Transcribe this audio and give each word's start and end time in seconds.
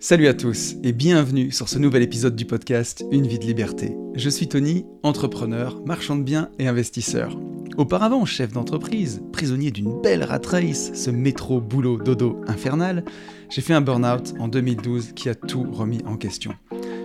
Salut 0.00 0.28
à 0.28 0.34
tous 0.34 0.76
et 0.84 0.92
bienvenue 0.92 1.50
sur 1.50 1.68
ce 1.68 1.76
nouvel 1.76 2.04
épisode 2.04 2.36
du 2.36 2.44
podcast 2.44 3.04
Une 3.10 3.26
vie 3.26 3.40
de 3.40 3.44
liberté. 3.44 3.96
Je 4.14 4.30
suis 4.30 4.46
Tony, 4.46 4.86
entrepreneur, 5.02 5.82
marchand 5.84 6.14
de 6.14 6.22
biens 6.22 6.50
et 6.60 6.68
investisseur. 6.68 7.36
Auparavant 7.76 8.24
chef 8.24 8.52
d'entreprise, 8.52 9.20
prisonnier 9.32 9.72
d'une 9.72 10.00
belle 10.00 10.22
rat 10.22 10.40
race, 10.46 10.92
ce 10.94 11.10
métro 11.10 11.60
boulot 11.60 11.98
dodo 11.98 12.40
infernal, 12.46 13.04
j'ai 13.50 13.60
fait 13.60 13.74
un 13.74 13.80
burn-out 13.80 14.34
en 14.38 14.46
2012 14.46 15.14
qui 15.16 15.28
a 15.28 15.34
tout 15.34 15.66
remis 15.72 16.00
en 16.06 16.16
question. 16.16 16.54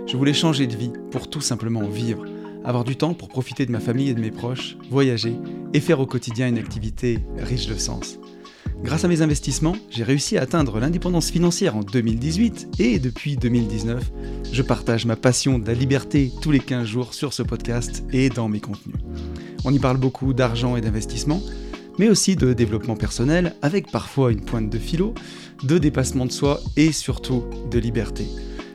Je 0.05 0.15
voulais 0.15 0.35
changer 0.35 0.67
de 0.67 0.75
vie 0.75 0.93
pour 1.09 1.31
tout 1.31 1.41
simplement 1.41 1.87
vivre, 1.87 2.25
avoir 2.63 2.83
du 2.83 2.95
temps 2.95 3.15
pour 3.15 3.27
profiter 3.27 3.65
de 3.65 3.71
ma 3.71 3.79
famille 3.79 4.09
et 4.09 4.13
de 4.13 4.21
mes 4.21 4.29
proches, 4.29 4.77
voyager 4.91 5.33
et 5.73 5.79
faire 5.79 5.99
au 5.99 6.05
quotidien 6.05 6.47
une 6.47 6.59
activité 6.59 7.17
riche 7.39 7.65
de 7.65 7.75
sens. 7.75 8.19
Grâce 8.83 9.05
à 9.05 9.07
mes 9.07 9.21
investissements, 9.21 9.77
j'ai 9.89 10.03
réussi 10.03 10.37
à 10.37 10.41
atteindre 10.41 10.77
l'indépendance 10.77 11.31
financière 11.31 11.77
en 11.77 11.83
2018 11.83 12.79
et 12.79 12.99
depuis 12.99 13.37
2019, 13.37 14.11
je 14.51 14.61
partage 14.61 15.05
ma 15.05 15.15
passion 15.15 15.57
de 15.57 15.65
la 15.65 15.73
liberté 15.73 16.33
tous 16.41 16.51
les 16.51 16.59
15 16.59 16.85
jours 16.85 17.13
sur 17.13 17.31
ce 17.31 17.43
podcast 17.43 18.03
et 18.11 18.27
dans 18.27 18.49
mes 18.49 18.59
contenus. 18.59 18.97
On 19.63 19.73
y 19.73 19.79
parle 19.79 19.95
beaucoup 19.95 20.33
d'argent 20.33 20.75
et 20.75 20.81
d'investissement, 20.81 21.41
mais 21.97 22.09
aussi 22.09 22.35
de 22.35 22.51
développement 22.51 22.97
personnel 22.97 23.55
avec 23.61 23.89
parfois 23.89 24.33
une 24.33 24.43
pointe 24.43 24.69
de 24.69 24.77
philo, 24.77 25.13
de 25.63 25.77
dépassement 25.77 26.25
de 26.25 26.33
soi 26.33 26.59
et 26.75 26.91
surtout 26.91 27.45
de 27.71 27.79
liberté. 27.79 28.27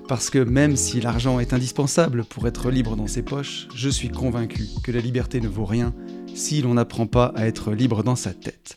Parce 0.09 0.31
que 0.31 0.39
même 0.39 0.77
si 0.77 1.03
l'argent 1.03 1.39
est 1.39 1.53
indispensable 1.53 2.25
pour 2.25 2.49
être 2.49 2.71
libre 2.71 2.97
dans 2.97 3.09
ses 3.09 3.21
poches, 3.21 3.69
je 3.75 3.91
suis 3.91 4.09
convaincu 4.09 4.69
que 4.83 4.91
la 4.91 5.01
liberté 5.01 5.39
ne 5.43 5.49
vaut 5.49 5.67
rien 5.67 5.93
si 6.35 6.63
l'on 6.63 6.75
n'apprend 6.75 7.07
pas 7.07 7.27
à 7.37 7.47
être 7.47 7.73
libre 7.73 8.03
dans 8.03 8.17
sa 8.17 8.33
tête. 8.33 8.77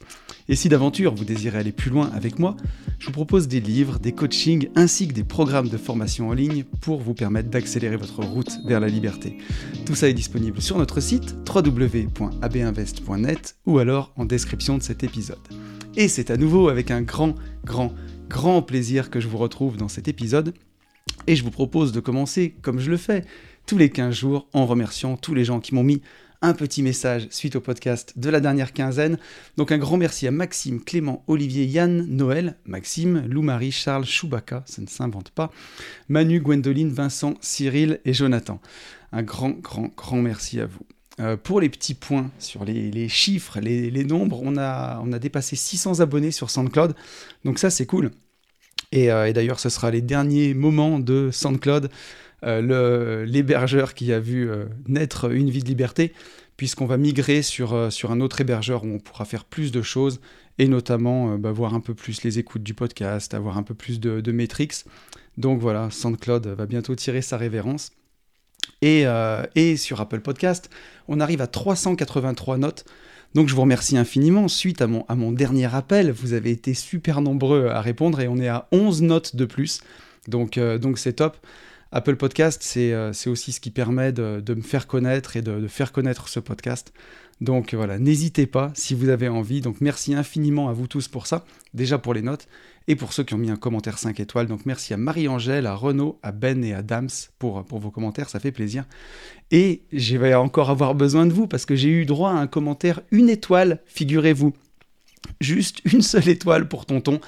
Et 0.50 0.56
si 0.56 0.70
d'aventure 0.70 1.14
vous 1.14 1.26
désirez 1.26 1.60
aller 1.60 1.72
plus 1.72 1.90
loin 1.90 2.10
avec 2.14 2.40
moi, 2.40 2.56
je 3.00 3.08
vous 3.08 3.12
propose 3.12 3.48
des 3.48 3.60
livres, 3.60 4.00
des 4.00 4.12
coachings 4.12 4.70
ainsi 4.76 5.08
que 5.08 5.14
des 5.14 5.24
programmes 5.24 5.70
de 5.70 5.78
formation 5.78 6.30
en 6.30 6.34
ligne 6.34 6.64
pour 6.82 7.02
vous 7.02 7.14
permettre 7.14 7.50
d'accélérer 7.50 7.98
votre 7.98 8.24
route 8.24 8.60
vers 8.66 8.80
la 8.80 8.88
liberté. 8.88 9.38
Tout 9.86 9.96
ça 9.96 10.10
est 10.10 10.14
disponible 10.14 10.62
sur 10.62 10.78
notre 10.78 11.00
site 11.00 11.36
www.abinvest.net 11.48 13.56
ou 13.66 13.80
alors 13.80 14.14
en 14.18 14.26
description 14.26 14.78
de 14.78 14.84
cet 14.84 15.04
épisode. 15.04 15.40
Et 15.96 16.08
c'est 16.08 16.32
à 16.32 16.38
nouveau 16.38 16.70
avec 16.70 16.92
un 16.92 17.02
grand, 17.02 17.36
grand, 17.66 17.94
grand 18.30 18.62
plaisir 18.62 19.10
que 19.10 19.20
je 19.20 19.28
vous 19.28 19.38
retrouve 19.38 19.78
dans 19.78 19.90
cet 19.90 20.08
épisode. 20.08 20.54
Et 21.28 21.36
je 21.36 21.44
vous 21.44 21.52
propose 21.52 21.92
de 21.92 22.00
commencer 22.00 22.56
comme 22.62 22.80
je 22.80 22.90
le 22.90 22.98
fais 22.98 23.26
tous 23.66 23.78
les 23.78 23.90
15 23.90 24.16
jours 24.16 24.48
en 24.54 24.66
remerciant 24.66 25.18
tous 25.18 25.34
les 25.34 25.44
gens 25.44 25.60
qui 25.60 25.76
m'ont 25.76 25.84
mis 25.84 26.02
un 26.42 26.54
petit 26.54 26.82
message 26.82 27.28
suite 27.30 27.56
au 27.56 27.62
podcast 27.62 28.14
de 28.18 28.30
la 28.30 28.40
dernière 28.40 28.74
quinzaine. 28.74 29.18
Donc 29.58 29.72
un 29.72 29.78
grand 29.78 29.98
merci 29.98 30.28
à 30.28 30.32
Maxime, 30.32 30.84
Clément, 30.84 31.24
Olivier, 31.28 31.66
Yann, 31.66 32.06
Noël, 32.08 32.58
Maxime, 32.66 33.24
Lou-Marie, 33.28 33.72
Charles, 33.72 34.06
Chewbacca, 34.06 34.64
ça 34.66 34.82
ne 34.82 34.88
s'invente 34.88 35.30
pas, 35.30 35.52
Manu, 36.10 36.40
Gwendoline, 36.40 36.92
Vincent, 36.92 37.36
Cyril 37.42 38.00
et 38.06 38.14
Jonathan. 38.14 38.60
Un 39.12 39.24
grand, 39.24 39.52
grand, 39.52 39.92
grand 39.96 40.22
merci 40.22 40.60
à 40.60 40.66
vous. 40.66 40.86
Euh, 41.20 41.38
pour 41.38 41.62
les 41.62 41.70
petits 41.70 41.94
points 41.94 42.32
sur 42.40 42.66
les, 42.66 43.10
chiffres, 43.10 43.60
les, 43.60 44.04
nombres, 44.04 44.42
on 44.44 44.58
a, 44.58 45.00
on 45.04 45.12
a 45.12 45.20
dépassé 45.20 45.56
600 45.56 46.00
abonnés 46.00 46.32
sur 46.32 46.50
SoundCloud. 46.50 46.96
Donc 47.46 47.60
ça, 47.60 47.70
c'est 47.70 47.86
cool. 47.86 48.12
Et, 48.92 49.12
euh, 49.12 49.28
et 49.28 49.34
d'ailleurs, 49.34 49.60
ce 49.60 49.70
sera 49.70 49.92
les 49.92 50.02
derniers 50.02 50.54
moments 50.54 51.00
de 51.00 51.30
SoundCloud 51.32 51.90
euh, 52.44 53.26
l'hébergeur 53.26 53.94
qui 53.94 54.12
a 54.12 54.20
vu 54.20 54.50
euh, 54.50 54.66
naître 54.88 55.32
une 55.32 55.50
vie 55.50 55.62
de 55.62 55.68
liberté, 55.68 56.14
puisqu'on 56.58 56.86
va 56.86 56.98
migrer 56.98 57.44
sur, 57.44 57.74
euh, 57.74 57.90
sur 57.90 58.12
un 58.12 58.20
autre 58.20 58.42
hébergeur 58.42 58.84
où 58.84 58.88
on 58.88 59.00
pourra 59.00 59.26
faire 59.26 59.46
plus 59.46 59.72
de 59.72 59.82
choses, 59.82 60.20
et 60.58 60.68
notamment 60.68 61.38
bah, 61.38 61.52
voir 61.52 61.74
un 61.74 61.80
peu 61.80 61.94
plus 61.94 62.24
les 62.24 62.40
écoutes 62.40 62.64
du 62.64 62.74
podcast, 62.74 63.34
avoir 63.34 63.58
un 63.58 63.64
peu 63.64 63.74
plus 63.74 64.00
de, 64.00 64.22
de. 64.22 64.48
Donc 65.38 65.60
voilà, 65.60 65.90
SoundCloud 65.92 66.48
va 66.48 66.66
bientôt 66.66 66.96
tirer 66.96 67.22
sa 67.22 67.38
révérence. 67.38 67.92
Et, 68.84 69.06
et, 69.56 69.78
sur 69.78 70.02
Apple 70.02 70.20
Podcast, 70.20 70.70
on 71.08 71.20
arrive 71.20 71.42
à 71.42 71.48
383 71.48 72.58
notes. 72.58 72.86
Donc 73.34 73.48
je 73.48 73.56
vous 73.56 73.62
remercie 73.62 73.98
infiniment. 73.98 74.48
Suite 74.48 74.82
à 74.82 74.88
mon, 74.88 75.06
à 75.08 75.16
mon 75.16 75.32
dernier 75.32 75.74
appel, 75.74 76.12
vous 76.12 76.34
avez 76.34 76.52
été 76.52 76.74
super 76.74 77.22
nombreux 77.22 77.68
à 77.68 77.82
répondre 77.82 78.20
et 78.20 78.28
on 78.28 78.38
est 78.38 78.50
à 78.50 78.68
11 78.72 79.02
notes 79.04 79.36
de 79.36 79.46
plus. 79.46 79.82
Donc 80.28 80.60
donc 80.60 81.00
c'est 81.00 81.14
top. 81.14 81.38
Apple 81.94 82.16
Podcast, 82.16 82.66
euh, 82.78 83.12
c'est 83.12 83.30
aussi 83.30 83.52
ce 83.52 83.60
qui 83.60 83.70
permet 83.70 84.14
de, 84.14 84.42
me 84.54 84.62
faire 84.62 84.88
connaître 84.88 85.36
et 85.36 85.42
de, 85.42 85.68
faire 85.68 85.92
connaître 85.92 86.30
ce 86.30 86.40
podcast. 86.40 86.94
Donc 87.42 87.74
voilà, 87.74 88.00
n'hésitez 88.00 88.46
pas 88.46 88.72
si 88.76 88.94
vous 88.94 89.10
avez 89.10 89.28
envie. 89.28 89.60
Donc 89.60 89.82
merci 89.82 90.14
infiniment 90.14 90.70
à 90.70 90.74
vous 90.74 90.88
tous 90.88 91.10
pour 91.10 91.28
ça, 91.28 91.44
déjà 91.74 91.98
pour 91.98 92.14
les 92.14 92.22
notes, 92.22 92.48
et 92.88 92.96
pour 92.96 93.12
ceux 93.12 93.24
qui 93.24 93.34
ont 93.34 93.38
mis 93.38 93.52
un 93.52 93.58
commentaire 93.58 93.98
5 93.98 94.20
étoiles. 94.22 94.48
Donc 94.48 94.66
merci 94.66 94.94
à 94.94 94.98
Marie-Angèle, 94.98 95.66
à 95.66 95.76
Renaud, 95.76 96.18
à 96.24 96.32
Ben 96.32 96.64
et 96.64 96.74
à 96.74 96.82
Dams 96.82 97.10
pour, 97.40 97.66
pour 97.66 97.80
vos 97.80 97.92
commentaires, 97.92 98.30
ça 98.30 98.40
fait 98.40 98.54
plaisir. 98.54 98.86
Et 99.50 99.82
je 99.92 100.16
vais 100.16 100.34
encore 100.34 100.70
avoir 100.70 100.96
besoin 100.96 101.26
de 101.26 101.34
vous 101.34 101.48
parce 101.48 101.66
que 101.66 101.76
j'ai 101.76 101.90
eu 101.90 102.06
droit 102.06 102.32
à 102.32 102.36
un 102.36 102.48
commentaire 102.48 103.02
une 103.12 103.30
étoile, 103.30 103.80
figurez-vous. 103.86 104.54
Juste 105.42 105.82
une 105.92 106.02
seule 106.02 106.30
étoile 106.30 106.70
pour 106.70 106.86
Tonton. 106.86 107.20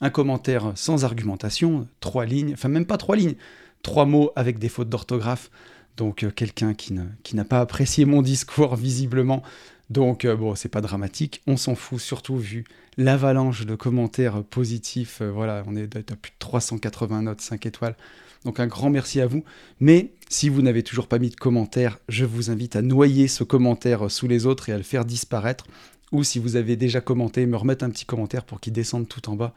Un 0.00 0.10
commentaire 0.10 0.72
sans 0.74 1.04
argumentation, 1.04 1.86
trois 2.00 2.24
lignes, 2.24 2.54
enfin 2.54 2.70
même 2.70 2.86
pas 2.86 2.96
trois 2.96 3.16
lignes, 3.16 3.34
trois 3.82 4.06
mots 4.06 4.32
avec 4.36 4.58
des 4.58 4.68
fautes 4.68 4.88
d'orthographe. 4.88 5.50
Donc 5.96 6.22
euh, 6.22 6.30
quelqu'un 6.30 6.74
qui, 6.74 6.94
n'a 6.94 7.44
pas 7.44 7.60
apprécié 7.60 8.04
mon 8.04 8.22
discours 8.22 8.76
visiblement. 8.76 9.42
Donc 9.90 10.24
euh, 10.24 10.36
bon, 10.36 10.54
c'est 10.54 10.68
pas 10.68 10.80
dramatique, 10.80 11.42
on 11.46 11.56
s'en 11.56 11.74
fout 11.74 12.00
surtout 12.00 12.36
vu 12.36 12.64
l'avalanche 12.96 13.66
de 13.66 13.74
commentaires 13.74 14.42
positifs. 14.44 15.20
Euh, 15.20 15.30
voilà, 15.30 15.62
on 15.66 15.76
est 15.76 15.96
à 15.96 16.16
plus 16.16 16.30
de 16.30 16.36
380 16.38 17.22
notes 17.22 17.40
5 17.40 17.66
étoiles. 17.66 17.96
Donc 18.44 18.60
un 18.60 18.66
grand 18.66 18.88
merci 18.88 19.20
à 19.20 19.26
vous. 19.26 19.44
Mais 19.80 20.12
si 20.28 20.48
vous 20.48 20.62
n'avez 20.62 20.82
toujours 20.82 21.06
pas 21.06 21.18
mis 21.18 21.28
de 21.28 21.36
commentaire, 21.36 21.98
je 22.08 22.24
vous 22.24 22.50
invite 22.50 22.76
à 22.76 22.82
noyer 22.82 23.28
ce 23.28 23.44
commentaire 23.44 24.10
sous 24.10 24.28
les 24.28 24.46
autres 24.46 24.68
et 24.68 24.72
à 24.72 24.78
le 24.78 24.82
faire 24.82 25.04
disparaître. 25.04 25.66
Ou 26.12 26.24
si 26.24 26.38
vous 26.38 26.56
avez 26.56 26.76
déjà 26.76 27.00
commenté, 27.00 27.44
me 27.46 27.56
remettre 27.56 27.84
un 27.84 27.90
petit 27.90 28.06
commentaire 28.06 28.44
pour 28.44 28.60
qu'il 28.60 28.72
descende 28.72 29.08
tout 29.08 29.28
en 29.28 29.36
bas. 29.36 29.54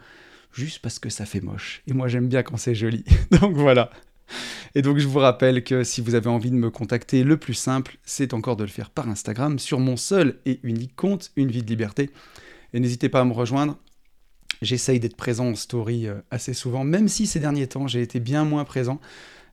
Juste 0.52 0.80
parce 0.80 1.00
que 1.00 1.10
ça 1.10 1.26
fait 1.26 1.42
moche. 1.42 1.82
Et 1.88 1.94
moi 1.94 2.08
j'aime 2.08 2.28
bien 2.28 2.44
quand 2.44 2.58
c'est 2.58 2.76
joli. 2.76 3.06
Donc 3.32 3.56
voilà. 3.56 3.90
Et 4.76 4.82
donc 4.82 4.98
je 4.98 5.08
vous 5.08 5.20
rappelle 5.20 5.64
que 5.64 5.84
si 5.84 6.02
vous 6.02 6.16
avez 6.16 6.30
envie 6.30 6.52
de 6.52 6.56
me 6.56 6.70
contacter, 6.70 7.24
le 7.24 7.38
plus 7.38 7.54
simple, 7.54 7.98
c'est 8.04 8.34
encore 8.34 8.56
de 8.56 8.64
le 8.64 8.70
faire 8.70 8.90
par 8.90 9.10
Instagram 9.10 9.60
sur 9.60 9.80
mon 9.80 9.98
seul 9.98 10.40
et 10.46 10.60
unique 10.64 10.96
compte, 10.96 11.32
Une 11.36 11.52
vie 11.52 11.64
de 11.64 11.68
liberté. 11.68 12.10
Et 12.74 12.80
n'hésitez 12.80 13.10
pas 13.10 13.22
à 13.22 13.26
me 13.26 13.34
rejoindre. 13.34 13.78
J'essaye 14.62 15.00
d'être 15.00 15.18
présent 15.18 15.48
en 15.48 15.56
story 15.56 16.08
euh, 16.08 16.16
assez 16.32 16.54
souvent, 16.54 16.84
même 16.84 17.08
si 17.08 17.28
ces 17.28 17.40
derniers 17.40 17.68
temps 17.68 17.88
j'ai 17.88 18.02
été 18.02 18.20
bien 18.20 18.46
moins 18.46 18.64
présent. 18.64 19.00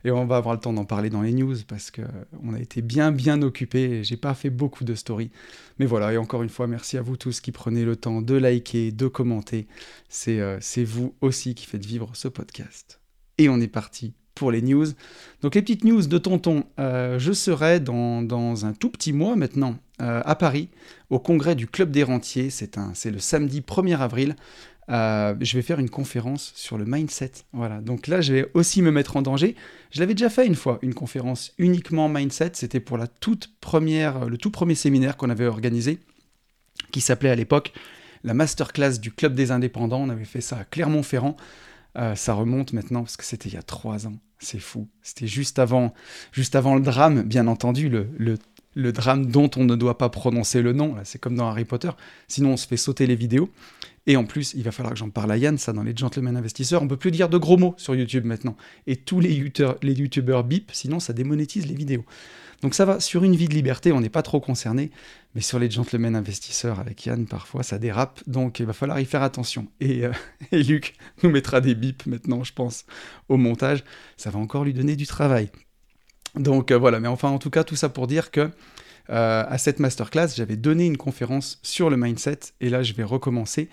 Et 0.04 0.10
on 0.10 0.24
va 0.24 0.36
avoir 0.36 0.54
le 0.54 0.60
temps 0.60 0.72
d'en 0.72 0.86
parler 0.86 1.10
dans 1.10 1.20
les 1.20 1.32
news 1.32 1.56
parce 1.68 1.90
qu'on 1.90 2.02
euh, 2.02 2.56
a 2.56 2.58
été 2.58 2.80
bien 2.80 3.12
bien 3.12 3.42
occupé 3.42 4.02
j'ai 4.02 4.16
pas 4.16 4.34
fait 4.34 4.50
beaucoup 4.50 4.84
de 4.84 4.94
stories. 4.94 5.30
Mais 5.78 5.86
voilà, 5.86 6.12
et 6.12 6.16
encore 6.16 6.42
une 6.42 6.48
fois, 6.48 6.66
merci 6.66 6.96
à 6.96 7.02
vous 7.02 7.16
tous 7.16 7.40
qui 7.40 7.52
prenez 7.52 7.84
le 7.84 7.96
temps 7.96 8.22
de 8.22 8.34
liker, 8.34 8.92
de 8.92 9.08
commenter. 9.08 9.66
C'est 10.08 10.40
euh, 10.40 10.58
vous 10.86 11.14
aussi 11.20 11.54
qui 11.54 11.66
faites 11.66 11.84
vivre 11.84 12.10
ce 12.14 12.28
podcast. 12.28 13.00
Et 13.38 13.48
on 13.48 13.60
est 13.60 13.68
parti 13.68 14.14
les 14.48 14.62
news. 14.62 14.86
Donc 15.42 15.54
les 15.54 15.62
petites 15.62 15.84
news 15.84 16.06
de 16.06 16.18
Tonton, 16.18 16.64
euh, 16.78 17.18
je 17.18 17.32
serai 17.32 17.80
dans, 17.80 18.64
un 18.64 18.72
tout 18.72 18.90
petit 18.90 19.12
mois 19.12 19.36
maintenant 19.36 19.76
euh, 20.00 20.22
à 20.24 20.34
Paris, 20.34 20.68
au 21.08 21.18
congrès 21.18 21.54
du 21.54 21.66
Club 21.66 21.90
des 21.90 22.02
Rentiers, 22.02 22.50
c'est 22.50 23.10
le 23.10 23.18
samedi 23.18 23.60
1er 23.60 23.98
avril. 23.98 24.36
Euh, 24.90 25.34
je 25.40 25.56
vais 25.56 25.62
faire 25.62 25.78
une 25.78 25.88
conférence 25.88 26.52
sur 26.56 26.76
le 26.76 26.84
mindset. 26.84 27.32
Voilà, 27.52 27.80
donc 27.80 28.06
là 28.06 28.20
je 28.20 28.32
vais 28.32 28.50
aussi 28.54 28.82
me 28.82 28.90
mettre 28.90 29.16
en 29.16 29.22
danger. 29.22 29.54
Je 29.92 30.00
l'avais 30.00 30.14
déjà 30.14 30.30
fait 30.30 30.46
une 30.46 30.56
fois, 30.56 30.78
une 30.82 30.94
conférence 30.94 31.52
uniquement 31.58 32.08
mindset, 32.08 32.52
c'était 32.54 32.80
pour 32.80 32.98
la 32.98 33.06
toute 33.06 33.50
première, 33.60 34.26
le 34.26 34.36
tout 34.36 34.50
premier 34.50 34.74
séminaire 34.74 35.16
qu'on 35.16 35.30
avait 35.30 35.46
organisé, 35.46 36.00
qui 36.90 37.00
s'appelait 37.00 37.30
à 37.30 37.36
l'époque 37.36 37.72
la 38.24 38.34
masterclass 38.34 38.98
du 38.98 39.12
Club 39.12 39.34
des 39.34 39.52
Indépendants. 39.52 40.02
On 40.02 40.10
avait 40.10 40.24
fait 40.24 40.40
ça 40.40 40.58
à 40.58 40.64
Clermont-Ferrand. 40.64 41.36
ça 41.94 42.34
remonte 42.34 42.72
maintenant 42.72 43.02
parce 43.02 43.16
que 43.16 43.24
c'était 43.24 43.48
il 43.48 43.54
y 43.54 43.58
a 43.58 43.62
trois 43.62 44.06
ans. 44.06 44.18
C'est 44.40 44.58
fou. 44.58 44.88
C'était 45.02 45.26
juste 45.26 45.58
avant, 45.58 45.92
juste 46.32 46.56
avant 46.56 46.74
le 46.74 46.80
drame, 46.80 47.22
bien 47.22 47.46
entendu, 47.46 47.90
le, 47.90 48.08
le, 48.74 48.92
drame 48.92 49.26
dont 49.26 49.50
on 49.56 49.64
ne 49.64 49.76
doit 49.76 49.98
pas 49.98 50.08
prononcer 50.08 50.62
le 50.62 50.72
nom. 50.72 50.96
C'est 51.04 51.20
comme 51.20 51.36
dans 51.36 51.48
Harry 51.48 51.66
Potter. 51.66 51.90
Sinon, 52.26 52.54
on 52.54 52.56
se 52.56 52.66
fait 52.66 52.78
sauter 52.78 53.06
les 53.06 53.16
vidéos. 53.16 53.50
Et 54.06 54.16
en 54.16 54.24
plus, 54.24 54.54
il 54.54 54.62
va 54.62 54.72
falloir 54.72 54.94
que 54.94 54.98
j'en 54.98 55.10
parle 55.10 55.30
à 55.30 55.36
Yann, 55.36 55.58
ça, 55.58 55.74
dans 55.74 55.82
les 55.82 55.94
Gentlemen 55.94 56.36
Investisseurs. 56.36 56.82
On 56.82 56.88
peut 56.88 56.96
plus 56.96 57.10
dire 57.10 57.28
de 57.28 57.36
gros 57.36 57.58
mots 57.58 57.74
sur 57.76 57.94
YouTube 57.94 58.24
maintenant. 58.24 58.56
Et 58.86 58.96
tous 58.96 59.20
les, 59.20 59.52
les 59.82 59.92
YouTubeurs 59.92 60.42
bip, 60.42 60.70
sinon 60.72 61.00
ça 61.00 61.12
démonétise 61.12 61.66
les 61.66 61.74
vidéos. 61.74 62.04
Donc 62.62 62.74
ça 62.74 62.84
va, 62.84 63.00
sur 63.00 63.24
une 63.24 63.36
vie 63.36 63.48
de 63.48 63.54
liberté, 63.54 63.92
on 63.92 64.00
n'est 64.00 64.10
pas 64.10 64.22
trop 64.22 64.40
concerné, 64.40 64.90
mais 65.34 65.40
sur 65.40 65.58
les 65.58 65.70
gentlemen 65.70 66.16
investisseurs 66.16 66.80
avec 66.80 67.06
Yann, 67.06 67.26
parfois 67.26 67.62
ça 67.62 67.78
dérape, 67.78 68.20
donc 68.26 68.58
il 68.58 68.66
va 68.66 68.72
falloir 68.72 68.98
y 69.00 69.04
faire 69.04 69.22
attention. 69.22 69.68
Et, 69.80 70.04
euh, 70.04 70.12
Luc 70.52 70.94
nous 71.22 71.30
mettra 71.30 71.60
des 71.60 71.74
bips 71.74 72.06
maintenant, 72.06 72.42
je 72.42 72.52
pense, 72.52 72.84
au 73.28 73.36
montage. 73.36 73.84
Ça 74.16 74.30
va 74.30 74.38
encore 74.38 74.64
lui 74.64 74.74
donner 74.74 74.96
du 74.96 75.06
travail. 75.06 75.50
Donc 76.34 76.70
euh, 76.70 76.78
voilà, 76.78 77.00
mais 77.00 77.08
enfin 77.08 77.28
en 77.28 77.38
tout 77.38 77.50
cas, 77.50 77.64
tout 77.64 77.76
ça 77.76 77.88
pour 77.88 78.06
dire 78.06 78.30
que 78.30 78.50
euh, 79.10 79.44
à 79.48 79.58
cette 79.58 79.80
masterclass, 79.80 80.28
j'avais 80.36 80.56
donné 80.56 80.86
une 80.86 80.96
conférence 80.96 81.58
sur 81.62 81.90
le 81.90 81.96
mindset, 81.96 82.38
et 82.60 82.68
là 82.68 82.82
je 82.82 82.92
vais 82.92 83.02
recommencer. 83.02 83.68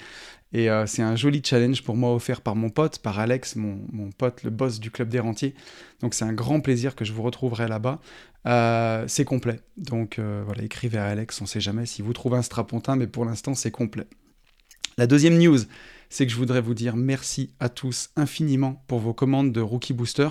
Et 0.54 0.70
euh, 0.70 0.86
c'est 0.86 1.02
un 1.02 1.16
joli 1.16 1.42
challenge 1.44 1.84
pour 1.84 1.96
moi 1.96 2.14
offert 2.14 2.42
par 2.42 2.56
mon 2.56 2.70
pote, 2.70 3.00
par 3.00 3.20
Alex, 3.20 3.56
mon, 3.56 4.10
pote, 4.18 4.44
le 4.44 4.50
boss 4.50 4.80
du 4.80 4.92
club 4.92 5.10
des 5.10 5.20
rentiers. 5.20 5.54
Donc 6.02 6.14
c'est 6.14 6.26
un 6.26 6.34
grand 6.34 6.62
plaisir 6.62 6.96
que 6.96 7.04
je 7.04 7.14
vous 7.14 7.24
retrouverai 7.24 7.68
là-bas. 7.68 8.00
Euh, 8.46 9.04
c'est 9.08 9.26
complet. 9.26 9.60
Donc 9.76 10.20
euh, 10.20 10.44
voilà, 10.46 10.64
écrivez 10.64 10.98
à 10.98 11.06
Alex, 11.06 11.42
on 11.42 11.44
ne 11.44 11.50
sait 11.50 11.60
jamais 11.60 11.86
si 11.86 12.02
vous 12.02 12.14
trouvez 12.14 12.38
un 12.38 12.42
strapontin, 12.42 12.96
mais 12.96 13.08
pour 13.08 13.26
l'instant 13.26 13.56
c'est 13.56 13.72
complet. 13.72 14.08
La 14.98 15.06
deuxième 15.06 15.38
news, 15.38 15.60
c'est 16.10 16.26
que 16.26 16.32
je 16.32 16.38
voudrais 16.38 16.62
vous 16.62 16.74
dire 16.74 16.96
merci 16.96 17.52
à 17.60 17.70
tous 17.70 18.10
infiniment 18.16 18.84
pour 18.88 19.00
vos 19.00 19.14
commandes 19.14 19.52
de 19.52 19.62
Rookie 19.62 19.94
Booster. 19.94 20.30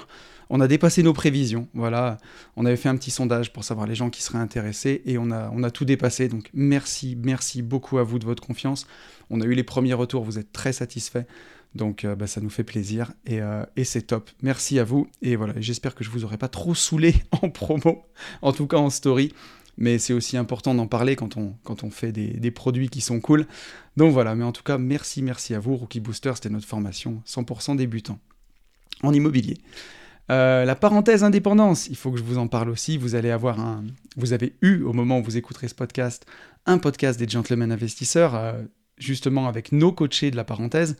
On 0.48 0.60
a 0.60 0.68
dépassé 0.68 1.02
nos 1.02 1.12
prévisions, 1.12 1.68
voilà. 1.74 2.18
On 2.56 2.66
avait 2.66 2.76
fait 2.76 2.88
un 2.88 2.96
petit 2.96 3.10
sondage 3.10 3.52
pour 3.52 3.64
savoir 3.64 3.86
les 3.86 3.96
gens 3.96 4.10
qui 4.10 4.22
seraient 4.22 4.38
intéressés 4.38 5.02
et 5.04 5.18
on 5.18 5.30
a, 5.30 5.70
tout 5.70 5.84
dépassé. 5.84 6.28
Donc 6.28 6.50
merci, 6.54 7.18
merci 7.20 7.62
beaucoup 7.62 7.98
à 7.98 8.04
vous 8.04 8.18
de 8.18 8.24
votre 8.24 8.42
confiance. 8.42 8.86
On 9.28 9.40
a 9.40 9.44
eu 9.44 9.54
les 9.54 9.64
premiers 9.64 9.94
retours, 9.94 10.22
vous 10.22 10.38
êtes 10.38 10.52
très 10.52 10.72
satisfaits. 10.72 11.24
Donc 11.74 12.04
euh, 12.04 12.14
bah, 12.14 12.26
ça 12.26 12.40
nous 12.40 12.48
fait 12.48 12.64
plaisir 12.64 13.12
euh, 13.28 13.66
et, 13.76 13.84
c'est 13.84 14.02
top. 14.02 14.30
Merci 14.40 14.78
à 14.78 14.84
vous 14.84 15.08
et 15.20 15.36
voilà, 15.36 15.54
j'espère 15.58 15.94
que 15.94 16.04
je 16.04 16.10
vous 16.10 16.24
aurai 16.24 16.38
pas 16.38 16.48
trop 16.48 16.74
saoulé 16.74 17.14
en 17.42 17.50
promo, 17.50 18.06
en 18.40 18.52
tout 18.52 18.66
cas 18.66 18.78
en 18.78 18.88
story. 18.88 19.32
Mais 19.78 19.98
c'est 19.98 20.12
aussi 20.12 20.36
important 20.36 20.74
d'en 20.74 20.86
parler 20.86 21.16
quand 21.16 21.36
on, 21.36 21.90
fait 21.90 22.12
des, 22.12 22.50
produits 22.50 22.88
qui 22.88 23.00
sont 23.00 23.20
cool. 23.20 23.46
Donc 23.96 24.12
voilà, 24.12 24.34
mais 24.34 24.44
en 24.44 24.52
tout 24.52 24.62
cas, 24.62 24.78
merci, 24.78 25.22
merci 25.22 25.54
à 25.54 25.58
vous. 25.58 25.76
Rookie 25.76 26.00
Booster, 26.00 26.32
c'était 26.34 26.48
notre 26.48 26.66
formation 26.66 27.22
100% 27.26 27.76
débutant 27.76 28.18
en 29.02 29.12
immobilier. 29.12 29.58
Euh, 30.30 30.64
la 30.64 30.74
parenthèse 30.74 31.22
indépendance, 31.22 31.88
il 31.88 31.96
faut 31.96 32.10
que 32.10 32.18
je 32.18 32.24
vous 32.24 32.38
en 32.38 32.48
parle 32.48 32.70
aussi. 32.70 32.96
Vous 32.96 33.14
allez 33.14 33.30
avoir 33.30 33.60
un, 33.60 33.84
vous 34.16 34.32
avez 34.32 34.54
eu 34.62 34.82
au 34.82 34.92
moment 34.92 35.18
où 35.18 35.22
vous 35.22 35.36
écouterez 35.36 35.68
ce 35.68 35.74
podcast, 35.74 36.26
un 36.64 36.78
podcast 36.78 37.18
des 37.18 37.28
gentlemen 37.28 37.70
investisseurs 37.70 38.56
justement 38.98 39.46
avec 39.46 39.72
nos 39.72 39.92
coachés 39.92 40.30
de 40.30 40.36
la 40.36 40.44
parenthèse, 40.44 40.96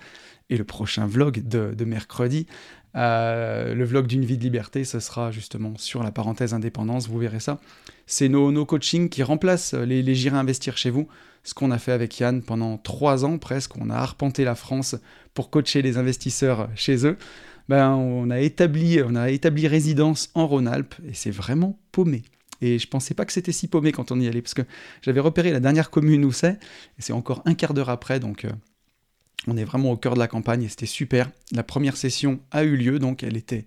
et 0.51 0.57
le 0.57 0.65
prochain 0.65 1.07
vlog 1.07 1.43
de, 1.47 1.85
mercredi, 1.85 2.47
euh, 2.95 3.75
le 3.75 3.85
vlog 3.85 4.07
d'une 4.07 4.25
vie 4.25 4.39
de 4.39 4.43
liberté, 4.43 4.85
ce 4.85 5.01
sera 5.01 5.31
justement 5.31 5.77
sur 5.77 6.03
la 6.03 6.13
parenthèse 6.13 6.55
indépendance, 6.55 7.09
vous 7.09 7.19
verrez 7.19 7.41
ça. 7.41 7.61
C'est 8.07 8.29
nos, 8.29 8.53
nos 8.53 8.65
coachings 8.65 9.09
qui 9.09 9.23
remplacent 9.23 9.75
les, 9.75 10.03
les 10.03 10.15
J'irai 10.15 10.37
investir 10.37 10.77
chez 10.77 10.91
vous, 10.91 11.09
ce 11.47 11.55
qu'on 11.55 11.71
a 11.71 11.79
fait 11.79 11.93
avec 11.93 12.19
Yann 12.19 12.43
pendant 12.43 12.77
trois 12.77 13.25
ans 13.25 13.39
presque, 13.39 13.77
on 13.77 13.89
a 13.89 13.95
arpenté 13.95 14.45
la 14.45 14.57
France 14.57 14.97
pour 15.33 15.51
coacher 15.51 15.81
les 15.81 15.97
investisseurs 15.97 16.69
chez 16.75 17.07
eux. 17.07 17.17
Ben, 17.69 17.91
on, 17.91 18.31
a 18.31 18.41
établi, 18.41 19.01
on 19.05 19.15
a 19.15 19.31
établi 19.31 19.67
résidence 19.67 20.31
en 20.35 20.47
Rhône-Alpes, 20.47 20.95
et 21.09 21.15
c'est 21.15 21.31
vraiment 21.31 21.79
paumé. 21.93 22.23
Et 22.61 22.79
je 22.79 22.89
pensais 22.89 23.15
pas 23.15 23.25
que 23.25 23.33
c'était 23.33 23.53
si 23.53 23.69
paumé 23.69 23.93
quand 23.93 24.13
on 24.13 24.21
y 24.21 24.29
allait, 24.29 24.43
parce 24.43 24.55
que 24.55 24.63
j'avais 25.03 25.21
repéré 25.21 25.53
la 25.53 25.61
dernière 25.61 25.91
commune 25.91 26.25
où 26.25 26.33
c'est, 26.33 26.59
et 26.99 27.01
c'est 27.01 27.13
encore 27.13 27.43
un 27.45 27.55
quart 27.55 27.75
d'heure 27.75 27.91
après, 27.91 28.21
donc 28.21 28.45
euh, 28.45 28.51
on 29.47 29.57
est 29.57 29.65
vraiment 29.65 29.93
au 29.93 29.97
cœur 29.97 30.15
de 30.15 30.19
la 30.19 30.29
campagne, 30.29 30.63
et 30.63 30.69
c'était 30.69 30.87
super. 30.87 31.31
La 31.53 31.63
première 31.63 31.97
session 31.97 32.41
a 32.51 32.65
eu 32.65 32.77
lieu, 32.77 32.99
donc 32.99 33.23
elle 33.23 33.37
était 33.37 33.67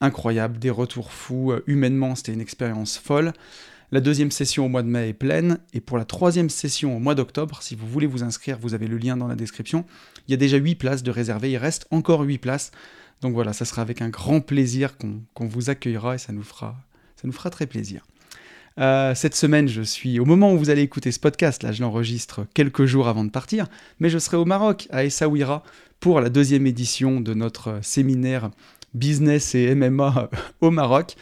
incroyable, 0.00 0.58
des 0.58 0.70
retours 0.70 1.12
fous, 1.12 1.52
euh, 1.52 1.64
humainement 1.66 2.14
c'était 2.14 2.32
une 2.32 2.40
expérience 2.40 2.98
folle. 2.98 3.32
La 3.90 4.00
deuxième 4.00 4.30
session 4.30 4.66
au 4.66 4.68
mois 4.68 4.82
de 4.82 4.88
mai 4.88 5.08
est 5.08 5.14
pleine, 5.14 5.58
et 5.72 5.80
pour 5.80 5.96
la 5.96 6.04
troisième 6.04 6.50
session 6.50 6.96
au 6.96 7.00
mois 7.00 7.14
d'octobre, 7.14 7.62
si 7.62 7.74
vous 7.74 7.86
voulez 7.86 8.06
vous 8.06 8.22
inscrire, 8.22 8.58
vous 8.58 8.74
avez 8.74 8.86
le 8.86 8.98
lien 8.98 9.16
dans 9.16 9.28
la 9.28 9.34
description, 9.34 9.86
il 10.26 10.32
y 10.32 10.34
a 10.34 10.36
déjà 10.36 10.58
8 10.58 10.74
places 10.74 11.02
de 11.02 11.10
réservées, 11.10 11.50
il 11.50 11.56
reste 11.56 11.86
encore 11.90 12.20
8 12.20 12.38
places. 12.38 12.70
Donc 13.22 13.32
voilà, 13.32 13.52
ça 13.52 13.64
sera 13.64 13.82
avec 13.82 14.02
un 14.02 14.10
grand 14.10 14.40
plaisir 14.40 14.96
qu'on 14.98 15.46
vous 15.46 15.70
accueillera 15.70 16.16
et 16.16 16.18
ça 16.18 16.32
nous 16.32 16.42
fera 16.42 16.76
ça 17.20 17.26
nous 17.26 17.32
fera 17.32 17.50
très 17.50 17.66
plaisir. 17.66 18.06
Euh, 18.78 19.14
cette 19.14 19.34
semaine, 19.34 19.66
je 19.66 19.82
suis 19.82 20.20
au 20.20 20.24
moment 20.24 20.52
où 20.52 20.58
vous 20.58 20.70
allez 20.70 20.82
écouter 20.82 21.10
ce 21.10 21.18
podcast, 21.18 21.62
là 21.64 21.72
je 21.72 21.82
l'enregistre 21.82 22.46
quelques 22.54 22.84
jours 22.84 23.08
avant 23.08 23.24
de 23.24 23.30
partir, 23.30 23.66
mais 23.98 24.08
je 24.08 24.18
serai 24.18 24.36
au 24.36 24.44
Maroc, 24.44 24.86
à 24.90 25.04
Essaouira, 25.04 25.64
pour 25.98 26.20
la 26.20 26.28
deuxième 26.28 26.66
édition 26.66 27.20
de 27.20 27.34
notre 27.34 27.80
séminaire 27.82 28.50
business 28.94 29.56
et 29.56 29.74
MMA 29.74 30.30
au 30.60 30.70
Maroc. 30.70 31.16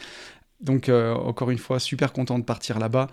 Donc 0.61 0.87
euh, 0.87 1.13
encore 1.13 1.49
une 1.49 1.57
fois, 1.57 1.79
super 1.79 2.13
content 2.13 2.37
de 2.37 2.43
partir 2.43 2.77
là-bas. 2.77 3.07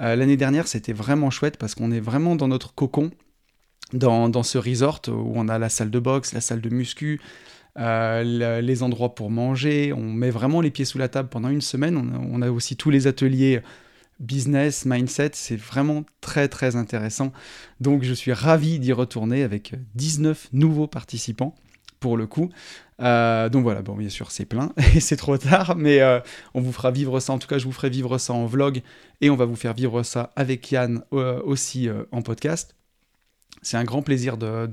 Euh, 0.00 0.14
l'année 0.14 0.36
dernière, 0.36 0.68
c'était 0.68 0.92
vraiment 0.92 1.30
chouette 1.30 1.56
parce 1.56 1.74
qu'on 1.74 1.90
est 1.90 2.00
vraiment 2.00 2.36
dans 2.36 2.48
notre 2.48 2.74
cocon, 2.74 3.10
dans, 3.94 4.28
dans, 4.28 4.42
ce 4.42 4.58
resort 4.58 5.00
où 5.08 5.32
on 5.36 5.48
a 5.48 5.58
la 5.58 5.70
salle 5.70 5.90
de 5.90 5.98
boxe, 5.98 6.34
la 6.34 6.42
salle 6.42 6.60
de 6.60 6.68
muscu, 6.68 7.18
les 7.78 8.82
endroits 8.82 9.14
pour 9.14 9.30
manger. 9.30 9.94
On 9.94 10.12
met 10.12 10.30
vraiment 10.30 10.60
les 10.60 10.70
pieds 10.70 10.84
sous 10.84 10.98
la 10.98 11.08
table 11.08 11.30
pendant 11.30 11.48
une 11.48 11.62
semaine. 11.62 11.96
On 12.30 12.42
a, 12.42 12.50
aussi 12.50 12.76
tous 12.76 12.90
les 12.90 13.06
ateliers 13.06 13.62
business, 14.20 14.84
mindset. 14.84 15.30
C'est 15.34 15.56
vraiment 15.56 16.04
très 16.20 16.48
très 16.48 16.76
intéressant. 16.76 17.32
Donc 17.80 18.02
je 18.02 18.12
suis 18.12 18.32
ravi 18.32 18.78
d'y 18.78 18.92
retourner 18.92 19.42
avec 19.42 19.74
19 19.94 20.48
nouveaux 20.52 20.86
participants 20.86 21.54
pour 22.00 22.16
le 22.16 22.26
coup. 22.26 22.50
Euh, 23.00 23.48
donc 23.48 23.62
voilà, 23.62 23.82
bon, 23.82 23.94
bien 23.94 24.08
sûr, 24.08 24.30
c'est 24.30 24.44
plein 24.44 24.72
et 24.94 25.00
c'est 25.00 25.16
trop 25.16 25.38
tard, 25.38 25.76
mais 25.76 26.00
euh, 26.00 26.20
on 26.54 26.60
vous 26.60 26.72
fera 26.72 26.90
vivre 26.90 27.20
ça. 27.20 27.32
En 27.32 27.38
tout 27.38 27.48
cas, 27.48 27.58
je 27.58 27.64
vous 27.64 27.72
ferai 27.72 27.90
vivre 27.90 28.18
ça 28.18 28.32
en 28.32 28.46
vlog 28.46 28.82
et 29.20 29.30
on 29.30 29.36
va 29.36 29.44
vous 29.44 29.56
faire 29.56 29.74
vivre 29.74 30.02
ça 30.02 30.32
avec 30.36 30.70
Yann 30.70 31.02
aussi 31.10 31.88
en 32.12 32.22
podcast. 32.22 32.74
C'est 33.62 33.76
un 33.76 33.84
grand 33.84 34.02
plaisir 34.02 34.36
de, 34.36 34.66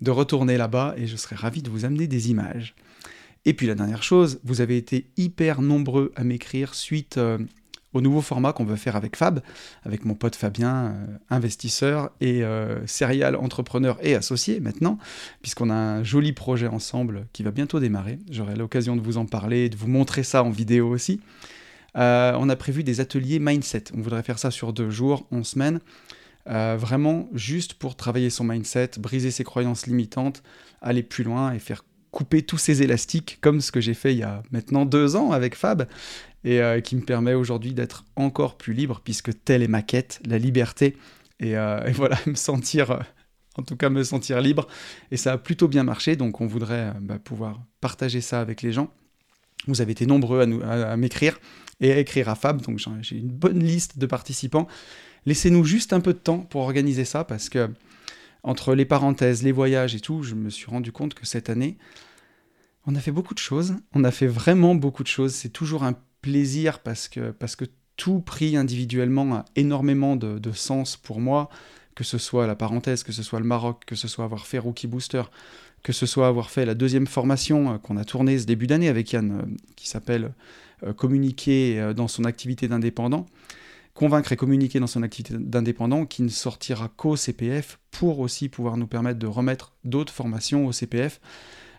de 0.00 0.10
retourner 0.10 0.56
là-bas 0.56 0.94
et 0.96 1.06
je 1.06 1.16
serais 1.16 1.36
ravi 1.36 1.62
de 1.62 1.70
vous 1.70 1.84
amener 1.84 2.06
des 2.06 2.30
images. 2.30 2.74
Et 3.46 3.54
puis 3.54 3.68
la 3.68 3.76
dernière 3.76 4.02
chose, 4.02 4.40
vous 4.42 4.60
avez 4.60 4.76
été 4.76 5.06
hyper 5.16 5.62
nombreux 5.62 6.12
à 6.16 6.24
m'écrire 6.24 6.74
suite 6.74 7.16
euh, 7.16 7.38
au 7.92 8.00
nouveau 8.00 8.20
format 8.20 8.52
qu'on 8.52 8.64
veut 8.64 8.76
faire 8.76 8.96
avec 8.96 9.16
Fab, 9.16 9.40
avec 9.84 10.04
mon 10.04 10.14
pote 10.14 10.36
Fabien, 10.36 10.86
euh, 10.86 11.06
investisseur 11.30 12.10
et 12.20 12.42
euh, 12.44 12.86
serial 12.86 13.36
entrepreneur 13.36 13.98
et 14.02 14.14
associé 14.14 14.60
maintenant, 14.60 14.98
puisqu'on 15.42 15.70
a 15.70 15.74
un 15.74 16.02
joli 16.02 16.32
projet 16.32 16.66
ensemble 16.66 17.26
qui 17.32 17.42
va 17.42 17.50
bientôt 17.50 17.80
démarrer. 17.80 18.18
J'aurai 18.30 18.56
l'occasion 18.56 18.96
de 18.96 19.00
vous 19.00 19.16
en 19.18 19.26
parler, 19.26 19.68
de 19.68 19.76
vous 19.76 19.88
montrer 19.88 20.22
ça 20.22 20.42
en 20.42 20.50
vidéo 20.50 20.88
aussi. 20.88 21.20
on 21.94 22.48
a 22.48 22.56
prévu 22.56 22.84
des 22.84 23.00
ateliers 23.00 23.38
mindset. 23.38 23.84
On 23.94 24.02
voudrait 24.02 24.22
faire 24.22 24.38
ça 24.38 24.50
sur 24.50 24.72
deux 24.72 24.90
jours, 24.90 25.26
en 25.30 25.42
semaine. 25.42 25.80
Euh, 26.48 26.76
vraiment 26.78 27.28
juste 27.32 27.74
pour 27.74 27.96
travailler 27.96 28.30
son 28.30 28.44
mindset, 28.44 28.92
briser 28.98 29.30
ses 29.30 29.42
croyances 29.42 29.86
limitantes, 29.86 30.42
aller 30.80 31.02
plus 31.02 31.24
loin 31.24 31.52
et 31.52 31.58
faire 31.58 31.84
couper 32.12 32.42
tous 32.42 32.58
ces 32.58 32.82
élastiques, 32.82 33.38
comme 33.40 33.60
ce 33.60 33.72
que 33.72 33.80
j'ai 33.80 33.94
fait 33.94 34.14
il 34.14 34.18
y 34.18 34.22
a 34.22 34.42
maintenant 34.52 34.86
deux 34.86 35.16
ans 35.16 35.32
avec 35.32 35.56
Fab, 35.56 35.88
et 36.46 36.62
euh, 36.62 36.80
qui 36.80 36.94
me 36.96 37.02
permet 37.02 37.34
aujourd'hui 37.34 37.74
d'être 37.74 38.04
encore 38.14 38.56
plus 38.56 38.72
libre, 38.72 39.02
puisque 39.04 39.44
telle 39.44 39.62
est 39.62 39.68
ma 39.68 39.82
quête, 39.82 40.20
la 40.24 40.38
liberté, 40.38 40.96
et, 41.40 41.56
euh, 41.58 41.80
voilà, 41.94 42.16
me 42.24 42.36
sentir, 42.36 43.04
en 43.56 43.62
tout 43.62 43.76
cas 43.76 43.90
me 43.90 44.04
sentir 44.04 44.40
libre, 44.40 44.68
et 45.10 45.18
ça 45.18 45.32
a 45.32 45.38
plutôt 45.38 45.68
bien 45.68 45.82
marché, 45.82 46.14
donc 46.16 46.40
on 46.40 46.46
voudrait 46.46 46.94
bah, 47.00 47.18
pouvoir 47.18 47.60
partager 47.80 48.20
ça 48.20 48.40
avec 48.40 48.62
les 48.62 48.72
gens. 48.72 48.94
Vous 49.66 49.80
avez 49.80 49.92
été 49.92 50.06
nombreux 50.06 50.40
à, 50.62 50.92
à 50.92 50.96
m'écrire 50.96 51.40
et 51.80 51.92
à 51.92 51.98
écrire 51.98 52.28
à 52.28 52.36
Fab, 52.36 52.62
donc 52.62 52.78
j'ai 53.02 53.16
une 53.16 53.28
bonne 53.28 53.58
liste 53.58 53.98
de 53.98 54.06
participants. 54.06 54.68
Laissez-nous 55.26 55.64
juste 55.64 55.92
un 55.92 56.00
peu 56.00 56.12
de 56.12 56.18
temps 56.18 56.38
pour 56.38 56.62
organiser 56.62 57.04
ça 57.04 57.24
parce 57.24 57.48
que 57.48 57.68
entre 58.44 58.76
les 58.76 58.84
parenthèses, 58.84 59.42
les 59.42 59.50
voyages 59.50 59.96
et 59.96 60.00
tout, 60.00 60.22
je 60.22 60.36
me 60.36 60.50
suis 60.50 60.70
rendu 60.70 60.92
compte 60.92 61.14
que 61.14 61.26
cette 61.26 61.50
année, 61.50 61.76
on 62.86 62.94
a 62.94 63.00
fait 63.00 63.10
beaucoup 63.10 63.34
de 63.34 63.40
choses. 63.40 63.74
On 63.92 64.04
a 64.04 64.12
fait 64.12 64.28
vraiment 64.28 64.76
beaucoup 64.76 65.02
de 65.02 65.08
choses. 65.08 65.34
C'est 65.34 65.48
toujours 65.48 65.82
un 65.82 65.94
plaisir 66.26 66.80
parce 66.80 67.06
que, 67.06 67.30
parce 67.30 67.54
que 67.54 67.66
tout 67.96 68.18
pris 68.18 68.56
individuellement 68.56 69.32
a 69.36 69.44
énormément 69.54 70.16
de, 70.16 70.52
sens 70.52 70.96
pour 70.96 71.20
moi, 71.20 71.48
que 71.94 72.02
ce 72.02 72.18
soit 72.18 72.48
la 72.48 72.56
parenthèse, 72.56 73.04
que 73.04 73.12
ce 73.12 73.22
soit 73.22 73.38
le 73.38 73.46
Maroc, 73.46 73.84
que 73.86 73.94
ce 73.94 74.08
soit 74.08 74.24
avoir 74.24 74.44
fait 74.44 74.58
Rookie 74.58 74.88
Booster, 74.88 75.22
que 75.84 75.92
ce 75.92 76.04
soit 76.04 76.26
avoir 76.26 76.50
fait 76.50 76.66
la 76.66 76.74
deuxième 76.74 77.06
formation 77.06 77.74
euh, 77.74 77.78
qu'on 77.78 77.96
a 77.96 78.04
tournée 78.04 78.40
ce 78.40 78.44
début 78.44 78.66
d'année 78.66 78.88
avec 78.88 79.12
Yann, 79.12 79.30
euh, 79.30 79.56
qui 79.76 79.88
s'appelle 79.88 80.32
euh, 80.82 80.92
Communiquer 80.92 81.92
dans 81.94 82.08
son 82.08 82.24
activité 82.24 82.66
d'indépendant 82.66 83.26
convaincre 83.94 84.32
et 84.32 84.36
communiquer 84.36 84.78
dans 84.78 84.88
son 84.88 85.02
activité 85.02 85.34
d'indépendant 85.38 86.04
qui 86.04 86.22
ne 86.22 86.28
sortira 86.28 86.88
qu'au 86.88 87.16
CPF 87.16 87.78
pour 87.92 88.18
aussi 88.18 88.50
pouvoir 88.50 88.76
nous 88.76 88.88
permettre 88.88 89.18
de 89.18 89.26
remettre 89.26 89.72
d'autres 89.84 90.12
formations 90.12 90.66
au 90.66 90.72
CPF. 90.72 91.18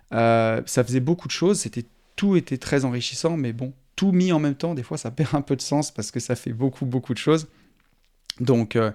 Ça 0.09 0.63
faisait 0.65 0.99
beaucoup 0.99 1.27
de 1.27 1.33
choses, 1.33 1.59
c'était 1.59 1.85
tout 2.15 2.35
était 2.35 2.57
très 2.57 2.85
enrichissant, 2.85 3.37
mais 3.37 3.53
bon, 3.53 3.71
tout 3.97 4.13
mis 4.13 4.31
en 4.31 4.39
même 4.39 4.55
temps, 4.55 4.73
des 4.73 4.83
fois 4.83 4.97
ça 4.97 5.11
perd 5.17 5.35
un 5.35 5.41
peu 5.41 5.57
de 5.57 5.61
sens 5.61 5.91
parce 5.91 6.11
que 6.11 6.21
ça 6.21 6.37
fait 6.37 6.53
beaucoup 6.53 6.85
beaucoup 6.85 7.13
de 7.13 7.19
choses. 7.19 7.47
Donc 8.39 8.77
euh, 8.77 8.91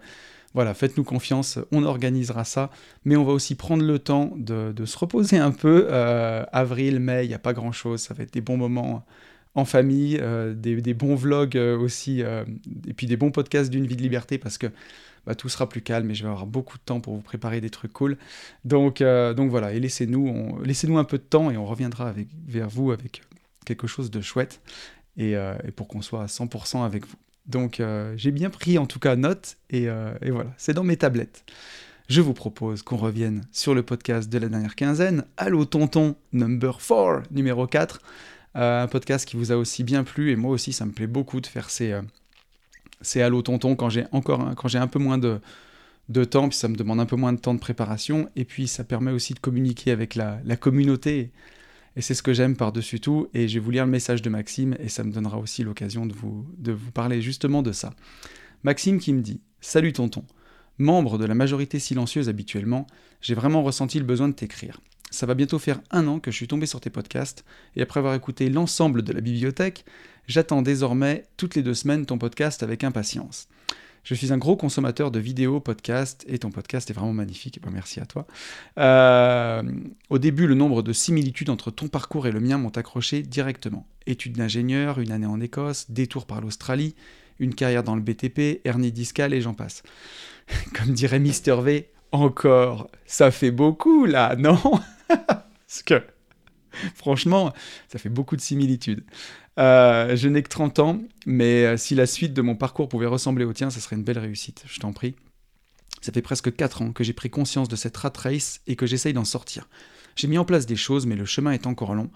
voilà, 0.55 0.73
faites-nous 0.73 1.05
confiance, 1.05 1.59
on 1.73 1.83
organisera 1.83 2.45
ça, 2.45 2.71
mais 3.05 3.17
on 3.17 3.25
va 3.25 3.33
aussi 3.33 3.55
prendre 3.55 3.85
le 3.85 3.99
temps 3.99 4.33
de, 4.37 4.73
se 4.85 4.99
reposer 4.99 5.39
un 5.39 5.51
peu. 5.51 5.89
Euh, 5.91 6.45
avril, 6.53 7.01
mai, 7.01 7.25
il 7.25 7.29
n'y 7.29 7.35
a 7.35 7.39
pas 7.39 7.53
grand-chose, 7.53 8.01
ça 8.01 8.15
va 8.15 8.23
être 8.23 8.33
des 8.33 8.41
bons 8.41 8.57
moments 8.57 9.05
en 9.55 9.65
famille, 9.65 10.19
euh, 10.21 10.55
des, 10.55 10.95
bons 10.95 11.15
vlogs 11.15 11.57
aussi, 11.57 12.21
et 12.21 12.95
puis 12.95 13.07
des 13.07 13.17
bons 13.17 13.31
podcasts 13.31 13.71
d'une 13.71 13.87
vie 13.87 13.97
de 13.97 14.03
liberté 14.03 14.39
parce 14.39 14.59
que 14.59 14.69
bah, 15.27 15.35
tout 15.35 15.49
sera 15.49 15.69
plus 15.69 15.83
calme 15.83 16.11
et 16.11 16.15
je 16.15 16.23
vais 16.23 16.29
avoir 16.29 16.47
beaucoup 16.47 16.79
de 16.79 16.83
temps 16.83 17.01
pour 17.01 17.15
vous 17.15 17.23
préparer 17.23 17.61
des 17.61 17.71
trucs 17.71 17.93
cool. 17.93 18.19
Donc, 18.65 19.03
donc 19.03 19.51
voilà, 19.51 19.73
et 19.73 19.81
laissez-nous 19.81 20.63
laissez-nous 20.63 20.99
un 20.99 21.05
peu 21.05 21.17
de 21.19 21.23
temps 21.23 21.51
et 21.51 21.57
on 21.57 21.65
reviendra 21.65 22.15
vers 22.47 22.69
vous 22.69 22.93
avec 22.93 23.23
quelque 23.65 23.87
chose 23.87 24.11
de 24.11 24.21
chouette. 24.21 24.61
Et, 25.19 25.37
pour 25.77 25.89
qu'on 25.89 26.01
soit 26.01 26.23
à 26.23 26.27
100% 26.27 26.87
avec 26.87 27.07
vous. 27.07 27.17
Donc 27.45 27.83
j'ai 28.17 28.31
bien 28.31 28.49
pris 28.49 28.79
en 28.79 28.87
tout 28.87 28.99
cas 28.99 29.15
note 29.15 29.59
et, 29.69 29.83
et 30.23 30.31
voilà, 30.31 30.51
c'est 30.57 30.73
dans 30.73 30.85
mes 30.85 30.97
tablettes. 30.97 31.45
je 32.09 32.21
vous 32.21 32.35
propose 32.35 32.83
qu'on 32.83 32.97
revienne 32.97 33.43
sur 33.53 33.75
le 33.75 33.83
podcast 33.83 34.31
de 34.31 34.39
la 34.39 34.49
dernière 34.49 34.75
quinzaine, 34.75 35.25
Allo 35.37 35.65
Tonton 35.65 36.15
number 36.33 36.79
4, 36.79 37.31
numéro 37.31 37.67
4, 37.67 38.01
euh, 38.57 38.83
un 38.83 38.87
podcast 38.87 39.27
qui 39.27 39.37
vous 39.37 39.53
a 39.53 39.57
aussi 39.57 39.85
bien 39.85 40.05
plu, 40.05 40.31
et 40.31 40.37
moi 40.37 40.51
aussi 40.51 40.73
ça 40.73 40.85
me 40.85 40.93
plaît 40.93 41.07
beaucoup 41.07 41.41
de 41.41 41.47
faire 41.47 41.71
ces, 41.71 41.93
euh, 41.93 42.03
ces 43.01 43.23
Allo 43.23 43.43
Tonton 43.43 43.77
quand 43.77 43.89
j'ai 43.89 44.05
encore 44.13 44.55
quand 44.57 44.69
j'ai 44.69 44.79
un 44.79 44.87
peu 44.87 44.99
moins 44.99 45.19
de, 45.19 45.41
de 46.09 46.25
temps, 46.25 46.49
puis 46.49 46.59
ça 46.59 46.69
me 46.69 46.77
demande 46.77 47.01
un 47.01 47.07
peu 47.07 47.17
moins 47.17 47.33
de 47.33 47.41
temps 47.41 47.55
de 47.55 47.61
préparation, 47.61 48.29
et 48.37 48.45
puis 48.45 48.69
ça 48.69 48.85
permet 48.85 49.11
aussi 49.11 49.35
de 49.35 49.41
communiquer 49.41 49.91
avec 49.91 50.15
la 50.15 50.57
communauté, 50.57 51.31
et 51.97 52.03
c'est 52.03 52.15
ce 52.15 52.23
que 52.23 52.33
j'aime 52.33 52.57
par-dessus 52.57 53.01
tout, 53.01 53.29
et 53.35 53.49
je 53.49 53.55
vais 53.55 53.61
vous 53.65 53.71
lire 53.71 53.85
le 53.85 53.91
message 53.91 54.23
de 54.23 54.31
Maxime, 54.31 54.77
et 54.81 54.89
ça 54.89 55.05
me 55.05 55.13
donnera 55.13 55.39
aussi 55.39 55.63
l'occasion 55.63 56.07
de 56.07 56.13
vous, 56.13 56.47
de 56.59 56.73
vous 56.73 56.91
parler 56.91 57.21
justement 57.21 57.63
de 57.63 57.73
ça. 57.73 57.95
Maxime 58.63 58.99
qui 58.99 59.13
me 59.13 59.21
dit 59.21 59.41
«Salut 59.61 59.93
tonton!» 59.93 60.25
Membre 60.79 61.19
de 61.19 61.27
la 61.27 61.35
majorité 61.35 61.79
silencieuse 61.79 62.29
habituellement, 62.29 62.87
j'ai 63.21 63.35
vraiment 63.35 63.63
ressenti 63.63 63.99
le 63.99 64.05
besoin 64.05 64.29
de 64.29 64.35
t'écrire. 64.35 64.81
Ça 65.11 65.27
va 65.27 65.35
bientôt 65.35 65.59
faire 65.59 65.81
un 65.91 66.09
an 66.09 66.19
que 66.19 66.31
je 66.31 66.37
suis 66.37 66.49
tombé 66.49 66.65
sur 66.65 66.81
tes 66.81 66.89
podcasts, 66.89 67.45
et 67.77 67.83
après 67.83 68.01
avoir 68.01 68.15
écouté 68.15 68.49
l'ensemble 68.49 69.03
de 69.03 69.13
la 69.13 69.21
bibliothèque, 69.21 69.85
j'attends 70.27 70.63
désormais 70.63 71.25
toutes 71.37 71.55
les 71.55 71.63
deux 71.63 71.75
semaines 71.75 72.07
ton 72.07 72.17
podcast 72.17 72.63
avec 72.63 72.85
impatience. 72.85 73.49
Je 74.05 74.15
suis 74.15 74.33
un 74.33 74.39
gros 74.39 74.57
consommateur 74.57 75.11
de 75.13 75.21
vidéos, 75.21 75.61
podcasts, 75.61 76.25
et 76.27 76.39
ton 76.39 76.51
podcast 76.51 76.91
est 76.91 76.93
vraiment 76.93 77.13
magnifique. 77.13 77.61
Ben, 77.63 77.71
merci 77.71 78.01
à 78.01 78.07
toi. 78.07 78.27
Euh, 78.79 79.63
au 80.11 80.19
début, 80.19 80.47
le 80.47 80.55
nombre 80.55 80.83
de 80.83 80.93
similitudes 80.93 81.51
entre 81.51 81.71
ton 81.71 81.87
parcours 81.87 82.27
et 82.27 82.33
le 82.33 82.41
mien 82.41 82.59
m'ont 82.59 82.71
accroché 82.71 83.23
directement. 83.23 83.87
Études 84.07 84.37
d'ingénieur, 84.37 84.99
une 84.99 85.13
année 85.13 85.27
en 85.27 85.41
Écosse, 85.41 85.91
détour 85.91 86.27
par 86.27 86.41
l'Australie, 86.41 86.97
une 87.39 87.55
carrière 87.55 87.85
dans 87.85 87.95
le 87.95 88.03
BTP, 88.03 88.61
hernie 88.65 88.91
discale 88.91 89.35
et 89.35 89.41
j'en 89.41 89.55
passe. 89.55 89.85
Comme 90.75 90.93
dirait 90.93 91.21
Mister 91.21 91.57
V, 91.63 91.89
encore, 92.11 92.91
ça 93.07 93.31
fait 93.31 93.53
beaucoup 93.53 94.05
là, 94.05 94.35
non? 94.37 94.59
Parce 95.09 95.83
que, 95.85 96.03
franchement, 96.97 97.53
ça 97.89 98.01
fait 98.01 98.09
beaucoup 98.09 98.35
de 98.35 98.41
similitudes. 98.41 99.05
Euh, 99.59 100.17
je 100.17 100.29
n'ai 100.29 100.43
que 100.43 100.49
30 100.49 100.79
ans, 100.79 101.03
mais 101.27 101.65
euh, 101.65 101.77
si 101.77 101.95
la 101.95 102.07
suite 102.07 102.33
de 102.33 102.43
mon 102.43 102.57
parcours 102.57 102.89
pouvait 102.89 103.07
ressembler 103.07 103.45
au 103.45 103.53
tien, 103.53 103.71
ça 103.71 103.81
serait 103.81 103.97
une 103.97 104.05
belle 104.05 104.19
réussite, 104.19 104.65
je 104.67 104.81
t'en 104.81 104.93
prie. 104.93 105.15
Ça 106.01 106.13
fait 106.13 106.23
presque 106.23 106.55
4 106.55 106.83
ans 106.83 106.93
que 106.93 107.05
j'ai 107.05 107.13
pris 107.13 107.31
conscience 107.31 107.69
de 107.69 107.77
cette 107.77 107.97
rat 107.97 108.13
race 108.17 108.61
et 108.67 108.77
que 108.77 108.87
j'essaye 108.87 109.13
d'en 109.13 109.25
sortir. 109.25 109.69
J'ai 110.17 110.29
mis 110.29 110.39
en 110.39 110.45
place 110.45 110.67
des 110.67 110.77
choses, 110.77 111.07
mais 111.07 111.17
le 111.17 111.25
chemin 111.25 111.53
est 111.53 111.67
encore 111.67 111.95
long. 111.95 112.11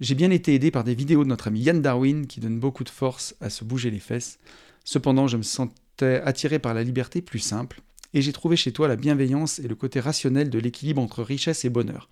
J'ai 0.00 0.14
bien 0.14 0.30
été 0.30 0.54
aidé 0.54 0.70
par 0.70 0.84
des 0.84 0.94
vidéos 0.94 1.24
de 1.24 1.28
notre 1.28 1.48
ami 1.48 1.60
Yann 1.60 1.82
Darwin 1.82 2.26
qui 2.26 2.40
donne 2.40 2.58
beaucoup 2.58 2.84
de 2.84 2.88
force 2.88 3.34
à 3.40 3.50
se 3.50 3.64
bouger 3.64 3.90
les 3.90 3.98
fesses. 3.98 4.38
Cependant, 4.84 5.26
je 5.26 5.36
me 5.36 5.42
sentais 5.42 6.22
attiré 6.24 6.58
par 6.58 6.72
la 6.72 6.82
liberté 6.82 7.20
plus 7.20 7.38
simple, 7.38 7.82
et 8.14 8.22
j'ai 8.22 8.32
trouvé 8.32 8.56
chez 8.56 8.72
toi 8.72 8.88
la 8.88 8.96
bienveillance 8.96 9.58
et 9.58 9.68
le 9.68 9.74
côté 9.74 10.00
rationnel 10.00 10.50
de 10.50 10.58
l'équilibre 10.58 11.02
entre 11.02 11.22
richesse 11.22 11.64
et 11.64 11.70
bonheur. 11.70 12.08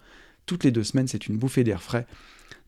Toutes 0.46 0.64
les 0.64 0.70
deux 0.70 0.84
semaines, 0.84 1.08
c'est 1.08 1.26
une 1.26 1.38
bouffée 1.38 1.64
d'air 1.64 1.82
frais. 1.82 2.06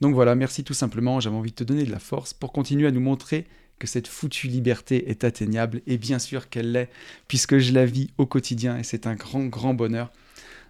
Donc 0.01 0.15
voilà, 0.15 0.35
merci 0.35 0.65
tout 0.65 0.75
simplement, 0.75 1.21
j'avais 1.21 1.37
envie 1.37 1.51
de 1.51 1.57
te 1.57 1.65
donner 1.65 1.85
de 1.85 1.91
la 1.91 1.99
force 1.99 2.33
pour 2.33 2.53
continuer 2.53 2.87
à 2.87 2.91
nous 2.91 3.01
montrer 3.01 3.47
que 3.79 3.87
cette 3.87 4.09
foutue 4.09 4.47
liberté 4.47 5.11
est 5.11 5.25
atteignable, 5.25 5.81
et 5.87 5.99
bien 5.99 6.19
sûr 6.19 6.49
qu'elle 6.49 6.73
l'est, 6.73 6.91
puisque 7.29 7.59
je 7.59 7.73
la 7.73 7.87
vis 7.87 8.11
au 8.19 8.27
quotidien, 8.27 8.79
et 8.79 8.83
c'est 8.83 9.07
un 9.07 9.15
grand, 9.15 9.45
grand 9.47 9.75
bonheur. 9.75 10.13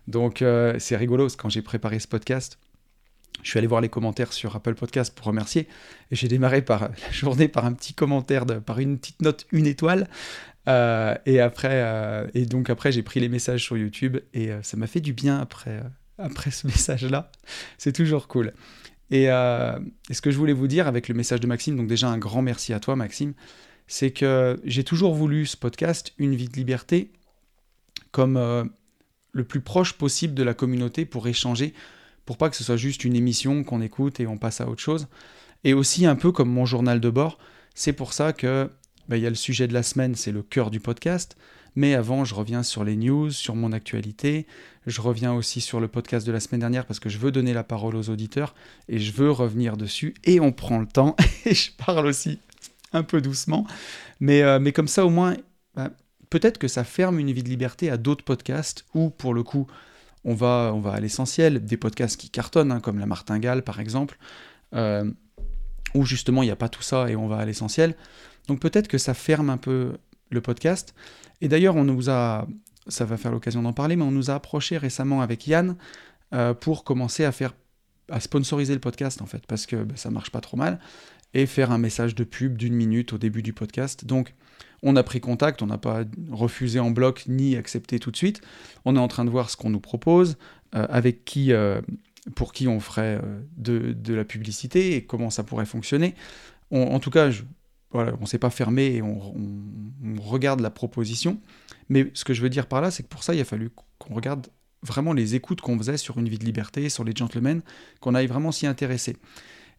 Donc 0.06 0.42
euh, 0.42 0.76
c'est 0.78 0.96
rigolo, 0.96 1.28
quand 1.36 1.48
j'ai 1.48 1.62
préparé 1.62 1.98
ce 1.98 2.08
podcast, 2.08 2.58
je 3.42 3.50
suis 3.50 3.58
allé 3.58 3.66
voir 3.66 3.80
les 3.80 3.88
commentaires 3.88 4.32
sur 4.32 4.54
Apple 4.54 4.74
Podcast 4.74 5.14
pour 5.14 5.26
remercier. 5.26 5.66
Et 6.10 6.16
j'ai 6.16 6.28
démarré 6.28 6.62
par 6.62 6.82
la 7.02 7.10
journée 7.10 7.48
par 7.48 7.64
un 7.64 7.72
petit 7.72 7.94
commentaire, 7.94 8.46
de, 8.46 8.54
par 8.58 8.78
une 8.78 8.98
petite 8.98 9.22
note, 9.22 9.46
une 9.52 9.66
étoile. 9.66 10.08
Euh, 10.68 11.14
et 11.26 11.40
après, 11.40 11.82
euh, 11.82 12.26
et 12.34 12.44
donc 12.44 12.70
après, 12.70 12.92
j'ai 12.92 13.02
pris 13.02 13.18
les 13.18 13.28
messages 13.28 13.64
sur 13.64 13.76
YouTube 13.76 14.18
et 14.34 14.50
ça 14.62 14.76
m'a 14.76 14.86
fait 14.86 15.00
du 15.00 15.14
bien 15.14 15.40
après, 15.40 15.80
après 16.18 16.50
ce 16.50 16.66
message-là. 16.68 17.30
C'est 17.78 17.92
toujours 17.92 18.28
cool. 18.28 18.52
Et, 19.10 19.24
et, 19.24 20.14
ce 20.14 20.20
que 20.20 20.30
je 20.30 20.38
voulais 20.38 20.52
vous 20.52 20.68
dire 20.68 20.86
avec 20.86 21.08
le 21.08 21.14
message 21.14 21.40
de 21.40 21.46
Maxime, 21.46 21.76
donc 21.76 21.88
déjà 21.88 22.08
un 22.08 22.18
grand 22.18 22.42
merci 22.42 22.72
à 22.72 22.80
toi, 22.80 22.94
Maxime, 22.94 23.34
c'est 23.88 24.12
que 24.12 24.60
j'ai 24.64 24.84
toujours 24.84 25.14
voulu 25.14 25.46
ce 25.46 25.56
podcast, 25.56 26.12
Une 26.18 26.34
vie 26.34 26.48
de 26.48 26.56
liberté, 26.56 27.10
comme 28.12 28.70
le 29.32 29.44
plus 29.44 29.60
proche 29.60 29.94
possible 29.94 30.34
de 30.34 30.44
la 30.44 30.54
communauté 30.54 31.04
pour 31.04 31.26
échanger 31.26 31.74
pour 32.30 32.36
pas 32.36 32.48
que 32.48 32.54
ce 32.54 32.62
soit 32.62 32.76
juste 32.76 33.04
une 33.04 33.16
émission 33.16 33.64
qu'on 33.64 33.80
écoute 33.80 34.20
et 34.20 34.26
on 34.28 34.38
passe 34.38 34.60
à 34.60 34.68
autre 34.68 34.80
chose. 34.80 35.08
Et 35.64 35.74
aussi 35.74 36.06
un 36.06 36.14
peu 36.14 36.30
comme 36.30 36.48
mon 36.48 36.64
journal 36.64 37.00
de 37.00 37.10
bord, 37.10 37.38
c'est 37.74 37.92
pour 37.92 38.12
ça 38.12 38.32
que 38.32 38.70
bah, 39.08 39.16
il 39.16 39.22
y 39.24 39.26
a 39.26 39.30
le 39.30 39.34
sujet 39.34 39.66
de 39.66 39.74
la 39.74 39.82
semaine, 39.82 40.14
c'est 40.14 40.30
le 40.30 40.44
cœur 40.44 40.70
du 40.70 40.78
podcast. 40.78 41.36
Mais 41.76 41.94
avant, 41.94 42.24
je 42.24 42.34
reviens 42.34 42.62
sur 42.62 42.84
les 42.84 42.96
news, 42.96 43.30
sur 43.30 43.54
mon 43.54 43.72
actualité. 43.72 44.46
Je 44.86 45.00
reviens 45.00 45.32
aussi 45.32 45.60
sur 45.60 45.80
le 45.80 45.88
podcast 45.88 46.26
de 46.26 46.32
la 46.32 46.40
semaine 46.40 46.60
dernière 46.60 46.86
parce 46.86 47.00
que 47.00 47.08
je 47.08 47.18
veux 47.18 47.30
donner 47.30 47.52
la 47.52 47.64
parole 47.64 47.96
aux 47.96 48.10
auditeurs 48.10 48.54
et 48.88 48.98
je 48.98 49.12
veux 49.12 49.30
revenir 49.30 49.76
dessus. 49.76 50.14
Et 50.24 50.40
on 50.40 50.52
prend 50.52 50.78
le 50.78 50.86
temps 50.86 51.16
et 51.44 51.54
je 51.54 51.70
parle 51.72 52.06
aussi 52.06 52.38
un 52.92 53.02
peu 53.02 53.20
doucement. 53.20 53.66
Mais, 54.20 54.42
euh, 54.42 54.58
mais 54.58 54.72
comme 54.72 54.88
ça, 54.88 55.06
au 55.06 55.10
moins, 55.10 55.36
bah, 55.74 55.90
peut-être 56.28 56.58
que 56.58 56.68
ça 56.68 56.84
ferme 56.84 57.18
une 57.18 57.30
vie 57.32 57.42
de 57.42 57.48
liberté 57.48 57.90
à 57.90 57.96
d'autres 57.96 58.24
podcasts 58.24 58.84
où, 58.94 59.10
pour 59.10 59.34
le 59.34 59.42
coup, 59.42 59.66
on 60.24 60.34
va, 60.34 60.72
on 60.74 60.80
va 60.80 60.92
à 60.92 61.00
l'essentiel, 61.00 61.64
des 61.64 61.76
podcasts 61.76 62.18
qui 62.18 62.30
cartonnent, 62.30 62.72
hein, 62.72 62.80
comme 62.80 62.98
la 62.98 63.06
Martingale 63.06 63.62
par 63.62 63.80
exemple, 63.80 64.18
euh, 64.74 65.10
où 65.94 66.04
justement 66.04 66.42
il 66.42 66.46
n'y 66.46 66.52
a 66.52 66.56
pas 66.56 66.68
tout 66.68 66.82
ça 66.82 67.10
et 67.10 67.16
on 67.16 67.26
va 67.26 67.38
à 67.38 67.44
l'essentiel. 67.44 67.94
Donc 68.48 68.60
peut-être 68.60 68.88
que 68.88 68.98
ça 68.98 69.14
ferme 69.14 69.50
un 69.50 69.56
peu 69.56 69.92
le 70.30 70.40
podcast. 70.40 70.94
Et 71.40 71.48
d'ailleurs, 71.48 71.76
on 71.76 71.84
nous 71.84 72.10
a, 72.10 72.46
ça 72.86 73.04
va 73.04 73.16
faire 73.16 73.32
l'occasion 73.32 73.62
d'en 73.62 73.72
parler, 73.72 73.96
mais 73.96 74.04
on 74.04 74.10
nous 74.10 74.30
a 74.30 74.34
approché 74.34 74.78
récemment 74.78 75.20
avec 75.20 75.46
Yann 75.46 75.76
euh, 76.32 76.54
pour 76.54 76.84
commencer 76.84 77.24
à 77.24 77.32
faire, 77.32 77.54
à 78.10 78.20
sponsoriser 78.20 78.74
le 78.74 78.80
podcast 78.80 79.22
en 79.22 79.26
fait, 79.26 79.46
parce 79.46 79.66
que 79.66 79.76
bah, 79.76 79.94
ça 79.96 80.10
marche 80.10 80.30
pas 80.30 80.40
trop 80.40 80.56
mal, 80.56 80.78
et 81.34 81.46
faire 81.46 81.70
un 81.70 81.78
message 81.78 82.14
de 82.14 82.24
pub 82.24 82.56
d'une 82.56 82.74
minute 82.74 83.12
au 83.12 83.18
début 83.18 83.42
du 83.42 83.52
podcast. 83.52 84.04
Donc 84.04 84.34
on 84.82 84.96
a 84.96 85.02
pris 85.02 85.20
contact, 85.20 85.62
on 85.62 85.66
n'a 85.66 85.78
pas 85.78 86.04
refusé 86.30 86.80
en 86.80 86.90
bloc 86.90 87.24
ni 87.28 87.56
accepté 87.56 87.98
tout 87.98 88.10
de 88.10 88.16
suite. 88.16 88.40
On 88.84 88.96
est 88.96 89.00
en 89.00 89.08
train 89.08 89.24
de 89.24 89.30
voir 89.30 89.50
ce 89.50 89.56
qu'on 89.56 89.70
nous 89.70 89.80
propose, 89.80 90.36
euh, 90.74 90.86
avec 90.88 91.24
qui, 91.24 91.52
euh, 91.52 91.80
pour 92.34 92.52
qui 92.52 92.66
on 92.68 92.80
ferait 92.80 93.20
euh, 93.22 93.94
de, 93.94 94.14
la 94.14 94.24
publicité 94.24 94.96
et 94.96 95.04
comment 95.04 95.30
ça 95.30 95.44
pourrait 95.44 95.66
fonctionner. 95.66 96.14
en 96.70 97.00
tout 97.00 97.10
cas, 97.10 97.30
voilà, 97.90 98.12
on 98.18 98.22
ne 98.22 98.26
s'est 98.26 98.38
pas 98.38 98.50
fermé 98.50 98.86
et 98.96 99.02
on, 99.02 99.34
regarde 100.20 100.60
la 100.60 100.70
proposition. 100.70 101.40
Mais 101.88 102.10
ce 102.14 102.24
que 102.24 102.34
je 102.34 102.42
veux 102.42 102.50
dire 102.50 102.66
par 102.66 102.80
là, 102.80 102.90
c'est 102.90 103.02
que 103.02 103.08
pour 103.08 103.22
ça, 103.22 103.34
il 103.34 103.40
a 103.40 103.44
fallu 103.44 103.70
qu'on 103.98 104.14
regarde 104.14 104.46
vraiment 104.82 105.12
les 105.12 105.34
écoutes 105.34 105.60
qu'on 105.60 105.76
faisait 105.76 105.96
sur 105.96 106.18
Une 106.18 106.28
vie 106.28 106.38
de 106.38 106.44
liberté, 106.44 106.88
sur 106.88 107.04
les 107.04 107.12
gentlemen, 107.14 107.62
qu'on 108.00 108.14
aille 108.14 108.26
vraiment 108.26 108.52
s'y 108.52 108.66
intéresser. 108.66 109.16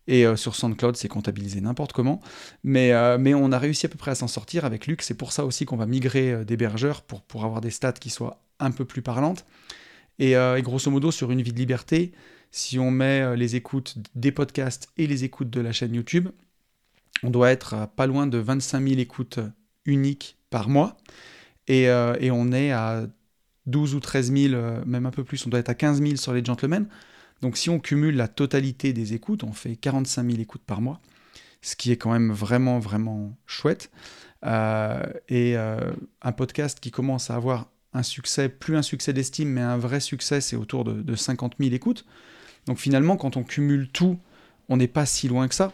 Et 0.07 0.25
euh, 0.25 0.35
sur 0.35 0.55
SoundCloud, 0.55 0.95
c'est 0.95 1.07
comptabilisé 1.07 1.61
n'importe 1.61 1.93
comment. 1.93 2.19
Mais, 2.63 2.91
euh, 2.91 3.17
mais 3.17 3.33
on 3.33 3.51
a 3.51 3.59
réussi 3.59 3.85
à 3.85 3.89
peu 3.89 3.97
près 3.97 4.11
à 4.11 4.15
s'en 4.15 4.27
sortir 4.27 4.65
avec 4.65 4.87
Luc. 4.87 5.01
C'est 5.01 5.13
pour 5.13 5.31
ça 5.31 5.45
aussi 5.45 5.65
qu'on 5.65 5.77
va 5.77 5.85
migrer 5.85 6.31
euh, 6.31 6.43
d'hébergeurs 6.43 7.01
pour, 7.01 7.21
pour 7.21 7.45
avoir 7.45 7.61
des 7.61 7.71
stats 7.71 7.93
qui 7.93 8.09
soient 8.09 8.41
un 8.59 8.71
peu 8.71 8.85
plus 8.85 9.01
parlantes. 9.01 9.45
Et, 10.19 10.35
grosso 10.61 10.91
modo, 10.91 11.09
sur 11.09 11.31
une 11.31 11.41
vie 11.41 11.51
de 11.51 11.57
liberté, 11.57 12.11
si 12.51 12.77
on 12.77 12.91
met 12.91 13.35
les 13.35 13.55
écoutes 13.55 13.95
des 14.13 14.31
podcasts 14.31 14.89
et 14.97 15.07
les 15.07 15.23
écoutes 15.23 15.49
de 15.49 15.61
la 15.61 15.71
chaîne 15.71 15.95
YouTube, 15.95 16.29
on 17.23 17.29
doit 17.29 17.51
être 17.51 17.87
pas 17.95 18.07
loin 18.07 18.27
de 18.27 18.37
25 18.37 18.87
000 18.87 18.99
écoutes 18.99 19.39
uniques 19.85 20.37
par 20.49 20.69
mois. 20.69 20.97
Et, 21.67 21.83
et 21.83 22.31
on 22.31 22.51
est 22.51 22.71
à 22.71 23.05
12 23.67 23.95
ou 23.95 23.99
13 23.99 24.33
000, 24.33 24.61
même 24.85 25.05
un 25.05 25.11
peu 25.11 25.23
plus, 25.23 25.45
on 25.45 25.49
doit 25.49 25.59
être 25.59 25.69
à 25.69 25.75
15 25.75 26.01
000 26.01 26.15
sur 26.17 26.33
les 26.33 26.43
gentlemen. 26.43 26.87
Donc 27.41 27.57
si 27.57 27.69
on 27.69 27.79
cumule 27.79 28.15
la 28.15 28.27
totalité 28.27 28.93
des 28.93 29.13
écoutes, 29.13 29.43
on 29.43 29.51
fait 29.51 29.75
45 29.75 30.25
000 30.25 30.41
écoutes 30.41 30.63
par 30.63 30.81
mois, 30.81 31.01
ce 31.61 31.75
qui 31.75 31.91
est 31.91 31.97
quand 31.97 32.11
même 32.11 32.31
vraiment, 32.31 32.79
vraiment 32.79 33.37
chouette. 33.45 33.91
Euh, 34.45 35.03
et 35.27 35.57
euh, 35.57 35.91
un 36.21 36.31
podcast 36.31 36.79
qui 36.79 36.91
commence 36.91 37.29
à 37.29 37.35
avoir 37.35 37.69
un 37.93 38.03
succès, 38.03 38.47
plus 38.47 38.77
un 38.77 38.81
succès 38.81 39.11
d'estime, 39.11 39.49
mais 39.49 39.61
un 39.61 39.77
vrai 39.77 39.99
succès, 39.99 40.39
c'est 40.39 40.55
autour 40.55 40.85
de, 40.85 41.15
50 41.15 41.55
000 41.59 41.73
écoutes. 41.73 42.05
Donc 42.67 42.77
finalement, 42.77 43.17
quand 43.17 43.37
on 43.37 43.43
cumule 43.43 43.89
tout, 43.89 44.17
on 44.69 44.77
n'est 44.77 44.87
pas 44.87 45.05
si 45.05 45.27
loin 45.27 45.47
que 45.47 45.55
ça. 45.55 45.73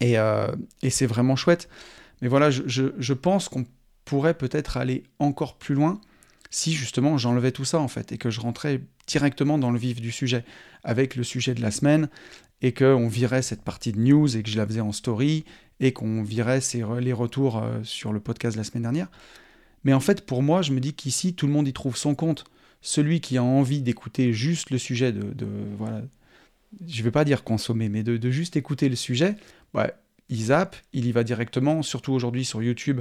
Et, 0.00 0.18
euh, 0.18 0.48
c'est 0.88 1.06
vraiment 1.06 1.36
chouette. 1.36 1.68
Mais 2.20 2.28
voilà, 2.28 2.50
je 2.50 3.12
pense 3.12 3.48
qu'on 3.48 3.64
pourrait 4.04 4.34
peut-être 4.34 4.76
aller 4.76 5.04
encore 5.18 5.58
plus 5.58 5.74
loin 5.74 6.00
si 6.50 6.72
justement 6.72 7.18
j'enlevais 7.18 7.52
tout 7.52 7.64
ça 7.64 7.78
en 7.78 7.88
fait 7.88 8.12
et 8.12 8.18
que 8.18 8.30
je 8.30 8.40
rentrais 8.40 8.80
directement 9.06 9.58
dans 9.58 9.70
le 9.70 9.78
vif 9.78 10.00
du 10.00 10.10
sujet 10.10 10.44
avec 10.82 11.14
le 11.14 11.24
sujet 11.24 11.54
de 11.54 11.60
la 11.60 11.70
semaine 11.70 12.08
et 12.62 12.72
qu'on 12.72 13.08
virait 13.08 13.42
cette 13.42 13.62
partie 13.62 13.92
de 13.92 14.00
news 14.00 14.36
et 14.36 14.42
que 14.42 14.50
je 14.50 14.56
la 14.56 14.66
faisais 14.66 14.80
en 14.80 14.92
story 14.92 15.44
et 15.80 15.92
qu'on 15.92 16.22
virait 16.22 16.60
les 17.00 17.12
retours 17.12 17.58
euh, 17.58 17.82
sur 17.84 18.12
le 18.12 18.20
podcast 18.20 18.56
de 18.56 18.60
la 18.60 18.64
semaine 18.64 18.82
dernière. 18.82 19.08
Mais 19.84 19.92
en 19.92 20.00
fait, 20.00 20.26
pour 20.26 20.42
moi, 20.42 20.62
je 20.62 20.72
me 20.72 20.80
dis 20.80 20.92
qu'ici, 20.92 21.34
tout 21.34 21.46
le 21.46 21.52
monde 21.52 21.68
y 21.68 21.72
trouve 21.72 21.96
son 21.96 22.16
compte. 22.16 22.44
Celui 22.80 23.20
qui 23.20 23.36
a 23.36 23.44
envie 23.44 23.80
d'écouter 23.80 24.32
juste 24.32 24.70
le 24.70 24.78
sujet, 24.78 25.12
de, 25.12 25.32
de 25.34 25.46
voilà, 25.76 26.02
je 26.86 27.02
vais 27.02 27.12
pas 27.12 27.24
dire 27.24 27.44
consommer, 27.44 27.88
mais 27.88 28.02
de 28.02 28.30
juste 28.30 28.56
écouter 28.56 28.88
le 28.88 28.96
sujet, 28.96 29.36
ouais, 29.74 29.92
il 30.28 30.44
zappe, 30.44 30.76
il 30.92 31.06
y 31.06 31.12
va 31.12 31.24
directement, 31.24 31.82
surtout 31.82 32.12
aujourd'hui 32.12 32.44
sur 32.44 32.62
YouTube, 32.62 33.00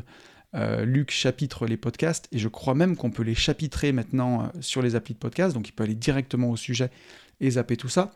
Luc 0.54 1.12
chapitre 1.12 1.68
les 1.68 1.78
podcasts, 1.78 2.28
et 2.32 2.40
je 2.40 2.48
crois 2.48 2.74
même 2.74 2.96
qu'on 2.96 3.12
peut 3.12 3.22
les 3.22 3.36
chapitrer 3.36 3.92
maintenant 3.92 4.52
sur 4.60 4.82
les 4.82 4.96
applis 4.96 5.14
de 5.14 5.20
podcast, 5.20 5.54
donc 5.54 5.68
il 5.68 5.72
peut 5.72 5.84
aller 5.84 5.94
directement 5.94 6.50
au 6.50 6.56
sujet 6.56 6.90
et 7.40 7.52
zapper 7.52 7.78
tout 7.78 7.90
ça. 7.90 8.12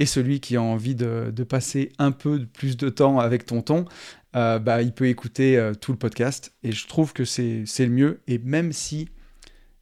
Et 0.00 0.06
celui 0.06 0.40
qui 0.40 0.56
a 0.56 0.62
envie 0.62 0.96
de, 0.96 1.30
passer 1.48 1.92
un 1.98 2.10
peu 2.10 2.46
plus 2.46 2.76
de 2.76 2.88
temps 2.88 3.20
avec 3.20 3.46
Tonton, 3.46 3.84
bah, 4.32 4.82
il 4.82 4.92
peut 4.92 5.06
écouter 5.06 5.72
tout 5.80 5.92
le 5.92 5.98
podcast, 5.98 6.52
et 6.64 6.72
je 6.72 6.86
trouve 6.88 7.12
que 7.12 7.24
c'est 7.24 7.64
le 7.78 7.90
mieux, 7.90 8.20
et 8.26 8.38
même 8.38 8.72
si 8.72 9.08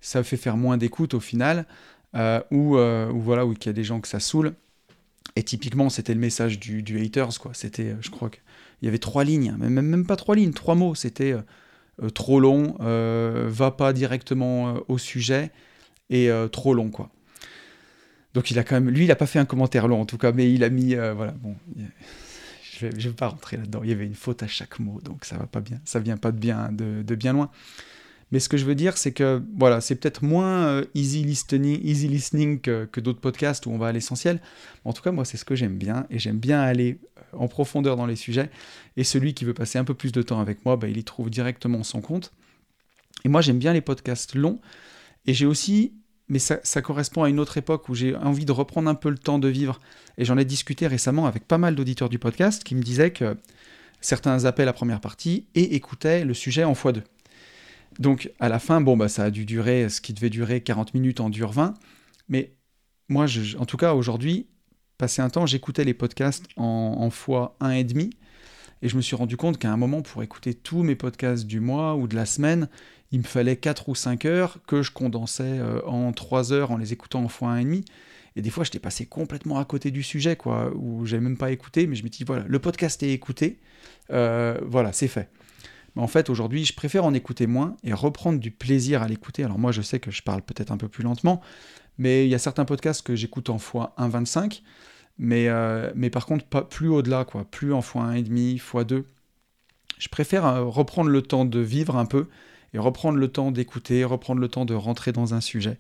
ça 0.01 0.23
fait 0.23 0.37
faire 0.37 0.57
moins 0.57 0.77
d'écoute 0.77 1.15
au 1.15 1.21
final, 1.21 1.67
ou, 2.51 2.77
voilà, 3.15 3.47
ou 3.47 3.55
qu'il 3.55 3.71
y 3.71 3.71
a 3.71 3.75
des 3.75 3.85
gens 3.85 4.01
que 4.01 4.09
ça 4.09 4.21
saoule, 4.21 4.55
et 5.35 5.43
typiquement, 5.43 5.91
c'était 5.91 6.15
le 6.15 6.21
message 6.21 6.59
du, 6.61 7.01
haters, 7.03 7.39
quoi. 7.39 7.53
C'était, 7.55 7.91
euh, 7.91 7.97
je 8.01 8.11
crois 8.11 8.31
qu'il 8.31 8.41
y 8.83 8.89
avait 8.89 8.99
trois 8.99 9.25
lignes, 9.25 9.55
même, 9.59 9.81
même 9.81 10.07
pas 10.07 10.17
trois 10.17 10.37
lignes, 10.37 10.53
trois 10.53 10.75
mots. 10.75 10.95
C'était 10.95 11.33
euh, 11.33 11.41
euh, 12.03 12.11
trop 12.11 12.41
long, 12.41 12.77
va 12.79 13.71
pas 13.71 13.93
directement 13.93 14.77
au 14.89 14.99
sujet, 14.99 15.51
et 16.11 16.31
trop 16.53 16.75
long, 16.75 16.91
quoi. 16.91 17.11
Donc 18.35 18.51
il 18.51 18.59
a 18.59 18.65
quand 18.65 18.75
même, 18.75 18.91
lui, 18.91 19.05
il 19.05 19.11
a 19.11 19.17
pas 19.17 19.25
fait 19.25 19.39
un 19.39 19.47
commentaire 19.47 19.89
long 19.89 19.99
en 19.99 20.05
tout 20.05 20.19
cas, 20.19 20.31
mais 20.31 20.53
il 20.53 20.63
a 20.63 20.69
mis, 20.69 20.95
voilà, 20.95 21.33
bon, 21.33 21.57
je 22.79 22.87
vais, 22.87 22.91
vais 22.91 23.11
pas 23.11 23.29
rentrer 23.29 23.57
là-dedans. 23.57 23.81
Il 23.83 23.89
y 23.89 23.93
avait 23.93 24.05
une 24.05 24.15
faute 24.15 24.43
à 24.43 24.47
chaque 24.47 24.79
mot, 24.79 25.01
donc 25.03 25.25
ça 25.25 25.39
va 25.39 25.47
pas 25.47 25.61
bien, 25.61 25.81
ça 25.87 26.01
vient 26.01 26.19
pas 26.19 26.33
de 26.33 26.39
bien, 26.39 26.69
de 26.71 27.15
bien 27.15 27.33
loin. 27.33 27.51
Mais 28.33 28.41
ce 28.41 28.49
que 28.49 28.57
je 28.57 28.65
veux 28.65 28.75
dire, 28.75 28.97
c'est 28.99 29.13
que 29.13 29.43
voilà, 29.57 29.81
c'est 29.81 29.95
peut-être 29.95 30.23
moins 30.23 30.67
euh, 30.67 30.85
easy 30.95 31.23
listening, 31.23 32.61
que, 32.61 33.01
d'autres 33.01 33.21
podcasts 33.21 33.67
où 33.67 33.71
on 33.71 33.79
va 33.79 33.89
à 33.89 33.93
l'essentiel. 33.93 34.41
En 34.85 34.93
tout 34.93 35.03
cas, 35.03 35.13
moi, 35.13 35.25
c'est 35.25 35.37
ce 35.37 35.45
que 35.45 35.55
j'aime 35.55 35.79
bien 35.79 36.07
et 36.11 36.19
j'aime 36.19 36.39
bien 36.39 36.61
aller 36.61 36.99
euh, 37.19 37.39
en 37.39 37.47
profondeur 37.47 37.97
dans 37.97 38.07
les 38.07 38.17
sujets. 38.17 38.51
Et 38.97 39.05
celui 39.05 39.35
qui 39.35 39.45
veut 39.45 39.55
passer 39.55 39.79
un 39.79 39.85
peu 39.85 39.95
plus 39.95 40.11
de 40.11 40.23
temps 40.23 40.41
avec 40.41 40.65
moi, 40.65 40.77
bah, 40.77 40.89
il 40.89 40.97
y 40.97 41.05
trouve 41.05 41.31
directement 41.31 41.85
son 41.85 42.01
compte. 42.01 42.33
Et 43.25 43.29
moi, 43.29 43.43
j'aime 43.43 43.59
bien 43.59 43.73
les 43.73 43.81
podcasts 43.81 44.35
longs. 44.35 44.61
Et 45.27 45.35
j'ai 45.35 45.47
aussi, 45.47 45.93
mais 46.29 46.41
ça, 46.41 46.59
ça, 46.65 46.83
correspond 46.83 47.23
à 47.23 47.29
une 47.29 47.39
autre 47.39 47.59
époque 47.59 47.89
où 47.89 47.95
j'ai 47.95 48.17
envie 48.17 48.45
de 48.45 48.53
reprendre 48.53 48.91
un 48.91 48.95
peu 48.97 49.09
le 49.09 49.19
temps 49.19 49.39
de 49.39 49.49
vivre. 49.49 49.79
Et 50.19 50.25
j'en 50.25 50.37
ai 50.37 50.45
discuté 50.45 50.89
récemment 50.89 51.27
avec 51.27 51.47
pas 51.47 51.59
mal 51.59 51.77
d'auditeurs 51.77 52.09
du 52.09 52.19
podcast 52.19 52.65
qui 52.65 52.75
me 52.75 52.83
disaient 52.83 53.13
que 53.13 53.37
certains 54.01 54.45
appellent 54.47 54.67
la 54.67 54.73
première 54.73 55.01
partie 55.01 55.47
et 55.55 55.77
écoutaient 55.77 56.25
le 56.25 56.35
sujet 56.35 56.65
en 56.65 56.73
x2. 56.73 57.03
Donc 57.99 58.31
à 58.41 58.49
la 58.49 58.59
fin, 58.59 58.81
bon, 58.81 58.97
bah, 58.97 59.09
ça 59.09 59.25
a 59.25 59.31
dû 59.31 59.45
durer, 59.45 59.89
ce 59.89 60.01
qui 60.01 60.13
devait 60.13 60.31
durer 60.31 60.61
40 60.61 60.95
minutes 60.95 61.21
en 61.21 61.31
dure 61.31 61.53
20. 61.53 61.75
Mais 62.29 62.55
moi, 63.09 63.27
en 63.59 63.67
tout 63.67 63.77
cas, 63.77 63.95
aujourd'hui, 63.95 64.47
passé 64.99 65.23
un 65.23 65.31
temps, 65.31 65.47
j'écoutais 65.47 65.85
les 65.85 65.95
podcasts 65.95 66.47
en, 66.57 66.97
en 66.99 67.11
fois 67.11 67.57
1,5. 67.61 68.11
Et 68.83 68.89
je 68.89 68.97
me 68.97 69.01
suis 69.01 69.17
rendu 69.17 69.37
compte 69.37 69.59
qu'à 69.59 69.73
un 69.73 69.77
moment, 69.77 70.03
pour 70.03 70.23
écouter 70.23 70.53
tous 70.53 70.83
mes 70.83 70.97
podcasts 70.97 71.47
du 71.47 71.61
mois 71.61 71.97
ou 71.97 72.07
de 72.07 72.15
la 72.15 72.27
semaine, 72.27 72.69
il 73.11 73.21
me 73.21 73.25
fallait 73.25 73.57
4 73.57 73.89
ou 73.89 73.95
5 73.95 74.25
heures 74.27 74.59
que 74.67 74.83
je 74.83 74.93
condensais 74.93 75.45
euh, 75.45 75.81
en 75.87 76.13
3 76.13 76.53
heures 76.53 76.71
en 76.71 76.77
les 76.77 76.93
écoutant 76.93 77.25
en 77.25 77.29
fois 77.29 77.55
1,5. 77.57 77.85
Et 78.37 78.43
des 78.43 78.51
fois, 78.51 78.65
j'étais 78.65 78.79
passé 78.79 79.07
complètement 79.07 79.59
à 79.59 79.65
côté 79.65 79.91
du 79.91 80.03
sujet, 80.03 80.37
quoi, 80.37 80.71
où 80.75 81.07
j'avais 81.07 81.23
même 81.23 81.39
pas 81.39 81.51
écouté, 81.51 81.87
mais 81.87 81.97
je 81.97 82.05
me 82.05 82.11
dis, 82.11 82.23
voilà, 82.23 82.45
le 82.47 82.59
podcast 82.59 83.03
est 83.03 83.11
écouté, 83.11 83.59
euh, 84.11 84.61
voilà, 84.67 84.93
c'est 84.93 85.09
fait 85.09 85.31
en 85.97 86.07
fait, 86.07 86.29
aujourd'hui, 86.29 86.65
je 86.65 86.75
préfère 86.75 87.05
en 87.05 87.15
écouter 87.15 87.47
moins 87.47 87.77
et 87.83 87.93
reprendre 87.93 88.39
du 88.39 88.51
plaisir 88.51 89.03
à 89.03 89.09
l'écouter. 89.09 89.45
Alors 89.45 89.59
moi, 89.59 89.73
je 89.73 89.83
sais 89.83 89.99
que 89.99 90.11
je 90.11 90.23
parle 90.23 90.43
peut-être 90.43 90.71
un 90.71 90.77
peu 90.77 90.89
plus 90.89 91.03
lentement, 91.03 91.41
mais 91.99 92.27
il 92.27 92.31
y 92.31 92.35
a 92.35 92.39
certains 92.39 92.67
podcasts 92.67 93.03
que 93.03 93.15
j'écoute 93.15 93.49
en 93.49 93.59
fois 93.59 93.95
1.25, 93.99 94.63
mais, 95.19 95.49
euh, 95.49 95.91
mais 95.95 96.11
par 96.11 96.27
contre, 96.27 96.45
pas 96.45 96.63
plus 96.63 96.89
au-delà, 96.89 97.25
quoi, 97.25 97.45
plus 97.45 97.73
en 97.73 97.81
fois 97.81 98.05
1,5, 98.13 98.59
fois 98.59 98.85
2. 98.85 99.05
Je 99.99 100.09
préfère 100.09 100.45
euh, 100.45 100.65
reprendre 100.65 101.09
le 101.09 101.23
temps 101.23 101.47
de 101.47 101.61
vivre 101.61 101.97
un 101.97 102.05
peu 102.05 102.27
et 102.75 102.79
reprendre 102.79 103.19
le 103.19 103.29
temps 103.29 103.51
d'écouter, 103.51 104.05
reprendre 104.05 104.41
le 104.41 104.49
temps 104.49 104.67
de 104.67 104.75
rentrer 104.75 105.13
dans 105.13 105.33
un 105.33 105.41
sujet. 105.41 105.79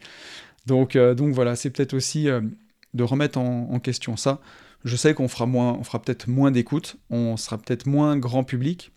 Donc, 0.64 0.96
euh, 0.96 1.14
voilà, 1.14 1.56
c'est 1.56 1.68
peut-être 1.70 1.92
aussi 1.92 2.28
de 2.94 3.02
remettre 3.02 3.38
en, 3.38 3.78
question 3.80 4.16
ça. 4.16 4.40
Je 4.84 4.96
sais 4.96 5.12
qu'on 5.12 5.28
fera 5.28 5.46
fera 5.82 6.00
peut-être 6.00 6.28
moins 6.28 6.50
d'écoute, 6.50 6.96
on 7.10 7.36
sera 7.36 7.58
peut-être 7.58 7.86
moins 7.86 8.16
grand 8.16 8.44
public, 8.44 8.92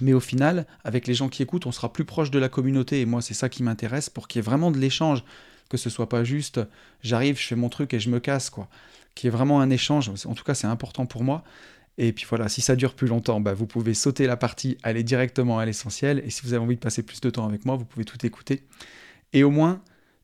mais 0.00 0.12
au 0.12 0.20
final, 0.20 0.66
avec 0.82 1.06
les 1.06 1.14
gens 1.14 1.28
qui 1.28 1.42
écoutent, 1.42 1.66
on 1.66 1.72
sera 1.72 1.92
plus 1.92 2.04
proche 2.04 2.30
de 2.30 2.38
la 2.38 2.48
communauté. 2.48 3.00
Et 3.00 3.06
moi, 3.06 3.22
c'est 3.22 3.34
ça 3.34 3.48
qui 3.48 3.62
m'intéresse 3.62 4.10
pour 4.10 4.28
qu'il 4.28 4.38
y 4.38 4.40
ait 4.40 4.42
vraiment 4.42 4.70
de 4.70 4.78
l'échange. 4.78 5.24
Que 5.70 5.76
ce 5.76 5.88
soit 5.88 6.08
pas 6.08 6.24
juste 6.24 6.60
j'arrive, 7.02 7.38
je 7.38 7.46
fais 7.46 7.56
mon 7.56 7.68
truc 7.68 7.94
et 7.94 8.00
je 8.00 8.10
me 8.10 8.20
casse, 8.20 8.50
quoi. 8.50 8.68
Qu'il 9.14 9.28
y 9.28 9.28
ait 9.28 9.36
vraiment 9.36 9.60
un 9.60 9.70
échange. 9.70 10.10
En 10.26 10.34
tout 10.34 10.44
cas, 10.44 10.54
c'est 10.54 10.66
important 10.66 11.06
pour 11.06 11.22
moi. 11.22 11.44
Et 11.96 12.12
puis 12.12 12.26
voilà, 12.28 12.48
si 12.48 12.60
ça 12.60 12.74
dure 12.74 12.94
plus 12.94 13.06
longtemps, 13.06 13.40
bah, 13.40 13.54
vous 13.54 13.66
pouvez 13.66 13.94
sauter 13.94 14.26
la 14.26 14.36
partie, 14.36 14.76
aller 14.82 15.04
directement 15.04 15.58
à 15.58 15.64
l'essentiel. 15.64 16.22
Et 16.26 16.30
si 16.30 16.42
vous 16.42 16.52
avez 16.52 16.62
envie 16.62 16.74
de 16.74 16.80
passer 16.80 17.02
plus 17.02 17.20
de 17.20 17.30
temps 17.30 17.46
avec 17.46 17.64
moi, 17.64 17.76
vous 17.76 17.84
pouvez 17.84 18.04
tout 18.04 18.24
écouter. 18.26 18.64
Et 19.32 19.44
au 19.44 19.50
moins, 19.50 19.80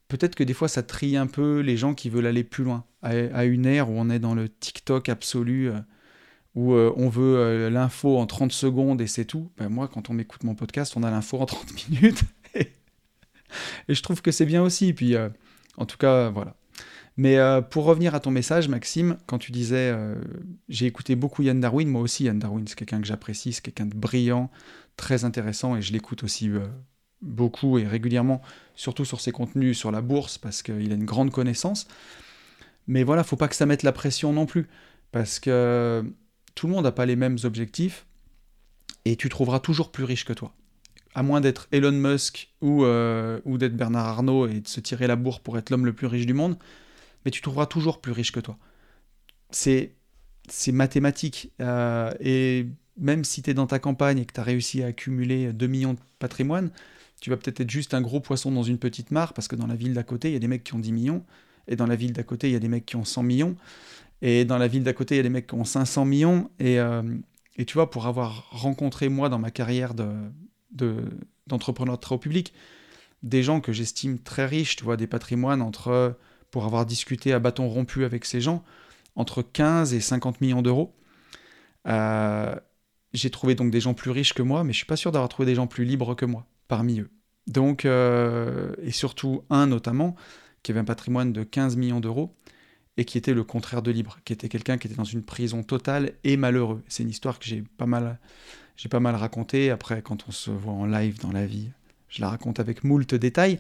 peut-être 0.09 0.35
que 0.35 0.43
des 0.43 0.55
fois, 0.55 0.69
ça 0.69 0.83
trie 0.83 1.17
un 1.17 1.29
peu 1.29 1.61
les 1.61 1.77
gens 1.77 1.95
qui 1.95 2.11
veulent 2.11 2.27
aller 2.27 2.45
plus 2.45 2.65
loin. 2.65 2.85
À, 3.03 3.45
une 3.45 3.67
ère 3.67 3.89
où 3.89 3.95
on 3.97 4.11
est 4.11 4.19
dans 4.19 4.35
le 4.35 4.49
TikTok 4.49 5.09
absolu. 5.09 5.71
Où 6.57 6.73
euh, 6.75 6.93
on 6.97 7.09
veut 7.09 7.37
euh, 7.37 7.71
l'info 7.71 8.19
en 8.19 8.27
30 8.27 8.51
secondes 8.51 9.01
et 9.01 9.07
c'est 9.07 9.25
tout. 9.25 9.51
Ben 9.57 9.69
moi, 9.69 9.89
quand 9.89 10.11
on 10.11 10.15
m'écoute 10.15 10.43
mon 10.43 10.55
podcast, 10.55 10.95
on 10.97 11.03
a 11.03 11.11
l'info 11.11 11.39
en 11.39 11.47
30 11.47 11.89
minutes. 11.91 12.23
et 12.55 12.75
je 13.89 14.03
trouve 14.03 14.21
que 14.21 14.33
c'est 14.33 14.47
bien 14.47 14.63
aussi. 14.63 14.93
Puis, 14.93 15.15
euh, 15.15 15.29
en 15.77 15.87
tout 15.87 15.97
cas, 15.97 16.29
voilà. 16.31 16.57
Mais 17.17 17.37
pour 17.69 17.85
revenir 17.85 18.15
à 18.15 18.21
ton 18.21 18.31
message, 18.31 18.69
Maxime, 18.69 19.19
quand 19.27 19.37
tu 19.37 19.53
disais 19.53 19.95
j'ai 20.71 20.87
écouté 20.87 21.17
beaucoup 21.17 21.43
Yann 21.43 21.61
Darwin, 21.61 21.87
moi 21.87 22.01
aussi 22.01 22.25
Yann 22.25 22.39
Darwin, 22.39 22.67
c'est 22.67 22.77
quelqu'un 22.77 22.99
que 22.99 23.07
j'apprécie, 23.07 23.53
c'est 23.53 23.61
quelqu'un 23.61 23.85
de 23.85 23.95
brillant, 23.95 24.49
très 24.97 25.25
intéressant 25.25 25.77
et 25.77 25.83
je 25.83 25.93
l'écoute 25.93 26.23
aussi 26.23 26.51
beaucoup 27.21 27.79
et 27.79 27.87
régulièrement, 27.87 28.41
surtout 28.75 29.05
sur 29.05 29.21
ses 29.21 29.33
contenus 29.33 29.77
sur 29.77 29.91
la 29.91 30.01
bourse 30.01 30.39
parce 30.39 30.63
qu'il 30.63 30.93
a 30.93 30.95
une 30.95 31.05
grande 31.05 31.31
connaissance. 31.31 31.89
Mais 32.87 33.03
voilà, 33.03 33.23
faut 33.23 33.37
pas 33.37 33.49
que 33.49 33.57
ça 33.57 33.67
mette 33.67 33.83
la 33.83 33.93
pression 33.93 34.33
non 34.33 34.47
plus 34.47 34.67
parce 35.13 35.41
que 35.41 36.05
tout 36.55 36.67
le 36.67 36.73
monde 36.73 36.85
n'a 36.85 36.93
pas 36.93 37.07
les 37.07 37.17
mêmes 37.17 37.39
objectifs, 37.45 38.07
et 39.05 39.17
tu 39.17 39.29
trouveras 39.29 39.61
toujours 39.61 39.91
plus 39.91 40.05
riche 40.05 40.25
que 40.25 40.33
toi. 40.33 40.55
À 41.15 41.23
moins 41.23 41.41
d'être 41.41 41.69
Elon 41.73 41.93
Musk 41.93 42.51
ou, 42.61 42.85
euh, 42.85 43.41
ou 43.45 43.59
d'être 43.59 43.77
Bernard 43.77 44.07
Arnault 44.07 44.47
et 44.47 44.61
de 44.61 44.69
se 44.69 44.81
tirer 44.81 45.07
la 45.07 45.17
bourre 45.17 45.41
pour 45.41 45.59
être 45.59 45.71
l'homme 45.71 45.87
le 45.87 45.93
plus 45.93 46.07
riche 46.07 46.27
du 46.27 46.35
monde, 46.35 46.57
mais 47.25 47.31
tu 47.31 47.41
trouveras 47.41 47.67
toujours 47.67 48.01
plus 48.01 48.13
riche 48.13 48.33
que 48.33 48.41
toi. 48.41 48.59
C'est, 49.51 49.95
c'est 50.49 50.73
mathématique. 50.73 51.51
Euh, 51.61 52.13
et 52.21 52.67
même 52.97 53.25
si 53.25 53.43
tu 53.43 53.51
es 53.51 53.55
dans 53.55 53.67
ta 53.67 53.79
campagne 53.79 54.19
et 54.19 54.25
que 54.25 54.33
tu 54.33 54.41
as 54.41 54.45
réussi 54.45 54.83
à 54.83 54.87
accumuler 54.87 55.53
2 55.53 55.67
millions 55.67 55.95
de 55.95 55.99
patrimoine, 56.19 56.71
tu 57.21 57.31
vas 57.31 57.37
peut-être 57.37 57.61
être 57.61 57.71
juste 57.71 57.95
un 57.95 58.01
gros 58.01 58.21
poisson 58.21 58.51
dans 58.51 58.63
une 58.63 58.79
petite 58.79 59.11
mare, 59.11 59.35
parce 59.35 59.49
que 59.49 59.57
dans 59.57 59.67
la 59.67 59.75
ville 59.75 59.95
d'à 59.95 60.03
côté, 60.03 60.29
il 60.31 60.33
y 60.33 60.37
a 60.37 60.41
des 60.41 60.49
mecs 60.49 60.65
qui 60.65 60.75
ont 60.75 60.79
10 60.79 60.93
millions, 60.93 61.25
et 61.69 61.77
dans 61.77 61.87
la 61.87 61.97
ville 61.97 62.13
d'à 62.13 62.23
côté, 62.23 62.49
il 62.49 62.53
y 62.53 62.57
a 62.57 62.61
des 62.61 62.69
mecs 62.69 62.87
qui 62.87 62.97
ont 62.97 63.05
100 63.05 63.23
millions. 63.23 63.57
Et 64.23 64.45
dans 64.45 64.59
la 64.59 64.69
ville 64.69 64.83
d'à 64.83 64.93
côté, 64.93 65.15
il 65.15 65.19
y 65.19 65.21
a 65.21 65.23
des 65.23 65.31
mecs 65.31 65.47
qui 65.47 65.55
ont 65.55 65.65
500 65.65 66.05
millions. 66.05 66.51
Et, 66.59 66.79
euh, 66.79 67.03
et 67.57 67.65
tu 67.65 67.75
vois, 67.75 67.91
pour 67.91 68.07
avoir 68.07 68.51
rencontré, 68.51 69.09
moi, 69.09 69.29
dans 69.29 69.39
ma 69.39 69.51
carrière 69.51 69.95
d'entrepreneur 69.95 71.97
de, 71.97 72.01
très 72.01 72.15
haut 72.15 72.19
public, 72.19 72.53
des 73.23 73.43
gens 73.43 73.61
que 73.61 73.73
j'estime 73.73 74.19
très 74.19 74.47
riches, 74.47 74.77
tu 74.77 74.85
vois, 74.85 74.97
des 74.97 75.07
patrimoines 75.07 75.63
entre, 75.63 76.19
pour 76.51 76.65
avoir 76.65 76.87
discuté 76.87 77.33
à 77.33 77.39
bâton 77.39 77.69
rompu 77.69 78.05
avec 78.05 78.25
ces 78.25 78.41
gens, 78.41 78.63
entre 79.17 79.43
15 79.43 79.95
et 79.95 80.01
50 80.01 80.41
millions 80.41 80.63
d'euros. 80.63 80.95
Euh, 81.87 82.55
j'ai 83.13 83.31
trouvé 83.31 83.55
donc 83.55 83.71
des 83.71 83.81
gens 83.81 83.95
plus 83.95 84.11
riches 84.11 84.35
que 84.35 84.43
moi, 84.43 84.65
mais 84.65 84.73
je 84.73 84.79
suis 84.79 84.87
pas 84.87 84.97
sûr 84.97 85.13
d'avoir 85.13 85.29
trouvé 85.29 85.47
des 85.47 85.55
gens 85.55 85.67
plus 85.67 85.85
libres 85.85 86.15
que 86.15 86.25
moi 86.25 86.47
parmi 86.69 87.01
eux. 87.01 87.11
Donc, 87.47 87.85
euh, 87.85 88.75
et 88.83 88.93
surtout 88.93 89.43
un 89.51 89.67
notamment, 89.67 90.15
qui 90.63 90.71
avait 90.71 90.81
un 90.81 90.85
patrimoine 90.85 91.33
de 91.33 91.43
15 91.43 91.77
millions 91.77 92.01
d'euros, 92.01 92.37
et 93.01 93.07
qui 93.07 93.17
était 93.17 93.33
le 93.33 93.45
contraire 93.45 93.81
de 93.81 93.91
libre, 93.91 94.19
qui 94.27 94.35
était 94.35 94.51
quelqu'un 94.51 94.77
qui 94.77 94.87
était 94.87 94.97
dans 94.97 95.05
une 95.05 95.23
prison 95.23 95.63
totale 95.63 96.13
et 96.23 96.37
malheureux. 96.37 96.83
C'est 96.87 97.03
une 97.03 97.09
histoire 97.09 97.39
que 97.39 97.47
j'ai 97.47 97.65
pas 97.79 97.87
mal, 97.87 98.19
j'ai 98.77 98.91
pas 98.91 99.01
mal 99.01 99.15
racontée. 99.15 99.71
Après, 99.71 100.03
quand 100.03 100.29
on 100.29 100.33
se 100.33 100.51
voit 100.51 100.75
en 100.75 100.85
live 100.85 101.19
dans 101.19 101.33
la 101.33 101.47
vie, 101.47 101.71
je 102.11 102.21
la 102.21 102.29
raconte 102.29 102.61
avec 102.61 102.85
moult 102.85 103.15
détails. 103.15 103.59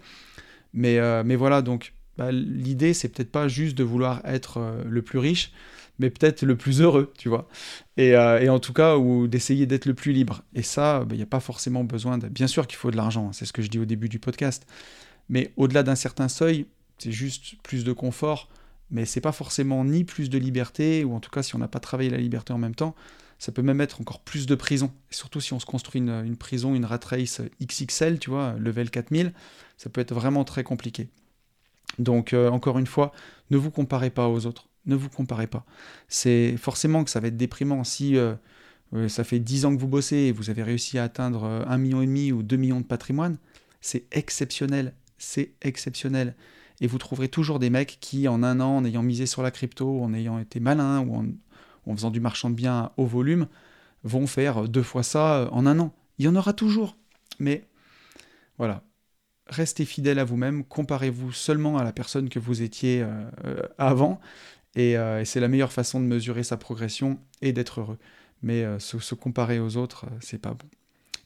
Mais, 0.74 0.98
euh, 0.98 1.22
mais 1.24 1.36
voilà, 1.36 1.62
donc 1.62 1.94
bah, 2.18 2.30
l'idée, 2.30 2.92
c'est 2.92 3.08
peut-être 3.08 3.32
pas 3.32 3.48
juste 3.48 3.78
de 3.78 3.82
vouloir 3.82 4.20
être 4.26 4.58
euh, 4.58 4.84
le 4.86 5.00
plus 5.00 5.18
riche, 5.18 5.52
mais 5.98 6.10
peut-être 6.10 6.42
le 6.42 6.54
plus 6.54 6.82
heureux, 6.82 7.10
tu 7.16 7.30
vois. 7.30 7.48
Et, 7.96 8.14
euh, 8.14 8.42
et 8.42 8.50
en 8.50 8.58
tout 8.58 8.74
cas, 8.74 8.98
ou 8.98 9.26
d'essayer 9.26 9.64
d'être 9.64 9.86
le 9.86 9.94
plus 9.94 10.12
libre. 10.12 10.42
Et 10.54 10.62
ça, 10.62 11.06
il 11.08 11.16
n'y 11.16 11.22
a 11.22 11.26
pas 11.26 11.40
forcément 11.40 11.82
besoin 11.82 12.18
de... 12.18 12.28
Bien 12.28 12.46
sûr 12.46 12.66
qu'il 12.66 12.76
faut 12.76 12.90
de 12.90 12.96
l'argent, 12.98 13.28
hein, 13.28 13.32
c'est 13.32 13.46
ce 13.46 13.54
que 13.54 13.62
je 13.62 13.68
dis 13.68 13.78
au 13.78 13.86
début 13.86 14.10
du 14.10 14.18
podcast. 14.18 14.66
Mais 15.30 15.54
au-delà 15.56 15.82
d'un 15.82 15.94
certain 15.94 16.28
seuil, 16.28 16.66
c'est 16.98 17.12
juste 17.12 17.54
plus 17.62 17.84
de 17.84 17.94
confort 17.94 18.50
mais 18.90 19.04
c'est 19.04 19.20
pas 19.20 19.32
forcément 19.32 19.84
ni 19.84 20.04
plus 20.04 20.30
de 20.30 20.38
liberté, 20.38 21.04
ou 21.04 21.14
en 21.14 21.20
tout 21.20 21.30
cas 21.30 21.42
si 21.42 21.54
on 21.54 21.58
n'a 21.58 21.68
pas 21.68 21.80
travaillé 21.80 22.10
la 22.10 22.18
liberté 22.18 22.52
en 22.52 22.58
même 22.58 22.74
temps, 22.74 22.94
ça 23.38 23.52
peut 23.52 23.62
même 23.62 23.80
être 23.80 24.00
encore 24.00 24.20
plus 24.20 24.46
de 24.46 24.54
prison. 24.54 24.92
Surtout 25.10 25.40
si 25.40 25.52
on 25.52 25.58
se 25.58 25.66
construit 25.66 26.00
une, 26.00 26.36
prison, 26.36 26.74
une 26.74 26.84
rat 26.84 27.00
race 27.04 27.40
XXL, 27.62 28.18
tu 28.18 28.30
vois, 28.30 28.54
level 28.58 28.90
4000, 28.90 29.32
ça 29.78 29.88
peut 29.88 30.00
être 30.00 30.14
vraiment 30.14 30.44
très 30.44 30.62
compliqué. 30.62 31.08
Donc 31.98 32.32
euh, 32.32 32.50
encore 32.50 32.78
une 32.78 32.86
fois, 32.86 33.12
ne 33.50 33.56
vous 33.56 33.70
comparez 33.70 34.10
pas 34.10 34.28
aux 34.28 34.46
autres. 34.46 34.68
Ne 34.86 34.94
vous 34.94 35.08
comparez 35.08 35.46
pas. 35.46 35.64
C'est 36.08 36.56
forcément 36.58 37.02
que 37.04 37.10
ça 37.10 37.20
va 37.20 37.28
être 37.28 37.36
déprimant 37.36 37.82
si 37.84 38.16
euh, 38.16 38.34
ça 39.08 39.24
fait 39.24 39.38
10 39.38 39.64
ans 39.64 39.74
que 39.74 39.80
vous 39.80 39.88
bossez 39.88 40.16
et 40.16 40.32
vous 40.32 40.50
avez 40.50 40.62
réussi 40.62 40.98
à 40.98 41.04
atteindre 41.04 41.64
1,5 41.66 42.06
million 42.06 42.36
ou 42.36 42.42
2 42.42 42.56
millions 42.56 42.80
de 42.80 42.86
patrimoine, 42.86 43.38
c'est 43.80 44.04
exceptionnel, 44.12 44.94
c'est 45.16 45.52
exceptionnel. 45.62 46.34
Et 46.80 46.86
vous 46.86 46.98
trouverez 46.98 47.28
toujours 47.28 47.58
des 47.58 47.70
mecs 47.70 47.98
qui, 48.00 48.26
en 48.28 48.42
un 48.42 48.60
an, 48.60 48.78
en 48.78 48.84
ayant 48.84 49.02
misé 49.02 49.26
sur 49.26 49.42
la 49.42 49.50
crypto, 49.50 50.02
en 50.02 50.14
ayant 50.14 50.38
été 50.38 50.60
malins 50.60 51.00
ou 51.00 51.14
en, 51.16 51.94
faisant 51.94 52.10
du 52.10 52.20
marchand 52.20 52.50
de 52.50 52.54
biens 52.54 52.92
haut 52.96 53.06
volume, 53.06 53.46
vont 54.04 54.26
faire 54.26 54.68
deux 54.68 54.82
fois 54.82 55.02
ça 55.02 55.48
en 55.52 55.66
un 55.66 55.78
an. 55.78 55.92
Il 56.18 56.24
y 56.24 56.28
en 56.28 56.36
aura 56.36 56.52
toujours. 56.52 56.96
Mais 57.38 57.64
voilà, 58.58 58.82
restez 59.50 59.84
fidèle 59.84 60.18
à 60.18 60.24
vous-même, 60.24 60.64
comparez-vous 60.64 61.32
seulement 61.32 61.76
à 61.76 61.84
la 61.84 61.92
personne 61.92 62.28
que 62.28 62.38
vous 62.38 62.62
étiez 62.62 63.02
euh, 63.02 63.08
euh, 63.44 63.62
avant, 63.78 64.20
euh, 64.78 65.20
et, 65.20 65.24
c'est 65.24 65.40
la 65.40 65.48
meilleure 65.48 65.72
façon 65.72 66.00
de 66.00 66.04
mesurer 66.04 66.44
sa 66.44 66.56
progression 66.56 67.18
et 67.42 67.52
d'être 67.52 67.80
heureux. 67.80 67.98
Mais 68.42 68.64
se, 68.78 69.14
comparer 69.14 69.58
aux 69.58 69.76
autres, 69.76 70.06
c'est 70.20 70.38
pas 70.38 70.54
bon. 70.54 70.66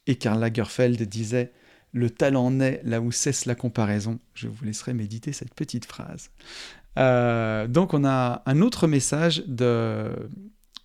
Et 0.06 0.16
Karl 0.16 0.40
Lagerfeld 0.40 1.00
disait 1.02 1.52
Le 1.94 2.10
talent 2.10 2.50
naît 2.50 2.82
là 2.84 3.00
où 3.00 3.10
cesse 3.10 3.46
la 3.46 3.54
comparaison. 3.54 4.18
Je 4.34 4.48
vous 4.48 4.64
laisserai 4.66 4.92
méditer 4.92 5.32
cette 5.32 5.54
petite 5.54 5.86
phrase. 5.86 6.30
donc 6.96 7.94
on 7.94 8.04
a 8.04 8.42
un 8.44 8.60
autre 8.60 8.86
message 8.86 9.44
de, 9.46 10.10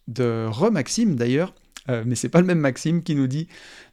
de 0.07 0.47
Re 0.49 0.71
Maxime 0.71 1.15
d'ailleurs, 1.15 1.53
euh, 1.89 2.03
mais 2.05 2.15
c'est 2.15 2.29
pas 2.29 2.41
le 2.41 2.47
même 2.47 2.59
Maxime 2.59 3.03
qui 3.03 3.15
nous 3.15 3.27
dit 3.27 3.47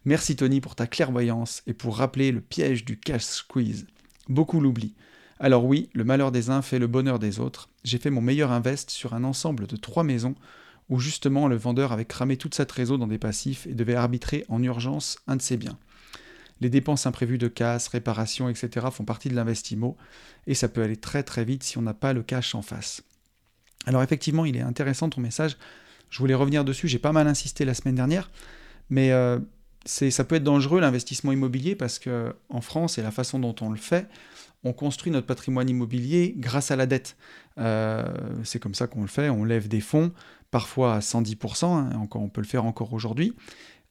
Merci 0.05 0.37
Tony 0.37 0.61
pour 0.61 0.75
ta 0.75 0.87
clairvoyance 0.87 1.63
et 1.67 1.75
pour 1.75 1.97
rappeler 1.97 2.33
le 2.33 2.41
piège 2.41 2.85
du 2.85 2.99
cash 2.99 3.25
squeeze. 3.25 3.87
Beaucoup 4.29 4.61
l'oublient. 4.61 4.95
Alors 5.39 5.65
oui, 5.65 5.91
le 5.93 6.05
malheur 6.05 6.33
des 6.33 6.51
uns 6.51 6.63
fait 6.63 6.79
le 6.79 6.87
bonheur 6.87 7.19
des 7.19 7.41
autres. 7.41 7.69
J'ai 7.85 7.99
fait 7.99 8.11
mon 8.11 8.21
meilleur 8.21 8.53
invest 8.53 8.91
sur 8.91 9.15
un 9.15 9.25
ensemble 9.25 9.67
de 9.67 9.77
trois 9.77 10.03
maisons 10.03 10.35
où 10.89 10.99
justement 10.99 11.49
le 11.49 11.57
vendeur 11.57 11.93
avait 11.93 12.05
cramé 12.05 12.37
toute 12.37 12.55
sa 12.55 12.65
trésor 12.65 12.99
dans 12.99 13.07
des 13.07 13.19
passifs 13.19 13.67
et 13.67 13.75
devait 13.75 13.95
arbitrer 13.95 14.45
en 14.49 14.63
urgence 14.63 15.19
un 15.27 15.37
de 15.37 15.43
ses 15.43 15.57
biens. 15.57 15.79
Les 16.61 16.71
dépenses 16.71 17.07
imprévues 17.07 17.39
de 17.39 17.49
casse, 17.49 17.89
réparations, 17.89 18.49
etc. 18.49 18.87
font 18.91 19.05
partie 19.05 19.29
de 19.29 19.35
l'investimo 19.35 19.97
et 20.47 20.55
ça 20.55 20.69
peut 20.69 20.83
aller 20.83 20.97
très 20.97 21.23
très 21.23 21.45
vite 21.45 21.63
si 21.63 21.79
on 21.79 21.83
n'a 21.83 21.95
pas 21.95 22.13
le 22.13 22.23
cash 22.23 22.55
en 22.55 22.63
face. 22.63 23.03
Alors 23.85 24.03
effectivement, 24.03 24.45
il 24.45 24.57
est 24.57 24.63
intéressant 24.63 25.09
ton 25.11 25.21
message 25.21 25.57
je 26.11 26.19
voulais 26.19 26.35
revenir 26.35 26.65
dessus, 26.65 26.89
j'ai 26.89 26.99
pas 26.99 27.13
mal 27.13 27.27
insisté 27.29 27.65
la 27.65 27.75
semaine 27.75 27.95
dernière, 27.95 28.31
mais 28.91 29.11
euh, 29.11 29.39
ça 29.85 30.25
peut 30.25 30.37
être 30.37 30.45
dangereux 30.45 30.81
l'investissement 30.81 31.33
immobilier 31.33 31.75
parce 31.75 31.99
que 31.99 32.35
en 32.49 32.61
France 32.61 32.99
et 32.99 33.03
la 33.03 33.11
façon 33.11 33.39
dont 33.39 33.55
on 33.61 33.71
le 33.71 33.77
fait, 33.77 34.09
on 34.65 34.73
construit 34.73 35.13
notre 35.13 35.27
patrimoine 35.27 35.69
immobilier 35.69 36.35
grâce 36.37 36.71
à 36.71 36.77
la 36.77 36.87
dette. 36.87 37.17
Euh, 37.59 38.05
c'est 38.45 38.59
comme 38.59 38.75
ça 38.75 38.87
qu'on 38.87 39.03
le 39.03 39.09
fait, 39.09 39.29
on 39.29 39.45
lève 39.45 39.69
des 39.69 39.81
fonds, 39.81 40.13
parfois 40.51 40.95
à 40.95 40.99
110%, 41.01 41.67
hein, 41.67 42.09
on 42.15 42.29
peut 42.29 42.41
le 42.41 42.47
faire 42.47 42.65
encore 42.65 42.93
aujourd'hui. 42.93 43.35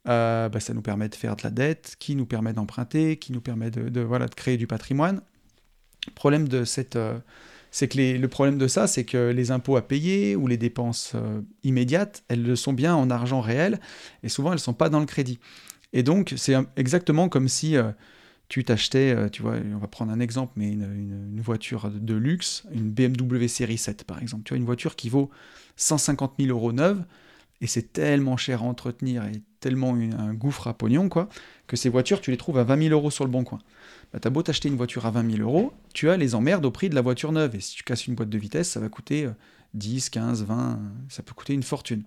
Euh, 0.08 0.50
bah, 0.50 0.60
ça 0.60 0.74
nous 0.74 0.82
permet 0.82 1.10
de 1.10 1.16
faire 1.16 1.36
de 1.36 1.44
la 1.44 1.50
dette, 1.50 1.96
qui 2.00 2.16
nous 2.16 2.26
permet 2.26 2.54
d'emprunter, 2.54 3.18
qui 3.18 3.32
nous 3.32 3.42
permet 3.42 3.72
de, 3.72 4.02
voilà, 4.02 4.28
de 4.28 4.36
créer 4.36 4.58
du 4.58 4.68
patrimoine. 4.68 5.22
Le 6.08 6.14
problème 6.14 6.48
de 6.48 6.64
cette, 6.64 6.98
c'est 7.76 7.90
que 7.90 7.98
le 7.98 8.28
problème 8.30 8.58
de 8.58 8.70
ça, 8.70 8.88
c'est 8.88 9.04
que 9.04 9.32
les 9.32 9.52
impôts 9.52 9.76
à 9.76 9.86
payer 9.86 10.38
ou 10.38 10.48
les 10.48 10.56
dépenses 10.56 11.12
euh, 11.14 11.42
immédiates, 11.64 12.24
elles 12.30 12.42
le 12.42 12.56
sont 12.56 12.72
bien 12.72 12.96
en 12.96 13.10
argent 13.10 13.42
réel, 13.42 13.82
et 14.24 14.30
souvent 14.30 14.52
elles 14.52 14.60
ne 14.60 14.62
sont 14.62 14.74
pas 14.74 14.88
dans 14.88 15.02
le 15.02 15.06
crédit. 15.06 15.40
Et 15.92 16.02
donc, 16.02 16.34
c'est 16.38 16.56
exactement 16.78 17.28
comme 17.28 17.50
si 17.50 17.76
euh, 17.76 17.92
tu 18.48 18.64
t'achetais, 18.64 19.14
euh, 19.14 19.28
tu 19.28 19.42
vois, 19.42 19.56
on 19.74 19.80
va 19.80 19.88
prendre 19.88 20.14
un 20.14 20.22
exemple, 20.22 20.54
mais 20.56 20.70
une, 20.72 21.42
voiture 21.42 21.92
de 21.92 22.14
luxe, 22.14 22.64
une 22.74 22.92
BMW 22.92 23.50
série 23.50 23.78
7 23.78 24.06
par 24.06 24.22
exemple, 24.22 24.44
tu 24.46 24.54
vois, 24.54 24.58
une 24.58 24.66
voiture 24.66 24.96
qui 24.96 25.10
vaut 25.10 25.30
150 25.76 26.36
000 26.40 26.58
euros 26.58 26.72
neuve, 26.72 27.04
et 27.62 27.68
c'est 27.68 27.94
tellement 27.94 28.38
cher 28.38 28.64
à 28.64 28.66
entretenir 28.66 29.26
et 29.26 29.42
tellement 29.60 29.94
un 29.94 30.34
gouffre 30.34 30.68
à 30.68 30.74
pognon, 30.74 31.10
quoi, 31.10 31.30
que 31.68 31.76
ces 31.76 31.90
voitures, 31.90 32.22
tu 32.22 32.32
les 32.32 32.38
trouves 32.38 32.58
à 32.58 32.64
20 32.64 32.84
000 32.90 32.94
euros 32.94 33.10
sur 33.12 33.24
le 33.24 33.32
bon 33.32 33.44
coin. 33.44 33.60
Bah, 34.14 34.20
t'as 34.20 34.30
beau 34.30 34.44
t'acheter 34.44 34.70
une 34.70 34.76
voiture 34.76 35.06
à 35.06 35.12
20 35.12 35.38
000 35.38 35.44
euros, 35.44 35.74
tu 35.94 36.10
as 36.10 36.18
les 36.18 36.36
emmerdes 36.36 36.66
au 36.66 36.72
prix 36.72 36.90
de 36.90 36.96
la 36.96 37.02
voiture 37.02 37.32
neuve. 37.32 37.56
Et 37.56 37.60
si 37.60 37.76
tu 37.76 37.84
casses 37.84 38.08
une 38.08 38.16
boîte 38.16 38.30
de 38.30 38.38
vitesse, 38.38 38.70
ça 38.70 38.80
va 38.80 38.90
coûter 38.90 39.28
10, 39.74 40.10
15, 40.10 40.44
20, 40.44 40.80
ça 41.10 41.24
peut 41.24 41.34
coûter 41.34 41.54
une 41.54 41.64
fortune. 41.64 42.04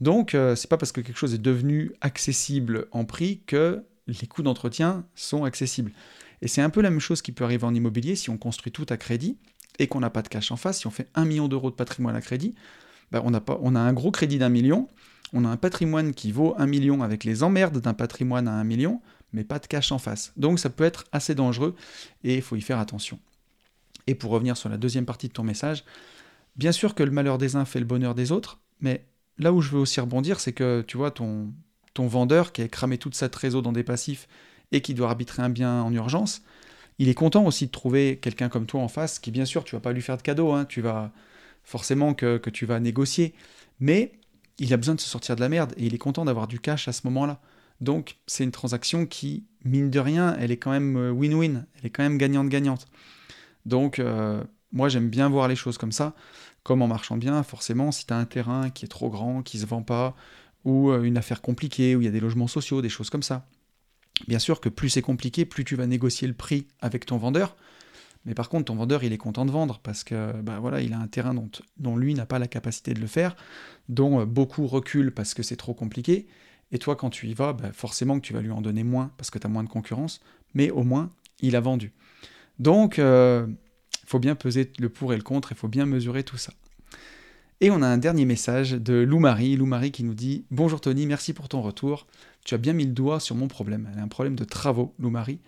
Donc, 0.00 0.34
euh, 0.34 0.56
c'est 0.56 0.68
pas 0.68 0.78
parce 0.78 0.92
que 0.92 1.00
quelque 1.00 1.18
chose 1.18 1.34
est 1.34 1.38
devenu 1.38 1.92
accessible 2.00 2.86
en 2.92 3.04
prix 3.04 3.42
que 3.46 3.84
les 4.06 4.26
coûts 4.26 4.42
d'entretien 4.42 5.04
sont 5.14 5.44
accessibles. 5.44 5.92
Et 6.42 6.48
c'est 6.48 6.62
un 6.62 6.70
peu 6.70 6.80
la 6.80 6.90
même 6.90 7.00
chose 7.00 7.20
qui 7.22 7.32
peut 7.32 7.44
arriver 7.44 7.64
en 7.64 7.74
immobilier 7.74 8.16
si 8.16 8.30
on 8.30 8.38
construit 8.38 8.72
tout 8.72 8.86
à 8.88 8.96
crédit 8.96 9.36
et 9.78 9.88
qu'on 9.88 10.00
n'a 10.00 10.10
pas 10.10 10.22
de 10.22 10.28
cash 10.28 10.50
en 10.50 10.56
face. 10.56 10.80
Si 10.80 10.86
on 10.86 10.90
fait 10.90 11.08
1 11.14 11.26
million 11.26 11.48
d'euros 11.48 11.70
de 11.70 11.76
patrimoine 11.76 12.16
à 12.16 12.20
crédit, 12.20 12.54
bah, 13.10 13.22
on, 13.24 13.74
a 13.74 13.80
un 13.80 13.92
gros 13.92 14.10
crédit 14.10 14.38
d'un 14.38 14.48
million, 14.48 14.88
on 15.32 15.44
a 15.44 15.48
un 15.48 15.56
patrimoine 15.56 16.14
qui 16.14 16.32
vaut 16.32 16.54
1 16.58 16.66
million 16.66 17.02
avec 17.02 17.24
les 17.24 17.42
emmerdes 17.42 17.78
d'un 17.78 17.94
patrimoine 17.94 18.48
à 18.48 18.52
1 18.52 18.64
million, 18.64 19.00
mais 19.32 19.44
pas 19.44 19.58
de 19.58 19.66
cash 19.66 19.92
en 19.92 19.98
face. 19.98 20.32
Donc 20.36 20.58
ça 20.58 20.70
peut 20.70 20.84
être 20.84 21.04
assez 21.12 21.34
dangereux 21.34 21.74
et 22.24 22.36
il 22.36 22.42
faut 22.42 22.56
y 22.56 22.60
faire 22.60 22.78
attention. 22.78 23.18
Et 24.06 24.14
pour 24.14 24.30
revenir 24.30 24.56
sur 24.56 24.68
la 24.68 24.76
deuxième 24.76 25.06
partie 25.06 25.28
de 25.28 25.32
ton 25.32 25.42
message, 25.42 25.84
bien 26.56 26.72
sûr 26.72 26.94
que 26.94 27.02
le 27.02 27.10
malheur 27.10 27.38
des 27.38 27.56
uns 27.56 27.64
fait 27.64 27.80
le 27.80 27.86
bonheur 27.86 28.14
des 28.14 28.32
autres, 28.32 28.60
mais 28.80 29.04
là 29.38 29.52
où 29.52 29.60
je 29.60 29.70
veux 29.70 29.78
aussi 29.78 30.00
rebondir, 30.00 30.40
c'est 30.40 30.52
que 30.52 30.84
tu 30.86 30.96
vois, 30.96 31.10
ton, 31.10 31.52
ton 31.94 32.06
vendeur 32.06 32.52
qui 32.52 32.62
a 32.62 32.68
cramé 32.68 32.98
toute 32.98 33.14
sa 33.14 33.28
trésor 33.28 33.62
dans 33.62 33.72
des 33.72 33.84
passifs 33.84 34.28
et 34.72 34.80
qui 34.80 34.94
doit 34.94 35.08
arbitrer 35.08 35.42
un 35.42 35.48
bien 35.48 35.82
en 35.82 35.92
urgence, 35.92 36.42
il 36.98 37.08
est 37.08 37.14
content 37.14 37.44
aussi 37.44 37.66
de 37.66 37.70
trouver 37.70 38.18
quelqu'un 38.18 38.48
comme 38.48 38.66
toi 38.66 38.80
en 38.80 38.88
face 38.88 39.18
qui, 39.18 39.30
bien 39.30 39.44
sûr, 39.44 39.64
tu 39.64 39.74
vas 39.74 39.80
pas 39.80 39.92
lui 39.92 40.02
faire 40.02 40.16
de 40.16 40.22
cadeau, 40.22 40.52
hein, 40.52 40.64
tu 40.66 40.80
vas 40.80 41.12
forcément 41.62 42.14
que, 42.14 42.38
tu 42.50 42.66
vas 42.66 42.80
négocier, 42.80 43.34
mais 43.78 44.12
il 44.58 44.72
a 44.74 44.76
besoin 44.76 44.94
de 44.94 45.00
se 45.00 45.08
sortir 45.08 45.36
de 45.36 45.40
la 45.40 45.48
merde 45.48 45.72
et 45.76 45.86
il 45.86 45.94
est 45.94 45.98
content 45.98 46.24
d'avoir 46.24 46.46
du 46.46 46.60
cash 46.60 46.88
à 46.88 46.92
ce 46.92 47.02
moment-là. 47.04 47.40
Donc 47.80 48.16
c'est 48.26 48.44
une 48.44 48.50
transaction 48.50 49.06
qui, 49.06 49.46
mine 49.64 49.90
de 49.90 49.98
rien, 49.98 50.36
elle 50.38 50.50
est 50.50 50.58
quand 50.58 50.70
même 50.70 50.96
euh, 50.96 51.12
win-win, 51.12 51.64
elle 51.78 51.86
est 51.86 51.90
quand 51.90 52.02
même 52.02 52.18
gagnante-gagnante. 52.18 52.86
Donc 53.64 53.98
euh, 53.98 54.44
moi 54.72 54.88
j'aime 54.88 55.08
bien 55.08 55.28
voir 55.28 55.48
les 55.48 55.56
choses 55.56 55.78
comme 55.78 55.92
ça, 55.92 56.14
comme 56.62 56.82
en 56.82 56.88
marchant 56.88 57.16
bien, 57.16 57.42
forcément, 57.42 57.90
si 57.90 58.06
tu 58.06 58.12
as 58.12 58.18
un 58.18 58.26
terrain 58.26 58.68
qui 58.68 58.84
est 58.84 58.88
trop 58.88 59.08
grand, 59.08 59.42
qui 59.42 59.58
se 59.58 59.66
vend 59.66 59.82
pas, 59.82 60.14
ou 60.64 60.90
euh, 60.90 61.02
une 61.02 61.16
affaire 61.16 61.40
compliquée, 61.40 61.96
où 61.96 62.02
il 62.02 62.04
y 62.04 62.08
a 62.08 62.10
des 62.10 62.20
logements 62.20 62.48
sociaux, 62.48 62.82
des 62.82 62.90
choses 62.90 63.08
comme 63.08 63.22
ça. 63.22 63.46
Bien 64.28 64.38
sûr 64.38 64.60
que 64.60 64.68
plus 64.68 64.90
c'est 64.90 65.02
compliqué, 65.02 65.46
plus 65.46 65.64
tu 65.64 65.76
vas 65.76 65.86
négocier 65.86 66.28
le 66.28 66.34
prix 66.34 66.66
avec 66.80 67.06
ton 67.06 67.16
vendeur, 67.16 67.56
mais 68.26 68.34
par 68.34 68.48
contre, 68.48 68.66
ton 68.66 68.74
vendeur, 68.74 69.02
il 69.02 69.12
est 69.12 69.18
content 69.18 69.46
de 69.46 69.50
vendre 69.50 69.80
parce 69.82 70.04
que 70.04 70.32
bah, 70.42 70.58
voilà, 70.60 70.80
il 70.82 70.92
a 70.92 70.98
un 70.98 71.06
terrain 71.06 71.34
dont, 71.78 71.96
lui 71.96 72.14
n'a 72.14 72.26
pas 72.26 72.38
la 72.38 72.46
capacité 72.46 72.92
de 72.94 73.00
le 73.00 73.06
faire, 73.06 73.34
dont 73.88 74.24
beaucoup 74.26 74.66
reculent 74.66 75.10
parce 75.10 75.34
que 75.34 75.42
c'est 75.42 75.56
trop 75.56 75.74
compliqué, 75.74 76.26
et 76.72 76.78
toi, 76.78 76.96
quand 76.96 77.10
tu 77.10 77.26
y 77.26 77.34
vas, 77.34 77.52
bah, 77.52 77.72
forcément 77.72 78.20
que 78.20 78.26
tu 78.26 78.32
vas 78.32 78.40
lui 78.40 78.50
en 78.50 78.60
donner 78.60 78.84
moins 78.84 79.10
parce 79.16 79.30
que 79.30 79.38
tu 79.38 79.46
as 79.46 79.50
moins 79.50 79.64
de 79.64 79.68
concurrence, 79.68 80.20
mais 80.54 80.70
au 80.70 80.82
moins, 80.82 81.10
il 81.40 81.56
a 81.56 81.60
vendu. 81.60 81.92
Donc, 82.58 82.98
il 82.98 83.04
euh, 83.04 83.46
faut 84.06 84.18
bien 84.18 84.34
peser 84.34 84.70
le 84.78 84.88
pour 84.88 85.12
et 85.12 85.16
le 85.16 85.22
contre, 85.22 85.52
il 85.52 85.56
faut 85.56 85.68
bien 85.68 85.86
mesurer 85.86 86.22
tout 86.22 86.36
ça. 86.36 86.52
Et 87.62 87.70
on 87.70 87.82
a 87.82 87.86
un 87.86 87.98
dernier 87.98 88.24
message 88.24 88.72
de 88.72 88.94
Lou-Marie, 88.94 89.56
Lou-Marie 89.56 89.92
qui 89.92 90.02
nous 90.02 90.14
dit 90.14 90.44
Bonjour 90.50 90.80
Tony, 90.80 91.06
merci 91.06 91.34
pour 91.34 91.48
ton 91.48 91.60
retour. 91.60 92.06
Tu 92.44 92.54
as 92.54 92.58
bien 92.58 92.72
mis 92.72 92.86
le 92.86 92.92
doigt 92.92 93.20
sur 93.20 93.36
mon 93.36 93.48
problème. 93.48 93.88
Elle 93.92 93.98
a 93.98 94.02
un 94.02 94.08
problème 94.08 94.36
de 94.36 94.44
travaux, 94.44 94.94
Lou-Marie. 94.98 95.40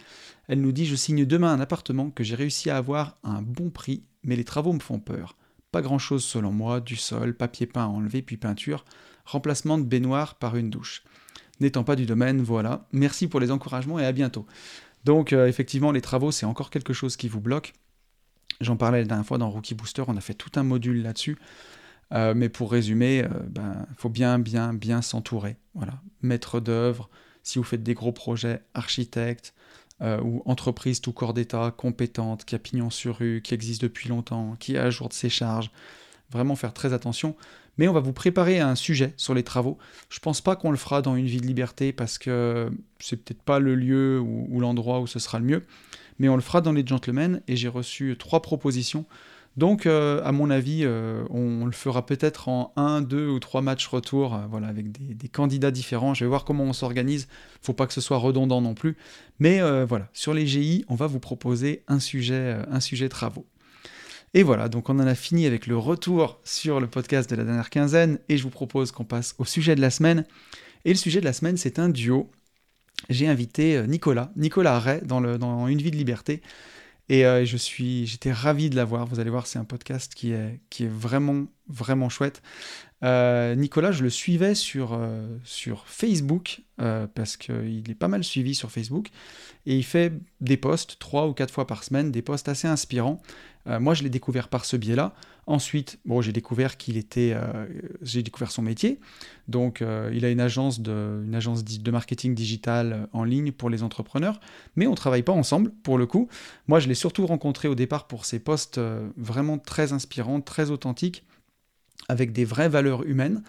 Elle 0.48 0.61
nous 0.61 0.72
dit 0.72 0.87
Je 0.87 0.96
signe 0.96 1.24
demain 1.24 1.52
un 1.52 1.61
appartement 1.61 2.11
que 2.11 2.24
j'ai 2.24 2.35
réussi 2.35 2.70
à 2.70 2.76
avoir 2.76 3.18
à 3.22 3.31
un 3.31 3.42
bon 3.42 3.70
prix, 3.70 4.05
mais 4.22 4.37
les 4.37 4.44
travaux 4.44 4.72
me 4.72 4.81
font 4.81 5.00
peur. 5.00 5.37
Pas 5.70 5.83
grand 5.83 5.98
chose 5.98 6.24
selon 6.24 6.52
moi, 6.52 6.81
du 6.81 6.96
sol, 6.96 7.35
papier 7.35 7.66
peint 7.66 7.85
à 7.85 7.88
enlever, 7.88 8.20
puis 8.20 8.37
peinture, 8.37 8.85
remplacement 9.24 9.78
de 9.78 9.85
baignoire 9.85 10.35
par 10.35 10.57
une 10.57 10.68
douche 10.68 11.02
n'étant 11.62 11.85
pas 11.85 11.96
du 11.96 12.05
domaine, 12.05 12.42
voilà. 12.42 12.87
Merci 12.92 13.28
pour 13.28 13.40
les 13.40 13.50
encouragements 13.50 13.98
et 13.98 14.05
à 14.05 14.12
bientôt. 14.12 14.46
Donc 15.05 15.33
euh, 15.33 15.46
effectivement, 15.46 15.92
les 15.92 16.02
travaux, 16.02 16.31
c'est 16.31 16.46
encore 16.46 16.70
quelque 16.70 16.92
chose 16.92 17.16
qui 17.16 17.28
vous 17.28 17.40
bloque. 17.40 17.72
J'en 18.61 18.76
parlais 18.76 19.00
la 19.00 19.07
dernière 19.07 19.26
fois 19.26 19.38
dans 19.38 19.50
Rookie 19.50 19.74
Booster, 19.74 20.05
on 20.07 20.16
a 20.16 20.20
fait 20.20 20.35
tout 20.35 20.50
un 20.57 20.62
module 20.62 21.02
là-dessus. 21.02 21.38
Euh, 22.12 22.35
mais 22.37 22.48
pour 22.48 22.70
résumer, 22.70 23.18
il 23.18 23.25
euh, 23.25 23.42
ben, 23.48 23.87
faut 23.96 24.09
bien, 24.09 24.38
bien, 24.38 24.75
bien 24.75 25.03
s'entourer. 25.03 25.57
Voilà. 25.75 25.94
Maître 26.20 26.61
d'œuvre, 26.61 27.09
si 27.42 27.59
vous 27.59 27.64
faites 27.64 27.83
des 27.83 27.94
gros 27.94 28.12
projets, 28.12 28.62
architecte, 28.75 29.55
ou 30.25 30.42
entreprise 30.46 31.01
tout 31.01 31.12
corps 31.12 31.33
d'état, 31.33 31.72
compétente, 31.77 32.44
qui 32.44 32.57
a 32.57 32.59
pignon 32.59 32.90
sur 32.90 33.18
rue, 33.18 33.40
qui 33.40 33.55
existe 33.55 33.83
depuis 33.83 34.09
longtemps, 34.09 34.57
qui 34.59 34.75
est 34.75 34.79
à 34.79 34.90
jour 34.90 35.09
de 35.09 35.12
ses 35.12 35.29
charges. 35.29 35.70
Vraiment 36.29 36.57
faire 36.57 36.75
très 36.75 36.92
attention 36.92 37.37
mais 37.79 37.88
on 37.88 37.92
va 37.92 38.01
vous 38.01 38.12
préparer 38.12 38.61
un 38.61 38.75
sujet 38.75 39.14
sur 39.16 39.35
les 39.35 39.42
travaux. 39.42 39.79
Je 40.11 40.18
pense 40.20 40.40
pas 40.40 40.57
qu'on 40.57 40.70
le 40.70 40.77
fera 40.77 41.03
dans 41.03 41.16
une 41.16 41.27
vie 41.27 41.40
de 41.40 41.46
liberté 41.46 41.92
parce 41.92 42.18
que 42.18 42.70
c'est 42.98 43.16
peut-être 43.16 43.42
pas 43.42 43.59
le 43.59 43.75
lieu 43.75 44.20
ou, 44.20 44.61
l'endroit 44.61 45.01
où 45.01 45.07
ce 45.07 45.18
sera 45.18 45.38
le 45.38 45.44
mieux, 45.44 45.64
mais 46.18 46.29
on 46.29 46.37
le 46.37 46.42
fera 46.42 46.61
dans 46.61 46.72
les 46.72 46.87
gentlemen 46.87 47.40
et 47.48 47.57
j'ai 47.57 47.68
reçu 47.68 48.16
trois 48.18 48.42
propositions. 48.42 49.07
Donc, 49.57 49.85
euh, 49.85 50.23
à 50.25 50.33
mon 50.33 50.49
avis, 50.49 50.81
euh, 50.85 51.25
on, 51.29 51.67
le 51.67 51.73
fera 51.73 52.07
peut-être 52.07 52.49
en 52.49 52.73
un, 52.77 53.03
deux 53.03 53.29
ou 53.29 53.38
trois 53.38 53.61
matchs 53.61 53.87
retour, 53.87 54.35
euh, 54.35 54.47
voilà, 54.49 54.69
avec 54.69 54.91
des, 54.93 55.29
candidats 55.29 55.71
différents. 55.71 56.15
Je 56.15 56.25
vais 56.25 56.29
voir 56.29 56.45
comment 56.45 56.65
on 56.65 56.73
s'organise. 56.73 57.29
Faut 57.61 57.75
pas 57.75 57.87
que 57.87 57.93
ce 57.93 58.01
soit 58.01 58.17
redondant 58.17 58.62
non 58.62 58.75
plus. 58.75 58.97
Mais 59.38 59.61
voilà, 59.85 60.09
sur 60.12 60.35
les 60.35 60.47
GI, 60.47 60.85
on 60.88 60.95
va 60.95 61.07
vous 61.07 61.19
proposer 61.19 61.83
un 61.88 61.99
sujet, 61.99 62.57
un 62.71 62.81
sujet 62.81 63.09
travaux. 63.09 63.47
Et 64.35 64.43
voilà, 64.43 64.69
donc 64.69 64.88
on 64.88 64.99
en 64.99 65.07
a 65.07 65.15
fini 65.15 65.47
avec 65.47 65.67
le 65.67 65.77
retour 65.77 66.41
sur 66.45 66.81
le 66.81 66.87
podcast 66.87 67.29
de 67.29 67.37
la 67.37 67.45
dernière 67.45 67.69
quinzaine 67.69 68.19
et 68.29 68.38
je 68.38 68.43
vous 68.45 68.51
propose 68.51 68.93
qu'on 68.93 69.05
passe 69.05 69.35
au 69.38 69.45
sujet 69.45 69.75
de 69.75 69.81
la 69.81 69.91
semaine. 69.91 70.25
Et 70.85 70.91
le 70.91 70.97
sujet 70.97 71.21
de 71.21 71.25
la 71.25 71.33
semaine, 71.33 71.57
c'est 71.57 71.79
un 71.79 71.88
duo. 71.88 72.31
J'ai 73.11 73.27
invité 73.27 73.83
Nicolas, 73.88 74.31
Nicolas 74.37 74.79
Ray 74.79 75.01
dans 75.03 75.67
Une 75.67 75.83
vie 75.83 75.91
de 75.91 75.97
liberté. 75.97 76.41
Et 77.12 77.27
euh, 77.27 77.44
je 77.44 77.59
suis, 77.59 78.07
j'étais 78.07 78.33
ravi 78.33 78.70
de 78.70 78.75
l'avoir. 78.75 79.05
Vous 79.05 79.20
allez 79.20 79.29
voir, 79.29 79.46
c'est 79.46 79.59
un 79.59 79.66
podcast 79.66 80.14
qui 80.14 80.33
est, 80.33 80.61
qui 80.70 80.85
est 80.85 80.90
vraiment, 80.90 81.44
vraiment 81.68 82.09
chouette. 82.09 82.40
Euh, 83.03 83.55
Nicolas, 83.55 83.93
je 83.93 84.03
le 84.03 84.11
suivais 84.11 84.55
sur, 84.55 84.99
sur 85.45 85.87
Facebook 85.87 86.62
parce 87.15 87.37
qu'il 87.37 87.91
est 87.91 87.95
pas 87.95 88.09
mal 88.09 88.25
suivi 88.25 88.55
sur 88.55 88.71
Facebook 88.71 89.11
et 89.67 89.77
il 89.77 89.85
fait 89.85 90.12
des 90.41 90.57
posts 90.57 90.99
trois 90.99 91.29
ou 91.29 91.33
quatre 91.33 91.53
fois 91.53 91.67
par 91.67 91.85
semaine, 91.85 92.11
des 92.11 92.23
posts 92.23 92.49
assez 92.49 92.67
inspirants. 92.67 93.21
Euh, 93.69 93.79
moi, 93.79 93.95
je 93.95 94.03
l'ai 94.03 94.11
découvert 94.11 94.49
par 94.49 94.65
ce 94.65 94.77
biais-là. 94.77 95.15
Ensuite, 95.47 95.99
bon, 96.05 96.21
j'ai 96.21 96.33
découvert 96.33 96.77
qu'il 96.77 96.97
était, 96.97 97.33
euh, 97.35 97.67
j'ai 98.01 98.23
découvert 98.23 98.51
son 98.51 98.62
métier. 98.62 99.01
Donc, 99.49 99.83
euh, 99.83 100.11
il 100.12 100.25
a 100.25 100.31
une 100.31 100.41
agence 100.41 100.81
de, 100.81 101.23
une 101.25 101.35
agence 101.35 101.65
de 101.65 101.91
marketing 101.91 102.35
digital 102.35 103.09
en 103.12 103.25
ligne 103.25 103.53
pour 103.53 103.71
les 103.71 103.83
entrepreneurs, 103.83 104.41
mais 104.77 104.87
on 104.87 104.95
travaille 104.95 105.23
pas 105.23 105.33
ensemble 105.33 105.73
pour 105.83 105.99
le 105.99 106.07
coup. 106.07 106.29
Moi, 106.69 106.81
je 106.81 106.88
l'ai 106.88 106.95
surtout 106.95 107.27
rencontré 107.27 107.69
au 107.69 107.75
départ 107.75 108.07
pour 108.07 108.25
ses 108.25 108.38
posts 108.38 108.81
vraiment 109.17 109.59
très 109.59 109.93
inspirants, 109.93 110.41
très 110.41 110.71
authentiques, 110.71 111.25
avec 112.09 112.33
des 112.33 112.45
vraies 112.45 112.69
valeurs 112.69 113.05
humaines. 113.05 113.43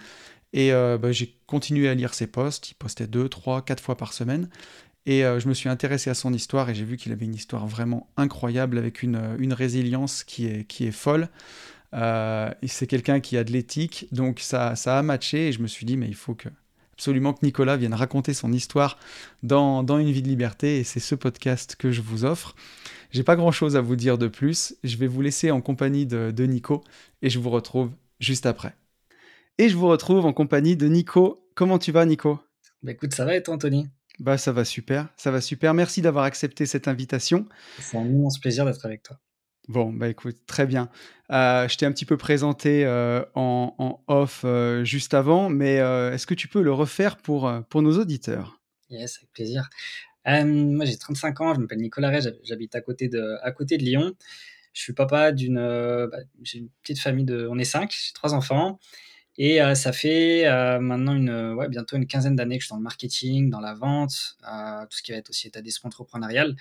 Et 0.56 0.72
bah, 0.72 1.12
j'ai 1.12 1.36
continué 1.48 1.90
à 1.90 1.96
lire 1.96 2.14
ses 2.14 2.28
posts. 2.28 2.70
Il 2.70 2.76
postait 2.76 3.08
deux, 3.08 3.28
trois, 3.28 3.64
quatre 3.64 3.82
fois 3.82 3.98
par 3.98 4.14
semaine. 4.14 4.50
Et 5.06 5.26
euh, 5.26 5.40
je 5.40 5.48
me 5.50 5.54
suis 5.54 5.70
intéressé 5.70 6.10
à 6.10 6.14
son 6.14 6.34
histoire 6.34 6.70
et 6.70 6.76
j'ai 6.76 6.86
vu 6.86 6.98
qu'il 6.98 7.12
avait 7.12 7.26
une 7.26 7.36
histoire 7.36 7.68
vraiment 7.68 8.08
incroyable 8.16 8.78
avec 8.78 9.04
une, 9.04 9.16
euh, 9.16 9.36
une 9.38 9.54
résilience 9.54 10.24
qui 10.24 10.48
est, 10.48 10.66
qui 10.66 10.86
est 10.86 10.92
folle. 10.92 11.28
Euh, 11.94 12.50
c'est 12.66 12.88
quelqu'un 12.88 13.20
qui 13.20 13.38
a 13.38 13.44
de 13.44 13.52
l'éthique, 13.52 14.08
donc 14.12 14.40
ça, 14.40 14.76
ça 14.76 14.98
a 14.98 15.04
matché 15.04 15.50
et 15.50 15.52
je 15.52 15.62
me 15.62 15.68
suis 15.68 15.86
dit, 15.86 15.98
mais 15.98 16.08
il 16.08 16.16
faut 16.16 16.36
absolument 16.94 17.34
que 17.34 17.46
Nicolas 17.46 17.78
vienne 17.78 17.94
raconter 17.94 18.34
son 18.34 18.52
histoire 18.52 18.98
dans, 19.44 19.84
dans 19.84 20.00
Une 20.00 20.12
vie 20.12 20.24
de 20.24 20.28
liberté 20.28 20.80
et 20.80 20.84
c'est 20.84 21.02
ce 21.02 21.16
podcast 21.16 21.76
que 21.78 21.92
je 21.92 22.02
vous 22.02 22.26
offre. 22.26 22.56
J'ai 23.12 23.24
pas 23.24 23.36
grand 23.36 23.52
chose 23.52 23.76
à 23.76 23.82
vous 23.82 23.96
dire 23.96 24.18
de 24.18 24.28
plus, 24.28 24.76
je 24.84 24.98
vais 24.98 25.06
vous 25.06 25.22
laisser 25.22 25.52
en 25.52 25.62
compagnie 25.62 26.08
de, 26.08 26.32
de 26.32 26.46
Nico 26.46 26.84
et 27.22 27.30
je 27.30 27.38
vous 27.38 27.52
retrouve 27.52 27.92
juste 28.24 28.46
après. 28.46 28.76
Et 29.58 29.70
je 29.70 29.76
vous 29.76 29.88
retrouve 29.88 30.26
en 30.26 30.34
compagnie 30.34 30.76
de 30.76 30.88
Nico. 30.88 31.48
Comment 31.56 31.78
tu 31.78 31.92
vas, 31.92 32.06
Nico? 32.06 32.40
Bah 32.82 32.92
écoute, 32.92 33.14
ça 33.14 33.26
va 33.26 33.36
et 33.36 33.44
toi, 33.44 33.56
Anthony? 33.56 33.88
Bah, 34.20 34.38
ça 34.38 34.52
va 34.52 34.66
super, 34.66 35.10
ça 35.18 35.32
va 35.32 35.42
super. 35.42 35.74
Merci 35.74 36.02
d'avoir 36.02 36.26
accepté 36.26 36.66
cette 36.66 36.88
invitation. 36.88 37.48
C'est 37.80 37.98
un 37.98 38.06
immense 38.06 38.40
plaisir 38.40 38.66
d'être 38.66 38.86
avec 38.86 39.04
toi. 39.04 39.20
Bon, 39.70 39.94
bah 39.94 40.10
écoute, 40.10 40.38
très 40.46 40.66
bien. 40.66 40.90
Euh, 41.32 41.68
je 41.68 41.78
t'ai 41.78 41.86
un 41.86 41.92
petit 41.92 42.06
peu 42.06 42.18
présenté 42.18 42.86
euh, 42.86 43.24
en, 43.34 44.04
off 44.08 44.42
euh, 44.44 44.84
juste 44.84 45.14
avant, 45.14 45.50
mais 45.50 45.76
est-ce 45.76 46.28
que 46.28 46.34
tu 46.34 46.48
peux 46.48 46.62
le 46.62 46.74
refaire 46.74 47.18
pour, 47.18 47.52
pour 47.70 47.82
nos 47.82 47.98
auditeurs? 47.98 48.60
Yes, 48.90 49.18
avec 49.18 49.32
plaisir. 49.32 49.70
moi, 50.26 50.86
j'ai 50.86 50.98
35 50.98 51.42
ans, 51.42 51.54
je 51.56 51.62
m'appelle 51.62 51.80
Nicolas 51.80 52.10
Ray, 52.10 52.22
j'habite 52.44 52.76
à, 52.76 52.82
côté 52.82 53.08
de, 53.08 53.38
à 53.42 53.52
côté 53.52 53.78
de 53.78 53.84
Lyon. 53.84 54.14
Je 54.74 54.82
suis 54.82 54.94
papa 54.94 55.32
d'une. 55.32 55.60
Bah, 56.12 56.18
j'ai 56.42 56.60
une 56.60 56.70
petite 56.82 57.00
famille 57.00 57.26
de. 57.26 57.48
On 57.50 57.58
est 57.58 57.64
cinq, 57.64 57.92
j'ai 57.92 58.14
trois 58.14 58.34
enfants. 58.34 58.80
Et 59.38 59.62
euh, 59.62 59.74
ça 59.74 59.92
fait 59.92 60.46
euh, 60.46 60.80
maintenant 60.80 61.16
une, 61.16 61.54
ouais, 61.54 61.68
bientôt 61.68 61.96
une 61.96 62.06
quinzaine 62.06 62.36
d'années 62.36 62.58
que 62.58 62.62
je 62.62 62.68
suis 62.68 62.74
dans 62.74 62.78
le 62.78 62.84
marketing, 62.84 63.50
dans 63.50 63.60
la 63.60 63.74
vente, 63.74 64.38
euh, 64.48 64.84
tout 64.84 64.98
ce 64.98 65.02
qui 65.02 65.12
va 65.12 65.18
être 65.18 65.30
aussi 65.30 65.48
état 65.48 65.62
d'esprit 65.62 65.88
entrepreneurial. 65.88 66.56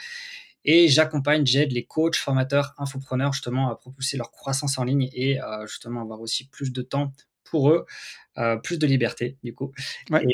Et 0.64 0.88
j'accompagne, 0.88 1.44
j'aide 1.44 1.72
les 1.72 1.84
coachs, 1.84 2.16
formateurs, 2.16 2.74
infopreneurs 2.78 3.32
justement 3.32 3.68
à 3.68 3.76
propulser 3.76 4.16
leur 4.16 4.30
croissance 4.30 4.78
en 4.78 4.84
ligne 4.84 5.10
et 5.12 5.40
justement 5.66 6.02
avoir 6.02 6.20
aussi 6.20 6.46
plus 6.46 6.72
de 6.72 6.82
temps 6.82 7.12
pour 7.42 7.70
eux, 7.70 7.84
plus 8.62 8.78
de 8.78 8.86
liberté 8.86 9.36
du 9.42 9.56
coup. 9.56 9.72
Ouais. 10.08 10.24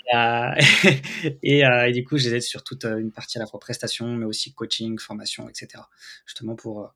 Et, 1.43 1.63
et, 1.63 1.93
du 1.93 2.05
coup, 2.05 2.19
je 2.19 2.29
les 2.29 2.37
aide 2.37 2.43
sur 2.43 2.63
toute 2.63 2.85
une 2.85 3.11
partie 3.11 3.39
à 3.39 3.41
la 3.41 3.47
fois 3.47 3.59
prestation, 3.59 4.07
mais 4.17 4.27
aussi 4.27 4.53
coaching, 4.53 4.99
formation, 4.99 5.49
etc. 5.49 5.83
Justement 6.27 6.57
pour 6.57 6.93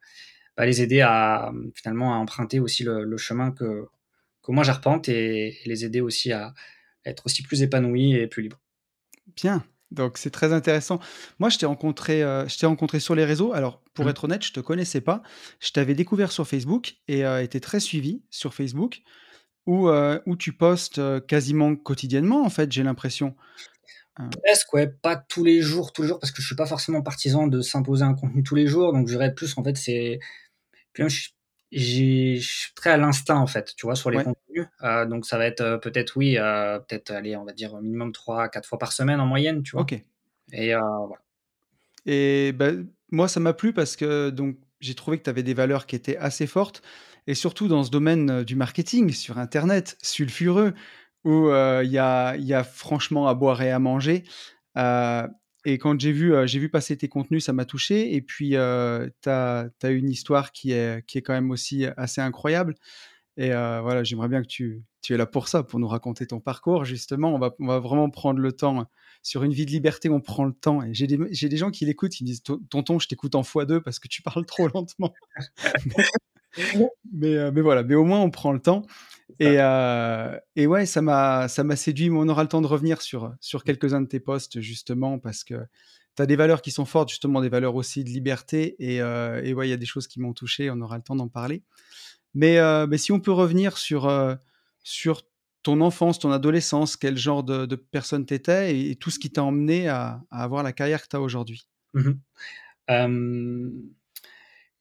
bah, 0.56 0.66
les 0.66 0.82
aider 0.82 1.00
à 1.00 1.52
finalement 1.74 2.14
à 2.14 2.18
emprunter 2.18 2.60
aussi 2.60 2.84
le, 2.84 3.04
le 3.04 3.16
chemin 3.16 3.50
que 3.52 3.86
que 4.42 4.52
moi 4.52 4.64
j'arpente 4.64 5.08
et, 5.08 5.58
les 5.64 5.84
aider 5.84 6.00
aussi 6.00 6.32
à 6.32 6.52
être 7.04 7.26
aussi 7.26 7.42
plus 7.42 7.62
épanouis 7.62 8.14
et 8.14 8.26
plus 8.26 8.42
libres. 8.42 8.60
Bien, 9.36 9.64
donc 9.90 10.18
c'est 10.18 10.30
très 10.30 10.52
intéressant. 10.52 11.00
Moi, 11.38 11.48
je 11.48 11.58
t'ai 11.58 11.66
rencontré, 11.66 12.22
euh, 12.22 12.46
je 12.48 12.58
t'ai 12.58 12.66
rencontré 12.66 13.00
sur 13.00 13.14
les 13.14 13.24
réseaux. 13.24 13.52
Alors, 13.52 13.82
pour 13.94 14.04
mmh. 14.04 14.08
être 14.08 14.24
honnête, 14.24 14.44
je 14.44 14.52
te 14.52 14.60
connaissais 14.60 15.00
pas. 15.00 15.22
Je 15.60 15.70
t'avais 15.70 15.94
découvert 15.94 16.32
sur 16.32 16.46
Facebook 16.46 16.96
et 17.08 17.24
euh, 17.24 17.42
été 17.42 17.60
très 17.60 17.80
suivi 17.80 18.22
sur 18.30 18.54
Facebook, 18.54 19.02
où, 19.66 19.88
euh, 19.88 20.18
où 20.26 20.36
tu 20.36 20.52
postes 20.52 21.00
quasiment 21.26 21.76
quotidiennement, 21.76 22.44
en 22.44 22.50
fait, 22.50 22.70
j'ai 22.72 22.82
l'impression. 22.82 23.36
Presque, 24.44 24.72
ouais, 24.74 24.88
pas 24.88 25.16
tous 25.16 25.42
les 25.42 25.62
jours, 25.62 25.92
tous 25.92 26.02
les 26.02 26.08
jours, 26.08 26.20
parce 26.20 26.32
que 26.32 26.42
je 26.42 26.46
suis 26.46 26.56
pas 26.56 26.66
forcément 26.66 27.00
partisan 27.00 27.46
de 27.46 27.62
s'imposer 27.62 28.04
un 28.04 28.14
contenu 28.14 28.42
tous 28.42 28.54
les 28.54 28.66
jours. 28.66 28.92
Donc, 28.92 29.08
je 29.08 29.14
dirais 29.14 29.34
plus, 29.34 29.56
en 29.56 29.64
fait, 29.64 29.76
c'est. 29.76 30.20
Puis, 30.92 31.08
je 31.08 31.30
je 31.72 32.38
suis 32.40 32.74
très 32.74 32.90
à 32.90 32.96
l'instinct 32.98 33.38
en 33.38 33.46
fait, 33.46 33.74
tu 33.76 33.86
vois, 33.86 33.96
sur 33.96 34.10
les 34.10 34.22
contenus. 34.22 34.66
Euh, 34.82 35.06
donc 35.06 35.24
ça 35.24 35.38
va 35.38 35.46
être 35.46 35.62
euh, 35.62 35.78
peut-être 35.78 36.16
oui, 36.16 36.36
euh, 36.36 36.78
peut-être 36.78 37.10
aller, 37.10 37.34
on 37.34 37.44
va 37.44 37.52
dire 37.52 37.80
minimum 37.80 38.12
3 38.12 38.48
4 38.48 38.68
fois 38.68 38.78
par 38.78 38.92
semaine 38.92 39.20
en 39.20 39.26
moyenne, 39.26 39.62
tu 39.62 39.72
vois. 39.72 39.82
Ok. 39.82 39.94
Et 40.52 40.74
voilà. 40.74 41.22
Et 42.04 42.52
bah, 42.52 42.72
moi 43.10 43.26
ça 43.26 43.40
m'a 43.40 43.54
plu 43.54 43.72
parce 43.72 43.96
que 43.96 44.28
donc 44.28 44.58
j'ai 44.80 44.94
trouvé 44.94 45.18
que 45.18 45.22
tu 45.22 45.30
avais 45.30 45.42
des 45.42 45.54
valeurs 45.54 45.86
qui 45.86 45.96
étaient 45.96 46.18
assez 46.18 46.46
fortes 46.46 46.82
et 47.26 47.34
surtout 47.34 47.68
dans 47.68 47.84
ce 47.84 47.90
domaine 47.90 48.42
du 48.42 48.54
marketing 48.54 49.10
sur 49.12 49.38
internet 49.38 49.96
sulfureux 50.02 50.74
où 51.24 51.48
il 51.48 51.90
y 51.90 51.98
a, 51.98 52.36
y, 52.36 52.52
a, 52.52 52.64
franchement 52.64 53.28
à 53.28 53.34
boire 53.34 53.62
et 53.62 53.70
à 53.70 53.78
manger. 53.78 54.24
Et 55.64 55.78
quand 55.78 55.98
j'ai 56.00 56.12
vu, 56.12 56.34
j'ai 56.46 56.58
vu 56.58 56.68
passer 56.68 56.96
tes 56.96 57.08
contenus, 57.08 57.44
ça 57.44 57.52
m'a 57.52 57.64
touché. 57.64 58.14
Et 58.14 58.20
puis, 58.20 58.50
tu 58.50 58.56
as, 58.58 59.70
une 59.84 60.10
histoire 60.10 60.52
qui 60.52 60.72
est, 60.72 61.06
qui 61.06 61.18
est 61.18 61.22
quand 61.22 61.32
même 61.34 61.50
aussi 61.50 61.86
assez 61.96 62.20
incroyable. 62.20 62.74
Et 63.36 63.50
voilà, 63.50 64.02
j'aimerais 64.04 64.28
bien 64.28 64.42
que 64.42 64.48
tu, 64.48 64.82
tu 65.02 65.14
es 65.14 65.16
là 65.16 65.26
pour 65.26 65.48
ça, 65.48 65.62
pour 65.62 65.78
nous 65.78 65.88
raconter 65.88 66.26
ton 66.26 66.40
parcours. 66.40 66.84
Justement, 66.84 67.34
on 67.34 67.38
va, 67.38 67.54
on 67.58 67.66
va 67.66 67.78
vraiment 67.78 68.08
prendre 68.10 68.40
le 68.40 68.52
temps. 68.52 68.86
Sur 69.22 69.44
une 69.44 69.52
vie 69.52 69.66
de 69.66 69.70
liberté, 69.70 70.08
on 70.08 70.20
prend 70.20 70.44
le 70.44 70.52
temps. 70.52 70.82
Et 70.82 70.94
j'ai 70.94 71.06
des, 71.06 71.16
des, 71.16 71.56
gens 71.56 71.70
qui 71.70 71.84
l'écoutent, 71.84 72.10
qui 72.10 72.24
me 72.24 72.26
disent 72.26 72.42
Tonton, 72.42 72.98
je 72.98 73.06
t'écoute 73.06 73.36
en 73.36 73.42
x2 73.42 73.80
parce 73.80 74.00
que 74.00 74.08
tu 74.08 74.20
parles 74.22 74.46
trop 74.46 74.68
lentement. 74.68 75.12
mais, 77.12 77.50
mais 77.50 77.60
voilà, 77.60 77.82
mais 77.82 77.94
au 77.94 78.04
moins, 78.04 78.20
on 78.20 78.30
prend 78.30 78.52
le 78.52 78.60
temps. 78.60 78.86
Et, 79.38 79.56
euh, 79.58 80.38
et, 80.56 80.66
ouais, 80.66 80.86
ça 80.86 81.02
m'a, 81.02 81.48
ça 81.48 81.64
m'a 81.64 81.76
séduit, 81.76 82.10
mais 82.10 82.18
on 82.18 82.28
aura 82.28 82.42
le 82.42 82.48
temps 82.48 82.60
de 82.60 82.66
revenir 82.66 83.02
sur, 83.02 83.34
sur 83.40 83.64
quelques-uns 83.64 84.02
de 84.02 84.06
tes 84.06 84.20
posts, 84.20 84.60
justement, 84.60 85.18
parce 85.18 85.44
que 85.44 85.54
tu 86.16 86.22
as 86.22 86.26
des 86.26 86.36
valeurs 86.36 86.62
qui 86.62 86.70
sont 86.70 86.84
fortes, 86.84 87.08
justement, 87.08 87.40
des 87.40 87.48
valeurs 87.48 87.74
aussi 87.74 88.04
de 88.04 88.10
liberté. 88.10 88.76
Et, 88.78 89.00
euh, 89.00 89.42
et 89.42 89.54
ouais, 89.54 89.66
il 89.66 89.70
y 89.70 89.74
a 89.74 89.78
des 89.78 89.86
choses 89.86 90.06
qui 90.06 90.20
m'ont 90.20 90.34
touché, 90.34 90.70
on 90.70 90.80
aura 90.80 90.96
le 90.96 91.02
temps 91.02 91.16
d'en 91.16 91.28
parler. 91.28 91.62
Mais, 92.34 92.58
euh, 92.58 92.86
mais, 92.86 92.98
si 92.98 93.12
on 93.12 93.20
peut 93.20 93.32
revenir 93.32 93.78
sur, 93.78 94.10
sur 94.82 95.22
ton 95.62 95.80
enfance, 95.80 96.18
ton 96.18 96.30
adolescence, 96.30 96.96
quel 96.96 97.16
genre 97.16 97.42
de, 97.44 97.66
de 97.66 97.76
personne 97.76 98.26
tu 98.26 98.34
étais 98.34 98.78
et, 98.78 98.96
tout 98.96 99.10
ce 99.10 99.18
qui 99.18 99.30
t'a 99.30 99.42
emmené 99.42 99.88
à, 99.88 100.22
à, 100.30 100.42
avoir 100.42 100.62
la 100.62 100.72
carrière 100.72 101.02
que 101.02 101.08
tu 101.08 101.16
as 101.16 101.20
aujourd'hui? 101.20 101.66
Mmh 101.94 102.12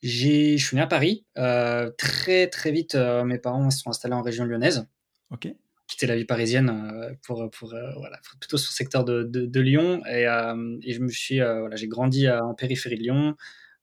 je 0.04 0.58
suis 0.58 0.76
né 0.76 0.82
à 0.82 0.88
Paris. 0.88 1.26
Euh, 1.38 1.92
très, 1.98 2.48
très 2.48 2.72
vite, 2.72 2.96
euh, 2.96 3.24
mes 3.24 3.38
parents 3.38 3.70
se 3.70 3.80
sont 3.80 3.90
installés 3.90 4.16
en 4.16 4.22
région 4.22 4.46
lyonnaise. 4.46 4.88
Ok. 5.30 5.48
Quitté 5.88 6.08
la 6.08 6.16
vie 6.16 6.26
parisienne 6.26 6.70
euh, 6.70 7.14
pour, 7.24 7.50
pour 7.52 7.70
voilà, 7.70 8.20
plutôt 8.40 8.58
sur 8.58 8.70
le 8.72 8.76
secteur 8.76 9.04
de, 9.04 9.24
de, 9.24 9.62
Lyon. 9.62 10.02
Et, 10.08 10.24
et, 10.24 10.94
je 10.94 11.00
me 11.00 11.10
suis, 11.10 11.40
voilà, 11.40 11.76
j'ai 11.76 11.88
grandi 11.88 12.30
en 12.30 12.54
périphérie 12.54 12.98
de 12.98 13.04
Lyon 13.04 13.36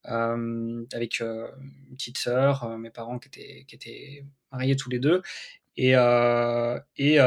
avec 0.05 1.21
une 1.21 1.97
petite 1.97 2.19
sœur, 2.19 2.79
mes 2.79 2.91
parents 2.91 3.19
qui 3.19 3.29
étaient, 3.29 3.65
qui 3.69 3.75
étaient 3.75 4.25
mariés 4.51 4.75
tous 4.75 4.89
les 4.89 4.99
deux. 4.99 5.23
Et, 5.77 5.93
et, 6.97 7.19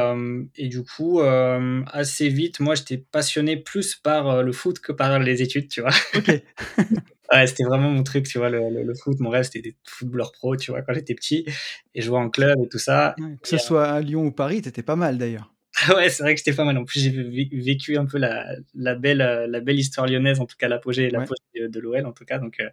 et, 0.56 0.68
du 0.68 0.84
coup, 0.84 1.22
assez 1.22 2.30
vite, 2.30 2.60
moi, 2.60 2.74
j'étais 2.74 2.98
passionné 2.98 3.58
plus 3.58 3.96
par 3.96 4.42
le 4.42 4.52
foot 4.52 4.80
que 4.80 4.92
par 4.92 5.20
les 5.20 5.44
études, 5.44 5.70
tu 5.70 5.82
vois. 5.82 5.94
Ok. 6.16 6.42
ouais, 7.32 7.48
c'était 7.48 7.64
vraiment 7.64 7.90
mon 7.90 8.04
truc, 8.04 8.28
tu 8.28 8.38
vois, 8.38 8.50
le, 8.50 8.70
le, 8.70 8.94
foot. 8.96 9.20
Mon 9.20 9.30
rêve, 9.30 9.44
c'était 9.44 9.62
des 9.62 9.76
footballeurs 9.88 10.32
pro, 10.32 10.56
tu 10.56 10.72
vois, 10.72 10.82
quand 10.82 10.94
j'étais 10.94 11.16
petit 11.16 11.46
et 11.94 12.02
jouer 12.02 12.18
en 12.18 12.30
club 12.30 12.60
et 12.64 12.68
tout 12.70 12.80
ça. 12.80 13.16
que 13.42 13.48
ce 13.48 13.58
soit 13.58 13.88
à 13.88 14.00
Lyon 14.02 14.26
ou 14.26 14.32
Paris, 14.32 14.62
t'étais 14.62 14.84
pas 14.84 14.96
mal 14.96 15.18
d'ailleurs. 15.18 15.54
ouais, 15.96 16.10
c'est 16.10 16.24
vrai 16.24 16.34
que 16.34 16.40
c'était 16.40 16.56
pas 16.56 16.64
mal. 16.64 16.78
En 16.78 16.86
plus, 16.86 17.00
j'ai 17.00 17.10
vécu 17.10 17.98
un 17.98 18.06
peu 18.06 18.18
la, 18.18 18.56
la, 18.76 18.96
belle, 18.96 19.18
la 19.18 19.60
belle 19.60 19.80
histoire 19.80 20.08
lyonnaise, 20.08 20.40
en 20.40 20.46
tout 20.46 20.58
cas 20.58 20.68
l'apogée 20.68 21.12
ouais. 21.12 21.70
de, 21.70 21.80
l'OL, 21.80 22.06
en 22.06 22.12
tout 22.12 22.26
cas. 22.26 22.40
Donc 22.40 22.60
euh, 22.60 22.70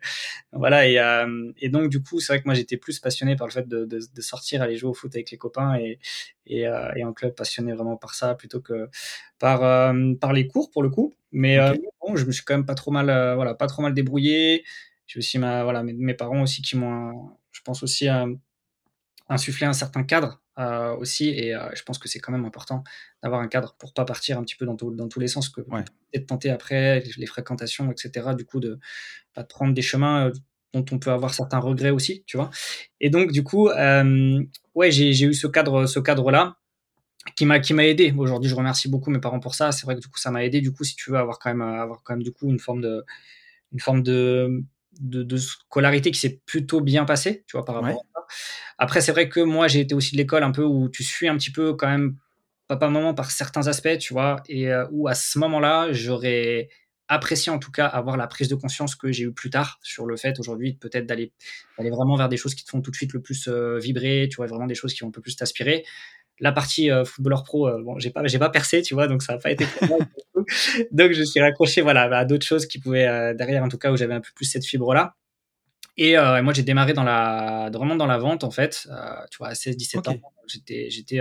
voilà. 0.53 0.89
Et, 0.89 0.99
euh, 0.99 1.53
et, 1.59 1.69
donc 1.69 1.91
du 1.91 2.03
coup, 2.03 2.21
c'est 2.21 2.33
vrai 2.33 2.41
que 2.41 2.47
moi 2.47 2.55
j'étais 2.55 2.77
plus 2.77 2.99
passionné 2.99 3.37
par 3.37 3.47
le 3.47 3.53
fait 3.53 3.69
de, 3.69 3.85
de, 3.85 4.01
de, 4.15 4.21
sortir, 4.21 4.63
aller 4.63 4.77
jouer 4.77 4.91
au 4.91 4.95
foot 4.95 5.15
avec 5.15 5.31
les 5.31 5.39
copains 5.39 5.77
et, 5.77 5.99
et, 6.47 6.67
euh, 6.67 6.93
et 6.97 7.05
en 7.05 7.13
club 7.13 7.35
passionné 7.35 7.73
vraiment 7.73 7.97
par 7.97 8.15
ça 8.15 8.35
plutôt 8.35 8.61
que 8.61 8.89
par 9.39 9.61
par 10.21 10.33
les 10.33 10.47
cours 10.47 10.71
pour 10.71 10.83
le 10.83 10.91
coup. 10.91 11.15
Mais 11.33 11.59
bon, 12.01 12.17
je 12.17 12.25
me 12.25 12.33
suis 12.33 12.45
quand 12.45 12.55
même 12.55 12.67
pas 12.67 12.75
trop 12.75 12.91
mal, 12.91 13.07
voilà, 13.35 13.55
pas 13.55 13.67
trop 13.67 13.83
mal 13.83 13.95
débrouillé. 13.95 14.65
J'ai 15.07 15.19
aussi 15.19 15.39
ma, 15.39 15.65
voilà, 15.65 15.83
mes, 15.83 15.95
mes 15.95 16.15
parents 16.15 16.43
aussi 16.43 16.63
qui 16.63 16.77
m'ont 16.77 17.31
je 17.53 17.61
pense 17.63 17.83
aussi 17.83 18.09
à 18.09 18.27
insuffler 19.29 19.67
un 19.67 19.73
certain 19.73 20.05
cadre 20.05 20.41
euh, 20.59 20.95
aussi. 20.97 21.29
Et 21.29 21.55
euh, 21.55 21.69
je 21.75 21.83
pense 21.83 21.99
que 21.99 22.09
c'est 22.09 22.19
quand 22.19 22.33
même 22.33 22.45
important 22.45 22.85
d'avoir 23.23 23.41
un 23.41 23.49
cadre 23.49 23.75
pour 23.79 23.93
pas 23.95 24.05
partir 24.05 24.39
un 24.39 24.43
petit 24.43 24.57
peu 24.57 24.67
dans, 24.67 24.75
dans 24.75 25.09
tous 25.09 25.21
les 25.21 25.29
sens, 25.29 25.49
que 25.49 25.61
Ouais. 25.63 25.85
peut-être 26.13 26.27
tenter 26.27 26.51
après 26.51 27.01
les, 27.01 27.13
les 27.17 27.27
fréquentations, 27.27 27.91
etc. 27.91 28.35
Du 28.37 28.45
coup, 28.45 28.61
de, 28.61 28.79
prendre 29.45 29.75
des 29.75 29.83
chemins 29.83 30.27
euh, 30.29 30.33
dont 30.75 30.85
on 30.93 30.99
peut 30.99 31.11
avoir 31.11 31.33
certains 31.35 31.59
regrets 31.59 31.91
aussi, 31.91 32.25
tu 32.27 32.37
vois. 32.37 32.51
Et 33.01 33.11
donc, 33.11 33.33
du 33.33 33.43
coup, 33.43 33.69
euh, 33.69 34.43
ouais, 34.75 34.91
j'ai 34.91 35.13
j'ai 35.13 35.27
eu 35.27 35.35
ce 35.35 35.47
cadre, 35.47 35.87
ce 35.87 35.99
cadre-là 36.01 36.57
qui 37.37 37.47
m'a 37.47 37.61
qui 37.61 37.75
m'a 37.75 37.87
aidé. 37.87 38.15
Aujourd'hui, 38.17 38.51
je 38.51 38.55
remercie 38.55 38.89
beaucoup 38.89 39.11
mes 39.11 39.21
parents 39.21 39.41
pour 39.41 39.55
ça. 39.55 39.73
C'est 39.73 39.85
vrai 39.87 39.95
que 39.97 40.01
du 40.01 40.09
coup, 40.09 40.19
ça 40.19 40.31
m'a 40.31 40.45
aidé. 40.45 40.61
Du 40.61 40.73
coup, 40.73 40.85
si 40.85 40.97
tu 40.97 41.11
veux 41.11 41.19
avoir 41.19 41.39
quand 41.39 41.51
même 41.51 41.63
avoir 41.63 42.03
quand 42.03 42.15
même 42.15 42.23
du 42.23 42.33
coup 42.33 42.51
une 42.51 42.59
forme 42.59 42.81
de 42.83 43.05
une 43.73 43.81
forme 43.81 44.03
de 44.03 44.63
de, 44.99 45.23
de 45.23 45.37
scolarité 45.37 46.11
qui 46.11 46.21
s'est 46.21 46.41
plutôt 46.47 46.81
bien 46.81 47.05
passée, 47.05 47.45
tu 47.47 47.57
vois, 47.57 47.65
par 47.65 47.77
rapport 47.77 47.91
Ouais. 47.91 47.95
à 47.95 48.21
ça. 48.21 48.27
Après, 48.79 49.01
c'est 49.01 49.13
vrai 49.13 49.29
que 49.29 49.41
moi, 49.41 49.69
j'ai 49.69 49.81
été 49.81 49.95
aussi 49.95 50.13
de 50.13 50.19
l'école 50.19 50.43
un 50.43 50.53
peu 50.53 50.65
où 50.65 50.89
tu 50.89 51.03
suis 51.05 51.29
un 51.29 51.37
petit 51.37 51.51
peu 51.53 51.75
quand 51.75 51.89
même 51.89 52.17
papa 52.69 52.89
maman 52.89 53.15
par 53.15 53.31
certains 53.31 53.67
aspects, 53.67 53.99
tu 53.99 54.13
vois, 54.13 54.43
et 54.49 54.71
euh, 54.71 54.87
où 54.91 55.09
à 55.09 55.15
ce 55.15 55.39
moment-là, 55.39 55.89
j'aurais 55.93 56.69
apprécié 57.09 57.51
en 57.51 57.59
tout 57.59 57.71
cas 57.71 57.87
avoir 57.87 58.19
la 58.19 58.27
prise 58.27 58.49
de 58.49 58.55
conscience 58.55 58.95
que 58.95 59.11
j'ai 59.11 59.25
eu 59.25 59.33
plus 59.33 59.49
tard 59.49 59.79
sur 59.83 60.05
le 60.05 60.19
fait 60.19 60.39
aujourd'hui 60.39 60.75
peut-être 60.75 61.07
d'aller 61.07 61.33
d'aller 61.79 61.89
vraiment 61.89 62.17
vers 62.17 62.29
des 62.29 62.37
choses 62.37 62.55
qui 62.55 62.65
te 62.65 62.71
font 62.71 62.83
tout 62.83 62.91
de 62.91 62.97
suite 62.97 63.15
le 63.15 63.23
plus 63.23 63.49
euh, 63.49 63.79
vibrer, 63.79 64.29
tu 64.31 64.37
vois, 64.37 64.47
vraiment 64.47 64.67
des 64.67 64.75
choses 64.75 64.93
qui 64.93 65.01
vont 65.01 65.09
un 65.09 65.11
peu 65.11 65.23
plus 65.23 65.35
t'aspirer 65.35 65.85
la 66.41 66.53
partie 66.53 66.91
euh, 66.91 67.05
footballeur 67.05 67.43
pro, 67.45 67.69
euh, 67.69 67.83
bon, 67.83 67.99
j'ai 67.99 68.11
pas, 68.11 68.27
j'ai 68.27 68.39
pas 68.39 68.51
percé, 68.51 68.83
tu 68.83 68.95
vois, 68.95 69.09
donc 69.09 69.23
ça 69.23 69.35
n'a 69.35 69.39
pas 69.39 69.51
été 69.51 69.65
donc 70.93 71.13
je 71.13 71.23
suis 71.23 71.41
raccroché, 71.41 71.81
voilà, 71.81 72.03
à 72.17 72.25
d'autres 72.25 72.47
choses 72.47 72.67
qui 72.67 72.79
pouvaient 72.79 73.09
euh, 73.09 73.35
derrière, 73.35 73.63
en 73.63 73.69
tout 73.69 73.79
cas, 73.79 73.91
où 73.91 73.97
j'avais 73.97 74.15
un 74.15 74.21
peu 74.21 74.31
plus 74.35 74.45
cette 74.45 74.65
fibre-là. 74.65 75.15
Et 75.97 76.17
euh, 76.17 76.43
moi, 76.43 76.53
j'ai 76.53 76.63
démarré 76.63 76.93
dans 76.93 77.03
la, 77.03 77.71
vraiment 77.73 77.97
dans 77.97 78.07
la 78.07 78.19
vente, 78.19 78.45
en 78.45 78.53
fait, 78.53 78.89
tu 79.31 79.39
vois, 79.39 79.49
à 79.49 79.55
16-17 79.55 79.99
Ok. 79.99 80.09
ans. 80.09 80.33
J'étais, 80.47 80.91
j'étais 80.91 81.21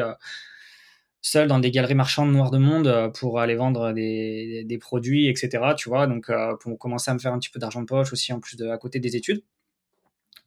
seul 1.20 1.48
dans 1.48 1.60
des 1.60 1.72
galeries 1.72 1.96
marchandes 1.96 2.32
noires 2.32 2.52
de 2.52 2.60
monde 2.60 3.12
pour 3.16 3.40
aller 3.40 3.56
vendre 3.56 3.92
des, 3.92 4.64
des 4.66 4.78
produits, 4.78 5.28
etc. 5.28 5.74
Tu 5.76 5.90
vois, 5.90 6.06
donc 6.06 6.32
pour 6.62 6.78
commencer 6.78 7.10
à 7.10 7.16
me 7.16 7.20
faire 7.20 7.34
un 7.34 7.40
petit 7.40 7.50
peu 7.50 7.60
d'argent 7.60 7.82
de 7.82 7.88
poche 7.88 8.14
aussi, 8.14 8.32
en 8.34 8.40
plus 8.40 8.56
de 8.56 8.70
à 8.70 8.78
côté 8.78 9.00
des 9.00 9.16
études. 9.16 9.42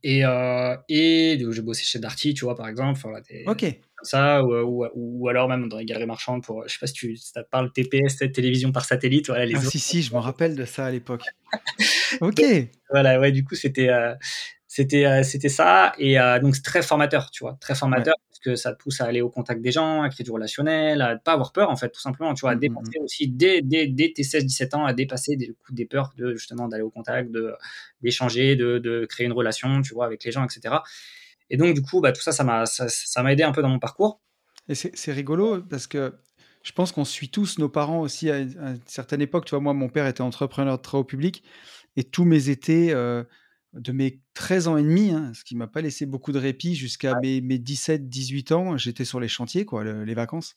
Et, 0.02 0.24
euh, 0.24 0.76
et 0.88 1.38
j'ai 1.50 1.62
bossé 1.62 1.82
chez 1.84 1.98
Darty, 1.98 2.34
tu 2.34 2.44
vois, 2.44 2.54
par 2.56 2.68
exemple. 2.68 3.00
Ok. 3.46 3.60
comme 3.60 4.04
ça, 4.04 4.42
ou, 4.44 4.54
ou, 4.64 4.86
ou 4.94 5.28
alors 5.28 5.48
même 5.48 5.68
dans 5.68 5.78
les 5.78 5.84
galeries 5.84 6.06
marchandes 6.06 6.42
pour, 6.42 6.66
je 6.66 6.72
sais 6.72 6.78
pas 6.80 6.86
si 6.86 6.92
tu 6.94 7.16
ça 7.16 7.42
te 7.42 7.48
parle, 7.50 7.70
TPS, 7.72 8.16
télévision 8.32 8.72
par 8.72 8.84
satellite, 8.84 9.26
voilà, 9.28 9.44
les 9.46 9.54
Ah 9.56 9.58
autres. 9.58 9.70
si, 9.70 9.78
si, 9.78 10.02
je 10.02 10.12
me 10.14 10.18
rappelle 10.18 10.56
de 10.56 10.64
ça 10.64 10.86
à 10.86 10.90
l'époque. 10.90 11.22
Ok. 12.20 12.42
Voilà, 12.90 13.20
ouais, 13.20 13.32
du 13.32 13.44
coup, 13.44 13.54
c'était 13.54 13.88
euh, 13.88 14.14
c'était 14.66 15.04
euh, 15.06 15.22
c'était 15.22 15.48
ça. 15.48 15.92
Et 15.98 16.18
euh, 16.18 16.38
donc, 16.40 16.56
c'est 16.56 16.62
très 16.62 16.82
formateur, 16.82 17.30
tu 17.30 17.44
vois, 17.44 17.56
très 17.60 17.74
formateur, 17.74 18.14
que 18.40 18.57
ça 18.57 18.72
te 18.72 18.83
pousse 18.83 19.00
à 19.00 19.05
aller 19.05 19.20
au 19.20 19.31
contact 19.31 19.61
des 19.61 19.72
gens, 19.72 20.03
à 20.03 20.09
créer 20.09 20.24
du 20.24 20.31
relationnel, 20.31 21.03
à 21.03 21.14
ne 21.14 21.18
pas 21.18 21.33
avoir 21.33 21.53
peur, 21.53 21.70
en 21.70 21.76
fait, 21.76 21.90
tout 21.90 22.00
simplement, 22.00 22.35
tu 22.35 22.40
vois, 22.40 22.50
à 22.50 22.55
Mm, 22.55 22.59
mm, 22.59 22.61
dépasser 22.61 22.98
aussi 23.00 23.29
dès, 23.29 23.62
dès, 23.62 23.87
dès 23.87 24.12
tes 24.12 24.22
16-17 24.22 24.74
ans, 24.74 24.85
à 24.85 24.92
dépasser 24.92 25.37
des, 25.37 25.55
des 25.70 25.87
peurs 25.87 26.12
de 26.16 26.35
justement 26.35 26.68
d'aller 26.68 26.83
au 26.83 26.90
contact, 26.90 27.31
de 27.31 27.55
d'échanger, 28.03 28.57
de, 28.57 28.79
de 28.79 29.07
créer 29.07 29.26
une 29.26 29.33
relation, 29.33 29.83
tu 29.83 29.94
vois, 29.94 30.07
avec 30.07 30.24
les 30.24 30.33
gens, 30.33 30.44
etc. 30.44 30.76
Et 31.50 31.57
donc, 31.57 31.74
du 31.74 31.83
coup, 31.83 32.00
bah, 32.00 32.12
tout 32.12 32.22
ça, 32.22 32.33
ça 32.33 32.44
m'a 32.44 32.66
ça, 32.66 32.88
ça 32.88 33.31
aidé 33.31 33.42
un 33.42 33.53
peu 33.53 33.62
dans 33.62 33.68
mon 33.68 33.79
parcours. 33.79 34.20
Et 34.68 34.74
c'est 34.74 34.96
c'est 34.96 35.12
rigolo 35.12 35.62
parce 35.62 35.87
que 35.87 36.12
je 36.62 36.72
pense 36.72 36.92
qu'on 36.92 37.05
suit 37.05 37.31
tous 37.31 37.59
nos 37.59 37.68
parents 37.68 38.00
aussi 38.00 38.31
à 38.31 38.38
une, 38.38 38.59
à 38.59 38.70
une 38.70 38.81
certaine 38.87 39.20
époque. 39.20 39.46
Tu 39.46 39.50
vois, 39.50 39.61
moi, 39.61 39.74
mon 39.74 39.88
père 39.88 40.07
était 40.07 40.20
entrepreneur 40.20 40.76
de 40.76 40.83
travaux 40.83 41.05
publics 41.05 41.42
et 41.96 42.05
tous 42.05 42.24
mes 42.24 42.50
étés, 42.50 42.92
euh, 42.92 43.24
de 43.72 43.92
mes 43.92 44.20
13 44.35 44.68
ans 44.68 44.76
et 44.76 44.83
demi, 44.83 45.11
hein, 45.11 45.33
ce 45.35 45.44
qui 45.44 45.56
m'a 45.56 45.66
pas 45.68 45.80
laissé 45.80 46.06
beaucoup 46.06 46.33
de 46.33 46.38
répit 46.38 46.74
jusqu'à 46.74 47.18
mes, 47.20 47.40
mes 47.40 47.59
17, 47.59 48.09
18 48.09 48.52
ans, 48.52 48.76
j'étais 48.76 49.04
sur 49.04 49.20
les 49.20 49.28
chantiers, 49.28 49.64
quoi, 49.64 49.85
le- 49.85 50.04
les 50.04 50.14
vacances. 50.14 50.56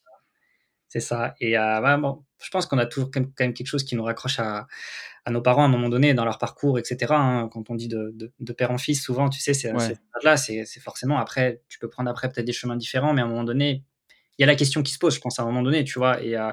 C'est 0.89 0.99
ça. 0.99 1.33
Et 1.39 1.57
euh, 1.57 1.81
ouais, 1.81 1.97
bon, 1.97 2.23
je 2.43 2.49
pense 2.51 2.67
qu'on 2.67 2.77
a 2.77 2.85
toujours 2.85 3.09
quand 3.11 3.21
même, 3.39 3.53
quelque 3.53 3.65
chose 3.65 3.83
qui 3.83 3.95
nous 3.95 4.03
raccroche 4.03 4.39
à, 4.39 4.67
à 5.25 5.31
nos 5.31 5.41
parents 5.41 5.63
à 5.63 5.65
un 5.65 5.69
moment 5.69 5.89
donné 5.89 6.13
dans 6.13 6.25
leur 6.25 6.37
parcours, 6.37 6.77
etc. 6.77 7.13
hein. 7.19 7.49
Quand 7.51 7.69
on 7.71 7.75
dit 7.75 7.87
de, 7.87 8.11
de, 8.13 8.31
de 8.39 8.53
père 8.53 8.69
en 8.71 8.77
fils, 8.77 9.01
souvent, 9.03 9.29
tu 9.29 9.39
sais, 9.39 9.53
c'est 9.55 9.73
Ouais. 9.73 9.95
là, 10.23 10.37
c'est 10.37 10.65
c'est 10.65 10.79
forcément 10.79 11.17
après, 11.17 11.61
tu 11.67 11.79
peux 11.79 11.89
prendre 11.89 12.09
après 12.11 12.29
peut-être 12.29 12.45
des 12.45 12.53
chemins 12.53 12.75
différents, 12.75 13.13
mais 13.13 13.21
à 13.21 13.25
un 13.25 13.27
moment 13.27 13.43
donné, 13.43 13.83
il 14.37 14.41
y 14.41 14.43
a 14.43 14.47
la 14.47 14.55
question 14.55 14.81
qui 14.83 14.91
se 14.93 14.99
pose, 14.99 15.13
je 15.15 15.19
pense, 15.21 15.39
à 15.39 15.43
un 15.43 15.45
moment 15.45 15.61
donné, 15.61 15.83
tu 15.83 15.99
vois. 15.99 16.21
Et, 16.23 16.35
euh, 16.37 16.51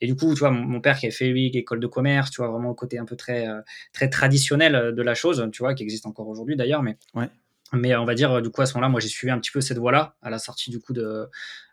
et 0.00 0.06
du 0.06 0.14
coup, 0.16 0.32
tu 0.34 0.40
vois, 0.40 0.50
mon, 0.50 0.62
mon 0.64 0.80
père 0.80 0.98
qui 0.98 1.06
a 1.06 1.10
fait, 1.10 1.28
lui, 1.28 1.46
école 1.48 1.80
de 1.80 1.86
commerce, 1.86 2.30
tu 2.30 2.40
vois, 2.42 2.50
vraiment 2.50 2.68
le 2.68 2.74
côté 2.74 2.98
un 2.98 3.04
peu 3.04 3.16
très, 3.16 3.48
euh, 3.48 3.60
très 3.92 4.08
traditionnel 4.10 4.74
euh, 4.74 4.92
de 4.92 5.02
la 5.02 5.14
chose, 5.14 5.46
tu 5.52 5.58
vois, 5.62 5.74
qui 5.74 5.82
existe 5.82 6.06
encore 6.06 6.28
aujourd'hui 6.28 6.56
d'ailleurs, 6.56 6.82
mais, 6.82 6.96
Ouais. 7.14 7.28
mais 7.72 7.96
on 7.96 8.04
va 8.04 8.14
dire, 8.14 8.40
du 8.42 8.50
coup, 8.50 8.62
à 8.62 8.66
ce 8.66 8.74
moment-là, 8.74 8.88
moi, 8.90 9.00
j'ai 9.00 9.08
suivi 9.08 9.30
un 9.32 9.38
petit 9.38 9.50
peu 9.50 9.60
cette 9.60 9.78
voie-là 9.78 10.14
à 10.22 10.30
la 10.30 10.38
sortie, 10.38 10.70
du 10.70 10.78
coup, 10.80 10.92
de, 10.92 11.26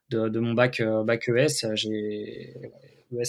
de, 0.10 0.28
de 0.30 0.39
mon 0.39 0.54
bac, 0.54 0.82
bac 1.06 1.30
ES. 1.30 1.66
euh, 1.66 1.76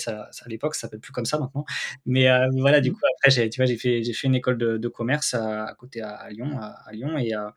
À, 0.06 0.22
à 0.44 0.48
l'époque, 0.48 0.74
ça 0.74 0.82
s'appelle 0.82 1.00
plus 1.00 1.12
comme 1.12 1.26
ça 1.26 1.38
maintenant. 1.38 1.64
Mais 2.06 2.28
euh, 2.28 2.48
voilà, 2.58 2.80
du 2.80 2.90
Mm. 2.90 2.94
coup, 2.94 3.00
après, 3.16 3.30
j'ai, 3.30 3.50
tu 3.50 3.60
vois, 3.60 3.66
j'ai 3.66 3.76
fait, 3.76 4.02
j'ai 4.02 4.12
fait 4.12 4.26
une 4.26 4.34
école 4.34 4.58
de, 4.58 4.76
de 4.78 4.88
commerce 4.88 5.34
à, 5.34 5.64
à 5.66 5.74
côté 5.74 6.02
à, 6.02 6.28
Lyon, 6.30 6.58
à, 6.60 6.76
à 6.86 6.92
Lyon, 6.92 7.16
et, 7.18 7.34
euh, 7.34 7.48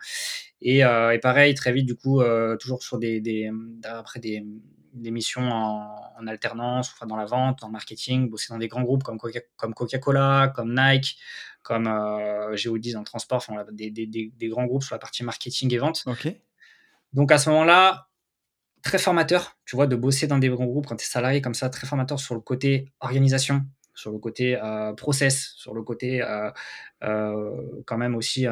et, 0.61 0.83
euh, 0.85 1.11
et 1.11 1.19
pareil, 1.19 1.53
très 1.53 1.71
vite, 1.73 1.85
du 1.85 1.95
coup, 1.95 2.21
toujours 2.59 2.83
sur 2.83 2.97
des, 2.99 3.21
des 3.21 3.51
après 3.83 4.19
des, 4.19 4.45
des 4.93 5.11
missions 5.11 5.47
en, 5.49 5.95
en 6.19 6.27
alternance, 6.27 6.91
enfin 6.93 7.05
dans 7.05 7.15
la 7.17 7.25
vente, 7.25 7.61
le 7.63 7.69
marketing, 7.71 8.29
bosser 8.29 8.47
dans 8.51 8.57
des 8.57 8.67
grands 8.67 8.81
groupes 8.81 9.03
comme 9.03 9.17
Coca- 9.17 9.41
comme 9.55 9.73
Coca-Cola, 9.75 10.51
comme 10.55 10.73
Nike, 10.73 11.17
comme 11.61 11.87
euh, 11.87 12.55
Geodis 12.55 12.93
dans 12.93 12.99
le 13.01 13.05
transport, 13.05 13.37
enfin, 13.37 13.63
des, 13.71 13.91
des, 13.91 14.07
des, 14.07 14.31
des 14.35 14.47
grands 14.47 14.65
groupes 14.65 14.83
sur 14.83 14.95
la 14.95 14.99
partie 14.99 15.23
marketing 15.23 15.71
et 15.73 15.77
vente. 15.77 16.03
Donc 17.13 17.31
à 17.31 17.37
ce 17.37 17.49
moment-là, 17.51 18.06
très 18.83 18.97
formateur, 18.97 19.57
tu 19.65 19.75
vois, 19.75 19.87
de 19.87 19.95
bosser 19.95 20.27
dans 20.27 20.37
des 20.37 20.49
grands 20.49 20.65
groupes 20.65 20.87
quand 20.87 20.95
tu 20.95 21.03
es 21.05 21.07
salarié 21.07 21.41
comme 21.41 21.53
ça, 21.55 21.69
très 21.69 21.87
formateur 21.87 22.19
sur 22.19 22.35
le 22.35 22.41
côté 22.41 22.91
organisation, 22.99 23.65
sur 23.95 24.11
le 24.11 24.19
côté 24.19 24.57
euh, 24.61 24.93
process, 24.93 25.53
sur 25.57 25.73
le 25.73 25.83
côté 25.83 26.21
euh, 26.21 26.49
euh, 27.03 27.51
quand 27.85 27.97
même 27.97 28.15
aussi 28.15 28.45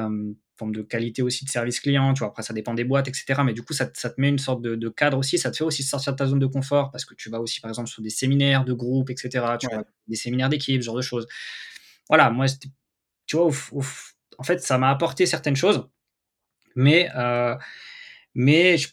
forme 0.57 0.71
de 0.73 0.81
qualité 0.83 1.21
aussi 1.21 1.43
de 1.43 1.49
service 1.49 1.81
client, 1.81 2.13
tu 2.13 2.19
vois, 2.19 2.29
après 2.29 2.41
ça 2.43 2.53
dépend 2.53 2.73
des 2.73 2.85
boîtes, 2.85 3.07
etc. 3.09 3.43
Mais 3.43 3.53
du 3.53 3.61
coup, 3.61 3.73
ça, 3.73 3.85
te- 3.88 3.99
ça 3.99 4.09
te 4.09 4.19
met 4.21 4.29
une 4.29 4.39
sorte 4.39 4.61
de, 4.61 4.75
de 4.75 4.89
cadre 4.89 5.17
aussi, 5.17 5.38
ça 5.38 5.51
te 5.51 5.57
fait 5.57 5.65
aussi 5.65 5.83
sortir 5.83 6.13
de 6.13 6.17
ta 6.17 6.25
zone 6.27 6.39
de 6.39 6.45
confort 6.45 6.91
parce 6.91 7.03
que 7.03 7.13
tu 7.13 7.29
vas 7.29 7.41
aussi, 7.41 7.59
par 7.59 7.69
exemple, 7.69 7.89
sur 7.89 8.01
des 8.01 8.09
séminaires 8.09 8.63
de 8.63 8.71
groupe, 8.73 9.09
etc. 9.09 9.57
Tu 9.59 9.67
Ouais. 9.67 9.73
vois, 9.75 9.83
des 10.07 10.15
séminaires 10.15 10.47
d'équipe, 10.49 10.81
ce 10.81 10.85
genre 10.85 10.95
de 10.95 11.01
choses. 11.01 11.27
Voilà, 12.07 12.29
moi, 12.29 12.45
tu 13.27 13.35
vois, 13.38 13.49
en 14.38 14.43
fait, 14.43 14.61
ça 14.61 14.77
m'a 14.77 14.89
apporté 14.89 15.25
certaines 15.25 15.55
choses, 15.57 15.89
mais, 16.75 17.09
mais 18.33 18.77
je- 18.77 18.89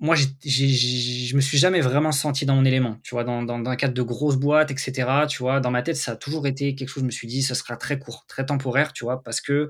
moi, 0.00 0.16
j'ai- 0.16 0.28
j'ai- 0.44 1.26
je 1.26 1.36
me 1.36 1.40
suis 1.40 1.58
jamais 1.58 1.80
vraiment 1.80 2.12
senti 2.12 2.46
dans 2.46 2.54
mon 2.56 2.64
élément, 2.64 2.98
tu 3.02 3.14
vois, 3.14 3.24
dans, 3.24 3.42
dans, 3.42 3.58
dans 3.58 3.70
un 3.70 3.76
cadre 3.76 3.94
de 3.94 4.02
grosses 4.02 4.36
boîtes, 4.36 4.70
etc. 4.70 5.26
Tu 5.28 5.38
vois, 5.42 5.60
dans 5.60 5.70
ma 5.70 5.82
tête, 5.82 5.96
ça 5.96 6.12
a 6.12 6.16
toujours 6.16 6.46
été 6.46 6.74
quelque 6.74 6.88
chose, 6.88 7.02
je 7.02 7.06
me 7.06 7.10
suis 7.10 7.28
dit, 7.28 7.42
ce 7.42 7.54
sera 7.54 7.76
très 7.76 7.98
court, 7.98 8.24
très 8.26 8.44
temporaire, 8.46 8.92
tu 8.92 9.04
vois, 9.04 9.22
parce 9.22 9.40
que 9.40 9.68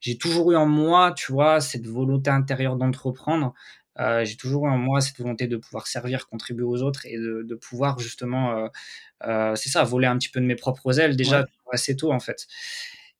j'ai 0.00 0.18
toujours 0.18 0.52
eu 0.52 0.56
en 0.56 0.66
moi, 0.66 1.12
tu 1.16 1.32
vois, 1.32 1.60
cette 1.60 1.86
volonté 1.86 2.30
intérieure 2.30 2.76
d'entreprendre. 2.76 3.54
Euh, 4.00 4.24
j'ai 4.24 4.36
toujours 4.36 4.66
eu 4.66 4.70
en 4.70 4.78
moi 4.78 5.00
cette 5.00 5.18
volonté 5.18 5.46
de 5.48 5.56
pouvoir 5.56 5.86
servir, 5.86 6.28
contribuer 6.28 6.64
aux 6.64 6.82
autres 6.82 7.06
et 7.06 7.16
de, 7.18 7.42
de 7.48 7.54
pouvoir 7.54 7.98
justement, 8.00 8.56
euh, 8.58 8.68
euh, 9.26 9.54
c'est 9.56 9.70
ça, 9.70 9.84
voler 9.84 10.06
un 10.08 10.18
petit 10.18 10.28
peu 10.30 10.40
de 10.40 10.46
mes 10.46 10.56
propres 10.56 11.00
ailes 11.00 11.16
déjà 11.16 11.40
Ouais. 11.40 11.44
assez 11.72 11.96
tôt 11.96 12.12
en 12.12 12.20
fait. 12.20 12.46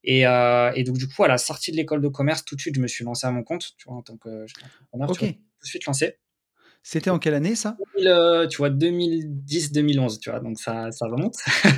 Et, 0.05 0.21
et 0.23 0.85
donc 0.85 0.99
du 0.99 1.09
coup, 1.09 1.25
à 1.25 1.29
la 1.29 1.39
sortie 1.39 1.71
de 1.73 1.77
l'école 1.77 2.03
de 2.03 2.09
commerce, 2.09 2.45
tout 2.45 2.57
de 2.57 2.61
suite, 2.61 2.75
je 2.77 2.81
me 2.81 2.89
suis 2.89 3.05
lancé 3.05 3.27
à 3.27 3.31
mon 3.31 3.43
compte, 3.43 3.73
tu 3.79 3.89
vois, 3.89 3.97
en 3.97 4.03
tant 4.03 4.17
que 4.19 4.45
entrepreneur, 4.63 5.09
Ok. 5.11 5.19
vois, 5.21 5.29
tout 5.29 5.35
de 5.63 5.67
suite 5.67 5.87
lancé. 5.87 6.19
C'était 6.87 7.09
en 7.09 7.19
quelle 7.19 7.33
année 7.33 7.55
ça? 7.55 7.79
2000, 7.97 8.09
euh, 8.09 8.47
tu 8.47 8.59
vois, 8.59 8.69
2010-2011, 8.69 10.19
tu 10.21 10.29
vois, 10.31 10.41
donc 10.41 10.59
ça, 10.59 10.91
ça 10.93 11.07
remonte. 11.07 11.37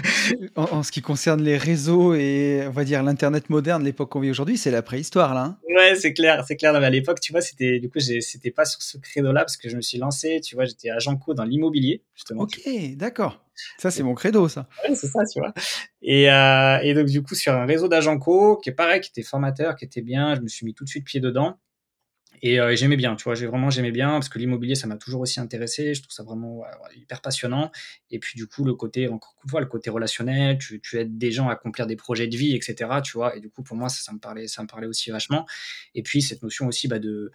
en, 0.56 0.64
en 0.64 0.82
ce 0.82 0.90
qui 0.90 1.00
concerne 1.00 1.42
les 1.42 1.56
réseaux 1.56 2.14
et 2.14 2.64
on 2.66 2.70
va 2.72 2.82
dire 2.82 3.04
l'internet 3.04 3.48
moderne, 3.48 3.84
l'époque 3.84 4.10
qu'on 4.10 4.18
vit 4.18 4.30
aujourd'hui, 4.30 4.58
c'est 4.58 4.72
la 4.72 4.82
préhistoire 4.82 5.32
là. 5.32 5.42
hein 5.44 5.58
Ouais, 5.76 5.94
c'est 5.94 6.12
clair, 6.12 6.44
c'est 6.46 6.56
clair. 6.56 6.72
Non, 6.72 6.80
mais 6.80 6.86
à 6.86 6.90
l'époque, 6.90 7.20
tu 7.20 7.30
vois, 7.32 7.40
c'était, 7.40 7.78
du 7.78 7.88
coup, 7.88 8.00
c'était 8.00 8.50
pas 8.50 8.64
sur 8.64 8.82
ce 8.82 8.98
credo-là 8.98 9.42
parce 9.42 9.56
que 9.56 9.68
je 9.68 9.76
me 9.76 9.80
suis 9.80 9.98
lancé, 9.98 10.40
tu 10.40 10.56
vois, 10.56 10.64
j'étais 10.64 10.90
agent 10.90 11.16
co 11.16 11.34
dans 11.34 11.44
l'immobilier, 11.44 12.02
justement. 12.16 12.42
ok, 12.42 12.60
d'accord. 12.96 13.42
Ça 13.78 13.90
c'est 13.90 14.02
mon 14.02 14.14
credo 14.14 14.48
ça. 14.48 14.68
Ouais, 14.86 14.94
c'est 14.96 15.06
ça, 15.06 15.20
tu 15.32 15.38
vois. 15.38 15.54
Et, 16.02 16.30
euh, 16.30 16.78
et 16.82 16.94
donc, 16.94 17.06
du 17.06 17.22
coup, 17.22 17.34
sur 17.34 17.52
un 17.54 17.64
réseau 17.64 17.86
d'agents 17.88 18.18
co, 18.18 18.56
qui 18.56 18.70
est 18.70 18.74
pareil, 18.74 19.00
qui 19.00 19.10
était 19.10 19.22
formateur, 19.22 19.76
qui 19.76 19.84
était 19.84 20.02
bien, 20.02 20.34
je 20.34 20.40
me 20.40 20.48
suis 20.48 20.66
mis 20.66 20.74
tout 20.74 20.84
de 20.84 20.88
suite 20.88 21.04
pied 21.04 21.20
dedans. 21.20 21.56
Et 22.42 22.60
euh, 22.60 22.74
j'aimais 22.76 22.96
bien, 22.96 23.16
tu 23.16 23.24
vois, 23.24 23.34
j'ai 23.34 23.46
vraiment 23.46 23.70
j'aimais 23.70 23.90
bien 23.90 24.10
parce 24.10 24.28
que 24.28 24.38
l'immobilier, 24.38 24.74
ça 24.74 24.86
m'a 24.86 24.96
toujours 24.96 25.20
aussi 25.20 25.40
intéressé. 25.40 25.94
Je 25.94 26.02
trouve 26.02 26.12
ça 26.12 26.22
vraiment 26.22 26.64
hyper 26.94 27.20
passionnant. 27.20 27.70
Et 28.10 28.18
puis, 28.18 28.36
du 28.36 28.46
coup, 28.46 28.64
le 28.64 28.74
côté, 28.74 29.08
encore 29.08 29.34
une 29.44 29.50
fois, 29.50 29.60
le 29.60 29.66
côté 29.66 29.90
relationnel, 29.90 30.58
tu, 30.58 30.80
tu 30.80 30.98
aides 30.98 31.18
des 31.18 31.32
gens 31.32 31.48
à 31.48 31.52
accomplir 31.52 31.86
des 31.86 31.96
projets 31.96 32.28
de 32.28 32.36
vie, 32.36 32.54
etc. 32.54 33.00
Tu 33.02 33.12
vois. 33.12 33.36
Et 33.36 33.40
du 33.40 33.50
coup, 33.50 33.62
pour 33.62 33.76
moi, 33.76 33.88
ça, 33.88 34.02
ça 34.02 34.12
me 34.12 34.18
parlait, 34.18 34.48
ça 34.48 34.62
me 34.62 34.68
parlait 34.68 34.86
aussi 34.86 35.10
vachement. 35.10 35.46
Et 35.94 36.02
puis, 36.02 36.22
cette 36.22 36.42
notion 36.42 36.66
aussi 36.66 36.88
bah, 36.88 36.98
de, 36.98 37.32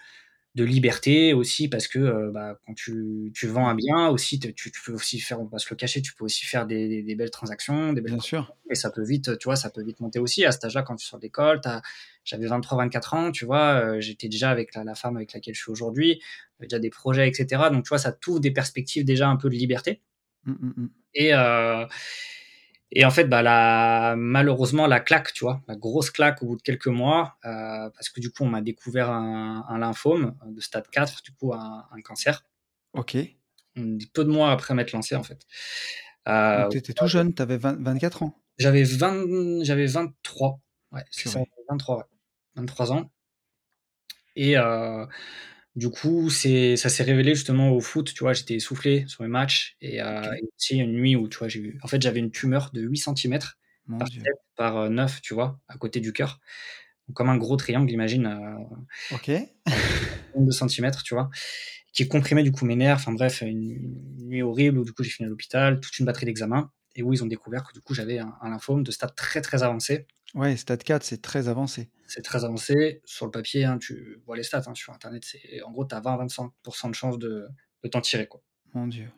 de 0.55 0.65
liberté 0.65 1.33
aussi 1.33 1.69
parce 1.69 1.87
que 1.87 1.99
euh, 1.99 2.29
bah, 2.31 2.59
quand 2.65 2.73
tu, 2.73 3.31
tu, 3.33 3.47
vends 3.47 3.69
un 3.69 3.75
bien 3.75 4.09
aussi, 4.09 4.37
tu, 4.37 4.53
tu, 4.53 4.71
peux 4.85 4.93
aussi 4.93 5.19
faire, 5.19 5.39
on 5.39 5.45
va 5.45 5.59
se 5.59 5.67
le 5.69 5.77
cacher, 5.77 6.01
tu 6.01 6.13
peux 6.13 6.25
aussi 6.25 6.45
faire 6.45 6.65
des, 6.65 7.03
des, 7.03 7.15
belles 7.15 7.31
transactions, 7.31 7.93
des 7.93 8.01
belles 8.01 8.13
bien 8.13 8.21
sûr. 8.21 8.53
Et 8.69 8.75
ça 8.75 8.89
peut 8.89 9.03
vite, 9.03 9.37
tu 9.37 9.45
vois, 9.45 9.55
ça 9.55 9.69
peut 9.69 9.81
vite 9.81 10.01
monter 10.01 10.19
aussi. 10.19 10.43
À 10.43 10.51
cet 10.51 10.65
âge-là, 10.65 10.83
quand 10.83 10.97
tu 10.97 11.05
sors 11.05 11.19
d'école, 11.19 11.61
j'avais 12.25 12.47
23-24 12.47 13.15
ans, 13.15 13.31
tu 13.31 13.45
vois, 13.45 13.81
euh, 13.81 14.01
j'étais 14.01 14.27
déjà 14.27 14.49
avec 14.49 14.75
la, 14.75 14.83
la, 14.83 14.95
femme 14.95 15.15
avec 15.15 15.33
laquelle 15.33 15.55
je 15.55 15.61
suis 15.61 15.71
aujourd'hui, 15.71 16.21
déjà 16.59 16.79
des 16.79 16.89
projets, 16.89 17.29
etc. 17.29 17.63
Donc, 17.71 17.85
tu 17.85 17.89
vois, 17.89 17.97
ça 17.97 18.11
t'ouvre 18.11 18.41
des 18.41 18.51
perspectives 18.51 19.05
déjà 19.05 19.29
un 19.29 19.37
peu 19.37 19.49
de 19.49 19.55
liberté. 19.55 20.01
Mmh, 20.43 20.51
mmh, 20.51 20.73
mmh. 20.75 20.89
Et, 21.15 21.33
euh, 21.33 21.85
et 22.91 23.05
en 23.05 23.11
fait, 23.11 23.25
bah, 23.25 23.41
la, 23.41 24.15
malheureusement, 24.17 24.85
la 24.85 24.99
claque, 24.99 25.31
tu 25.33 25.45
vois, 25.45 25.61
la 25.67 25.75
grosse 25.75 26.11
claque 26.11 26.43
au 26.43 26.47
bout 26.47 26.55
de 26.57 26.61
quelques 26.61 26.87
mois, 26.87 27.37
euh, 27.45 27.89
parce 27.89 28.09
que 28.09 28.19
du 28.19 28.31
coup, 28.31 28.43
on 28.43 28.49
m'a 28.49 28.61
découvert 28.61 29.09
un, 29.09 29.65
un, 29.69 29.77
lymphome 29.77 30.35
de 30.45 30.59
stade 30.59 30.87
4, 30.91 31.21
du 31.23 31.31
coup, 31.31 31.53
un, 31.53 31.85
un 31.89 32.01
cancer. 32.01 32.43
Ok. 32.93 33.17
Peu 33.75 34.25
de 34.25 34.29
mois 34.29 34.51
après 34.51 34.73
m'être 34.73 34.91
lancé, 34.91 35.15
en 35.15 35.23
fait. 35.23 35.45
Euh, 36.27 36.67
tu 36.69 36.77
étais 36.77 36.93
tout 36.93 37.07
jeune, 37.07 37.33
tu 37.33 37.41
avais 37.41 37.57
20, 37.57 37.81
24 37.81 38.23
ans 38.23 38.35
J'avais 38.57 38.83
20, 38.83 39.63
j'avais 39.63 39.85
23. 39.87 40.59
Ouais, 40.91 41.03
c'est 41.09 41.29
ça, 41.29 41.39
23, 41.69 41.97
ouais. 41.97 42.03
23 42.55 42.91
ans. 42.91 43.09
Et 44.35 44.57
euh, 44.57 45.05
du 45.75 45.89
coup, 45.89 46.29
c'est, 46.29 46.75
ça 46.75 46.89
s'est 46.89 47.03
révélé 47.03 47.33
justement 47.33 47.71
au 47.71 47.79
foot. 47.79 48.13
Tu 48.13 48.23
vois, 48.23 48.33
j'étais 48.33 48.55
essoufflé 48.55 49.05
sur 49.07 49.23
les 49.23 49.29
matchs. 49.29 49.77
Et, 49.81 50.01
euh, 50.01 50.21
et 50.33 50.43
aussi, 50.57 50.77
une 50.77 50.93
nuit 50.93 51.15
où, 51.15 51.27
tu 51.29 51.37
vois, 51.37 51.47
j'ai 51.47 51.59
eu. 51.59 51.79
En 51.81 51.87
fait, 51.87 52.01
j'avais 52.01 52.19
une 52.19 52.31
tumeur 52.31 52.71
de 52.73 52.81
8 52.81 52.97
cm 52.97 53.39
Mon 53.87 53.97
par 53.97 54.09
Dieu. 54.09 54.21
tête, 54.21 54.33
par 54.55 54.77
euh, 54.77 54.89
9, 54.89 55.21
tu 55.21 55.33
vois, 55.33 55.59
à 55.67 55.77
côté 55.77 55.99
du 55.99 56.11
cœur. 56.13 56.39
Donc, 57.07 57.15
comme 57.15 57.29
un 57.29 57.37
gros 57.37 57.55
triangle, 57.57 57.91
imagine, 57.91 58.25
euh, 58.27 59.15
Ok. 59.15 59.31
2 60.35 60.51
cm, 60.51 60.91
tu 61.03 61.13
vois, 61.13 61.29
qui 61.93 62.07
comprimait 62.07 62.43
du 62.43 62.51
coup 62.51 62.65
mes 62.65 62.75
nerfs. 62.75 62.97
Enfin 62.97 63.13
bref, 63.13 63.41
une, 63.41 63.61
une 64.19 64.27
nuit 64.27 64.41
horrible 64.41 64.79
où 64.79 64.85
du 64.85 64.93
coup 64.93 65.03
j'ai 65.03 65.09
fini 65.09 65.25
à 65.27 65.29
l'hôpital, 65.29 65.79
toute 65.79 65.97
une 65.99 66.05
batterie 66.05 66.25
d'examens. 66.25 66.71
Et 66.95 67.03
où 67.03 67.13
ils 67.13 67.23
ont 67.23 67.27
découvert 67.27 67.63
que 67.63 67.71
du 67.71 67.79
coup 67.79 67.93
j'avais 67.93 68.19
un, 68.19 68.33
un 68.41 68.49
lymphome 68.49 68.83
de 68.83 68.91
stade 68.91 69.15
très 69.15 69.41
très 69.41 69.63
avancé. 69.63 70.07
Ouais, 70.33 70.55
stade 70.55 70.83
4, 70.83 71.03
c'est 71.03 71.21
très 71.21 71.47
avancé. 71.49 71.89
C'est 72.07 72.21
très 72.21 72.45
avancé. 72.45 73.01
Sur 73.05 73.25
le 73.25 73.31
papier, 73.31 73.65
hein, 73.65 73.77
tu 73.77 74.21
vois 74.25 74.37
les 74.37 74.43
stats 74.43 74.63
hein, 74.67 74.75
sur 74.75 74.93
internet, 74.93 75.23
c'est 75.25 75.61
en 75.61 75.71
gros, 75.71 75.85
tu 75.85 75.95
as 75.95 76.01
20-25% 76.01 76.89
de 76.89 76.95
chance 76.95 77.19
de, 77.19 77.47
de 77.83 77.89
t'en 77.89 78.01
tirer. 78.01 78.27
Quoi. 78.27 78.41
Mon 78.73 78.87
Dieu. 78.87 79.09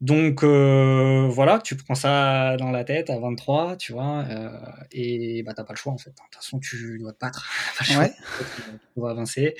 Donc 0.00 0.42
euh, 0.42 1.28
voilà, 1.28 1.58
tu 1.58 1.76
prends 1.76 1.94
ça 1.94 2.56
dans 2.56 2.70
la 2.70 2.84
tête 2.84 3.10
à 3.10 3.18
23, 3.18 3.76
tu 3.76 3.92
vois, 3.92 4.24
euh, 4.30 4.58
et 4.92 5.42
bah 5.42 5.52
t'as 5.52 5.64
pas 5.64 5.74
le 5.74 5.78
choix 5.78 5.92
en 5.92 5.98
fait. 5.98 6.10
De 6.10 6.16
toute 6.16 6.34
façon, 6.34 6.58
tu 6.58 6.98
dois 6.98 7.12
te 7.12 7.18
battre, 7.18 7.46
pas 7.78 7.84
choix. 7.84 8.02
Ouais. 8.04 8.14
Tu 8.38 8.72
dois 8.96 9.10
avancer. 9.10 9.54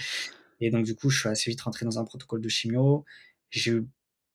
Et 0.61 0.70
donc 0.70 0.86
du 0.86 0.95
coup, 0.95 1.11
je 1.11 1.20
suis 1.20 1.28
assez 1.28 1.51
vite 1.51 1.61
rentré 1.61 1.84
dans 1.84 1.99
un 1.99 2.05
protocole 2.05 2.41
de 2.41 2.49
chimio. 2.49 3.05
J'ai 3.51 3.72
eu 3.72 3.86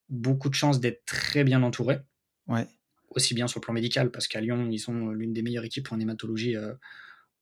beaucoup 0.10 0.49
de 0.49 0.56
chance 0.56 0.80
d'être 0.80 1.03
très 1.06 1.43
bien 1.43 1.64
entouré, 1.64 1.99
Ouais. 2.47 2.68
Aussi 3.16 3.34
bien 3.34 3.47
sur 3.47 3.59
le 3.59 3.63
plan 3.63 3.74
médical, 3.74 4.11
parce 4.11 4.28
qu'à 4.28 4.41
Lyon, 4.41 4.70
ils 4.72 4.80
sont 4.80 5.09
l'une 5.09 5.34
des 5.34 5.41
meilleures 5.41 5.63
équipes 5.66 5.91
en 5.91 5.99
hématologie 5.99 6.55
euh, 6.55 6.74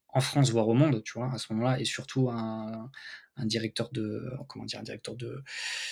en 0.08 0.20
France, 0.20 0.50
voire 0.50 0.68
au 0.68 0.74
monde, 0.74 1.02
tu 1.02 1.14
vois, 1.18 1.32
à 1.32 1.38
ce 1.38 1.52
moment-là, 1.52 1.80
et 1.80 1.84
surtout 1.84 2.30
un, 2.30 2.90
un 3.36 3.46
directeur 3.46 3.90
de, 3.90 4.22
comment 4.48 4.64
dire, 4.64 4.78
un 4.78 4.84
directeur 4.84 5.16
de, 5.16 5.42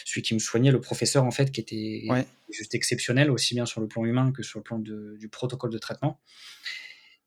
celui 0.04 0.22
qui 0.22 0.34
me 0.34 0.38
soignait, 0.38 0.70
le 0.70 0.80
professeur 0.80 1.24
en 1.24 1.32
fait, 1.32 1.50
qui 1.50 1.60
était 1.60 2.06
Ouais. 2.08 2.24
juste 2.48 2.74
exceptionnel, 2.74 3.30
aussi 3.32 3.54
bien 3.54 3.66
sur 3.66 3.80
le 3.80 3.88
plan 3.88 4.04
humain 4.04 4.30
que 4.30 4.44
sur 4.44 4.60
le 4.60 4.62
plan 4.62 4.78
de- 4.78 5.16
du 5.18 5.28
protocole 5.28 5.70
de 5.70 5.78
traitement. 5.78 6.20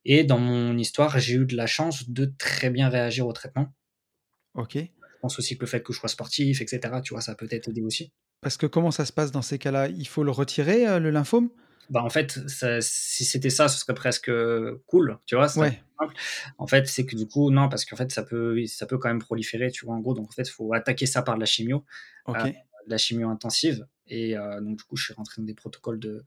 Et 0.05 0.23
dans 0.23 0.37
mon 0.37 0.77
histoire, 0.77 1.17
j'ai 1.19 1.33
eu 1.33 1.45
de 1.45 1.55
la 1.55 1.67
chance 1.67 2.09
de 2.09 2.25
très 2.37 2.69
bien 2.69 2.89
réagir 2.89 3.27
au 3.27 3.33
traitement. 3.33 3.73
Ok. 4.53 4.75
Je 4.75 4.89
pense 5.21 5.39
aussi 5.39 5.57
que 5.57 5.61
le 5.61 5.67
fait 5.67 5.81
que 5.83 5.91
je 5.91 5.99
sois 5.99 6.09
sportif, 6.09 6.61
etc., 6.61 7.01
tu 7.03 7.13
vois, 7.13 7.21
ça 7.21 7.31
a 7.33 7.35
peut-être 7.35 7.67
aidé 7.67 7.81
aussi. 7.81 8.13
Parce 8.41 8.55
que 8.57 8.67
comment 8.67 8.91
ça 8.91 9.05
se 9.05 9.11
passe 9.11 9.31
dans 9.31 9.41
ces 9.41 9.57
cas-là? 9.57 9.87
Il 9.89 10.07
faut 10.07 10.23
le 10.23 10.31
retirer, 10.31 10.87
euh, 10.87 10.99
le 10.99 11.09
lymphome? 11.09 11.49
Bah, 11.89 12.03
en 12.03 12.09
fait, 12.09 12.39
ça- 12.49 12.81
si 12.81 13.25
c'était 13.25 13.49
ça, 13.49 13.67
ce 13.67 13.79
serait 13.79 13.93
presque 13.93 14.31
cool, 14.87 15.17
tu 15.25 15.35
vois. 15.35 15.47
serait 15.49 15.69
Ouais. 15.69 15.81
En 16.57 16.67
fait, 16.67 16.87
c'est 16.87 17.05
que 17.05 17.15
du 17.15 17.27
coup, 17.27 17.51
non, 17.51 17.69
parce 17.69 17.85
qu'en 17.85 17.95
fait, 17.95 18.11
ça 18.11 18.23
peut, 18.23 18.65
ça 18.67 18.85
peut 18.85 18.97
quand 18.97 19.07
même 19.09 19.19
proliférer, 19.19 19.71
tu 19.71 19.85
vois, 19.85 19.95
en 19.95 19.99
gros. 19.99 20.13
Donc, 20.13 20.27
en 20.29 20.31
fait, 20.31 20.43
il 20.47 20.51
faut 20.51 20.73
attaquer 20.73 21.05
ça 21.05 21.21
par 21.21 21.35
de 21.35 21.39
la 21.39 21.45
chimio, 21.45 21.85
euh, 22.29 22.33
de 22.85 22.89
la 22.91 22.97
chimio 22.97 23.29
intensive. 23.29 23.85
Et 24.07 24.37
euh, 24.37 24.59
donc, 24.61 24.77
du 24.77 24.83
coup, 24.83 24.95
je 24.97 25.05
suis 25.05 25.13
rentré 25.13 25.35
dans 25.41 25.45
des 25.45 25.53
protocoles 25.53 25.99
de, 25.99 26.23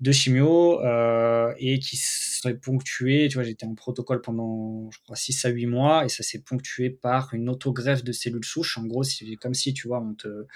de 0.00 0.12
chimio 0.12 0.80
euh, 0.84 1.52
et 1.58 1.78
qui 1.78 1.96
seraient 1.96 2.54
ponctués. 2.58 3.28
Tu 3.28 3.34
vois, 3.34 3.44
j'étais 3.44 3.66
en 3.66 3.74
protocole 3.74 4.20
pendant, 4.20 4.90
je 4.90 4.98
crois, 5.00 5.16
6 5.16 5.44
à 5.44 5.48
8 5.48 5.66
mois 5.66 6.04
et 6.04 6.08
ça 6.08 6.22
s'est 6.22 6.40
ponctué 6.40 6.90
par 6.90 7.32
une 7.34 7.48
autogreffe 7.48 8.04
de 8.04 8.12
cellules 8.12 8.44
souches. 8.44 8.78
En 8.78 8.84
gros, 8.84 9.04
c'est 9.04 9.36
comme 9.36 9.54
si, 9.54 9.72
tu 9.74 9.88
vois, 9.88 10.00
on 10.00 10.14
te, 10.14 10.46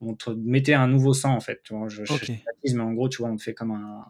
on 0.00 0.14
te 0.14 0.30
mettait 0.30 0.74
un 0.74 0.88
nouveau 0.88 1.14
sang, 1.14 1.34
en 1.34 1.40
fait. 1.40 1.62
Tu 1.62 1.74
vois, 1.74 1.88
je, 1.88 2.04
je 2.04 2.12
Ok. 2.12 2.24
schématise, 2.24 2.74
mais 2.74 2.82
en 2.82 2.92
gros, 2.92 3.08
tu 3.08 3.18
vois, 3.18 3.30
on 3.30 3.36
te 3.36 3.42
fait 3.42 3.54
comme 3.54 3.70
un. 3.72 4.04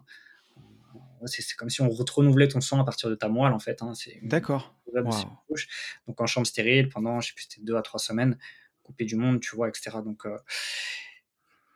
un- 0.60 1.26
C'est 1.26 1.56
comme 1.56 1.70
si 1.70 1.80
on 1.82 1.88
re- 1.88 2.10
renouvelait 2.12 2.48
ton 2.48 2.60
sang 2.60 2.80
à 2.80 2.84
partir 2.84 3.08
de 3.10 3.14
ta 3.14 3.28
moelle, 3.28 3.52
en 3.52 3.58
fait. 3.58 3.82
hein. 3.82 3.92
D'accord. 4.22 4.74
Donc, 6.06 6.20
en 6.20 6.26
chambre 6.26 6.46
stérile 6.46 6.88
pendant, 6.88 7.20
je 7.20 7.28
sais 7.28 7.34
plus, 7.34 7.46
c'était 7.48 7.62
2 7.62 7.76
à 7.76 7.82
3 7.82 7.98
semaines, 7.98 8.38
coupé 8.82 9.04
du 9.04 9.16
monde, 9.16 9.40
tu 9.40 9.54
vois, 9.56 9.68
etc. 9.68 10.02
Donc. 10.02 10.26
euh, 10.26 10.38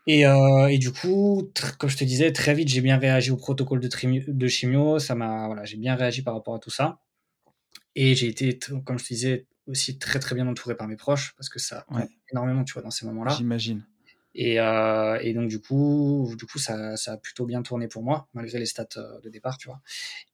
et, 0.07 0.27
euh, 0.27 0.67
et 0.69 0.79
du 0.79 0.93
coup, 0.93 1.51
comme 1.79 1.91
je 1.91 1.97
te 1.97 2.05
disais, 2.05 2.33
très 2.33 2.55
vite, 2.55 2.69
j'ai 2.69 2.81
bien 2.81 2.99
réagi 2.99 3.31
au 3.31 3.37
protocole 3.37 3.81
de, 3.81 4.49
chimio. 4.49 4.99
Ça 4.99 5.15
m'a, 5.15 5.47
voilà, 5.47 5.65
j'ai 5.65 5.77
bien 5.77 5.95
réagi 5.95 6.23
par 6.23 6.35
rapport 6.35 6.55
à 6.55 6.59
tout 6.59 6.71
ça. 6.71 7.01
Et 7.95 8.15
j'ai 8.15 8.29
été, 8.29 8.59
comme 8.85 8.99
je 8.99 9.05
te 9.05 9.09
disais, 9.15 9.47
aussi 9.67 9.99
très 9.99 10.19
très 10.19 10.35
bien 10.35 10.47
entouré 10.49 10.75
par 10.75 10.89
mes 10.89 10.97
proches 10.97 11.35
parce 11.37 11.49
que 11.49 11.59
ça 11.59 11.85
Ouais. 11.91 12.09
énormément, 12.33 12.65
tu 12.65 12.73
vois, 12.73 12.83
dans 12.83 12.91
ces 12.91 13.07
moments-là. 13.07 13.33
J'imagine. 13.37 13.85
Et, 14.35 14.61
euh, 14.61 15.19
et 15.21 15.35
donc 15.35 15.49
du 15.49 15.61
coup, 15.61 16.33
du 16.39 16.47
coup, 16.47 16.59
ça, 16.59 16.97
ça 16.97 17.13
a 17.15 17.17
plutôt 17.17 17.47
bien 17.47 17.63
tourné 17.63 17.89
pour 17.89 18.03
moi 18.05 18.29
malgré 18.33 18.59
les 18.59 18.67
stats 18.67 18.87
euh, 18.97 19.21
de 19.23 19.29
départ, 19.29 19.59
tu 19.59 19.69
vois. 19.69 19.81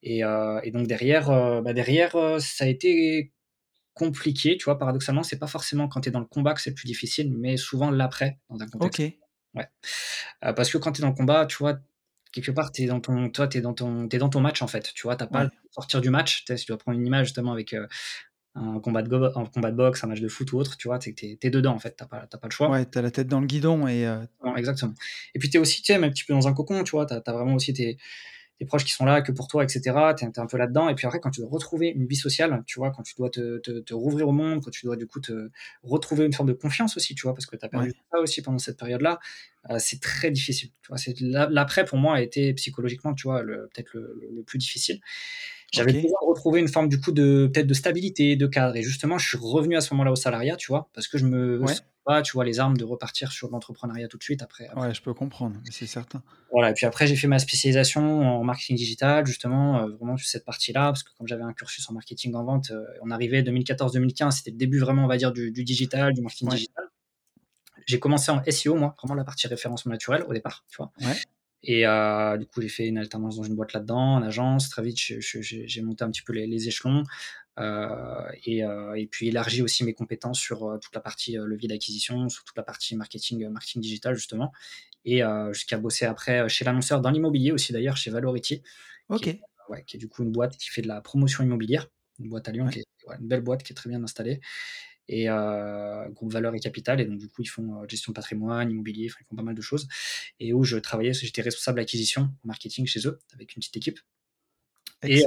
Et, 0.03 0.23
euh, 0.25 0.61
et 0.65 0.71
donc 0.71 0.87
derrière, 0.87 1.31
euh, 1.31 1.63
bah 1.63 1.73
derrière, 1.73 2.13
ça 2.41 2.65
a 2.65 2.69
été 2.69 3.33
compliqué, 3.95 4.57
tu 4.59 4.65
vois. 4.65 4.79
Paradoxalement, 4.79 5.23
c'est 5.23 5.39
pas 5.39 5.47
forcément 5.47 5.89
quand 5.89 6.03
tu 6.03 6.11
es 6.11 6.13
dans 6.13 6.21
le 6.21 6.27
combat 6.27 6.53
que 6.55 6.61
c'est 6.61 6.71
le 6.71 6.75
plus 6.75 6.87
difficile, 6.87 7.33
mais 7.37 7.57
souvent 7.57 7.91
l'après 7.91 8.39
dans 8.51 8.61
un 8.61 8.67
contexte. 8.69 9.01
Ok. 9.01 9.13
Ouais. 9.55 9.67
Parce 10.55 10.71
que 10.71 10.77
quand 10.79 10.93
tu 10.93 11.01
es 11.01 11.03
dans 11.03 11.09
le 11.09 11.15
combat, 11.15 11.47
tu 11.47 11.57
vois, 11.57 11.79
quelque 12.33 12.51
part, 12.51 12.73
tu 12.73 12.83
es 12.83 12.87
dans 12.87 13.01
ton, 13.01 13.31
toi, 13.31 13.49
t'es 13.49 13.63
dans 13.63 13.73
ton, 13.73 14.07
t'es 14.09 14.19
dans 14.19 14.29
ton 14.29 14.41
match 14.41 14.61
en 14.61 14.67
fait. 14.67 14.93
Tu 14.95 15.05
vois, 15.05 15.17
t'as 15.17 15.27
pas 15.27 15.45
Ouais. 15.45 15.47
de 15.47 15.51
sortir 15.71 16.03
du 16.03 16.11
match. 16.11 16.45
Tu 16.45 16.55
dois 16.69 16.77
prendre 16.77 16.99
une 16.99 17.07
image 17.07 17.29
justement 17.29 17.53
avec 17.53 17.73
euh, 17.73 17.87
un 18.57 18.81
combat 18.81 19.03
de 19.03 19.09
go- 19.09 19.39
un 19.39 19.45
combat 19.47 19.71
de 19.71 19.77
boxe, 19.77 20.03
un 20.03 20.07
match 20.07 20.21
de 20.21 20.29
foot 20.29 20.53
ou 20.53 20.59
autre, 20.59 20.77
tu 20.77 20.89
vois, 20.89 20.99
t'es, 20.99 21.13
t'es, 21.13 21.37
t'es 21.39 21.51
dedans 21.51 21.75
en 21.75 21.79
fait. 21.79 21.95
T'as 21.97 22.07
pas, 22.07 22.27
t'as 22.29 22.39
pas 22.39 22.49
le 22.49 22.53
choix. 22.53 22.71
Ouais, 22.71 22.85
t'as 22.87 23.03
la 23.03 23.11
tête 23.11 23.29
dans 23.29 23.41
le 23.41 23.47
guidon 23.47 23.87
et 23.87 24.07
euh, 24.07 24.19
Non, 24.45 24.57
exactement. 24.57 24.95
Et 25.35 25.39
puis 25.39 25.51
tu 25.51 25.59
es 25.59 25.61
aussi, 25.61 25.83
tu 25.83 25.93
sais, 25.93 26.03
un 26.03 26.09
petit 26.09 26.25
peu 26.25 26.33
dans 26.33 26.49
un 26.49 26.55
cocon, 26.55 26.83
tu 26.83 26.93
vois, 26.93 27.07
tu 27.07 27.15
as, 27.15 27.33
vraiment 27.33 27.55
aussi 27.55 27.75
tes, 27.75 27.99
tes 28.59 28.65
proches 28.65 28.85
qui 28.85 28.93
sont 28.93 29.05
là 29.05 29.21
que 29.21 29.31
pour 29.31 29.49
toi, 29.49 29.63
etc. 29.63 30.15
Tu 30.17 30.25
es, 30.25 30.39
un 30.39 30.47
peu 30.47 30.57
là-dedans. 30.57 30.89
Et 30.89 30.95
puis 30.95 31.07
après, 31.07 31.21
quand 31.21 31.31
tu 31.31 31.43
dois 31.43 31.51
retrouver 31.51 31.89
une 31.89 32.07
vie 32.07 32.17
sociale, 32.17 32.63
tu 32.67 32.79
vois, 32.79 32.91
quand 32.93 33.03
tu 33.03 33.15
dois 33.17 33.29
te, 33.29 33.59
te, 33.59 33.81
te 33.81 33.93
rouvrir 33.93 34.27
au 34.29 34.33
monde, 34.33 34.63
quand 34.65 34.71
tu 34.71 34.87
dois 34.87 34.97
du 34.97 35.07
coup 35.07 35.21
te 35.21 35.51
retrouver 35.83 36.25
une 36.25 36.33
forme 36.33 36.49
de 36.49 36.55
confiance 36.55 36.97
aussi, 36.97 37.15
tu 37.15 37.25
vois, 37.25 37.35
parce 37.35 37.45
que 37.45 37.57
tu 37.57 37.65
as 37.65 37.69
perdu 37.69 37.89
Ouais. 37.89 37.95
ça 38.11 38.21
aussi 38.21 38.41
pendant 38.41 38.59
cette 38.59 38.79
période-là, 38.79 39.19
euh, 39.69 39.77
c'est 39.79 40.01
très 40.01 40.31
difficile. 40.31 40.71
Tu 40.83 40.89
vois, 40.89 41.47
l'après, 41.51 41.85
pour 41.85 41.99
moi, 41.99 42.17
a 42.17 42.23
été 42.23 42.55
psychologiquement, 42.55 43.13
tu 43.13 43.29
vois, 43.29 43.43
peut-être 43.43 43.93
le 43.95 44.43
plus 44.47 44.59
difficile. 44.59 45.01
J'avais 45.73 45.93
Ok. 45.93 46.03
besoin 46.03 46.19
de 46.23 46.27
retrouver 46.29 46.61
une 46.61 46.69
forme 46.69 46.89
du 46.89 47.01
coup 47.01 47.13
de 47.13 47.51
peut-être 47.53 47.67
de 47.67 47.75
stabilité, 47.75 48.37
de 48.37 48.47
cadre. 48.47 48.77
Et 48.77 48.83
justement, 48.83 49.19
je 49.19 49.29
suis 49.29 49.39
revenu 49.39 49.77
à 49.77 49.81
ce 49.81 49.93
moment-là 49.95 50.13
au 50.13 50.17
salariat, 50.17 50.57
tu 50.57 50.69
vois, 50.69 50.89
parce 50.95 51.09
que 51.09 51.19
je 51.19 51.27
me 51.27 51.59
Ouais. 51.65 51.75
pas, 52.05 52.23
tu 52.23 52.33
vois, 52.33 52.45
les 52.45 52.61
armes 52.61 52.77
de 52.77 52.85
repartir 52.85 53.33
sur 53.33 53.51
l'entrepreneuriat 53.51 54.09
tout 54.09 54.17
de 54.19 54.23
suite 54.23 54.43
après, 54.43 54.67
après 54.69 54.89
Ouais, 54.89 54.95
je 54.95 55.03
peux 55.03 55.13
comprendre, 55.15 55.61
c'est 55.71 55.87
certain. 55.87 56.23
voilà, 56.53 56.71
et 56.71 56.75
puis 56.75 56.87
après, 56.87 57.07
j'ai 57.09 57.17
fait 57.17 57.27
ma 57.27 57.39
spécialisation 57.41 58.03
en 58.39 58.45
marketing 58.45 58.77
digital, 58.77 59.27
justement, 59.27 59.81
euh, 59.81 59.89
vraiment 59.97 60.17
sur 60.17 60.29
cette 60.29 60.45
partie-là, 60.45 60.87
parce 60.87 61.03
que 61.03 61.11
comme 61.19 61.27
j'avais 61.27 61.43
un 61.43 61.53
cursus 61.53 61.89
en 61.91 61.93
marketing 61.95 62.35
en 62.35 62.45
vente, 62.45 62.71
euh, 62.71 62.85
on 63.03 63.11
arrivait 63.11 63.43
2014-2015, 63.43 64.37
c'était 64.37 64.53
le 64.53 64.57
début 64.57 64.79
vraiment, 64.79 65.05
on 65.05 65.09
va 65.09 65.17
dire, 65.17 65.33
du, 65.33 65.51
du 65.51 65.65
digital, 65.65 66.15
du 66.15 66.21
marketing 66.23 66.49
Ouais. 66.49 66.55
digital. 66.55 66.85
J'ai 67.87 67.99
commencé 68.01 68.31
en 68.31 68.43
SEO, 68.45 68.77
moi, 68.77 68.95
vraiment 68.99 69.15
la 69.15 69.25
partie 69.25 69.47
référencement 69.49 69.93
naturel 69.93 70.23
au 70.29 70.33
départ, 70.33 70.65
tu 70.71 70.77
vois. 70.79 70.93
Ouais. 71.03 71.21
Et 71.69 71.85
euh, 71.85 72.37
du 72.37 72.47
coup, 72.47 72.63
j'ai 72.63 72.69
fait 72.69 72.87
une 72.87 72.97
alternance 72.97 73.37
dans 73.37 73.43
une 73.43 73.57
boîte 73.57 73.73
là-dedans, 73.73 74.15
en 74.15 74.23
agence. 74.23 74.71
Très 74.71 74.83
vite, 74.83 74.97
j'ai 74.99 75.83
monté 75.83 76.05
un 76.05 76.11
petit 76.11 76.23
peu 76.23 76.33
les, 76.33 76.47
les 76.47 76.69
échelons 76.69 77.03
euh, 77.59 78.23
et, 78.45 78.63
euh, 78.65 78.95
et 78.95 79.07
puis 79.09 79.29
élargi 79.29 79.63
aussi 79.63 79.83
mes 79.83 79.93
compétences 79.93 80.39
sur 80.39 80.65
euh, 80.65 80.79
toute 80.79 80.95
la 80.95 81.01
partie 81.01 81.37
levier 81.37 81.69
d'acquisition, 81.69 82.29
sur 82.29 82.45
toute 82.45 82.57
la 82.57 82.63
partie 82.63 82.95
marketing, 82.95 83.49
marketing 83.49 83.83
digital, 83.83 84.15
justement. 84.15 84.53
Et 85.05 85.23
jusqu'à 85.53 85.79
bosser 85.79 86.05
après 86.05 86.49
chez 86.49 86.65
l'annonceur 86.65 87.01
dans 87.01 87.11
l'immobilier 87.11 87.53
aussi, 87.53 87.73
d'ailleurs, 87.73 87.97
chez 87.97 88.11
Valority, 88.11 88.63
qui 89.15 89.25
Ok. 89.25 89.27
est, 89.27 89.41
ouais, 89.69 89.85
qui 89.85 89.97
est 89.97 90.01
du 90.01 90.09
coup 90.09 90.23
une 90.25 90.33
boîte 90.33 90.57
qui 90.57 90.69
fait 90.69 90.83
de 90.83 90.89
la 90.89 91.01
promotion 91.01 91.45
immobilière, 91.45 91.89
une 92.19 92.29
boîte 92.29 92.49
à 92.49 92.53
Lyon, 92.53 92.67
Ouais. 92.67 92.71
qui 92.71 92.81
est 92.81 92.85
ouais, 93.09 93.17
une 93.21 93.29
belle 93.29 93.43
boîte 93.43 93.63
qui 93.63 93.73
est 93.73 93.77
très 93.77 93.89
bien 93.89 94.03
installée 94.03 94.41
et 95.09 95.29
euh, 95.29 96.09
groupe 96.11 96.33
Valeur 96.33 96.55
et 96.55 96.61
Capital. 96.61 97.01
Et 97.01 97.05
donc, 97.05 97.19
du 97.19 97.29
coup, 97.29 97.43
ils 97.43 97.49
font 97.49 97.83
euh, 97.83 97.89
gestion 97.89 98.13
de 98.13 98.15
patrimoine, 98.15 98.71
immobilier, 98.71 99.05
ils 99.05 99.11
font 99.11 99.37
pas 99.37 99.43
mal 99.43 99.55
de 99.55 99.61
choses. 99.61 99.89
Et 100.41 100.53
où 100.53 100.65
je 100.65 100.77
travaillais, 100.77 101.13
j'étais 101.13 101.43
responsable 101.43 101.81
acquisition, 101.81 102.31
marketing 102.45 102.87
chez 102.87 103.07
eux, 103.07 103.19
avec 103.35 103.55
une 103.55 103.61
petite 103.61 103.77
équipe. 103.77 104.01
Et, 105.03 105.25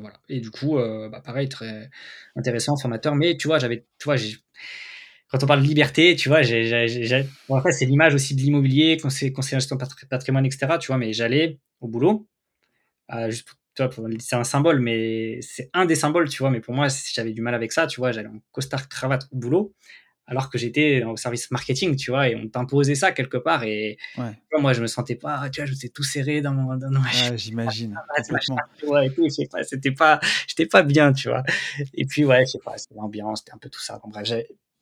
voilà. 0.00 0.20
et 0.28 0.40
du 0.40 0.50
coup, 0.50 0.76
bah, 0.76 1.20
pareil, 1.20 1.48
très 1.48 1.90
intéressant, 2.36 2.76
formateur. 2.76 3.14
Mais 3.16 3.36
tu 3.36 3.48
vois, 3.48 3.58
j'avais, 3.58 3.84
tu 3.98 4.04
vois, 4.04 4.16
quand 5.28 5.42
on 5.42 5.46
parle 5.46 5.60
de 5.60 5.66
liberté, 5.66 6.14
tu 6.16 6.28
vois, 6.28 6.42
j'ai, 6.42 7.26
bon, 7.48 7.56
après, 7.56 7.72
c'est 7.72 7.84
l'image 7.84 8.14
aussi 8.14 8.34
de 8.36 8.40
l'immobilier, 8.40 8.96
conseiller, 8.96 9.32
conseiller 9.32 9.58
gestion 9.58 9.76
patrimoine, 10.08 10.46
etc. 10.46 10.76
Tu 10.80 10.86
vois, 10.86 10.98
mais 10.98 11.12
j'allais 11.12 11.58
au 11.80 11.88
boulot, 11.88 12.28
juste 13.28 13.48
c'est 14.18 14.36
un 14.36 14.44
symbole, 14.44 14.80
mais 14.80 15.40
c'est 15.42 15.70
un 15.74 15.86
des 15.86 15.94
symboles, 15.94 16.28
tu 16.28 16.42
vois. 16.42 16.50
Mais 16.50 16.60
pour 16.60 16.74
moi, 16.74 16.88
j'avais 17.12 17.32
du 17.32 17.42
mal 17.42 17.54
avec 17.54 17.72
ça, 17.72 17.86
tu 17.86 18.00
vois. 18.00 18.12
J'allais 18.12 18.28
en 18.28 18.40
costard 18.52 18.88
cravate 18.88 19.28
au 19.32 19.36
boulot, 19.36 19.74
alors 20.26 20.50
que 20.50 20.58
j'étais 20.58 21.02
au 21.04 21.16
service 21.16 21.50
marketing, 21.50 21.96
tu 21.96 22.10
vois, 22.10 22.28
et 22.28 22.36
on 22.36 22.48
t'imposait 22.48 22.94
ça 22.94 23.12
quelque 23.12 23.38
part. 23.38 23.64
Et 23.64 23.96
moi, 24.58 24.72
je 24.72 24.82
me 24.82 24.86
sentais 24.86 25.16
pas, 25.16 25.48
tu 25.50 25.60
vois, 25.60 25.70
j'étais 25.70 25.88
tout 25.88 26.04
serré 26.04 26.40
dans 26.40 26.52
mon. 26.52 26.76
Dans 26.76 26.90
J'imagine. 27.36 27.98
Ouais, 28.84 29.10
je 29.16 29.62
c'était 29.62 29.92
pas, 29.92 30.20
j'étais 30.46 30.66
pas 30.66 30.82
bien, 30.82 31.12
tu 31.12 31.28
vois. 31.28 31.42
Et 31.94 32.04
puis, 32.04 32.24
ouais, 32.24 32.44
je 32.46 32.52
sais 32.52 32.58
pas, 32.64 32.76
c'était 32.76 32.94
l'ambiance, 32.94 33.40
c'était 33.40 33.52
un 33.52 33.58
peu 33.58 33.70
tout 33.70 33.80
ça. 33.80 34.00
En 34.02 34.08
bref, 34.08 34.28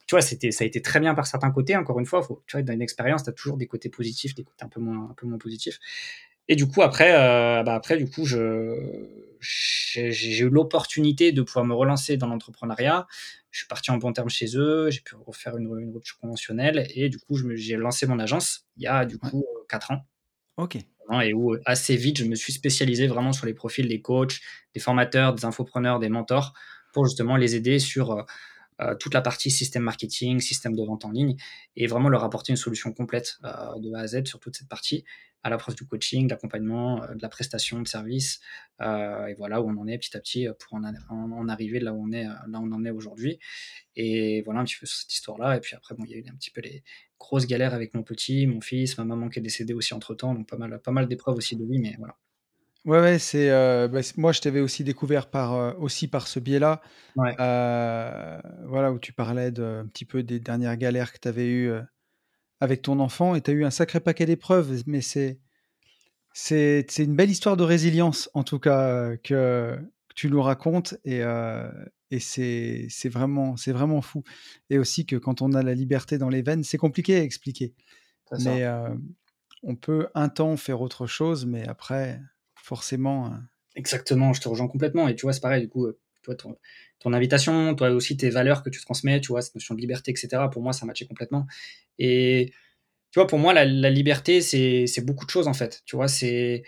tu 0.06 0.14
vois, 0.14 0.22
c'était, 0.22 0.52
ça 0.52 0.62
a 0.62 0.66
été 0.66 0.80
très 0.80 1.00
bien 1.00 1.14
par 1.14 1.26
certains 1.26 1.50
côtés. 1.50 1.76
Encore 1.76 1.98
une 1.98 2.06
fois, 2.06 2.22
faut, 2.22 2.42
tu 2.46 2.56
vois, 2.56 2.62
dans 2.62 2.72
une 2.72 2.82
expérience, 2.82 3.24
tu 3.24 3.30
as 3.30 3.32
toujours 3.32 3.56
des 3.56 3.66
côtés 3.66 3.88
positifs, 3.88 4.34
des 4.34 4.44
côtés 4.44 4.64
un 4.64 4.68
peu 4.68 4.80
moins, 4.80 5.10
un 5.10 5.14
peu 5.14 5.26
moins 5.26 5.38
positifs. 5.38 5.78
Et 6.48 6.56
du 6.56 6.66
coup, 6.68 6.82
après, 6.82 7.12
euh, 7.14 7.62
bah 7.62 7.74
après, 7.74 7.96
du 7.96 8.08
coup, 8.08 8.24
je, 8.24 8.74
j'ai 9.40 10.38
eu 10.38 10.48
l'opportunité 10.48 11.32
de 11.32 11.42
pouvoir 11.42 11.64
me 11.64 11.74
relancer 11.74 12.16
dans 12.16 12.28
l'entrepreneuriat. 12.28 13.06
Je 13.50 13.60
suis 13.60 13.68
parti 13.68 13.90
en 13.90 13.96
bon 13.96 14.12
terme 14.12 14.28
chez 14.28 14.56
eux, 14.56 14.90
j'ai 14.90 15.00
pu 15.00 15.14
refaire 15.14 15.56
une, 15.56 15.66
une, 15.80 15.92
rupture 15.92 16.18
conventionnelle 16.18 16.86
et 16.94 17.08
du 17.08 17.18
coup, 17.18 17.36
j'ai 17.54 17.76
lancé 17.76 18.06
mon 18.06 18.18
agence 18.18 18.66
il 18.76 18.82
y 18.82 18.86
a 18.86 19.06
du 19.06 19.18
coup 19.18 19.44
4 19.68 19.92
ans. 19.92 20.06
Ok. 20.56 20.76
Et 21.22 21.32
où 21.32 21.56
assez 21.64 21.96
vite, 21.96 22.18
je 22.18 22.24
me 22.24 22.34
suis 22.34 22.52
spécialisé 22.52 23.06
vraiment 23.06 23.32
sur 23.32 23.46
les 23.46 23.54
profils 23.54 23.86
des 23.86 24.00
coachs, 24.00 24.40
des 24.74 24.80
formateurs, 24.80 25.34
des 25.34 25.44
infopreneurs, 25.44 26.00
des 26.00 26.08
mentors 26.08 26.52
pour 26.92 27.06
justement 27.06 27.36
les 27.36 27.54
aider 27.54 27.78
sur 27.78 28.26
euh, 28.80 28.94
toute 28.94 29.14
la 29.14 29.22
partie 29.22 29.50
système 29.50 29.82
marketing, 29.82 30.40
système 30.40 30.74
de 30.74 30.82
vente 30.82 31.04
en 31.04 31.10
ligne, 31.10 31.36
et 31.76 31.86
vraiment 31.86 32.08
leur 32.08 32.24
apporter 32.24 32.52
une 32.52 32.56
solution 32.56 32.92
complète 32.92 33.38
euh, 33.44 33.78
de 33.78 33.92
A 33.94 34.00
à 34.00 34.06
Z 34.06 34.26
sur 34.26 34.38
toute 34.40 34.56
cette 34.56 34.68
partie, 34.68 35.04
à 35.42 35.50
l'approche 35.50 35.76
du 35.76 35.86
coaching, 35.86 36.26
de 36.26 36.30
l'accompagnement, 36.30 37.02
euh, 37.02 37.14
de 37.14 37.22
la 37.22 37.28
prestation 37.28 37.80
de 37.80 37.88
service, 37.88 38.40
et 38.80 39.34
voilà 39.38 39.62
où 39.62 39.70
on 39.70 39.76
en 39.78 39.86
est 39.86 39.96
petit 39.96 40.14
à 40.16 40.20
petit 40.20 40.46
pour 40.58 40.74
en, 40.74 40.82
en, 41.08 41.48
arriver 41.48 41.80
là 41.80 41.94
où 41.94 42.06
on 42.06 42.12
est, 42.12 42.24
là 42.24 42.60
où 42.60 42.66
on 42.66 42.72
en 42.72 42.84
est 42.84 42.90
aujourd'hui. 42.90 43.38
Et 43.94 44.42
voilà 44.42 44.60
un 44.60 44.64
petit 44.64 44.76
peu 44.78 44.84
sur 44.84 44.98
cette 44.98 45.14
histoire-là. 45.14 45.56
Et 45.56 45.60
puis 45.60 45.74
après, 45.74 45.94
bon, 45.94 46.04
il 46.04 46.10
y 46.10 46.14
a 46.14 46.18
eu 46.18 46.24
un 46.28 46.36
petit 46.36 46.50
peu 46.50 46.60
les 46.60 46.84
grosses 47.18 47.46
galères 47.46 47.72
avec 47.72 47.94
mon 47.94 48.02
petit, 48.02 48.46
mon 48.46 48.60
fils, 48.60 48.98
ma 48.98 49.04
maman 49.04 49.30
qui 49.30 49.38
est 49.38 49.42
décédée 49.42 49.72
aussi 49.72 49.94
entre 49.94 50.14
temps, 50.14 50.34
donc 50.34 50.46
pas 50.46 50.58
mal, 50.58 50.78
pas 50.82 50.92
mal 50.92 51.08
d'épreuves 51.08 51.36
aussi 51.36 51.56
de 51.56 51.64
lui, 51.64 51.78
mais 51.78 51.94
voilà. 51.98 52.18
Ouais, 52.86 53.00
ouais, 53.00 53.18
c'est, 53.18 53.50
bah, 53.88 54.00
moi 54.16 54.30
je 54.32 54.40
t'avais 54.40 54.60
aussi 54.60 54.84
découvert 54.84 55.28
par, 55.28 55.78
aussi 55.80 56.06
par 56.06 56.28
ce 56.28 56.38
biais-là. 56.38 56.80
voilà, 57.16 58.92
où 58.92 58.98
tu 58.98 59.12
parlais 59.12 59.50
de 59.50 59.62
un 59.82 59.86
petit 59.86 60.04
peu 60.04 60.22
des 60.22 60.38
dernières 60.40 60.76
galères 60.76 61.12
que 61.12 61.18
tu 61.18 61.26
avais 61.28 61.48
eues, 61.48 61.72
avec 62.60 62.82
ton 62.82 63.00
enfant 63.00 63.34
et 63.34 63.40
tu 63.40 63.50
as 63.50 63.54
eu 63.54 63.64
un 63.64 63.70
sacré 63.70 64.00
paquet 64.00 64.24
d'épreuves, 64.24 64.82
mais 64.86 65.00
c'est 65.00 65.40
c'est 66.32 66.84
une 66.98 67.16
belle 67.16 67.30
histoire 67.30 67.56
de 67.56 67.64
résilience 67.64 68.30
en 68.34 68.44
tout 68.44 68.58
cas, 68.58 69.16
que 69.16 69.76
tu 70.14 70.30
nous 70.30 70.40
racontes 70.42 70.94
et 71.04 71.22
et 72.12 72.20
c'est 72.20 72.86
c'est 72.88 73.08
vraiment 73.08 73.56
c'est 73.56 73.72
vraiment 73.72 74.00
fou 74.00 74.22
et 74.70 74.78
aussi 74.78 75.06
que 75.06 75.16
quand 75.16 75.42
on 75.42 75.54
a 75.54 75.62
la 75.62 75.74
liberté 75.74 76.18
dans 76.18 76.28
les 76.28 76.42
veines, 76.42 76.62
c'est 76.62 76.78
compliqué 76.78 77.16
à 77.16 77.22
expliquer. 77.22 77.74
Mais 78.44 78.64
on 79.62 79.74
peut 79.74 80.06
un 80.14 80.28
temps 80.28 80.56
faire 80.56 80.80
autre 80.80 81.06
chose, 81.06 81.46
mais 81.46 81.66
après 81.66 82.20
forcément. 82.66 83.26
Euh. 83.26 83.36
Exactement, 83.76 84.32
je 84.32 84.40
te 84.40 84.48
rejoins 84.48 84.68
complètement. 84.68 85.08
Et 85.08 85.14
tu 85.14 85.22
vois, 85.22 85.32
c'est 85.32 85.40
pareil, 85.40 85.62
du 85.62 85.68
coup, 85.68 85.86
euh, 85.86 85.98
toi, 86.22 86.34
ton, 86.34 87.12
invitation, 87.12 87.74
toi 87.74 87.90
aussi, 87.90 88.16
tes 88.16 88.30
valeurs 88.30 88.62
que 88.62 88.70
tu 88.70 88.80
transmets, 88.80 89.20
tu 89.20 89.28
vois, 89.28 89.42
cette 89.42 89.54
notion 89.54 89.74
de 89.74 89.80
liberté, 89.80 90.10
etc., 90.10 90.42
pour 90.50 90.62
moi, 90.62 90.72
ça 90.72 90.84
matchait 90.86 91.06
complètement. 91.06 91.46
Et 91.98 92.52
tu 93.12 93.20
vois, 93.20 93.26
pour 93.28 93.38
moi, 93.38 93.54
la, 93.54 93.64
liberté, 93.90 94.40
c'est 94.40 95.04
beaucoup 95.04 95.24
de 95.24 95.30
choses, 95.30 95.46
en 95.46 95.54
fait. 95.54 95.82
Tu 95.86 95.96
vois, 95.96 96.08
c'est. 96.08 96.64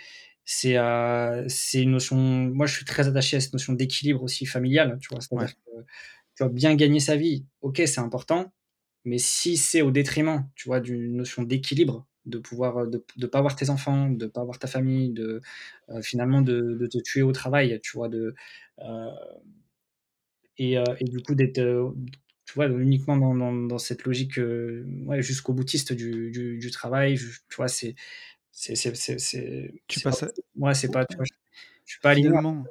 C'est 0.51 0.79
euh, 0.79 1.47
une 1.75 1.91
notion. 1.91 2.17
Moi, 2.17 2.67
je 2.67 2.75
suis 2.75 2.87
très 2.87 3.07
attaché 3.07 3.37
à 3.37 3.41
cette 3.41 3.53
notion 3.53 3.75
d'équilibre 3.75 4.23
aussi 4.23 4.47
familial. 4.47 4.99
Tu 4.99 5.09
vois, 5.11 5.21
c'est-à-dire 5.21 5.55
que 5.55 5.71
tu 6.37 6.45
vois, 6.45 6.49
bien 6.49 6.75
gagner 6.75 7.01
sa 7.01 7.17
vie, 7.17 7.45
ok, 7.61 7.83
c'est 7.85 7.99
important, 8.01 8.53
mais 9.05 9.19
si 9.19 9.57
c'est 9.59 9.83
au 9.83 9.91
détriment, 9.91 10.49
tu 10.55 10.69
vois, 10.69 10.81
d'une 10.81 11.17
notion 11.17 11.43
d'équilibre, 11.43 12.07
de 12.29 12.39
pouvoir 12.39 12.87
de 12.87 13.05
ne 13.17 13.27
pas 13.27 13.41
voir 13.41 13.57
tes 13.57 13.71
enfants, 13.71 14.11
de 14.11 14.27
ne 14.27 14.31
pas 14.31 14.45
voir 14.45 14.59
ta 14.59 14.69
famille, 14.69 15.11
de 15.11 15.41
euh, 15.91 16.03
finalement 16.03 16.43
de, 16.43 16.77
de, 16.81 16.87
te 16.87 16.99
tuer 16.99 17.23
au 17.23 17.33
travail, 17.33 17.81
tu 17.83 17.97
vois, 17.97 18.09
de 18.09 18.35
euh, 18.81 19.11
et, 20.59 20.79
euh, 20.79 20.85
et, 21.01 21.05
du 21.05 21.21
coup 21.21 21.35
d'être 21.35 21.61
tu 22.45 22.55
vois 22.55 22.67
uniquement 22.67 23.17
dans, 23.17 23.35
dans, 23.35 23.53
dans 23.53 23.79
cette 23.79 24.05
logique 24.05 24.39
ouais, 24.39 25.23
jusqu'au 25.23 25.53
boutiste 25.53 25.93
du, 25.93 26.31
du, 26.31 26.59
du, 26.59 26.71
travail, 26.71 27.17
tu 27.17 27.57
vois, 27.57 27.69
c'est 27.69 27.95
c'est 28.51 28.75
c'est 28.75 29.73
tu 29.87 30.01
passes 30.01 30.25
moi 30.57 30.75
c'est 30.75 30.91
pas 30.91 31.05
tu 31.07 31.17
vois, 31.17 31.25
je, 31.25 31.35
je, 31.85 31.93
suis 31.93 32.01
pas 32.01 32.11
aligné 32.11 32.31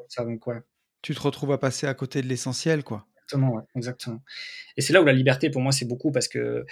ça 0.10 0.26
donc 0.26 0.46
ouais. 0.48 0.60
Tu 1.02 1.16
te 1.16 1.22
retrouves 1.22 1.52
à 1.52 1.58
passer 1.58 1.88
à 1.88 1.94
côté 1.94 2.22
de 2.22 2.28
l'essentiel 2.28 2.84
quoi. 2.84 3.08
Exactement, 3.16 3.54
ouais, 3.54 3.64
exactement. 3.76 4.22
Et 4.76 4.82
c'est 4.82 4.94
là 4.94 5.02
où 5.02 5.06
la 5.06 5.14
liberté 5.14 5.50
pour 5.50 5.62
moi 5.62 5.72
c'est 5.72 5.86
beaucoup 5.86 6.12
parce 6.12 6.28
que 6.28 6.66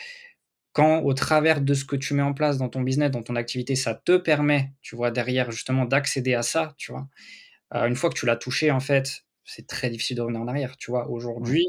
quand 0.76 1.00
au 1.04 1.14
travers 1.14 1.62
de 1.62 1.74
ce 1.74 1.86
que 1.86 1.96
tu 1.96 2.14
mets 2.14 2.22
en 2.22 2.34
place 2.34 2.58
dans 2.58 2.68
ton 2.68 2.82
business, 2.82 3.10
dans 3.10 3.24
ton 3.24 3.38
activité, 3.38 3.78
ça 3.78 3.96
te 3.96 4.18
permet, 4.18 4.74
tu 4.82 4.98
vois, 4.98 5.10
derrière 5.10 5.50
justement 5.50 5.86
d'accéder 5.86 6.34
à 6.34 6.42
ça, 6.42 6.76
tu 6.78 6.92
vois. 6.92 7.08
Euh, 7.74 7.88
une 7.88 7.96
fois 7.96 8.10
que 8.10 8.20
tu 8.20 8.26
l'as 8.26 8.36
touché, 8.36 8.72
en 8.72 8.82
fait, 8.82 9.24
c'est 9.46 9.68
très 9.68 9.90
difficile 9.90 10.18
de 10.18 10.22
revenir 10.22 10.42
en 10.42 10.50
arrière, 10.50 10.76
tu 10.76 10.92
vois. 10.92 11.10
Aujourd'hui, 11.10 11.66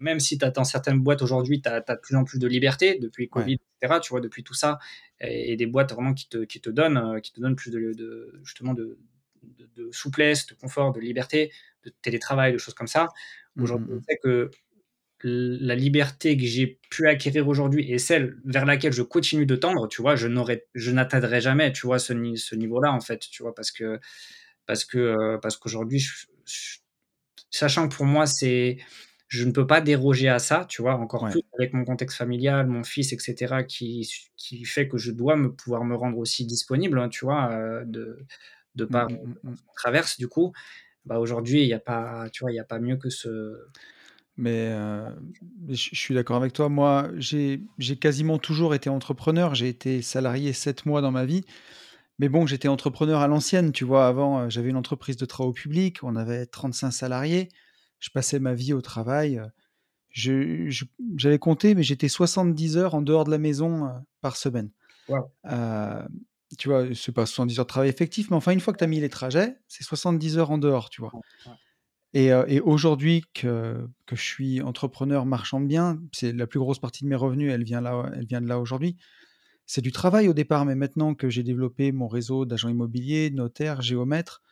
même 0.00 0.20
si 0.20 0.36
tu 0.36 0.44
as 0.44 0.50
dans 0.50 0.64
certaines 0.64 1.00
boîtes 1.00 1.22
aujourd'hui, 1.22 1.62
tu 1.62 1.68
as, 1.70 1.80
de 1.80 2.00
plus 2.02 2.14
en 2.14 2.24
plus 2.24 2.38
de 2.38 2.46
liberté 2.46 2.98
depuis 2.98 3.30
Covid, 3.30 3.58
etc., 3.80 4.00
tu 4.02 4.10
vois, 4.10 4.20
depuis 4.20 4.44
tout 4.44 4.52
ça, 4.52 4.78
et, 5.18 5.56
des 5.56 5.66
boîtes 5.66 5.94
vraiment 5.94 6.12
qui 6.12 6.28
te, 6.28 6.44
qui 6.44 6.60
te 6.60 6.68
donnent, 6.68 6.98
euh, 6.98 7.20
qui 7.20 7.32
te 7.32 7.40
donnent 7.40 7.56
plus 7.56 7.70
de, 7.70 8.38
justement 8.44 8.74
de, 8.74 8.98
de, 9.76 9.88
souplesse, 9.92 10.46
de 10.46 10.52
confort, 10.52 10.92
de 10.92 11.00
liberté, 11.00 11.50
de 11.84 11.92
télétravail, 12.02 12.52
de 12.52 12.58
choses 12.58 12.74
comme 12.74 12.86
ça. 12.86 13.08
Mmh, 13.54 13.62
aujourd'hui, 13.62 13.94
mmh, 13.94 13.96
mmh. 13.96 14.02
sais 14.06 14.18
que 14.22 14.50
la 15.24 15.74
liberté 15.74 16.36
que 16.36 16.44
j'ai 16.44 16.78
pu 16.90 17.08
acquérir 17.08 17.48
aujourd'hui 17.48 17.90
et 17.90 17.98
celle 17.98 18.36
vers 18.44 18.66
laquelle 18.66 18.92
je 18.92 19.02
continue 19.02 19.46
de 19.46 19.56
tendre, 19.56 19.88
tu 19.88 20.02
vois, 20.02 20.16
je 20.16 20.28
n'aurais, 20.28 20.66
je 20.74 20.90
n'atteindrai 20.90 21.40
jamais, 21.40 21.72
tu 21.72 21.86
vois, 21.86 21.98
ce, 21.98 22.12
ce 22.36 22.54
niveau-là 22.54 22.92
en 22.92 23.00
fait, 23.00 23.20
tu 23.30 23.42
vois, 23.42 23.54
parce 23.54 23.70
que 23.72 23.98
parce 24.66 24.84
que 24.84 24.98
euh, 24.98 25.38
parce 25.38 25.56
qu'aujourd'hui, 25.56 26.04
sachant 27.50 27.88
que 27.88 27.96
pour 27.96 28.06
moi 28.06 28.26
c'est, 28.26 28.78
je 29.28 29.44
ne 29.44 29.52
peux 29.52 29.66
pas 29.66 29.80
déroger 29.80 30.28
à 30.28 30.38
ça, 30.38 30.66
tu 30.68 30.82
vois, 30.82 30.94
encore 30.96 31.28
plus 31.30 31.42
avec 31.58 31.72
mon 31.72 31.84
contexte 31.84 32.16
familial, 32.18 32.66
mon 32.66 32.84
fils, 32.84 33.12
etc., 33.12 33.64
qui 33.66 34.08
qui 34.36 34.64
fait 34.64 34.88
que 34.88 34.98
je 34.98 35.10
dois 35.12 35.36
me 35.36 35.52
pouvoir 35.52 35.84
me 35.84 35.96
rendre 35.96 36.18
aussi 36.18 36.46
disponible, 36.46 36.98
hein, 36.98 37.08
tu 37.08 37.24
vois, 37.24 37.50
euh, 37.52 37.84
de 37.86 38.18
de 38.76 38.84
mmh, 38.84 38.88
par 38.88 39.10
mmh, 39.10 39.34
mmh, 39.42 39.54
traverse 39.76 40.18
du 40.18 40.28
coup. 40.28 40.52
Bah 41.06 41.18
aujourd'hui, 41.20 41.62
il 41.62 41.66
n'y 41.68 41.74
a 41.74 41.78
pas, 41.80 42.28
tu 42.32 42.42
vois, 42.44 42.52
il 42.52 42.56
y 42.56 42.60
a 42.60 42.64
pas 42.64 42.80
mieux 42.80 42.96
que 42.96 43.10
ce 43.10 43.28
mais, 44.36 44.70
je 45.68 45.74
suis 45.74 46.14
d'accord 46.14 46.36
avec 46.36 46.52
toi. 46.52 46.68
Moi, 46.68 47.10
j'ai 47.18 47.60
quasiment 48.00 48.38
toujours 48.38 48.74
été 48.74 48.90
entrepreneur. 48.90 49.54
J'ai 49.54 49.68
été 49.68 50.02
salarié 50.02 50.52
7 50.52 50.86
mois 50.86 51.00
dans 51.00 51.10
ma 51.10 51.24
vie. 51.24 51.44
Mais 52.18 52.30
bon, 52.30 52.46
j'étais 52.46 52.68
entrepreneur 52.68 53.20
à 53.20 53.28
l'ancienne, 53.28 53.72
tu 53.72 53.84
vois? 53.84 54.06
Avant, 54.06 54.48
j'avais 54.48 54.70
une 54.70 54.76
entreprise 54.76 55.18
de 55.18 55.26
travaux 55.26 55.52
publics, 55.52 56.02
on 56.02 56.16
avait 56.16 56.46
35 56.46 56.90
salariés. 56.90 57.48
Je 57.98 58.10
passais 58.10 58.38
ma 58.38 58.54
vie 58.54 58.72
au 58.72 58.80
travail, 58.80 59.40
j'avais 60.10 61.38
compté, 61.38 61.74
mais 61.74 61.82
j'étais 61.82 62.08
70 62.08 62.78
heures 62.78 62.94
en 62.94 63.02
dehors 63.02 63.24
de 63.24 63.30
la 63.30 63.38
maison, 63.38 63.90
par 64.22 64.36
semaine. 64.36 64.70
tu 66.58 66.68
vois? 66.68 66.84
C'est 66.94 67.12
pas 67.12 67.26
70 67.26 67.58
heures 67.58 67.64
de 67.66 67.70
travail 67.70 67.88
effectif, 67.88 68.30
mais 68.30 68.36
enfin, 68.36 68.52
une 68.52 68.60
fois 68.60 68.72
que 68.72 68.78
tu 68.78 68.84
as 68.84 68.88
mis 68.88 69.00
les 69.00 69.08
trajets, 69.08 69.56
c'est 69.68 69.84
70 69.84 70.38
heures 70.38 70.50
en 70.50 70.58
dehors, 70.58 70.90
tu 70.90 71.00
vois? 71.00 71.12
Et, 72.18 72.60
aujourd'hui 72.60 73.24
que, 73.34 73.86
que 74.06 74.16
je 74.16 74.22
suis 74.22 74.62
entrepreneur 74.62 75.26
marchand 75.26 75.60
de 75.60 75.66
biens, 75.66 76.00
c'est 76.12 76.32
la 76.32 76.46
plus 76.46 76.58
grosse 76.58 76.78
partie 76.78 77.04
de 77.04 77.10
mes 77.10 77.14
revenus, 77.14 77.52
elle 77.52 77.62
vient, 77.62 77.82
là, 77.82 78.10
elle 78.16 78.24
vient 78.24 78.40
de 78.40 78.48
là 78.48 78.58
aujourd'hui. 78.58 78.96
C'est 79.66 79.82
du 79.82 79.92
travail 79.92 80.26
au 80.26 80.32
départ, 80.32 80.64
mais 80.64 80.76
maintenant 80.76 81.14
que 81.14 81.28
j'ai 81.28 81.42
développé 81.42 81.92
mon 81.92 82.08
réseau 82.08 82.46
d'agents 82.46 82.70
immobiliers, 82.70 83.28
notaires, 83.30 83.82
géomètres, 83.82 84.42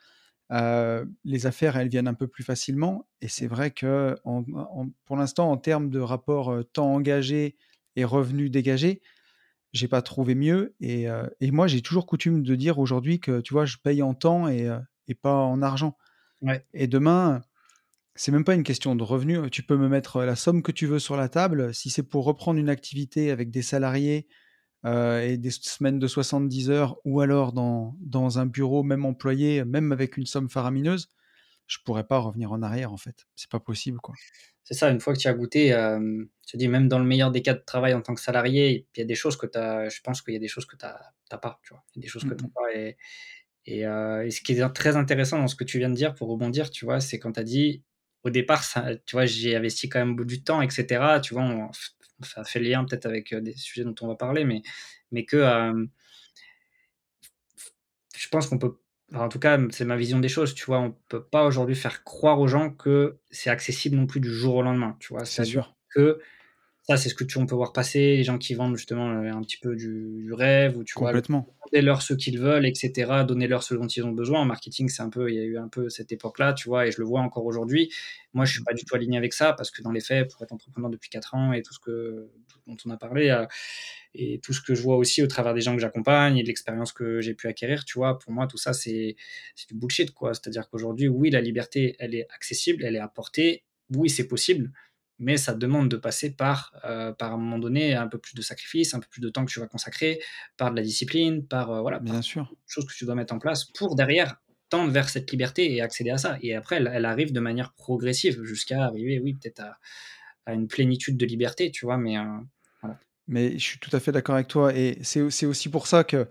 les 0.51 1.47
affaires, 1.47 1.79
elles 1.79 1.89
viennent 1.89 2.07
un 2.07 2.13
peu 2.13 2.27
plus 2.27 2.45
facilement. 2.45 3.09
Et 3.23 3.29
c'est 3.29 3.47
vrai 3.47 3.71
que 3.71 4.15
pour 5.07 5.17
l'instant, 5.17 5.51
en 5.51 5.57
termes 5.57 5.89
de 5.89 6.01
rapport 6.01 6.55
temps 6.75 6.93
engagé 6.93 7.57
et 7.97 8.05
revenus 8.05 8.51
dégagés, 8.51 9.01
j'ai 9.73 9.89
pas 9.89 10.03
trouvé 10.03 10.35
mieux. 10.35 10.75
Et, 10.81 11.07
et 11.41 11.51
moi, 11.51 11.67
j'ai 11.67 11.81
toujours 11.81 12.05
coutume 12.05 12.43
de 12.43 12.55
dire 12.57 12.79
aujourd'hui 12.79 13.21
que, 13.21 13.41
tu 13.41 13.55
vois, 13.55 13.65
je 13.65 13.79
paye 13.79 14.03
en 14.03 14.13
temps 14.13 14.49
et, 14.49 14.71
et 15.09 15.15
pas 15.15 15.35
en 15.35 15.63
argent. 15.63 15.97
Et 16.75 16.89
demain, 16.89 17.41
c'est 18.15 18.33
même 18.33 18.45
pas 18.45 18.55
une 18.55 18.63
question 18.63 18.95
de 18.95 19.03
revenus. 19.03 19.41
Tu 19.51 19.63
peux 19.63 19.77
me 19.77 19.89
mettre 19.89 20.23
la 20.23 20.37
somme 20.37 20.63
que 20.63 20.73
tu 20.73 20.87
veux 20.87 20.99
sur 20.99 21.17
la 21.17 21.29
table. 21.29 21.75
Si 21.75 21.91
c'est 21.91 22.03
pour 22.03 22.25
reprendre 22.25 22.61
une 22.61 22.69
activité 22.69 23.31
avec 23.31 23.51
des 23.51 23.63
salariés 23.63 24.27
euh, 24.85 25.21
et 25.21 25.37
des 25.37 25.51
semaines 25.51 25.99
de 25.99 26.07
70 26.07 26.71
heures, 26.71 26.97
ou 27.05 27.21
alors 27.21 27.53
dans, 27.53 27.97
dans 28.01 28.39
un 28.39 28.47
bureau 28.47 28.83
même 28.83 29.05
employé, 29.05 29.65
même 29.65 29.93
avec 29.93 30.17
une 30.17 30.27
somme 30.27 30.49
faramineuse, 30.49 31.09
je 31.67 31.79
pourrais 31.85 32.05
pas 32.05 32.19
revenir 32.19 32.53
en 32.53 32.63
arrière 32.63 32.93
en 32.93 32.97
fait. 32.97 33.27
C'est 33.35 33.51
pas 33.51 33.61
possible 33.61 33.99
quoi. 33.99 34.15
C'est 34.65 34.75
ça, 34.75 34.91
une 34.91 35.01
fois 35.01 35.13
que 35.13 35.19
tu 35.19 35.29
as 35.29 35.35
goûté, 35.35 35.75
euh, 35.75 36.25
je 36.51 36.57
dis 36.57 36.69
même 36.69 36.89
dans 36.89 36.99
le 36.99 37.05
meilleur 37.05 37.31
des 37.31 37.43
cas 37.43 37.53
de 37.53 37.63
travail 37.67 37.93
en 37.93 38.01
tant 38.01 38.15
que 38.15 38.21
salarié, 38.21 38.87
il 38.95 38.99
y 38.99 39.03
a 39.03 39.05
des 39.05 39.15
choses 39.15 39.37
que 39.37 39.47
tu 39.47 39.59
as, 39.59 39.91
je 39.91 40.01
pense 40.01 40.23
qu'il 40.23 40.33
y 40.33 40.39
a 40.39 40.41
des 40.41 40.49
choses 40.49 40.65
que 40.65 40.77
tu 40.77 40.87
n'as 40.87 41.39
pas, 41.39 41.61
tu 41.63 41.75
vois. 41.75 41.85
Il 41.95 41.99
y 41.99 42.01
a 42.01 42.05
des 42.05 42.09
choses 42.09 42.25
que 42.25 42.33
tu 42.33 42.45
n'as 42.45 42.51
pas. 42.51 42.75
Et, 42.75 42.97
et, 43.67 43.87
euh, 43.87 44.25
et, 44.25 44.31
ce 44.31 44.41
qui 44.41 44.53
est 44.53 44.69
très 44.71 44.97
intéressant 44.97 45.39
dans 45.39 45.49
ce 45.49 45.55
que 45.55 45.65
tu 45.65 45.79
viens 45.79 45.91
de 45.91 45.95
dire, 45.95 46.15
pour 46.15 46.29
rebondir, 46.29 46.71
tu 46.71 46.87
vois, 46.87 47.01
c'est 47.01 47.19
quand 47.19 47.33
tu 47.33 47.41
as 47.41 47.45
dit, 47.45 47.83
au 48.25 48.31
départ, 48.31 48.65
ça, 48.65 48.97
tu 49.07 49.17
vois, 49.17 49.27
j'ai 49.27 49.57
investi 49.57 49.89
quand 49.89 50.05
même 50.05 50.25
du 50.25 50.43
temps, 50.43 50.63
etc. 50.63 51.21
Tu 51.23 51.35
vois, 51.35 51.45
on, 51.45 51.71
ça 52.23 52.45
fait 52.45 52.61
lien 52.61 52.85
peut-être 52.85 53.07
avec 53.07 53.33
euh, 53.33 53.41
des 53.41 53.55
sujets 53.55 53.85
dont 53.85 53.95
on 54.01 54.09
va 54.09 54.17
parler, 54.17 54.45
mais, 54.45 54.63
mais 55.13 55.25
que 55.25 55.37
euh, 55.37 55.87
je 58.17 58.29
pense 58.29 58.47
qu'on 58.49 58.59
peut 58.59 58.79
en 59.15 59.29
tout 59.29 59.39
cas, 59.39 59.59
c'est 59.71 59.85
ma 59.85 59.97
vision 59.97 60.19
des 60.19 60.29
choses, 60.29 60.55
tu 60.55 60.65
vois. 60.65 60.81
On 60.81 60.97
peut 61.09 61.23
pas 61.23 61.45
aujourd'hui 61.45 61.77
faire 61.77 62.05
croire 62.05 62.41
aux 62.41 62.49
gens 62.49 62.71
que 62.71 63.19
c'est 63.31 63.51
accessible 63.51 63.97
non 63.97 64.07
plus 64.07 64.21
du 64.21 64.31
jour 64.31 64.57
au 64.57 64.63
lendemain, 64.63 64.97
tu 64.99 65.09
vois. 65.09 65.25
C'est 65.25 65.45
sûr. 65.45 65.77
Que 65.91 66.21
ça, 66.87 66.99
c'est 66.99 67.09
ce 67.09 67.15
que 67.15 67.25
tu, 67.25 67.39
on 67.39 67.47
peut 67.47 67.55
voir 67.55 67.73
passer, 67.73 68.17
les 68.17 68.25
gens 68.25 68.37
qui 68.37 68.53
vendent 68.53 68.77
justement 68.77 69.11
euh, 69.11 69.33
un 69.33 69.41
petit 69.41 69.57
peu 69.57 69.75
du, 69.75 70.31
rêve, 70.35 70.77
ou 70.77 70.85
tu 70.85 70.95
Complètement. 70.95 71.41
vois, 71.41 71.69
donnez-leur 71.73 72.03
ce 72.03 72.13
qu'ils 72.13 72.39
veulent, 72.39 72.67
etc. 72.67 73.25
Donnez-leur 73.27 73.63
ce 73.63 73.75
dont 73.75 73.87
ils 73.87 74.05
ont 74.05 74.13
besoin. 74.13 74.41
En 74.41 74.45
marketing, 74.45 74.91
c'est 74.91 75.01
un 75.01 75.09
peu, 75.09 75.31
il 75.31 75.35
y 75.35 75.39
a 75.39 75.45
eu 75.45 75.57
un 75.57 75.69
peu 75.69 75.89
cette 75.89 76.13
époque-là, 76.13 76.53
tu 76.53 76.69
vois, 76.69 76.87
et 76.87 76.93
je 76.93 76.99
le 76.99 77.07
vois 77.07 77.21
encore 77.21 77.47
aujourd'hui. 77.47 77.91
Moi, 78.35 78.45
je 78.45 78.53
suis 78.53 78.63
pas 78.63 78.75
du 78.75 78.85
tout 78.85 78.95
aligné 78.95 79.17
avec 79.17 79.33
ça 79.33 79.55
parce 79.55 79.71
que 79.71 79.81
dans 79.81 79.93
les 79.93 80.03
faits, 80.03 80.31
pour 80.31 80.43
être 80.43 80.53
entrepreneur 80.53 80.91
depuis 80.91 81.09
4 81.09 81.35
ans 81.35 81.53
et 81.55 81.63
tout 81.63 81.73
ce 81.73 81.81
que 81.81 82.29
dont 82.67 82.77
on 82.85 82.91
a 82.91 82.99
parlé, 82.99 83.31
euh, 83.31 83.47
et 84.15 84.39
tout 84.41 84.53
ce 84.53 84.61
que 84.61 84.75
je 84.75 84.83
vois 84.83 84.97
aussi 84.97 85.23
au 85.23 85.27
travers 85.27 85.55
des 85.55 85.63
gens 85.63 85.75
que 85.75 85.81
j'accompagne 85.81 86.37
et 86.37 86.43
de 86.43 86.49
l'expérience 86.49 86.93
que 86.93 87.23
j'ai 87.23 87.35
pu 87.35 87.49
acquérir, 87.49 87.87
tu 87.87 87.99
vois, 87.99 88.19
pour 88.19 88.33
moi, 88.33 88.47
tout 88.47 88.59
ça, 88.59 88.75
c'est 88.75 89.17
du 89.69 89.75
bullshit, 89.75 90.11
quoi. 90.13 90.35
C'est-à-dire 90.35 90.69
qu'aujourd'hui, 90.69 91.09
oui, 91.09 91.31
la 91.31 91.41
liberté, 91.41 91.97
elle 91.99 92.15
est 92.15 92.27
accessible, 92.35 92.85
elle 92.85 92.97
est 92.97 93.01
à 93.01 93.09
portée, 93.09 93.65
oui, 93.95 94.11
c'est 94.11 94.29
possible, 94.29 94.71
mais 95.19 95.37
ça 95.37 95.55
demande 95.55 95.89
de 95.89 95.97
passer 95.97 96.35
par, 96.35 96.73
euh, 96.85 97.13
par 97.13 97.33
un 97.33 97.37
moment 97.37 97.59
donné 97.59 97.95
un 97.95 98.09
peu 98.09 98.19
plus 98.19 98.35
de 98.35 98.43
sacrifice, 98.43 98.95
un 98.95 99.01
peu 99.01 99.07
plus 99.09 99.21
de 99.21 99.29
temps 99.29 99.45
que 99.45 99.51
tu 99.51 99.61
vas 99.61 99.67
consacrer, 99.67 100.21
par 100.57 100.71
de 100.71 100.77
la 100.77 100.83
discipline, 100.83 101.47
par 101.47 101.71
euh, 101.71 101.81
voilà, 101.81 102.01
bien 102.01 102.23
sûr, 102.23 102.53
choses 102.67 102.87
que 102.87 102.95
tu 102.95 103.05
dois 103.05 103.15
mettre 103.15 103.35
en 103.35 103.39
place 103.39 103.65
pour 103.65 103.95
derrière 103.95 104.37
tendre 104.71 104.91
vers 104.91 105.09
cette 105.09 105.31
liberté 105.31 105.73
et 105.75 105.81
accéder 105.81 106.11
à 106.11 106.19
ça. 106.19 106.37
Et 106.43 106.55
après, 106.55 106.77
elle, 106.77 107.05
arrive 107.05 107.33
de 107.33 107.41
manière 107.41 107.73
progressive 107.75 108.43
jusqu'à 108.43 108.85
arriver, 108.85 109.21
oui, 109.21 109.35
peut-être 109.35 109.61
à, 109.61 109.79
à, 110.47 110.55
une 110.55 110.67
plénitude 110.67 111.17
de 111.17 111.27
liberté, 111.27 111.71
tu 111.71 111.85
vois, 111.85 111.97
mais 111.97 112.19
euh, 112.19 112.25
voilà. 112.83 112.99
Mais 113.29 113.53
je 113.53 113.65
suis 113.65 113.79
tout 113.79 113.95
à 113.95 114.01
fait 114.01 114.11
d'accord 114.11 114.35
avec 114.35 114.49
toi 114.49 114.75
et 114.75 114.99
c'est 115.03 115.47
aussi 115.47 115.69
pour 115.69 115.87
ça 115.87 116.03
que 116.03 116.29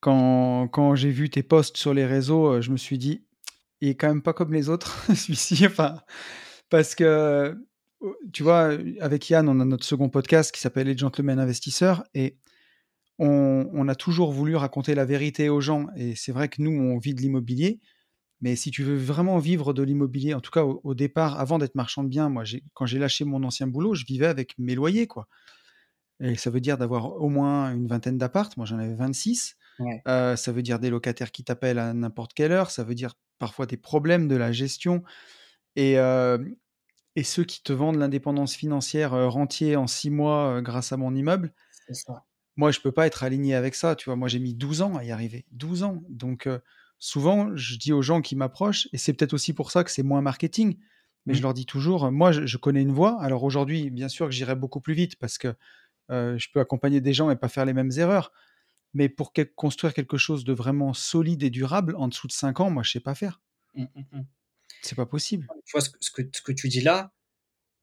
quand, 0.00 0.68
quand 0.68 0.94
j'ai 0.94 1.10
vu 1.10 1.28
tes 1.28 1.42
posts 1.42 1.76
sur 1.76 1.92
les 1.92 2.06
réseaux, 2.06 2.60
je 2.60 2.70
me 2.70 2.76
suis 2.76 2.98
dit, 2.98 3.24
il 3.80 3.90
est 3.90 3.94
quand 3.94 4.08
même 4.08 4.22
pas 4.22 4.32
comme 4.32 4.54
les 4.54 4.68
autres, 4.68 5.04
celui-ci, 5.14 5.66
enfin, 5.66 6.00
parce 6.70 6.94
que 6.94 7.56
tu 8.32 8.42
vois, 8.42 8.76
avec 9.00 9.28
Yann, 9.30 9.48
on 9.48 9.60
a 9.60 9.64
notre 9.64 9.84
second 9.84 10.08
podcast 10.08 10.52
qui 10.52 10.60
s'appelle 10.60 10.86
Les 10.86 10.96
Gentlemen 10.96 11.38
Investisseurs 11.38 12.04
et 12.14 12.36
on, 13.18 13.88
a 13.88 13.94
toujours 13.94 14.32
voulu 14.32 14.56
raconter 14.56 14.94
la 14.94 15.04
vérité 15.04 15.48
aux 15.48 15.60
gens. 15.60 15.86
Et 15.96 16.16
c'est 16.16 16.32
vrai 16.32 16.48
que 16.48 16.60
nous, 16.60 16.72
on 16.72 16.98
vit 16.98 17.14
de 17.14 17.20
l'immobilier. 17.20 17.80
Mais 18.40 18.56
si 18.56 18.72
tu 18.72 18.82
veux 18.82 18.96
vraiment 18.96 19.38
vivre 19.38 19.72
de 19.72 19.82
l'immobilier, 19.82 20.34
en 20.34 20.40
tout 20.40 20.50
cas 20.50 20.64
au, 20.64 20.94
départ, 20.94 21.38
avant 21.38 21.58
d'être 21.58 21.76
marchand 21.76 22.02
de 22.02 22.08
biens, 22.08 22.28
moi, 22.28 22.42
quand 22.74 22.86
j'ai 22.86 22.98
lâché 22.98 23.24
mon 23.24 23.44
ancien 23.44 23.68
boulot, 23.68 23.94
je 23.94 24.04
vivais 24.04 24.26
avec 24.26 24.58
mes 24.58 24.74
loyers, 24.74 25.06
quoi. 25.06 25.28
Et 26.18 26.36
ça 26.36 26.50
veut 26.50 26.60
dire 26.60 26.78
d'avoir 26.78 27.16
au 27.20 27.28
moins 27.28 27.72
une 27.72 27.86
vingtaine 27.86 28.18
d'appartes. 28.18 28.56
Moi, 28.56 28.66
j'en 28.66 28.78
avais 28.78 28.94
26. 28.94 29.56
Euh, 30.06 30.36
ça 30.36 30.52
veut 30.52 30.62
dire 30.62 30.78
des 30.78 30.90
locataires 30.90 31.32
qui 31.32 31.44
t'appellent 31.44 31.78
à 31.78 31.92
n'importe 31.92 32.32
quelle 32.34 32.52
heure. 32.52 32.70
Ça 32.70 32.84
veut 32.84 32.94
dire 32.94 33.14
parfois 33.38 33.66
des 33.66 33.76
problèmes 33.76 34.28
de 34.28 34.36
la 34.36 34.52
gestion. 34.52 35.02
Et, 35.76 35.98
euh, 35.98 36.38
et 37.16 37.22
ceux 37.22 37.44
qui 37.44 37.62
te 37.62 37.72
vendent 37.72 37.96
l'indépendance 37.96 38.54
financière 38.54 39.12
rentier 39.30 39.76
en 39.76 39.86
six 39.86 40.10
mois 40.10 40.62
grâce 40.62 40.92
à 40.92 40.96
mon 40.96 41.14
immeuble. 41.14 41.52
Moi, 42.56 42.70
je 42.70 42.80
peux 42.80 42.92
pas 42.92 43.06
être 43.06 43.22
aligné 43.22 43.54
avec 43.54 43.74
ça. 43.74 43.96
Tu 43.96 44.06
vois, 44.06 44.16
moi, 44.16 44.28
j'ai 44.28 44.38
mis 44.38 44.54
12 44.54 44.82
ans 44.82 44.96
à 44.96 45.04
y 45.04 45.10
arriver. 45.10 45.44
12 45.52 45.82
ans. 45.82 46.02
Donc, 46.08 46.48
souvent, 46.98 47.54
je 47.56 47.76
dis 47.76 47.92
aux 47.92 48.02
gens 48.02 48.20
qui 48.20 48.36
m'approchent, 48.36 48.88
et 48.92 48.98
c'est 48.98 49.12
peut-être 49.12 49.34
aussi 49.34 49.52
pour 49.52 49.70
ça 49.70 49.84
que 49.84 49.90
c'est 49.90 50.02
moins 50.02 50.20
marketing, 50.20 50.78
mais 51.26 51.34
je 51.34 51.40
mmh. 51.40 51.42
leur 51.42 51.54
dis 51.54 51.66
toujours, 51.66 52.10
moi, 52.10 52.32
je, 52.32 52.56
connais 52.56 52.82
une 52.82 52.92
voie. 52.92 53.20
Alors 53.22 53.44
aujourd'hui, 53.44 53.90
bien 53.90 54.08
sûr 54.08 54.26
que 54.26 54.32
j'irai 54.32 54.54
beaucoup 54.54 54.80
plus 54.80 54.94
vite 54.94 55.16
parce 55.16 55.38
que 55.38 55.54
je 56.08 56.46
peux 56.52 56.60
accompagner 56.60 57.00
des 57.00 57.14
gens 57.14 57.30
et 57.30 57.36
pas 57.36 57.48
faire 57.48 57.64
les 57.64 57.72
mêmes 57.72 57.92
erreurs. 57.96 58.32
Mais 58.94 59.08
pour 59.08 59.32
construire 59.54 59.94
quelque 59.94 60.18
chose 60.18 60.44
de 60.44 60.52
vraiment 60.52 60.92
solide 60.92 61.42
et 61.42 61.50
durable, 61.50 61.94
en 61.96 62.08
dessous 62.08 62.26
de 62.26 62.32
5 62.32 62.60
ans, 62.60 62.70
moi, 62.70 62.82
je 62.82 62.90
sais 62.92 63.00
pas 63.00 63.14
faire. 63.14 63.40
Mmh, 63.74 63.84
mmh, 63.94 64.22
c'est 64.82 64.96
pas 64.96 65.06
possible. 65.06 65.48
Tu 65.64 65.72
vois, 65.72 65.80
ce 65.80 65.90
que, 65.90 65.98
ce 66.00 66.10
que, 66.10 66.22
ce 66.32 66.42
que 66.42 66.52
tu 66.52 66.68
dis 66.68 66.80
là, 66.80 67.12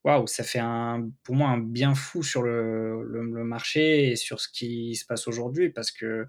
waouh, 0.04 0.28
ça 0.28 0.44
fait 0.44 0.60
un, 0.60 1.10
pour 1.24 1.36
moi 1.36 1.50
un 1.50 1.58
bien 1.58 1.96
fou 1.96 2.24
sur 2.24 2.44
le, 2.44 3.04
le, 3.04 3.44
marché 3.44 4.12
et 4.12 4.16
sur 4.16 4.40
ce 4.40 4.50
qui 4.50 4.96
se 4.96 5.06
passe 5.06 5.28
aujourd'hui 5.28 5.70
parce 5.70 5.92
que 5.92 6.28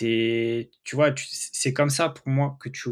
es, 0.00 0.70
tu 0.84 0.96
vois, 0.96 1.14
c'est 1.16 1.72
comme 1.72 1.90
ça 1.90 2.08
pour 2.08 2.28
moi 2.28 2.56
que 2.60 2.68
tu 2.68 2.90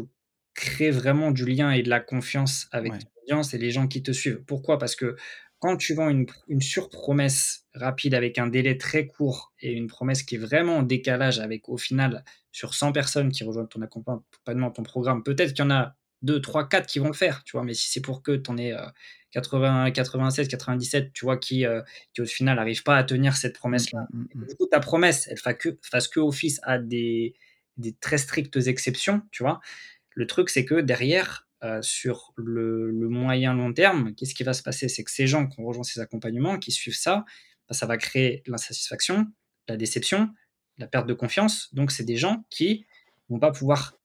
crées 0.53 0.91
vraiment 0.91 1.31
du 1.31 1.45
lien 1.45 1.71
et 1.71 1.83
de 1.83 1.89
la 1.89 1.99
confiance 1.99 2.67
avec 2.71 2.93
ton 2.93 3.07
audience 3.23 3.53
et 3.53 3.57
les 3.57 3.71
gens 3.71 3.87
qui 3.87 4.01
te 4.01 4.11
suivent. 4.11 4.43
Pourquoi? 4.45 4.77
Parce 4.77 4.95
que 4.95 5.15
quand 5.59 5.77
tu 5.77 5.93
vends 5.93 6.09
une, 6.09 6.25
une 6.47 6.61
surpromesse 6.61 7.65
rapide 7.73 8.13
avec 8.13 8.37
un 8.37 8.47
délai 8.47 8.77
très 8.77 9.07
court 9.07 9.53
et 9.59 9.73
une 9.73 9.87
promesse 9.87 10.23
qui 10.23 10.35
est 10.35 10.39
vraiment 10.39 10.77
en 10.77 10.83
décalage 10.83 11.39
avec 11.39 11.69
au 11.69 11.77
final 11.77 12.23
sur 12.51 12.73
100 12.73 12.91
personnes 12.91 13.31
qui 13.31 13.43
rejoignent 13.43 13.67
ton 13.67 13.81
accompagnement, 13.81 14.71
ton 14.71 14.83
programme, 14.83 15.23
peut-être 15.23 15.53
qu'il 15.53 15.63
y 15.63 15.67
en 15.67 15.71
a 15.71 15.95
2, 16.25 16.41
3, 16.41 16.67
4 16.67 16.85
qui 16.85 16.99
vont 16.99 17.07
le 17.07 17.13
faire, 17.13 17.43
tu 17.43 17.53
vois. 17.53 17.63
Mais 17.63 17.73
si 17.73 17.89
c'est 17.89 18.01
pour 18.01 18.21
que 18.21 18.35
tu 18.35 18.51
en 18.51 18.57
aies 18.57 18.73
80, 19.35 19.91
96, 19.91 20.47
97, 20.47 21.11
tu 21.13 21.25
vois, 21.25 21.37
qui, 21.37 21.65
euh, 21.65 21.81
qui 22.13 22.21
au 22.21 22.25
final 22.25 22.55
n'arrivent 22.55 22.83
pas 22.83 22.97
à 22.97 23.03
tenir 23.03 23.35
cette 23.35 23.55
promesse-là. 23.55 24.07
Mmh, 24.11 24.19
mmh, 24.19 24.27
mmh. 24.33 24.47
Du 24.47 24.55
coup, 24.55 24.65
ta 24.67 24.79
promesse, 24.79 25.27
elle 25.29 25.37
fasse 25.37 25.55
que, 25.59 25.77
fasse 25.81 26.07
que 26.07 26.21
office 26.21 26.59
à 26.63 26.79
des, 26.79 27.35
des 27.77 27.93
très 27.93 28.17
strictes 28.17 28.55
exceptions, 28.55 29.21
tu 29.31 29.43
vois. 29.43 29.59
Le 30.11 30.25
truc, 30.25 30.49
c'est 30.49 30.63
que 30.63 30.75
derrière, 30.75 31.47
euh, 31.63 31.81
sur 31.81 32.33
le, 32.37 32.91
moyen 33.09 33.53
long 33.53 33.73
terme, 33.73 34.15
qu'est-ce 34.15 34.33
qui 34.33 34.43
va 34.43 34.53
se 34.53 34.63
passer? 34.63 34.87
C'est 34.87 35.03
que 35.03 35.11
ces 35.11 35.27
gens 35.27 35.47
qui 35.47 35.59
ont 35.59 35.65
rejoint 35.65 35.83
ces 35.83 35.99
accompagnements, 35.99 36.57
qui 36.57 36.71
suivent 36.71 36.95
ça, 36.95 37.25
bah, 37.67 37.75
ça 37.75 37.85
va 37.85 37.97
créer 37.97 38.41
l'insatisfaction, 38.45 39.27
la 39.67 39.75
déception, 39.75 40.29
la 40.77 40.87
perte 40.87 41.07
de 41.07 41.13
confiance. 41.13 41.73
Donc, 41.73 41.91
c'est 41.91 42.05
des 42.05 42.15
gens 42.15 42.45
qui 42.49 42.85
vont 43.27 43.39
pas 43.39 43.51
pouvoir 43.51 43.97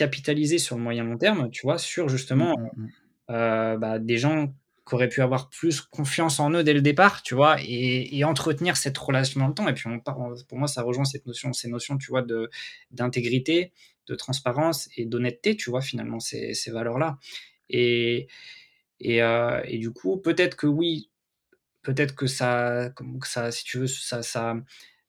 capitaliser 0.00 0.56
sur 0.56 0.76
le 0.76 0.82
moyen 0.82 1.04
long 1.04 1.18
terme, 1.18 1.50
tu 1.50 1.60
vois, 1.62 1.76
sur 1.76 2.08
justement 2.08 2.56
mmh, 2.56 2.80
mmh. 2.80 2.88
Euh, 3.30 3.76
bah, 3.76 3.98
des 4.00 4.18
gens 4.18 4.48
qui 4.88 4.94
auraient 4.94 5.08
pu 5.08 5.22
avoir 5.22 5.50
plus 5.50 5.82
confiance 5.82 6.40
en 6.40 6.50
eux 6.52 6.64
dès 6.64 6.72
le 6.72 6.80
départ, 6.80 7.22
tu 7.22 7.36
vois, 7.36 7.58
et, 7.60 8.24
entretenir 8.24 8.76
cette 8.76 8.98
relation 8.98 9.38
dans 9.40 9.46
le 9.46 9.54
temps. 9.54 9.68
Et 9.68 9.74
puis, 9.74 9.88
on, 9.88 10.00
pour 10.00 10.58
moi, 10.58 10.66
ça 10.66 10.82
rejoint 10.82 11.04
cette 11.04 11.26
notion, 11.26 11.52
ces 11.52 11.68
notions, 11.68 11.96
tu 11.96 12.08
vois, 12.10 12.22
de, 12.22 12.50
d'intégrité, 12.90 13.72
de 14.08 14.16
transparence 14.16 14.88
et 14.96 15.04
d'honnêteté, 15.04 15.54
tu 15.54 15.70
vois, 15.70 15.80
finalement, 15.80 16.18
ces, 16.18 16.54
ces 16.54 16.72
valeurs-là. 16.72 17.18
Et, 17.68 18.26
et, 18.98 19.22
euh, 19.22 19.60
et, 19.64 19.78
du 19.78 19.92
coup, 19.92 20.16
peut-être 20.16 20.56
que 20.56 20.66
oui, 20.66 21.08
peut-être 21.82 22.16
que 22.16 22.26
ça, 22.26 22.90
comme 22.96 23.20
ça, 23.22 23.52
si 23.52 23.62
tu 23.64 23.78
veux, 23.78 23.86
ça, 23.86 24.22
ça, 24.22 24.56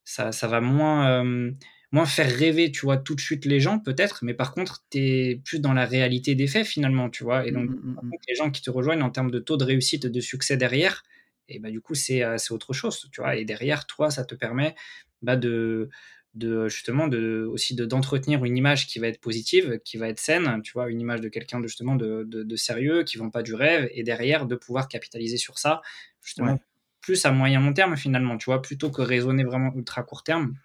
ça, 0.03 0.31
ça 0.31 0.47
va 0.47 0.61
moins. 0.61 1.23
Euh, 1.23 1.51
moins 1.91 2.05
faire 2.05 2.33
rêver, 2.33 2.71
tu 2.71 2.81
vois, 2.81 2.97
tout 2.97 3.15
de 3.15 3.21
suite 3.21 3.45
les 3.45 3.59
gens, 3.59 3.79
peut-être, 3.79 4.19
mais 4.23 4.33
par 4.33 4.53
contre, 4.53 4.83
tu 4.89 4.99
es 4.99 5.41
plus 5.43 5.59
dans 5.59 5.73
la 5.73 5.85
réalité 5.85 6.35
des 6.35 6.47
faits, 6.47 6.65
finalement, 6.65 7.09
tu 7.09 7.23
vois. 7.23 7.45
Et 7.45 7.51
donc, 7.51 7.69
mmh, 7.69 7.73
mmh, 7.73 7.99
mmh. 8.03 8.11
les 8.29 8.35
gens 8.35 8.49
qui 8.49 8.61
te 8.61 8.69
rejoignent 8.69 9.01
en 9.01 9.09
termes 9.09 9.31
de 9.31 9.39
taux 9.39 9.57
de 9.57 9.65
réussite, 9.65 10.07
de 10.07 10.19
succès 10.21 10.55
derrière, 10.55 11.03
et 11.51 11.59
bah, 11.59 11.69
du 11.69 11.81
coup, 11.81 11.95
c'est 11.95 12.23
euh, 12.23 12.37
autre 12.51 12.73
chose, 12.73 13.09
tu 13.11 13.21
vois. 13.21 13.35
Et 13.35 13.45
derrière, 13.45 13.85
toi, 13.85 14.09
ça 14.09 14.23
te 14.23 14.35
permet 14.35 14.75
bah, 15.21 15.35
de, 15.35 15.89
de 16.33 16.69
justement 16.69 17.07
de 17.07 17.45
aussi 17.51 17.75
d'entretenir 17.75 18.45
une 18.45 18.55
image 18.55 18.87
qui 18.87 18.99
va 18.99 19.07
être 19.07 19.19
positive, 19.19 19.79
qui 19.83 19.97
va 19.97 20.07
être 20.07 20.19
saine, 20.19 20.61
tu 20.63 20.71
vois, 20.73 20.89
une 20.89 21.01
image 21.01 21.21
de 21.21 21.27
quelqu'un 21.27 21.59
de 21.59 21.67
justement 21.67 21.95
de, 21.95 22.23
de, 22.23 22.55
sérieux, 22.55 23.03
qui 23.03 23.17
vont 23.17 23.29
pas 23.29 23.43
du 23.43 23.53
rêve, 23.53 23.89
et 23.93 24.03
derrière 24.03 24.45
de 24.45 24.55
pouvoir 24.55 24.87
capitaliser 24.87 25.37
sur 25.37 25.59
ça, 25.59 25.81
justement, 26.23 26.57
plus 27.01 27.25
à 27.25 27.31
moyen 27.31 27.59
long 27.59 27.73
terme 27.73 27.97
finalement, 27.97 28.37
tu 28.37 28.45
vois, 28.45 28.61
plutôt 28.61 28.89
que 28.89 29.01
raisonner 29.01 29.43
vraiment 29.43 29.73
ultra 29.75 30.03
court 30.03 30.23
terme. 30.23 30.55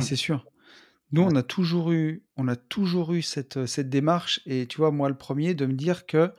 C'est 0.00 0.16
sûr. 0.16 0.46
Nous, 1.12 1.22
on 1.22 1.34
a 1.34 1.42
toujours 1.42 1.90
eu, 1.90 2.22
on 2.36 2.46
a 2.46 2.56
toujours 2.56 3.12
eu 3.12 3.22
cette, 3.22 3.66
cette 3.66 3.88
démarche, 3.88 4.40
et 4.46 4.66
tu 4.66 4.76
vois, 4.78 4.92
moi, 4.92 5.08
le 5.08 5.16
premier, 5.16 5.54
de 5.54 5.66
me 5.66 5.72
dire 5.72 6.06
que 6.06 6.32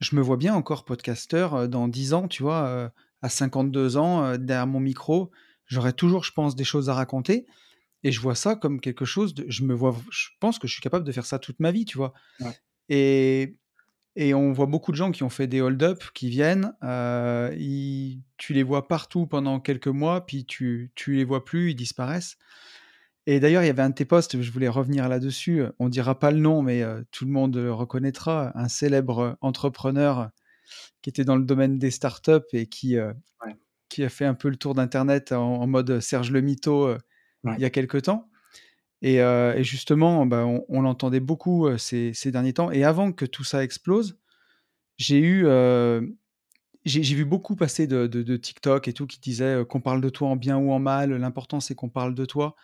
je 0.00 0.16
me 0.16 0.22
vois 0.22 0.38
bien 0.38 0.54
encore 0.54 0.84
podcasteur 0.84 1.54
euh, 1.54 1.66
dans 1.66 1.86
10 1.86 2.14
ans, 2.14 2.28
tu 2.28 2.42
vois, 2.42 2.66
euh, 2.66 2.88
à 3.22 3.28
52 3.28 3.96
ans, 3.98 4.24
euh, 4.24 4.36
derrière 4.38 4.66
mon 4.66 4.80
micro, 4.80 5.30
j'aurai 5.66 5.92
toujours, 5.92 6.24
je 6.24 6.32
pense, 6.32 6.56
des 6.56 6.64
choses 6.64 6.88
à 6.88 6.94
raconter, 6.94 7.46
et 8.02 8.10
je 8.10 8.20
vois 8.20 8.34
ça 8.34 8.56
comme 8.56 8.80
quelque 8.80 9.04
chose 9.04 9.34
de, 9.34 9.44
je 9.48 9.64
me 9.64 9.74
vois, 9.74 9.94
je 10.10 10.28
pense 10.40 10.58
que 10.58 10.66
je 10.66 10.72
suis 10.72 10.82
capable 10.82 11.04
de 11.04 11.12
faire 11.12 11.26
ça 11.26 11.38
toute 11.38 11.60
ma 11.60 11.70
vie, 11.70 11.84
tu 11.84 11.98
vois. 11.98 12.14
Et, 12.88 13.56
et 14.16 14.34
on 14.34 14.52
voit 14.52 14.66
beaucoup 14.66 14.90
de 14.90 14.96
gens 14.96 15.12
qui 15.12 15.22
ont 15.22 15.30
fait 15.30 15.46
des 15.46 15.60
hold-up, 15.60 16.02
qui 16.14 16.28
viennent, 16.28 16.72
tu 18.36 18.52
les 18.52 18.62
vois 18.62 18.88
partout 18.88 19.26
pendant 19.26 19.60
quelques 19.60 19.86
mois, 19.88 20.26
puis 20.26 20.44
tu, 20.44 20.90
tu 20.94 21.14
les 21.14 21.24
vois 21.24 21.44
plus, 21.44 21.70
ils 21.70 21.76
disparaissent. 21.76 22.36
Et 23.26 23.38
d'ailleurs, 23.38 23.62
il 23.62 23.66
y 23.66 23.70
avait 23.70 23.82
un 23.82 23.90
de 23.90 23.94
tes 23.94 24.04
posts, 24.04 24.40
je 24.40 24.50
voulais 24.50 24.68
revenir 24.68 25.08
là-dessus. 25.08 25.62
On 25.78 25.88
dira 25.88 26.18
pas 26.18 26.30
le 26.30 26.38
nom, 26.38 26.62
mais 26.62 26.82
euh, 26.82 27.02
tout 27.10 27.24
le 27.24 27.30
monde 27.30 27.56
le 27.56 27.72
reconnaîtra. 27.72 28.52
Un 28.54 28.68
célèbre 28.68 29.36
entrepreneur 29.40 30.30
qui 31.02 31.10
était 31.10 31.24
dans 31.24 31.36
le 31.36 31.44
domaine 31.44 31.78
des 31.78 31.90
startups 31.90 32.48
et 32.52 32.66
qui, 32.66 32.96
euh, 32.96 33.12
qui 33.88 34.04
a 34.04 34.08
fait 34.08 34.24
un 34.24 34.34
peu 34.34 34.48
le 34.48 34.56
tour 34.56 34.74
d'Internet 34.74 35.32
en, 35.32 35.66
mode 35.66 36.00
Serge 36.00 36.30
Le 36.30 36.40
Mito 36.40 36.86
euh, 36.86 36.98
il 37.44 37.60
y 37.60 37.64
a 37.64 37.70
quelques 37.70 38.02
temps. 38.02 38.29
Et, 39.02 39.16
et 39.16 39.64
justement, 39.64 40.26
bah, 40.26 40.44
on, 40.46 40.82
l'entendait 40.82 41.20
beaucoup 41.20 41.68
ces, 41.78 42.12
ces, 42.12 42.30
derniers 42.30 42.52
temps. 42.52 42.70
Et 42.70 42.84
avant 42.84 43.12
que 43.12 43.24
tout 43.24 43.44
ça 43.44 43.64
explose, 43.64 44.18
j'ai 44.98 45.18
eu 45.20 45.46
j'ai 46.84 47.14
vu 47.14 47.24
beaucoup 47.24 47.56
passer 47.56 47.86
de, 47.86 48.36
TikTok 48.36 48.88
et 48.88 48.92
tout 48.92 49.06
qui 49.06 49.20
disaient 49.20 49.64
qu'on 49.68 49.80
parle 49.80 50.00
de 50.00 50.08
toi 50.08 50.28
en 50.28 50.36
bien 50.36 50.56
ou 50.56 50.72
en 50.72 50.78
mal. 50.78 51.12
L'important, 51.12 51.60
c'est 51.60 51.74
qu'on 51.74 51.88
parle 51.88 52.14
de 52.14 52.24
toi. 52.24 52.56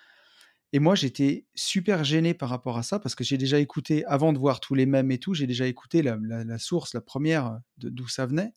Et 0.73 0.79
moi, 0.79 0.95
j'étais 0.95 1.47
super 1.55 2.03
gêné 2.05 2.35
par 2.35 2.49
rapport 2.49 2.77
à 2.77 2.83
ça 2.83 2.99
parce 2.99 3.15
que 3.15 3.25
j'ai 3.25 3.39
déjà 3.39 3.59
écouté, 3.59 4.05
avant 4.07 4.33
de 4.33 4.39
voir 4.39 4.61
tous 4.61 4.75
les 4.75 4.87
mêmes 4.87 5.11
et 5.11 5.19
tout, 5.19 5.33
j'ai 5.33 5.47
déjà 5.47 5.67
écouté 5.67 6.03
la, 6.03 6.19
la, 6.21 6.59
source, 6.59 6.93
la 6.93 7.01
première 7.01 7.59
d'où 7.79 8.09
ça 8.09 8.27
venait. 8.27 8.53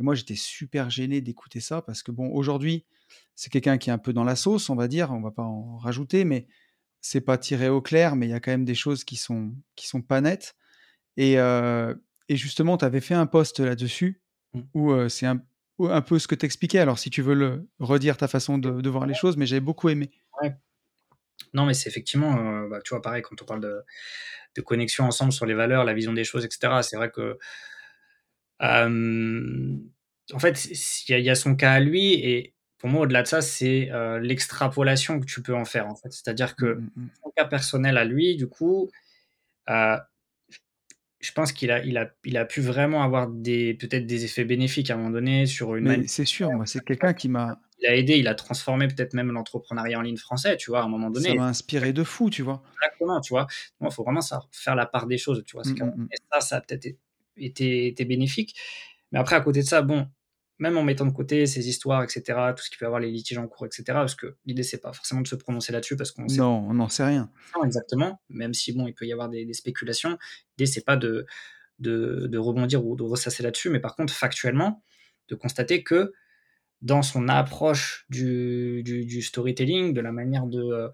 Et 0.00 0.02
moi, 0.02 0.14
j'étais 0.14 0.36
super 0.36 0.90
gêné 0.90 1.20
d'écouter 1.20 1.60
ça 1.60 1.82
parce 1.82 2.02
que, 2.02 2.12
bon, 2.12 2.28
aujourd'hui, 2.30 2.84
c'est 3.34 3.50
quelqu'un 3.50 3.78
qui 3.78 3.90
est 3.90 3.92
un 3.92 3.98
peu 3.98 4.12
dans 4.12 4.24
la 4.24 4.36
sauce, 4.36 4.70
on 4.70 4.76
va 4.76 4.88
dire, 4.88 5.10
on 5.12 5.20
va 5.20 5.30
pas 5.30 5.42
en 5.42 5.76
rajouter, 5.76 6.24
mais 6.24 6.46
c'est 7.04 7.20
pas 7.20 7.36
tiré 7.36 7.68
au 7.68 7.82
clair, 7.82 8.16
mais 8.16 8.26
il 8.26 8.30
y 8.30 8.34
a 8.34 8.40
quand 8.40 8.50
même 8.50 8.64
des 8.64 8.74
choses 8.74 9.04
qui 9.04 9.16
sont, 9.16 9.52
qui 9.76 9.86
sont 9.86 10.00
pas 10.00 10.22
nettes. 10.22 10.56
Et, 11.18 11.38
euh, 11.38 11.94
et 12.30 12.36
justement, 12.36 12.78
tu 12.78 12.86
avais 12.86 13.02
fait 13.02 13.12
un 13.12 13.26
post 13.26 13.60
là-dessus 13.60 14.22
mmh. 14.54 14.60
où 14.72 14.90
euh, 14.90 15.10
c'est 15.10 15.26
un, 15.26 15.38
un, 15.80 16.00
peu 16.00 16.18
ce 16.18 16.26
que 16.26 16.34
tu 16.34 16.46
expliquais. 16.46 16.78
Alors, 16.78 16.98
si 16.98 17.10
tu 17.10 17.20
veux 17.20 17.34
le 17.34 17.68
redire 17.78 18.16
ta 18.16 18.26
façon 18.26 18.56
de, 18.56 18.80
de 18.80 18.88
voir 18.88 19.04
les 19.04 19.12
choses, 19.12 19.36
mais 19.36 19.44
j'avais 19.44 19.60
beaucoup 19.60 19.90
aimé. 19.90 20.10
Ouais. 20.40 20.54
Non, 21.52 21.66
mais 21.66 21.74
c'est 21.74 21.90
effectivement, 21.90 22.38
euh, 22.38 22.68
bah, 22.70 22.80
tu 22.82 22.94
vois, 22.94 23.02
pareil, 23.02 23.20
quand 23.20 23.40
on 23.42 23.44
parle 23.44 23.60
de, 23.60 23.84
de, 24.56 24.62
connexion 24.62 25.04
ensemble 25.04 25.32
sur 25.32 25.44
les 25.44 25.54
valeurs, 25.54 25.84
la 25.84 25.92
vision 25.92 26.14
des 26.14 26.24
choses, 26.24 26.46
etc., 26.46 26.80
c'est 26.80 26.96
vrai 26.96 27.10
que. 27.10 27.38
en 28.60 30.38
fait, 30.38 30.64
il 31.06 31.20
y, 31.20 31.28
a 31.28 31.34
son 31.34 31.54
cas 31.54 31.72
à 31.72 31.80
lui, 31.80 32.14
et 32.14 32.53
pour 32.84 32.90
moi, 32.90 33.04
au-delà 33.04 33.22
de 33.22 33.26
ça, 33.26 33.40
c'est 33.40 33.90
euh, 33.92 34.20
l'extrapolation 34.20 35.18
que 35.18 35.24
tu 35.24 35.40
peux 35.40 35.54
en 35.54 35.64
faire, 35.64 35.86
en 35.86 35.94
fait. 35.94 36.12
C'est-à-dire 36.12 36.54
que 36.54 36.66
mmh, 36.66 36.90
mmh, 36.96 37.00
mmh. 37.00 37.08
son 37.22 37.30
cas 37.34 37.44
personnel 37.46 37.96
à 37.96 38.04
lui, 38.04 38.36
du 38.36 38.46
coup, 38.46 38.90
euh, 39.70 39.96
je 41.18 41.32
pense 41.32 41.52
qu'il 41.52 41.70
a, 41.70 41.82
il 41.82 41.96
a, 41.96 42.10
il 42.24 42.36
a 42.36 42.44
pu 42.44 42.60
vraiment 42.60 43.02
avoir 43.02 43.26
des, 43.26 43.72
peut-être 43.72 44.04
des 44.04 44.26
effets 44.26 44.44
bénéfiques 44.44 44.90
à 44.90 44.94
un 44.94 44.96
moment 44.98 45.08
donné 45.08 45.46
sur 45.46 45.76
une. 45.76 46.06
C'est 46.06 46.26
sûr, 46.26 46.50
moi, 46.52 46.66
c'est 46.66 46.84
quelqu'un 46.84 47.14
qui 47.14 47.30
m'a 47.30 47.58
il 47.78 47.86
a 47.86 47.96
aidé, 47.96 48.18
il 48.18 48.28
a 48.28 48.34
transformé 48.34 48.86
peut-être 48.86 49.14
même 49.14 49.32
l'entrepreneuriat 49.32 49.98
en 49.98 50.02
ligne 50.02 50.18
français, 50.18 50.58
tu 50.58 50.70
vois, 50.70 50.80
à 50.82 50.84
un 50.84 50.88
moment 50.88 51.08
donné. 51.08 51.30
Ça 51.30 51.34
m'a 51.36 51.46
inspiré 51.46 51.94
de 51.94 52.04
fou, 52.04 52.28
tu 52.28 52.42
vois. 52.42 52.62
Exactement, 52.82 53.22
tu 53.22 53.32
vois. 53.32 53.46
Il 53.80 53.90
faut 53.92 54.04
vraiment 54.04 54.20
ça, 54.20 54.42
faire 54.52 54.74
la 54.74 54.84
part 54.84 55.06
des 55.06 55.16
choses, 55.16 55.42
tu 55.46 55.56
vois. 55.56 55.62
Mmh, 55.64 55.72
mmh, 55.72 56.02
mmh. 56.02 56.08
Et 56.12 56.16
ça, 56.30 56.40
ça 56.42 56.56
a 56.56 56.60
peut-être 56.60 56.84
été, 57.38 57.86
été, 57.86 58.04
bénéfique. 58.04 58.60
Mais 59.10 59.18
après, 59.18 59.36
à 59.36 59.40
côté 59.40 59.60
de 59.60 59.66
ça, 59.66 59.80
bon, 59.80 60.06
même 60.58 60.76
en 60.78 60.84
mettant 60.84 61.06
de 61.06 61.12
côté 61.12 61.46
ces 61.46 61.68
histoires, 61.68 62.02
etc., 62.02 62.22
tout 62.56 62.62
ce 62.62 62.70
qui 62.70 62.76
peut 62.76 62.86
avoir 62.86 63.00
les 63.00 63.10
litiges 63.10 63.38
en 63.38 63.48
cours, 63.48 63.66
etc., 63.66 63.84
parce 63.88 64.14
que 64.14 64.36
l'idée, 64.46 64.62
c'est 64.62 64.80
pas 64.80 64.92
forcément 64.92 65.20
de 65.20 65.26
se 65.26 65.34
prononcer 65.34 65.72
là-dessus, 65.72 65.96
parce 65.96 66.12
qu'on 66.12 66.26
Non, 66.26 66.66
on 66.68 66.74
n'en 66.74 66.88
sait 66.88 67.04
rien. 67.04 67.30
Non, 67.56 67.64
exactement. 67.64 68.20
Même 68.28 68.54
si, 68.54 68.72
bon, 68.72 68.86
il 68.86 68.94
peut 68.94 69.06
y 69.06 69.12
avoir 69.12 69.28
des, 69.28 69.52
spéculations. 69.52 70.16
L'idée, 70.56 70.70
c'est 70.70 70.84
pas 70.84 70.96
de, 70.96 71.26
de, 71.80 72.26
de, 72.28 72.38
rebondir 72.38 72.84
ou 72.86 72.96
de 72.96 73.02
ressasser 73.02 73.42
là-dessus, 73.42 73.70
mais 73.70 73.80
par 73.80 73.96
contre, 73.96 74.12
factuellement, 74.12 74.82
de 75.28 75.34
constater 75.34 75.82
que 75.82 76.12
dans 76.82 77.02
son 77.02 77.28
approche 77.28 78.04
du, 78.10 78.82
du, 78.84 79.22
storytelling, 79.22 79.94
de 79.94 80.00
la 80.00 80.12
manière 80.12 80.46
de, 80.46 80.62
euh, 80.62 80.88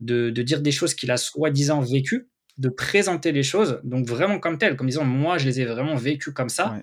de, 0.00 0.30
de 0.30 0.42
dire 0.42 0.60
des 0.60 0.70
choses 0.70 0.94
qu'il 0.94 1.10
a 1.10 1.16
soi-disant 1.16 1.80
vécues, 1.80 2.28
de 2.56 2.68
présenter 2.68 3.32
les 3.32 3.42
choses, 3.42 3.80
donc 3.82 4.06
vraiment 4.06 4.38
comme 4.38 4.58
telles, 4.58 4.76
comme 4.76 4.86
disant 4.86 5.04
moi 5.04 5.38
je 5.38 5.46
les 5.46 5.60
ai 5.60 5.64
vraiment 5.64 5.96
vécues 5.96 6.32
comme 6.32 6.48
ça. 6.48 6.76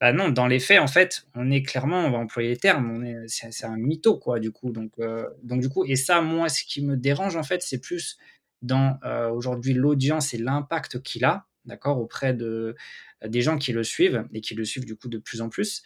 Bah 0.00 0.12
non, 0.12 0.28
dans 0.28 0.46
les 0.46 0.58
faits, 0.58 0.80
en 0.80 0.86
fait, 0.86 1.26
on 1.34 1.50
est 1.50 1.62
clairement, 1.62 2.04
on 2.04 2.10
va 2.10 2.18
employer 2.18 2.50
les 2.50 2.56
termes, 2.58 2.90
on 2.90 3.02
est, 3.02 3.28
c'est, 3.28 3.64
un 3.64 3.78
mytho, 3.78 4.18
quoi, 4.18 4.38
du 4.38 4.50
coup. 4.50 4.70
Donc, 4.70 4.92
euh, 4.98 5.26
donc, 5.42 5.62
du 5.62 5.70
coup, 5.70 5.86
et 5.86 5.96
ça, 5.96 6.20
moi, 6.20 6.50
ce 6.50 6.64
qui 6.64 6.84
me 6.84 6.96
dérange, 6.96 7.36
en 7.36 7.42
fait, 7.42 7.62
c'est 7.62 7.80
plus 7.80 8.18
dans 8.60 8.98
euh, 9.04 9.30
aujourd'hui 9.30 9.72
l'audience 9.72 10.34
et 10.34 10.38
l'impact 10.38 11.02
qu'il 11.02 11.24
a, 11.24 11.46
d'accord, 11.64 11.98
auprès 11.98 12.34
de, 12.34 12.76
des 13.24 13.40
gens 13.40 13.56
qui 13.56 13.72
le 13.72 13.84
suivent 13.84 14.26
et 14.34 14.42
qui 14.42 14.54
le 14.54 14.64
suivent, 14.64 14.84
du 14.84 14.96
coup, 14.96 15.08
de 15.08 15.18
plus 15.18 15.40
en 15.40 15.48
plus. 15.48 15.82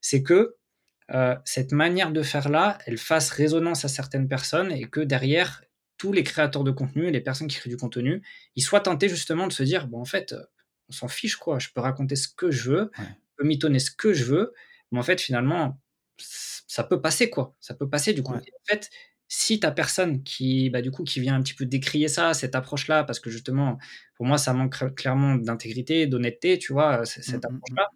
C'est 0.00 0.22
que 0.22 0.56
euh, 1.12 1.34
cette 1.44 1.72
manière 1.72 2.12
de 2.12 2.22
faire 2.22 2.48
là, 2.48 2.78
elle 2.86 2.98
fasse 2.98 3.30
résonance 3.30 3.84
à 3.84 3.88
certaines 3.88 4.28
personnes 4.28 4.70
et 4.72 4.84
que 4.84 5.00
derrière, 5.00 5.62
tous 5.96 6.12
les 6.12 6.22
créateurs 6.22 6.64
de 6.64 6.70
contenu 6.70 7.10
les 7.10 7.20
personnes 7.20 7.46
qui 7.48 7.56
créent 7.58 7.68
du 7.68 7.76
contenu, 7.76 8.22
ils 8.56 8.62
soient 8.62 8.80
tentés 8.80 9.10
justement 9.10 9.46
de 9.46 9.52
se 9.52 9.62
dire, 9.62 9.86
bon, 9.86 10.00
en 10.00 10.06
fait, 10.06 10.32
euh, 10.32 10.42
on 10.88 10.92
s'en 10.92 11.08
fiche, 11.08 11.36
quoi, 11.36 11.58
je 11.58 11.68
peux 11.74 11.80
raconter 11.80 12.16
ce 12.16 12.28
que 12.28 12.50
je 12.50 12.70
veux, 12.70 12.90
peux 13.40 13.46
mitonner 13.46 13.78
ce 13.78 13.90
que 13.90 14.12
je 14.12 14.24
veux, 14.24 14.52
mais 14.92 14.98
en 14.98 15.02
fait, 15.02 15.20
finalement, 15.20 15.80
ça 16.18 16.84
peut 16.84 17.00
passer, 17.00 17.30
quoi, 17.30 17.54
ça 17.60 17.74
peut 17.74 17.88
passer 17.88 18.12
du 18.12 18.22
coup. 18.22 18.34
en 18.34 18.40
fait, 18.68 18.90
si 19.28 19.60
tu 19.60 19.66
personne 19.74 20.22
qui, 20.24 20.70
bah, 20.70 20.82
du 20.82 20.90
coup, 20.90 21.04
qui 21.04 21.20
vient 21.20 21.36
un 21.36 21.42
petit 21.42 21.54
peu 21.54 21.64
décrier 21.64 22.08
ça, 22.08 22.34
cette 22.34 22.54
approche-là, 22.54 23.04
parce 23.04 23.20
que 23.20 23.30
justement, 23.30 23.78
pour 24.16 24.26
moi, 24.26 24.38
ça 24.38 24.52
manque 24.52 24.94
clairement 24.94 25.36
d'intégrité, 25.36 26.06
d'honnêteté, 26.06 26.58
tu 26.58 26.72
vois, 26.72 27.04
cette 27.06 27.26
mmh, 27.28 27.32
mmh, 27.32 27.36
mmh. 27.36 27.54
approche-là 27.56 27.88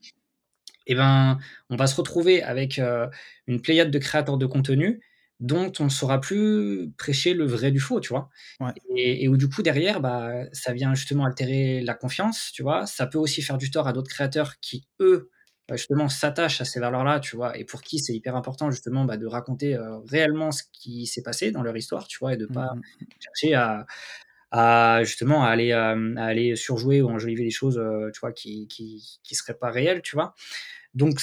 eh 0.86 0.94
ben, 0.94 1.38
on 1.70 1.76
va 1.76 1.86
se 1.86 1.96
retrouver 1.96 2.42
avec 2.42 2.78
euh, 2.78 3.08
une 3.46 3.60
pléiade 3.60 3.90
de 3.90 3.98
créateurs 3.98 4.38
de 4.38 4.46
contenu 4.46 5.00
dont 5.40 5.72
on 5.80 5.84
ne 5.84 5.88
saura 5.88 6.20
plus 6.20 6.92
prêcher 6.96 7.34
le 7.34 7.44
vrai 7.44 7.70
du 7.70 7.80
faux, 7.80 8.00
tu 8.00 8.10
vois. 8.10 8.30
Et, 8.96 9.28
où 9.28 9.36
du 9.36 9.48
coup, 9.48 9.62
derrière, 9.62 10.00
bah, 10.00 10.44
ça 10.52 10.72
vient 10.72 10.94
justement 10.94 11.24
altérer 11.24 11.80
la 11.80 11.94
confiance, 11.94 12.50
tu 12.54 12.62
vois. 12.62 12.86
Ça 12.86 13.06
peut 13.06 13.18
aussi 13.18 13.42
faire 13.42 13.58
du 13.58 13.70
tort 13.70 13.88
à 13.88 13.92
d'autres 13.92 14.10
créateurs 14.10 14.60
qui, 14.60 14.86
eux, 15.00 15.30
bah, 15.68 15.76
justement, 15.76 16.08
s'attachent 16.08 16.60
à 16.60 16.64
ces 16.64 16.78
valeurs-là, 16.78 17.20
tu 17.20 17.36
vois, 17.36 17.56
et 17.58 17.64
pour 17.64 17.82
qui 17.82 17.98
c'est 17.98 18.12
hyper 18.14 18.36
important, 18.36 18.70
justement, 18.70 19.04
bah, 19.04 19.16
de 19.16 19.26
raconter 19.26 19.74
euh, 19.76 19.98
réellement 20.00 20.52
ce 20.52 20.62
qui 20.72 21.06
s'est 21.06 21.22
passé 21.22 21.50
dans 21.52 21.62
leur 21.62 21.76
histoire, 21.76 22.06
tu 22.06 22.18
vois, 22.18 22.34
et 22.34 22.36
de 22.36 22.46
pas 22.46 22.74
mmh, 22.74 22.78
mmh, 22.78 23.04
mmh. 23.04 23.06
chercher 23.20 23.54
à, 23.54 23.86
à 24.50 25.04
justement 25.04 25.44
à 25.44 25.48
aller, 25.48 25.72
euh, 25.72 26.14
à 26.16 26.24
aller 26.24 26.54
surjouer 26.56 27.00
ou 27.00 27.08
enjoliver 27.08 27.44
des 27.44 27.50
choses, 27.50 27.82
tu 28.12 28.20
vois, 28.20 28.32
qui, 28.32 28.68
qui, 28.68 29.18
qui 29.22 29.34
seraient 29.34 29.58
pas 29.58 29.70
réelles, 29.70 30.02
tu 30.02 30.16
vois. 30.16 30.34
Donc, 30.92 31.18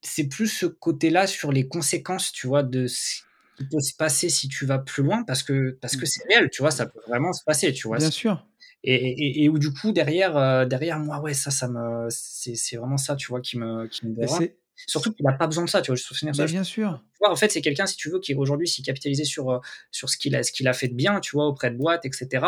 c'est 0.00 0.28
plus 0.28 0.48
ce 0.48 0.66
côté-là 0.66 1.26
sur 1.26 1.52
les 1.52 1.68
conséquences, 1.68 2.32
tu 2.32 2.46
vois, 2.46 2.62
de 2.62 2.86
ce 2.86 3.22
qui 3.56 3.64
peut 3.66 3.80
se 3.80 3.94
passer 3.94 4.30
si 4.30 4.48
tu 4.48 4.64
vas 4.64 4.78
plus 4.78 5.02
loin, 5.02 5.22
parce 5.24 5.42
que 5.42 5.78
parce 5.82 5.96
que 5.96 6.04
mmh. 6.04 6.06
c'est 6.06 6.24
réel, 6.28 6.50
tu 6.50 6.62
vois, 6.62 6.70
ça 6.70 6.86
peut 6.86 7.00
vraiment 7.06 7.32
se 7.34 7.44
passer, 7.44 7.72
tu 7.72 7.88
vois. 7.88 7.98
Bien 7.98 8.10
sûr. 8.10 8.46
Et, 8.84 8.94
et, 8.94 9.44
et, 9.44 9.48
où 9.48 9.58
du 9.58 9.72
coup 9.72 9.92
derrière, 9.92 10.36
euh, 10.36 10.64
derrière 10.66 10.98
moi, 10.98 11.20
ouais, 11.20 11.34
ça, 11.34 11.50
ça 11.50 11.68
me, 11.68 12.08
c'est 12.10 12.76
vraiment 12.76 12.96
ça, 12.96 13.14
tu 13.16 13.28
vois, 13.28 13.40
qui 13.40 13.58
me, 13.58 13.86
qui 13.86 14.06
me 14.06 14.14
dérange. 14.14 14.48
Surtout 14.86 15.12
qu'il 15.12 15.24
n'a 15.24 15.32
pas 15.32 15.46
besoin 15.46 15.64
de 15.64 15.70
ça, 15.70 15.82
tu 15.82 15.90
vois, 15.90 15.96
je 15.96 16.02
souvenir 16.02 16.34
ça. 16.34 16.46
bien 16.46 16.64
sûr. 16.64 17.02
Tu 17.12 17.18
vois, 17.20 17.30
en 17.30 17.36
fait, 17.36 17.50
c'est 17.52 17.60
quelqu'un, 17.60 17.86
si 17.86 17.96
tu 17.96 18.10
veux, 18.10 18.18
qui 18.18 18.34
aujourd'hui 18.34 18.66
s'y 18.66 18.82
capitalisé 18.82 19.24
sur, 19.24 19.50
euh, 19.50 19.58
sur 19.90 20.08
ce 20.08 20.16
qu'il 20.16 20.34
a, 20.34 20.42
ce 20.42 20.50
qu'il 20.50 20.66
a 20.66 20.72
fait 20.72 20.88
de 20.88 20.94
bien, 20.94 21.20
tu 21.20 21.36
vois, 21.36 21.46
auprès 21.46 21.70
de 21.70 21.76
boîtes, 21.76 22.04
etc. 22.04 22.46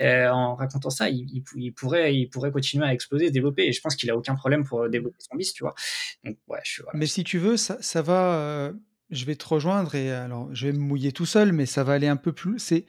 Euh, 0.00 0.28
en 0.28 0.54
racontant 0.54 0.90
ça, 0.90 1.10
il, 1.10 1.42
il, 1.56 1.72
pourrait, 1.72 2.16
il 2.16 2.28
pourrait 2.28 2.52
continuer 2.52 2.86
à 2.86 2.94
exploser, 2.94 3.28
se 3.28 3.32
développer. 3.32 3.66
Et 3.66 3.72
je 3.72 3.80
pense 3.80 3.96
qu'il 3.96 4.10
a 4.10 4.16
aucun 4.16 4.34
problème 4.34 4.64
pour 4.64 4.88
développer 4.88 5.16
son 5.18 5.36
bis, 5.36 5.52
tu 5.52 5.64
vois. 5.64 5.74
Donc, 6.24 6.38
ouais, 6.48 6.60
je, 6.64 6.82
Mais 6.94 7.06
si 7.06 7.24
tu 7.24 7.38
veux, 7.38 7.56
ça, 7.56 7.76
ça 7.80 8.02
va. 8.02 8.38
Euh, 8.38 8.72
je 9.10 9.26
vais 9.26 9.36
te 9.36 9.46
rejoindre 9.46 9.94
et 9.94 10.10
alors, 10.10 10.52
je 10.54 10.66
vais 10.66 10.72
me 10.72 10.78
mouiller 10.78 11.12
tout 11.12 11.26
seul, 11.26 11.52
mais 11.52 11.66
ça 11.66 11.84
va 11.84 11.92
aller 11.92 12.08
un 12.08 12.16
peu 12.16 12.32
plus. 12.32 12.58
C'est 12.58 12.86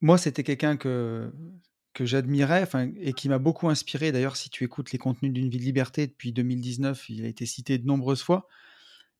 moi, 0.00 0.18
c'était 0.18 0.42
quelqu'un 0.42 0.76
que 0.76 1.30
que 1.92 2.04
j'admirais 2.04 2.66
et 3.00 3.12
qui 3.12 3.28
m'a 3.28 3.38
beaucoup 3.38 3.68
inspiré. 3.68 4.12
D'ailleurs, 4.12 4.36
si 4.36 4.50
tu 4.50 4.64
écoutes 4.64 4.92
les 4.92 4.98
contenus 4.98 5.32
d'une 5.32 5.48
vie 5.48 5.58
de 5.58 5.62
liberté 5.62 6.06
depuis 6.06 6.32
2019, 6.32 7.08
il 7.10 7.24
a 7.24 7.28
été 7.28 7.46
cité 7.46 7.78
de 7.78 7.86
nombreuses 7.86 8.22
fois. 8.22 8.48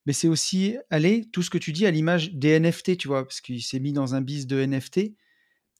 Mais 0.06 0.12
c'est 0.12 0.28
aussi 0.28 0.76
aller, 0.90 1.26
tout 1.32 1.42
ce 1.42 1.50
que 1.50 1.58
tu 1.58 1.72
dis, 1.72 1.86
à 1.86 1.90
l'image 1.90 2.32
des 2.32 2.58
NFT, 2.58 2.96
tu 2.96 3.08
vois, 3.08 3.24
parce 3.24 3.40
qu'il 3.40 3.62
s'est 3.62 3.78
mis 3.78 3.92
dans 3.92 4.14
un 4.14 4.20
bis 4.20 4.46
de 4.46 4.64
NFT. 4.64 5.14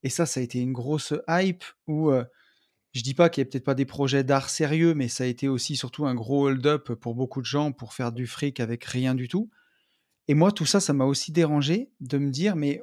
Et 0.05 0.09
ça, 0.09 0.26
ça 0.26 0.40
a 0.40 0.43
été 0.43 0.61
une 0.61 0.72
grosse 0.72 1.14
hype 1.28 1.64
où 1.86 2.11
je 2.11 2.16
euh, 2.16 2.24
je 2.95 3.01
dis 3.01 3.14
pas 3.14 3.30
qu'il 3.30 3.43
n'y 3.43 3.49
a 3.49 3.51
peut-être 3.51 3.64
pas 3.64 3.74
des 3.74 3.86
projets 3.86 4.22
d'art 4.22 4.51
sérieux, 4.51 4.93
mais 4.93 5.09
ça 5.09 5.24
a 5.24 5.26
été 5.26 5.49
aussi 5.49 5.76
surtout 5.76 6.05
un 6.05 6.14
gros 6.14 6.49
hold-up 6.49 6.93
pour 6.93 7.14
beaucoup 7.14 7.40
de 7.40 7.47
gens 7.47 7.72
pour 7.72 7.95
faire 7.95 8.12
du 8.12 8.26
fric 8.26 8.61
avec 8.61 8.84
rien 8.84 9.14
du 9.14 9.28
tout. 9.28 9.49
Et 10.28 10.34
moi, 10.34 10.53
tout 10.53 10.66
ça, 10.66 10.78
ça 10.78 10.93
m'a 10.93 11.07
aussi 11.07 11.32
dérangé 11.32 11.90
de 12.01 12.18
me 12.18 12.30
dire, 12.30 12.55
mais 12.55 12.82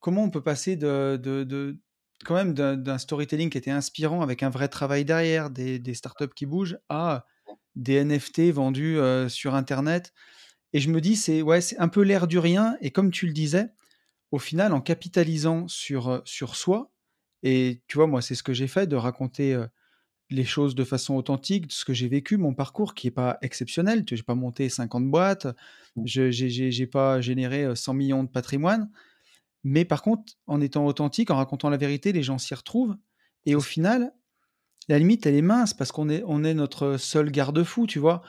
comment 0.00 0.24
on 0.24 0.30
peut 0.30 0.42
passer 0.42 0.76
de 0.76 1.78
quand 2.24 2.34
même 2.34 2.54
d'un 2.54 2.98
storytelling 2.98 3.50
qui 3.50 3.58
était 3.58 3.70
inspirant 3.70 4.22
avec 4.22 4.42
un 4.42 4.50
vrai 4.50 4.68
travail 4.68 5.04
derrière, 5.04 5.50
des, 5.50 5.78
des 5.78 5.94
startups 5.94 6.32
qui 6.34 6.46
bougent, 6.46 6.78
à 6.88 7.24
des 7.76 8.04
NFT 8.04 8.50
vendus 8.50 8.98
euh, 8.98 9.28
sur 9.28 9.54
Internet. 9.54 10.12
Et 10.72 10.80
je 10.80 10.90
me 10.90 11.00
dis, 11.00 11.16
c'est 11.16 11.42
ouais, 11.42 11.60
un 11.78 11.88
peu 11.88 12.02
l'air 12.02 12.26
du 12.26 12.38
rien. 12.38 12.76
Et 12.80 12.90
comme 12.90 13.10
tu 13.10 13.26
le 13.26 13.32
disais, 13.32 13.68
au 14.32 14.38
final, 14.38 14.72
en 14.72 14.80
capitalisant 14.80 15.68
sur, 15.68 16.08
euh, 16.08 16.20
sur 16.24 16.56
soi, 16.56 16.92
et 17.42 17.82
tu 17.86 17.96
vois, 17.96 18.08
moi, 18.08 18.20
c'est 18.20 18.34
ce 18.34 18.42
que 18.42 18.52
j'ai 18.52 18.66
fait, 18.66 18.88
de 18.88 18.96
raconter 18.96 19.54
euh, 19.54 19.66
les 20.28 20.44
choses 20.44 20.74
de 20.74 20.84
façon 20.84 21.14
authentique, 21.14 21.68
de 21.68 21.72
ce 21.72 21.84
que 21.84 21.94
j'ai 21.94 22.08
vécu, 22.08 22.36
mon 22.36 22.52
parcours 22.52 22.94
qui 22.94 23.06
n'est 23.06 23.12
pas 23.12 23.38
exceptionnel. 23.42 24.04
Je 24.08 24.16
n'ai 24.16 24.22
pas 24.22 24.34
monté 24.34 24.68
50 24.68 25.08
boîtes, 25.08 25.46
mmh. 25.96 26.02
je 26.04 26.80
n'ai 26.80 26.86
pas 26.86 27.20
généré 27.20 27.74
100 27.74 27.94
millions 27.94 28.24
de 28.24 28.28
patrimoine. 28.28 28.90
Mais 29.64 29.84
par 29.84 30.02
contre, 30.02 30.32
en 30.46 30.60
étant 30.60 30.86
authentique, 30.86 31.30
en 31.30 31.36
racontant 31.36 31.70
la 31.70 31.76
vérité, 31.76 32.12
les 32.12 32.22
gens 32.22 32.38
s'y 32.38 32.54
retrouvent. 32.54 32.96
Et 33.46 33.54
au 33.54 33.60
final, 33.60 34.12
la 34.88 34.98
limite, 34.98 35.26
elle 35.26 35.34
est 35.34 35.42
mince 35.42 35.74
parce 35.74 35.92
qu'on 35.92 36.08
est, 36.08 36.22
on 36.26 36.44
est 36.44 36.54
notre 36.54 36.96
seul 36.96 37.30
garde-fou, 37.30 37.86
tu 37.86 37.98
vois. 37.98 38.22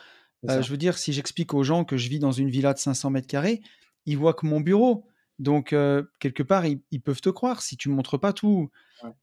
Euh, 0.50 0.62
je 0.62 0.72
veux 0.72 0.78
dire, 0.78 0.98
si 0.98 1.14
j'explique 1.14 1.54
aux 1.54 1.64
gens 1.64 1.84
que 1.84 1.98
je 1.98 2.10
vis 2.10 2.20
dans 2.20 2.32
une 2.32 2.50
villa 2.50 2.74
de 2.74 2.80
500 2.80 3.10
mètres 3.10 3.28
carrés, 3.28 3.62
ils 4.06 4.18
voient 4.18 4.34
que 4.34 4.46
mon 4.46 4.62
bureau. 4.62 5.06
Donc, 5.38 5.72
euh, 5.72 6.04
quelque 6.20 6.44
part, 6.44 6.66
ils, 6.66 7.02
peuvent 7.02 7.22
te 7.22 7.30
croire 7.30 7.62
si 7.62 7.78
tu 7.78 7.90
ne 7.90 7.96
montres 7.96 8.20
pas 8.20 8.34
tout. 8.34 8.70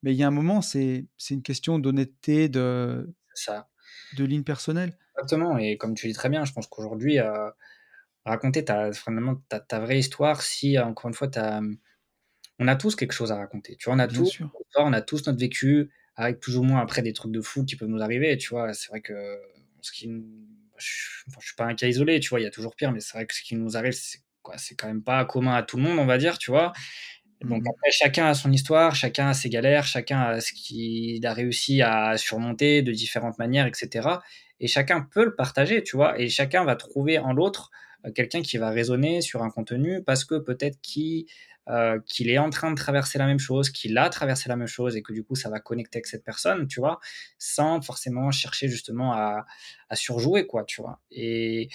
Mais 0.03 0.13
il 0.13 0.17
y 0.17 0.23
a 0.23 0.27
un 0.27 0.31
moment, 0.31 0.63
c'est 0.63 1.07
une 1.31 1.43
question 1.43 1.79
d'honnêteté, 1.79 2.49
de, 2.49 3.15
ça. 3.35 3.69
de 4.17 4.25
ligne 4.25 4.43
personnelle. 4.43 4.97
Exactement. 5.19 5.59
Et 5.59 5.77
comme 5.77 5.95
tu 5.95 6.07
dis 6.07 6.15
très 6.15 6.31
bien, 6.31 6.45
je 6.45 6.53
pense 6.53 6.67
qu'aujourd'hui, 6.67 7.19
euh, 7.19 7.51
raconter 8.25 8.65
ta, 8.65 8.91
ta, 9.49 9.61
ta, 9.61 9.81
vraie 9.81 9.99
histoire, 9.99 10.41
si, 10.41 10.79
encore 10.79 11.09
une 11.09 11.15
fois, 11.15 11.29
as, 11.37 11.61
on 12.59 12.69
a 12.69 12.77
tous 12.77 12.97
quelque 12.97 13.13
chose 13.13 13.33
à 13.33 13.37
raconter. 13.37 13.77
Tu 13.77 13.87
vois, 13.87 13.95
on 13.95 13.99
a, 13.99 14.09
tous, 14.09 14.41
on 14.77 14.93
a 14.93 15.01
tous 15.03 15.27
notre 15.27 15.39
vécu, 15.39 15.91
avec 16.17 16.41
plus 16.41 16.57
ou 16.57 16.63
moins 16.63 16.81
après 16.81 17.03
des 17.03 17.13
trucs 17.13 17.33
de 17.33 17.41
fou 17.41 17.65
qui 17.65 17.77
peuvent 17.77 17.89
nous 17.89 18.03
arriver. 18.03 18.37
Tu 18.39 18.49
vois, 18.49 18.73
c'est 18.73 18.89
vrai 18.89 19.01
que 19.01 19.39
ce 19.83 19.93
qui 19.93 20.09
je, 20.79 21.37
ne 21.37 21.43
suis 21.43 21.55
pas 21.57 21.65
un 21.65 21.75
cas 21.75 21.87
isolé, 21.87 22.21
tu 22.21 22.31
vois, 22.31 22.41
il 22.41 22.45
y 22.45 22.47
a 22.47 22.51
toujours 22.51 22.75
pire, 22.75 22.93
mais 22.93 23.01
c'est 23.01 23.17
vrai 23.17 23.27
que 23.27 23.35
ce 23.35 23.43
qui 23.43 23.57
nous 23.57 23.77
arrive, 23.77 23.93
c'est 23.93 24.21
quoi, 24.43 24.59
c'est 24.59 24.75
quand 24.75 24.89
même 24.89 25.03
pas 25.03 25.25
commun 25.25 25.55
à 25.55 25.63
tout 25.63 25.77
le 25.77 25.83
monde, 25.83 25.99
on 25.99 26.07
va 26.07 26.19
dire, 26.19 26.39
tu 26.39 26.51
vois. 26.51 26.73
Donc 27.43 27.63
mmh 27.63 27.69
après, 27.69 27.91
chacun 27.91 28.27
a 28.27 28.35
son 28.35 28.51
histoire, 28.51 28.95
chacun 28.95 29.29
a 29.29 29.35
ses 29.35 29.51
galères, 29.51 29.85
chacun 29.85 30.21
a 30.21 30.41
ce 30.41 30.53
qu'il 30.53 31.25
a 31.27 31.35
réussi 31.35 31.83
à 31.83 32.17
surmonter 32.17 32.81
de 32.83 32.93
différentes 32.93 33.39
manières, 33.39 33.67
etc. 33.67 34.09
Et 34.59 34.69
chacun 34.69 35.03
peut 35.03 35.25
le 35.25 35.35
partager, 35.35 35.83
tu 35.83 35.97
vois, 35.97 36.19
et 36.19 36.29
chacun 36.29 36.65
va 36.65 36.77
trouver 36.77 37.19
en 37.19 37.35
l'autre 37.35 37.71
euh, 38.07 38.13
quelqu'un 38.13 38.41
qui 38.41 38.57
va 38.57 38.71
raisonner 38.71 39.21
sur 39.21 39.43
un 39.43 39.51
contenu 39.51 40.03
parce 40.03 40.25
que 40.25 40.37
peut-être 40.37 40.81
qu'il 40.81 41.27
euh, 41.69 41.99
qu'il 42.07 42.31
est 42.31 42.39
en 42.39 42.51
train 42.51 42.71
de 42.71 42.77
traverser 42.77 43.19
la 43.19 43.27
même 43.27 43.41
chose, 43.41 43.71
qu'il 43.71 43.99
a 43.99 44.09
traversé 44.09 44.49
la 44.49 44.55
même 44.55 44.69
chose 44.69 44.95
et 44.95 45.03
que 45.03 45.13
du 45.13 45.25
coup 45.25 45.35
ça 45.35 45.51
va 45.51 45.59
connecter 45.59 45.99
avec 45.99 46.07
cette 46.07 46.23
personne, 46.23 46.69
tu 46.69 46.79
vois, 46.79 47.01
sans 47.39 47.81
forcément 47.81 48.31
chercher 48.31 48.69
justement 48.69 49.13
à, 49.13 49.47
surjouer, 49.95 50.47
quoi, 50.47 50.65
tu 50.65 50.81
vois. 50.81 51.01
Et 51.11 51.69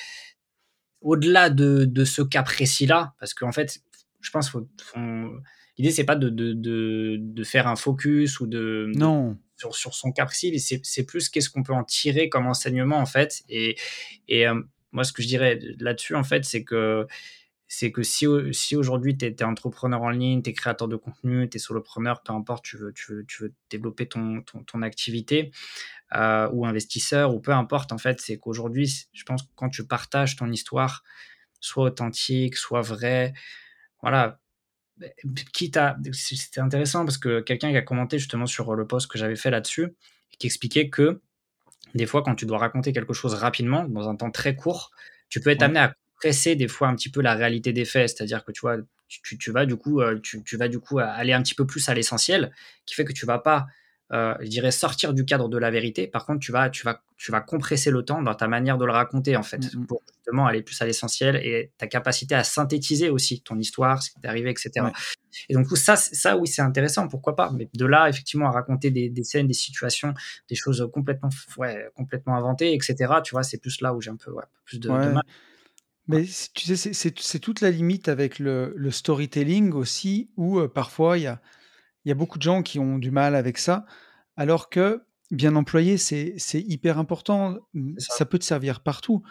au-delà 1.02 1.50
de, 1.50 2.06
ce 2.06 2.22
cas 2.22 2.44
précis-là, 2.44 3.16
parce 3.20 3.34
qu'en 3.34 3.52
fait, 3.52 3.82
je 4.22 4.32
pense 4.32 4.50
que 4.50 4.60
l'idée 5.78 5.92
c'est 5.92 6.06
pas 6.06 6.16
de, 6.16 6.30
de, 6.30 7.44
faire 7.44 7.68
un 7.68 7.76
focus 7.76 8.39
ou 8.39 8.48
de 8.48 8.89
non 8.96 9.38
sur, 9.58 9.76
sur 9.76 9.94
son 9.94 10.14
cas 10.14 10.26
précis, 10.26 10.58
c'est 10.60 11.04
plus 11.04 11.28
qu'est-ce 11.28 11.50
qu'on 11.50 11.64
peut 11.64 11.74
en 11.74 11.84
tirer 11.84 12.30
comme 12.30 12.48
enseignement 12.48 12.98
en 12.98 13.06
fait. 13.06 13.44
Et, 13.50 13.76
et 14.30 14.48
euh, 14.48 14.62
moi 14.94 15.04
ce 15.04 15.12
que 15.12 15.22
je 15.22 15.28
dirais 15.28 15.60
là-dessus 15.80 16.16
en 16.16 16.24
fait, 16.24 16.46
c'est 16.46 16.64
que 16.64 17.08
c'est 17.74 17.93
que 17.93 18.03
si, 18.03 18.28
si 18.51 18.76
aujourd'hui 18.76 19.17
tu 19.17 19.26
es, 19.26 19.43
entrepreneur 19.43 20.01
en 20.01 20.09
ligne, 20.09 20.43
tu 20.43 20.49
es 20.49 20.53
créateur 20.53 20.89
de 20.89 20.97
contenu, 20.97 21.49
tu 21.49 21.55
es 21.55 21.59
solopreneur, 21.59 22.22
peu 22.22 22.34
importe, 22.34 22.65
tu 22.65 22.76
veux, 22.76 22.91
tu 22.91 23.13
veux, 23.13 23.26
tu 23.26 23.43
veux 23.43 23.53
développer 23.69 24.07
ton, 24.07 24.41
ton, 24.41 24.82
activité, 24.82 25.51
euh, 26.13 26.49
ou 26.51 26.65
investisseur, 26.65 27.34
ou 27.34 27.39
peu 27.39 27.53
importe, 27.53 27.93
en 27.93 27.97
fait, 27.97 28.19
c'est 28.19 28.38
qu'aujourd'hui, 28.38 29.07
je 29.13 29.24
pense 29.24 29.43
que 29.43 29.47
quand 29.55 29.69
tu 29.69 29.88
partages 29.88 30.36
ton 30.36 30.51
histoire, 30.51 31.05
soit 31.61 31.86
authentique, 31.86 32.57
soit 32.57 32.82
vrai, 32.82 33.34
voilà, 34.01 34.41
quitte 35.53 35.78
à. 35.78 35.95
C'était 36.11 36.59
intéressant 36.59 37.05
parce 37.05 37.17
que 37.17 37.39
quelqu'un 37.39 37.72
qui 37.72 37.78
a 37.78 37.82
commenté 37.82 38.19
justement 38.19 38.47
sur 38.47 38.76
le 38.76 38.86
post 38.86 39.09
que 39.09 39.17
j'avais 39.17 39.38
fait 39.38 39.49
là-dessus, 39.49 39.95
qui 40.39 40.47
expliquait 40.47 40.89
que 40.89 41.22
des 41.95 42.05
fois, 42.05 42.22
quand 42.22 42.36
tu 42.36 42.45
dois 42.45 42.57
raconter 42.57 42.91
quelque 42.91 43.13
chose 43.13 43.34
rapidement, 43.34 43.86
dans 43.86 44.09
un 44.09 44.17
temps 44.17 44.32
très 44.32 44.57
court, 44.57 44.91
tu 45.30 45.39
peux 45.39 45.51
être 45.51 45.63
amené 45.63 45.80
à 45.80 45.95
presser 46.22 46.55
des 46.55 46.67
fois 46.67 46.88
un 46.88 46.95
petit 46.95 47.09
peu 47.09 47.22
la 47.22 47.34
réalité 47.34 47.74
des 47.74 47.86
faits, 47.86 48.09
c'est-à-dire 48.09 48.45
que 48.45 48.51
tu 48.51 48.61
vois, 48.61 48.78
tu, 49.07 49.38
tu, 49.38 49.51
vas 49.51 49.65
du 49.65 49.76
coup, 49.76 50.01
euh, 50.01 50.19
tu, 50.22 50.43
tu, 50.43 50.55
vas 50.55 50.67
du 50.67 50.80
coup 50.80 50.99
aller 50.99 51.34
un 51.34 51.41
petit 51.41 51.55
peu 51.55 51.65
plus 51.65 51.89
à 51.89 51.95
l'essentiel, 51.95 52.51
qui 52.86 52.93
fait 52.93 53.05
que 53.05 53.11
tu 53.11 53.26
vas 53.26 53.39
pas, 53.39 53.65
euh, 54.13 54.36
je 54.39 54.47
dirais, 54.47 54.72
sortir 54.72 55.15
du 55.15 55.26
cadre 55.26 55.49
de 55.49 55.57
la 55.57 55.72
vérité. 55.72 56.05
Par 56.05 56.28
contre, 56.28 56.39
tu 56.39 56.51
vas, 56.51 56.69
tu 56.69 56.84
vas, 56.84 57.01
tu 57.17 57.32
vas 57.32 57.41
compresser 57.41 57.89
le 57.89 58.03
temps 58.03 58.22
dans 58.22 58.36
ta 58.36 58.47
manière 58.47 58.78
de 58.78 58.86
le 58.86 58.91
raconter 58.91 59.36
en 59.36 59.41
fait, 59.41 59.61
pour 59.88 60.03
justement 60.15 60.45
aller 60.45 60.61
plus 60.61 60.80
à 60.80 60.86
l'essentiel 60.86 61.38
et 61.38 61.72
ta 61.80 61.88
capacité 61.88 62.36
à 62.36 62.43
synthétiser 62.43 63.09
aussi 63.09 63.41
ton 63.41 63.57
histoire, 63.57 64.03
ce 64.03 64.11
qui 64.11 64.19
t'est 64.22 64.28
arrivé, 64.28 64.51
etc. 64.51 64.86
Et 65.49 65.55
donc 65.55 65.76
ça, 65.76 65.95
ça 65.95 66.38
oui, 66.38 66.47
c'est 66.47 66.61
intéressant, 66.61 67.07
pourquoi 67.07 67.36
pas. 67.36 67.51
Mais 67.51 67.67
de 67.74 67.86
là, 67.88 68.09
effectivement, 68.09 68.47
à 68.47 68.51
raconter 68.51 68.91
des, 68.91 69.09
des 69.09 69.24
scènes, 69.24 69.47
des 69.47 69.53
situations, 69.53 70.13
des 70.49 70.55
choses 70.55 70.88
complètement, 70.93 71.30
ouais, 71.57 71.89
complètement 71.95 72.36
inventées, 72.36 72.76
etc. 72.76 72.95
Tu 73.24 73.32
vois, 73.32 73.41
c'est 73.41 73.57
plus 73.57 73.82
là 73.82 73.95
où 73.95 74.01
j'ai 74.01 74.11
un 74.11 74.17
peu 74.17 74.32
ouais, 74.32 74.43
plus 74.65 74.80
de, 74.80 74.88
de 74.88 74.93
mal. 74.93 75.24
Mais 76.08 76.26
tu 76.54 76.76
sais, 76.76 76.93
c'est 76.93 77.39
toute 77.39 77.62
la 77.62 77.72
limite 77.72 78.10
avec 78.10 78.39
le, 78.39 78.76
storytelling 78.89 79.74
aussi, 79.74 80.30
où 80.36 80.60
euh, 80.60 80.68
parfois 80.68 81.18
il 81.18 81.24
y 81.24 81.28
a, 81.28 81.41
y 82.06 82.12
a 82.12 82.16
beaucoup 82.16 82.38
de 82.38 82.43
gens 82.43 82.64
qui 82.64 82.80
ont 82.80 82.97
du 82.97 83.12
mal 83.12 83.36
avec 83.36 83.58
ça, 83.58 83.86
alors 84.36 84.70
que 84.70 85.04
bien 85.30 85.56
employé, 85.56 85.97
c'est 85.97 86.36
hyper 86.54 86.97
important. 86.97 87.58
Ça. 87.97 88.26
peut 88.26 88.39
te 88.39 88.43
servir 88.43 88.82
partout. 88.82 89.24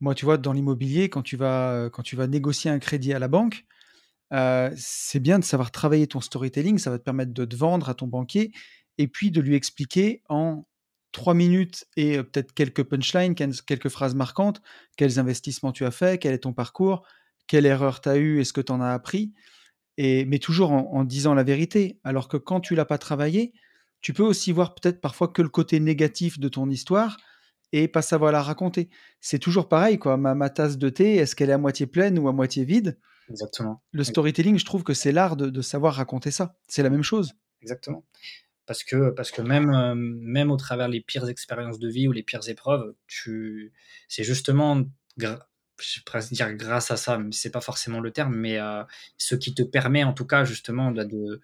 Moi, 0.00 0.14
tu 0.14 0.24
vois, 0.24 0.38
dans 0.38 0.52
l'immobilier, 0.52 1.08
quand, 1.08 1.22
tu 1.22 1.36
vas, 1.36 1.90
quand 1.92 2.02
tu 2.02 2.16
vas 2.16 2.26
négocier 2.26 2.70
un 2.70 2.78
crédit 2.78 3.12
à 3.12 3.18
la 3.18 3.28
banque, 3.28 3.66
euh, 4.32 4.70
c'est 4.76 5.20
bien 5.20 5.38
de 5.38 5.44
savoir 5.44 5.70
travailler 5.70 6.06
ton 6.06 6.20
storytelling, 6.20 6.78
ça 6.78 6.90
va 6.90 6.98
te 6.98 7.04
permettre 7.04 7.32
de 7.32 7.44
te 7.44 7.54
vendre 7.54 7.90
à 7.90 7.94
ton 7.94 8.06
banquier 8.06 8.50
et 8.98 9.06
puis 9.06 9.30
de 9.30 9.40
lui 9.40 9.54
expliquer 9.54 10.22
en 10.28 10.64
trois 11.12 11.34
minutes 11.34 11.86
et 11.96 12.22
peut-être 12.22 12.52
quelques 12.52 12.82
punchlines, 12.82 13.34
quelques 13.34 13.88
phrases 13.88 14.14
marquantes, 14.14 14.62
quels 14.96 15.18
investissements 15.18 15.72
tu 15.72 15.84
as 15.84 15.90
fait, 15.90 16.18
quel 16.18 16.34
est 16.34 16.38
ton 16.38 16.52
parcours, 16.52 17.06
quelle 17.46 17.66
erreur 17.66 18.00
tu 18.00 18.08
as 18.08 18.16
eue, 18.16 18.40
est-ce 18.40 18.52
que 18.52 18.60
tu 18.60 18.72
en 18.72 18.80
as 18.80 18.92
appris, 18.92 19.32
et, 19.98 20.24
mais 20.24 20.38
toujours 20.38 20.72
en, 20.72 21.04
disant 21.04 21.34
la 21.34 21.42
vérité. 21.42 22.00
Alors 22.02 22.28
que 22.28 22.36
quand 22.36 22.60
tu 22.60 22.74
l'as 22.74 22.84
pas 22.84 22.98
travaillé, 22.98 23.52
tu 24.00 24.12
peux 24.12 24.22
aussi 24.22 24.52
voir 24.52 24.74
peut-être 24.74 25.00
parfois 25.00 25.28
que 25.28 25.42
le 25.42 25.48
côté 25.48 25.78
négatif 25.80 26.40
de 26.40 26.48
ton 26.48 26.68
histoire 26.70 27.18
et 27.72 27.88
pas 27.88 28.02
savoir 28.02 28.32
la 28.32 28.42
raconter. 28.42 28.90
C'est 29.20 29.38
toujours 29.38 29.68
pareil, 29.68 29.98
quoi. 29.98 30.16
Ma, 30.16 30.34
ma 30.34 30.50
tasse 30.50 30.76
de 30.76 30.88
thé, 30.88 31.16
est-ce 31.16 31.36
qu'elle 31.36 31.50
est 31.50 31.54
à 31.54 31.58
moitié 31.58 31.86
pleine 31.86 32.18
ou 32.18 32.28
à 32.28 32.32
moitié 32.32 32.64
vide? 32.64 32.98
Exactement. 33.30 33.82
Le 33.92 34.04
storytelling, 34.04 34.58
je 34.58 34.64
trouve 34.64 34.82
que 34.82 34.92
c'est 34.92 35.12
l'art 35.12 35.36
de, 35.36 35.48
de 35.48 35.62
savoir 35.62 35.94
raconter 35.94 36.30
ça. 36.30 36.56
C'est 36.68 36.82
la 36.82 36.90
même 36.90 37.02
chose. 37.02 37.34
Exactement 37.62 38.04
parce 38.66 38.84
que, 38.84 39.10
parce 39.10 39.30
que 39.30 39.42
même, 39.42 39.70
euh, 39.70 39.94
même 39.94 40.50
au 40.50 40.56
travers 40.56 40.88
les 40.88 41.00
pires 41.00 41.28
expériences 41.28 41.78
de 41.78 41.88
vie 41.88 42.08
ou 42.08 42.12
les 42.12 42.22
pires 42.22 42.48
épreuves, 42.48 42.94
tu, 43.06 43.72
c'est 44.08 44.24
justement, 44.24 44.84
je 45.18 46.00
vais 46.14 46.20
dire 46.30 46.52
grâce 46.54 46.90
à 46.90 46.96
ça, 46.96 47.18
mais 47.18 47.32
c'est 47.32 47.50
pas 47.50 47.60
forcément 47.60 48.00
le 48.00 48.10
terme, 48.12 48.34
mais 48.34 48.58
euh, 48.58 48.82
ce 49.18 49.34
qui 49.34 49.54
te 49.54 49.62
permet 49.62 50.04
en 50.04 50.12
tout 50.12 50.26
cas 50.26 50.44
justement 50.44 50.92
de, 50.92 51.40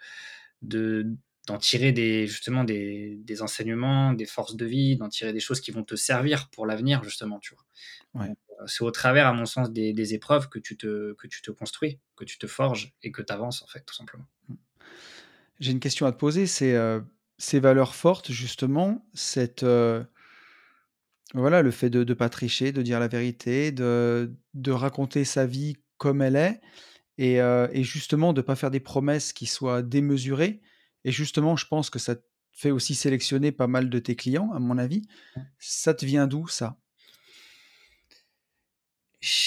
de, 0.62 1.06
d'en 1.46 1.58
tirer 1.58 1.92
des, 1.92 2.26
justement 2.26 2.64
des, 2.64 3.16
des, 3.24 3.42
enseignements, 3.42 4.12
des 4.12 4.26
forces 4.26 4.56
de 4.56 4.66
vie, 4.66 4.96
d'en 4.96 5.08
tirer 5.08 5.32
des 5.32 5.40
choses 5.40 5.60
qui 5.60 5.70
vont 5.70 5.84
te 5.84 5.96
servir 5.96 6.48
pour 6.50 6.66
l'avenir 6.66 7.02
justement, 7.02 7.38
tu 7.40 7.54
vois. 7.54 8.24
Euh, 8.24 8.66
c'est 8.66 8.82
au 8.82 8.90
travers, 8.90 9.26
à 9.26 9.32
mon 9.32 9.46
sens, 9.46 9.70
des, 9.70 9.92
des, 9.92 10.14
épreuves 10.14 10.48
que 10.48 10.58
tu, 10.58 10.76
te, 10.76 11.14
que 11.14 11.26
tu 11.26 11.42
te 11.42 11.50
construis, 11.50 12.00
que 12.16 12.24
tu 12.24 12.38
te 12.38 12.46
forges 12.46 12.94
et 13.02 13.12
que 13.12 13.22
tu 13.22 13.32
avances 13.32 13.62
en 13.62 13.66
fait, 13.66 13.84
tout 13.84 13.94
simplement. 13.94 14.26
J'ai 15.60 15.72
une 15.72 15.80
question 15.80 16.06
à 16.06 16.12
te 16.12 16.18
poser, 16.18 16.46
c'est 16.46 16.74
euh, 16.74 17.00
ces 17.36 17.58
valeurs 17.58 17.94
fortes, 17.94 18.30
justement, 18.30 19.04
cette, 19.14 19.64
euh, 19.64 20.04
voilà, 21.34 21.62
le 21.62 21.70
fait 21.70 21.90
de 21.90 22.04
ne 22.04 22.14
pas 22.14 22.28
tricher, 22.28 22.70
de 22.70 22.82
dire 22.82 23.00
la 23.00 23.08
vérité, 23.08 23.72
de, 23.72 24.32
de 24.54 24.70
raconter 24.70 25.24
sa 25.24 25.46
vie 25.46 25.76
comme 25.96 26.22
elle 26.22 26.36
est, 26.36 26.60
et, 27.18 27.40
euh, 27.40 27.66
et 27.72 27.82
justement 27.82 28.32
de 28.32 28.40
ne 28.40 28.46
pas 28.46 28.54
faire 28.54 28.70
des 28.70 28.80
promesses 28.80 29.32
qui 29.32 29.46
soient 29.46 29.82
démesurées. 29.82 30.60
Et 31.04 31.10
justement, 31.10 31.56
je 31.56 31.66
pense 31.66 31.90
que 31.90 31.98
ça 31.98 32.14
te 32.14 32.22
fait 32.52 32.70
aussi 32.70 32.94
sélectionner 32.94 33.50
pas 33.50 33.66
mal 33.66 33.90
de 33.90 33.98
tes 33.98 34.14
clients, 34.14 34.52
à 34.52 34.60
mon 34.60 34.78
avis. 34.78 35.02
Ça 35.58 35.94
te 35.94 36.04
vient 36.04 36.28
d'où, 36.28 36.46
ça? 36.46 36.78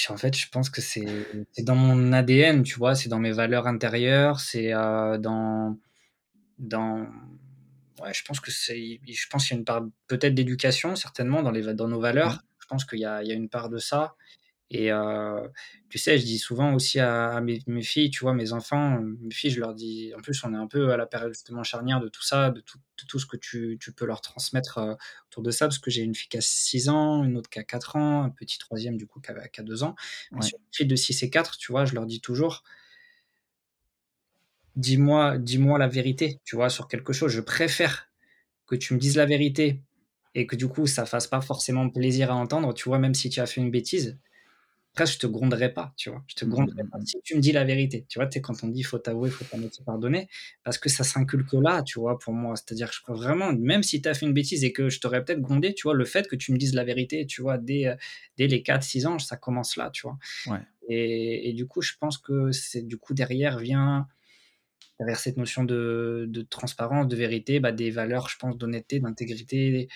En 0.09 0.17
fait, 0.17 0.35
je 0.37 0.49
pense 0.49 0.69
que 0.69 0.81
c'est 0.81 1.05
dans 1.59 1.75
mon 1.75 2.11
ADN, 2.11 2.63
tu 2.63 2.75
vois, 2.75 2.95
c'est 2.95 3.07
dans 3.07 3.19
mes 3.19 3.31
valeurs 3.31 3.67
intérieures, 3.67 4.41
c'est 4.41 4.71
dans 4.71 5.77
dans 6.61 7.07
ouais, 8.01 8.13
je 8.13 8.23
pense 8.23 8.39
que 8.39 8.51
c'est 8.51 8.99
je 9.05 9.27
pense 9.29 9.47
qu'il 9.47 9.55
y 9.55 9.57
a 9.57 9.59
une 9.59 9.65
part 9.65 9.83
peut-être 10.07 10.33
d'éducation 10.33 10.95
certainement 10.95 11.41
dans 11.43 11.51
les 11.51 11.73
dans 11.73 11.87
nos 11.87 11.99
valeurs. 11.99 12.39
Je 12.59 12.67
pense 12.67 12.85
qu'il 12.85 12.99
y 12.99 13.05
a, 13.05 13.21
il 13.21 13.27
y 13.27 13.31
a 13.31 13.35
une 13.35 13.49
part 13.49 13.69
de 13.69 13.77
ça. 13.77 14.15
Et 14.73 14.89
euh, 14.89 15.45
tu 15.89 15.97
sais 15.97 16.17
je 16.17 16.23
dis 16.23 16.39
souvent 16.39 16.73
aussi 16.73 17.01
à, 17.01 17.41
mes, 17.41 17.59
mes, 17.67 17.81
filles 17.81 18.09
tu 18.09 18.21
vois 18.21 18.33
mes 18.33 18.53
enfants 18.53 19.01
mes 19.01 19.33
filles 19.33 19.51
je 19.51 19.59
leur 19.59 19.73
dis 19.73 20.13
en 20.17 20.21
plus 20.21 20.41
on 20.45 20.53
est 20.53 20.57
un 20.57 20.67
peu 20.67 20.93
à 20.93 20.97
la 20.97 21.05
période 21.05 21.33
justement 21.33 21.61
charnière 21.63 21.99
de 21.99 22.07
tout 22.07 22.23
ça 22.23 22.51
de 22.51 22.61
tout, 22.61 22.79
tout 23.05 23.19
ce 23.19 23.25
que 23.25 23.35
tu, 23.35 23.77
tu, 23.81 23.91
peux 23.91 24.05
leur 24.05 24.21
transmettre 24.21 24.77
euh, 24.77 24.93
autour 25.27 25.43
de 25.43 25.51
ça 25.51 25.65
parce 25.65 25.77
que 25.77 25.91
j'ai 25.91 26.03
une 26.03 26.15
fille 26.15 26.29
qui 26.29 26.37
a 26.37 26.41
6 26.41 26.87
ans 26.87 27.25
une 27.25 27.35
autre 27.35 27.49
qui 27.49 27.59
a 27.59 27.65
4 27.65 27.97
ans 27.97 28.23
un 28.23 28.29
petit 28.29 28.59
troisième 28.59 28.95
du 28.95 29.07
coup 29.07 29.19
qui 29.19 29.31
a, 29.31 29.47
qui 29.49 29.59
a 29.59 29.63
2 29.63 29.83
ans. 29.83 29.95
Une 30.31 30.41
fille 30.71 30.87
de 30.87 30.95
6 30.95 31.21
et 31.23 31.29
4 31.29 31.57
tu 31.57 31.73
vois 31.73 31.83
je 31.83 31.93
leur 31.93 32.05
dis 32.05 32.21
toujours 32.21 32.63
dis-moi, 34.75 35.37
dis-moi 35.37 35.79
la 35.79 35.87
vérité, 35.87 36.39
tu 36.45 36.55
vois, 36.55 36.69
sur 36.69 36.87
quelque 36.87 37.13
chose. 37.13 37.31
Je 37.31 37.41
préfère 37.41 38.09
que 38.67 38.75
tu 38.75 38.93
me 38.95 38.99
dises 38.99 39.17
la 39.17 39.25
vérité 39.27 39.81
et 40.35 40.47
que 40.47 40.55
du 40.57 40.67
coup, 40.69 40.87
ça 40.87 41.05
fasse 41.05 41.27
pas 41.27 41.41
forcément 41.41 41.89
plaisir 41.89 42.31
à 42.31 42.35
entendre, 42.35 42.73
tu 42.73 42.89
vois, 42.89 42.99
même 42.99 43.15
si 43.15 43.29
tu 43.29 43.39
as 43.41 43.47
fait 43.47 43.61
une 43.61 43.71
bêtise, 43.71 44.19
après, 44.93 45.05
je 45.07 45.19
te 45.19 45.27
gronderai 45.27 45.73
pas, 45.73 45.93
tu 45.95 46.09
vois. 46.09 46.21
Je 46.27 46.35
te 46.35 46.43
Mmh, 46.45 46.45
gronderai 46.45 46.83
pas 46.91 46.97
mmh. 46.97 47.05
si 47.05 47.21
tu 47.23 47.35
me 47.37 47.41
dis 47.41 47.53
la 47.53 47.63
vérité. 47.63 48.05
Tu 48.09 48.19
vois, 48.19 48.27
tu 48.27 48.41
quand 48.41 48.61
on 48.63 48.67
dit: 48.67 48.83
«Faut 48.83 48.99
avouer, 49.07 49.29
faut 49.29 49.45
moitié 49.57 49.85
pardonner», 49.85 50.27
parce 50.65 50.77
que 50.77 50.89
ça 50.89 51.05
s'inculque 51.05 51.53
là, 51.53 51.81
tu 51.83 51.97
vois, 51.99 52.19
pour 52.19 52.33
moi. 52.33 52.55
C'est-à-dire 52.57 52.89
que 52.89 52.95
je 52.95 53.01
crois 53.01 53.15
vraiment, 53.15 53.53
même 53.53 53.83
si 53.83 54.01
tu 54.01 54.09
as 54.09 54.13
fait 54.13 54.25
une 54.25 54.33
bêtise 54.33 54.65
et 54.65 54.73
que 54.73 54.89
je 54.89 54.99
t'aurais 54.99 55.23
peut-être 55.23 55.39
grondé, 55.41 55.73
tu 55.73 55.83
vois, 55.83 55.93
le 55.95 56.03
fait 56.05 56.27
que 56.27 56.35
tu 56.35 56.51
me 56.51 56.57
dises 56.57 56.73
la 56.75 56.83
vérité, 56.83 57.25
tu 57.25 57.41
vois, 57.41 57.57
dès, 57.57 57.87
heu, 57.87 57.95
dès 58.37 58.47
les 58.47 58.63
4-6 58.63 59.05
ans, 59.07 59.17
ça 59.19 59.37
commence 59.37 59.77
là, 59.77 59.91
tu 59.91 60.01
vois? 60.03 60.17
Ouais. 60.45 60.65
Et 60.89 61.49
et 61.49 61.53
du 61.53 61.67
coup, 61.67 61.81
je 61.81 61.93
pense 61.99 62.17
que 62.17 62.51
c'est 62.51 62.81
du 62.83 62.97
coup, 62.97 63.13
derrière 63.13 63.59
vient 63.59 64.07
derrière 65.01 65.19
cette 65.19 65.37
notion 65.37 65.65
de 65.65 66.27
de 66.29 66.43
transparence, 66.43 67.07
de 67.09 67.17
vérité, 67.17 67.59
bah, 67.61 67.73
des 67.73 67.91
valeurs, 67.91 68.29
je 68.29 68.37
pense, 68.39 68.57
d'honnêteté, 68.57 69.01
d'intégrité, 69.01 69.89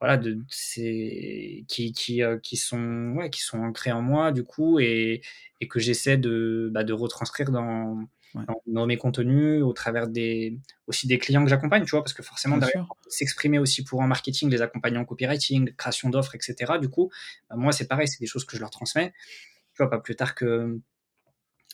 voilà, 0.00 0.16
de 0.18 0.38
c'est 0.50 1.64
qui 1.68 1.92
qui, 1.92 2.22
heu, 2.22 2.38
qui 2.42 2.56
sont 2.58 3.14
ouais, 3.16 3.30
qui 3.30 3.40
sont 3.42 3.58
ancrées 3.60 3.92
en 3.92 4.02
moi, 4.02 4.32
du 4.32 4.44
coup 4.44 4.78
et 4.80 5.22
et 5.60 5.68
que 5.68 5.80
j'essaie 5.80 6.18
de, 6.18 6.70
bah, 6.72 6.84
de 6.84 6.92
retranscrire 6.94 7.50
dans 7.52 8.06
Ouais. 8.34 8.46
dans 8.48 8.62
dans 8.66 8.86
mes 8.86 8.98
contenus, 8.98 9.62
au 9.62 9.72
travers 9.72 10.08
des 10.08 10.58
aussi 10.88 11.06
des 11.08 11.18
clients 11.18 11.44
que 11.44 11.50
j'accompagne, 11.50 11.84
tu 11.84 11.90
vois? 11.92 12.02
Parce 12.04 12.14
que 12.14 12.22
forcément 12.22 12.58
derrière, 12.58 12.86
s'exprimer 13.08 13.58
aussi 13.58 13.82
pour 13.84 14.02
un 14.02 14.08
marketing, 14.08 14.50
les 14.50 14.62
accompagner 14.62 14.98
en 14.98 15.04
copywriting, 15.06 15.74
création 15.76 16.10
d'offres 16.10 16.34
et 16.36 16.40
cetera, 16.42 16.78
du 16.78 16.88
coup, 16.90 17.10
bah, 17.50 17.56
moi, 17.56 17.72
c'est 17.72 17.88
pareil, 17.88 18.08
c'est 18.08 18.20
des 18.20 18.26
choses 18.26 18.44
que 18.44 18.56
je 18.56 18.60
leur 18.62 18.70
transmets. 18.70 19.12
Tu 19.74 19.78
vois, 19.82 19.90
pas 19.90 20.00
plus 20.00 20.16
tard 20.16 20.34
que 20.34 20.80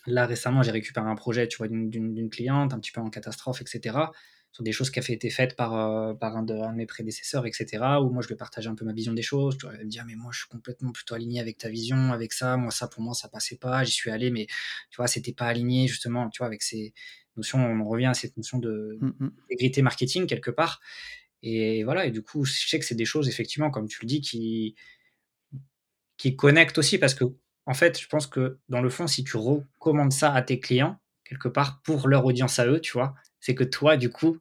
là, 0.06 0.26
récemment, 0.26 0.62
j'ai 0.62 0.70
récupéré 0.72 1.06
un 1.08 1.14
projet, 1.16 1.48
tu 1.48 1.58
vois, 1.58 1.68
d'une 1.68 2.30
cliente, 2.30 2.74
un 2.74 2.78
petit 2.80 2.92
peu 2.92 3.00
en 3.00 3.10
catastrophe 3.10 3.62
et 3.62 3.66
cetera, 3.66 4.12
sur 4.52 4.64
des 4.64 4.72
choses 4.72 4.90
qui 4.90 4.98
avaient 4.98 5.14
été 5.14 5.30
faites 5.30 5.56
par, 5.56 5.74
heu, 5.74 6.16
par 6.18 6.36
un 6.36 6.42
de 6.42 6.54
un 6.54 6.72
de 6.72 6.76
mes 6.76 6.86
prédécesseurs 6.86 7.46
et 7.46 7.52
cetera, 7.52 8.02
où 8.02 8.10
moi, 8.10 8.22
je 8.22 8.28
lui 8.28 8.34
ai 8.34 8.36
partagé 8.36 8.68
un 8.68 8.74
peu 8.74 8.84
ma 8.84 8.92
vision 8.92 9.12
des 9.14 9.22
choses. 9.22 9.56
Tu 9.58 9.66
vois, 9.66 9.74
elle 9.76 9.86
me 9.86 9.90
dit: 9.90 9.98
«Ah 10.00 10.04
mais 10.06 10.14
moi, 10.16 10.30
je 10.32 10.40
suis 10.40 10.48
complètement 10.48 10.92
plutôt 10.92 11.14
aligné 11.14 11.40
avec 11.40 11.58
ta 11.58 11.68
vision, 11.70 12.12
avec 12.12 12.32
ça. 12.34 12.56
Moi, 12.58 12.70
ça, 12.70 12.88
pour 12.88 13.02
moi, 13.02 13.14
ça 13.14 13.28
passait 13.28 13.56
pas. 13.56 13.84
J'y 13.84 13.92
suis 13.92 14.10
allé, 14.10 14.30
mais 14.30 14.46
tu 14.90 14.96
vois, 14.98 15.06
c'était 15.08 15.32
pas 15.32 15.46
aligné 15.46 15.88
justement», 15.88 16.28
tu 16.30 16.38
vois, 16.38 16.46
avec 16.48 16.62
ces 16.62 16.92
notions 17.36 17.58
on 17.64 17.80
en 17.80 17.84
revient 17.88 18.06
à 18.06 18.14
cette 18.14 18.36
notion 18.36 18.58
de 18.58 19.00
Mmh 19.00 19.12
mh. 19.20 19.42
d'intégrité 19.48 19.82
marketing 19.82 20.26
quelque 20.26 20.50
part 20.50 20.80
et 21.42 21.84
voilà 21.84 22.06
et 22.06 22.10
du 22.12 22.22
coup, 22.22 22.44
je 22.44 22.52
sais 22.68 22.78
que 22.78 22.84
c'est 22.86 22.94
des 22.96 23.04
choses 23.06 23.28
effectivement, 23.28 23.70
comme 23.70 23.88
tu 23.88 24.00
le 24.02 24.06
dis, 24.08 24.20
qui 24.22 24.76
qui 26.18 26.36
connectent 26.36 26.78
aussi 26.78 26.98
parce 26.98 27.14
qu'en 27.66 27.74
fait, 27.74 28.00
je 28.00 28.06
pense 28.08 28.26
que 28.26 28.58
dans 28.68 28.80
le 28.82 28.90
fond, 28.90 29.06
si 29.06 29.24
tu 29.24 29.36
recommandes 29.36 30.12
ça 30.12 30.32
à 30.34 30.42
tes 30.42 30.60
clients, 30.60 30.98
quelque 31.24 31.48
part, 31.48 31.82
pour 31.82 32.08
leur 32.08 32.24
audience 32.26 32.58
à 32.58 32.66
eux, 32.66 32.80
tu 32.80 32.92
vois, 32.92 33.14
c'est 33.40 33.54
que 33.54 33.64
toi, 33.64 33.96
du 33.96 34.10
coup, 34.10 34.38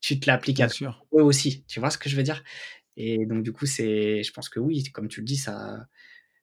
tu 0.00 0.20
te 0.20 0.26
l'appliques 0.30 0.60
à 0.60 0.68
sûr. 0.68 1.04
eux 1.14 1.22
aussi. 1.22 1.64
Tu 1.68 1.80
vois 1.80 1.90
ce 1.90 1.98
que 1.98 2.08
je 2.10 2.16
veux 2.16 2.22
dire? 2.24 2.44
Et 2.96 3.26
donc 3.26 3.42
du 3.44 3.52
coup, 3.52 3.66
c'est 3.66 4.22
je 4.24 4.32
pense 4.32 4.48
que 4.50 4.60
oui, 4.60 4.84
comme 4.92 5.08
tu 5.08 5.20
le 5.20 5.26
dis, 5.26 5.36
ça 5.38 5.88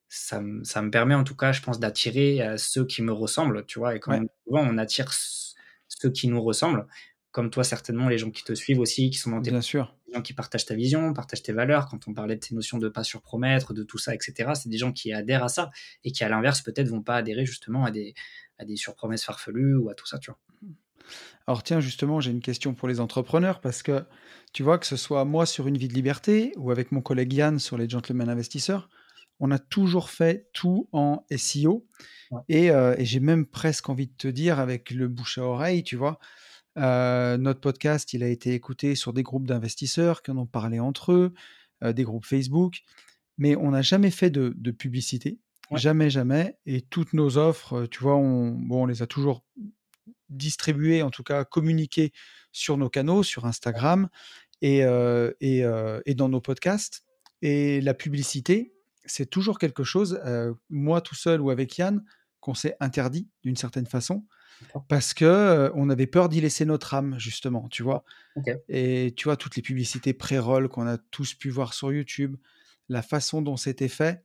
ça 0.09 0.41
me 0.41 0.63
ça 0.63 0.81
me 0.81 0.91
permet 0.91 1.15
en 1.15 1.23
tout 1.23 1.35
cas, 1.35 1.51
je 1.51 1.61
pense, 1.61 1.79
d'attirer, 1.79 2.41
ceux 2.57 2.85
qui 2.85 3.01
me 3.03 3.11
ressemblent, 3.13 3.65
tu 3.65 3.79
vois? 3.79 3.95
Et 3.95 4.01
on 4.07 4.13
Ouais. 4.13 4.25
souvent, 4.47 4.61
on 4.67 4.77
attire 4.77 5.11
ceux 5.87 6.11
qui 6.11 6.27
nous 6.27 6.41
ressemblent, 6.43 6.87
comme 7.35 7.49
toi 7.51 7.63
certainement, 7.65 8.09
les 8.09 8.17
gens 8.17 8.31
qui 8.31 8.43
te 8.43 8.53
suivent 8.55 8.79
aussi, 8.79 9.09
qui 9.11 9.17
sont 9.19 9.31
dans 9.31 9.41
tes 9.41 9.51
Bien 9.51 9.61
sûr. 9.61 9.95
les 10.07 10.13
gens 10.15 10.21
qui 10.21 10.33
partagent 10.33 10.65
ta 10.65 10.75
vision, 10.75 11.13
partagent 11.13 11.43
tes 11.43 11.53
valeurs. 11.53 11.87
Quand 11.89 12.07
on 12.07 12.13
parlait 12.13 12.35
de 12.37 12.43
ces 12.43 12.55
notions 12.55 12.77
de 12.79 12.89
pas 12.89 13.03
surpromettre, 13.03 13.73
de 13.73 13.83
tout 13.83 13.97
ça 13.99 14.15
et 14.15 14.19
cetera, 14.21 14.55
c'est 14.55 14.69
des 14.69 14.77
gens 14.77 14.93
qui 14.93 15.13
adhèrent 15.13 15.43
à 15.43 15.49
ça 15.49 15.71
et 16.03 16.11
qui, 16.11 16.23
à 16.23 16.29
l'inverse, 16.29 16.61
peut-être, 16.61 16.89
vont 16.89 17.03
pas 17.03 17.17
adhérer 17.17 17.45
justement 17.45 17.85
à 17.85 17.91
des 17.91 18.13
à 18.59 18.65
des 18.65 18.77
surpromesses 18.77 19.25
farfelues 19.25 19.75
ou 19.77 19.89
à 19.89 19.95
tout 19.95 20.07
ça, 20.07 20.19
tu 20.19 20.31
vois? 20.31 20.39
Alors 21.47 21.63
tiens, 21.63 21.79
justement, 21.79 22.19
j'ai 22.19 22.31
une 22.31 22.41
question 22.41 22.73
pour 22.73 22.87
les 22.87 22.99
entrepreneurs 22.99 23.61
parce 23.61 23.83
que 23.83 24.03
tu 24.53 24.63
vois, 24.63 24.77
que 24.79 24.85
ce 24.85 24.97
soit 24.97 25.25
moi 25.25 25.45
sur 25.45 25.67
Une 25.67 25.77
vie 25.77 25.87
de 25.87 25.93
liberté 25.93 26.53
ou 26.57 26.71
avec 26.71 26.91
mon 26.91 27.01
collègue 27.01 27.33
Yann 27.33 27.59
sur 27.59 27.77
les 27.77 27.89
Gentlemen 27.89 28.29
Investisseurs, 28.29 28.89
on 29.39 29.51
a 29.51 29.59
toujours 29.59 30.09
fait 30.09 30.49
tout 30.53 30.87
en 30.91 31.25
SEO 31.29 31.87
Ouais. 32.29 32.43
et 32.49 32.71
heu 32.71 32.95
et 32.99 33.05
j'ai 33.05 33.19
même 33.19 33.45
presque 33.45 33.89
envie 33.89 34.07
de 34.07 34.13
te 34.17 34.27
dire 34.27 34.59
avec 34.59 34.91
le 34.91 35.07
bouche 35.07 35.37
à 35.37 35.43
oreille, 35.43 35.83
tu 35.83 35.95
vois? 35.95 36.19
Notre 36.75 37.59
podcast, 37.59 38.13
il 38.13 38.23
a 38.23 38.27
été 38.27 38.53
écouté 38.53 38.95
sur 38.95 39.13
des 39.13 39.23
groupes 39.23 39.47
d'investisseurs 39.47 40.21
qui 40.21 40.31
en 40.31 40.37
ont 40.37 40.45
parlé 40.45 40.79
entre 40.79 41.11
eux, 41.13 41.33
des 41.81 42.03
groupes 42.03 42.25
Facebook, 42.25 42.81
mais 43.37 43.55
on 43.55 43.71
n'a 43.71 43.81
jamais 43.81 44.11
fait 44.11 44.29
de 44.29 44.53
de 44.55 44.71
publicité. 44.71 45.39
Ouais. 45.71 45.79
Jamais, 45.79 46.09
jamais 46.09 46.57
et 46.65 46.81
toutes 46.81 47.13
nos 47.13 47.37
offres, 47.37 47.87
tu 47.87 48.03
vois, 48.03 48.15
on 48.15 48.51
bon, 48.51 48.83
on 48.83 48.85
les 48.85 49.01
a 49.01 49.07
toujours 49.07 49.43
distribuées, 50.29 51.01
en 51.01 51.09
tout 51.09 51.23
cas 51.23 51.43
communiquées 51.45 52.11
sur 52.51 52.77
nos 52.77 52.89
canaux, 52.89 53.23
sur 53.23 53.45
Instagram 53.45 54.09
et 54.61 54.79
et 55.41 55.65
et 56.05 56.15
dans 56.15 56.29
nos 56.29 56.41
podcasts 56.41 57.03
et 57.41 57.81
la 57.81 57.93
publicité, 57.93 58.73
c'est 59.05 59.29
toujours 59.29 59.59
quelque 59.59 59.83
chose, 59.83 60.19
moi 60.69 61.01
tout 61.01 61.15
seul 61.15 61.41
ou 61.41 61.49
avec 61.49 61.77
Yann, 61.77 62.03
qu'on 62.39 62.53
s'est 62.53 62.75
interdit 62.79 63.27
d'une 63.43 63.55
certaine 63.55 63.85
façon. 63.85 64.25
Parce 64.87 65.13
que, 65.13 65.71
on 65.75 65.89
avait 65.89 66.07
peur 66.07 66.29
d'y 66.29 66.41
laisser 66.41 66.65
notre 66.65 66.93
âme 66.93 67.17
justement, 67.19 67.67
tu 67.69 67.83
vois? 67.83 68.03
Et 68.69 69.13
tu 69.17 69.25
vois, 69.25 69.37
toutes 69.37 69.55
les 69.57 69.63
publicités 69.63 70.13
pré-roll 70.13 70.69
qu'on 70.69 70.87
a 70.87 70.97
tous 70.97 71.33
pu 71.35 71.49
voir 71.49 71.73
sur 71.73 71.93
YouTube, 71.93 72.37
la 72.89 73.01
façon 73.03 73.41
dont 73.41 73.57
c'était 73.57 73.89
fait, 73.89 74.23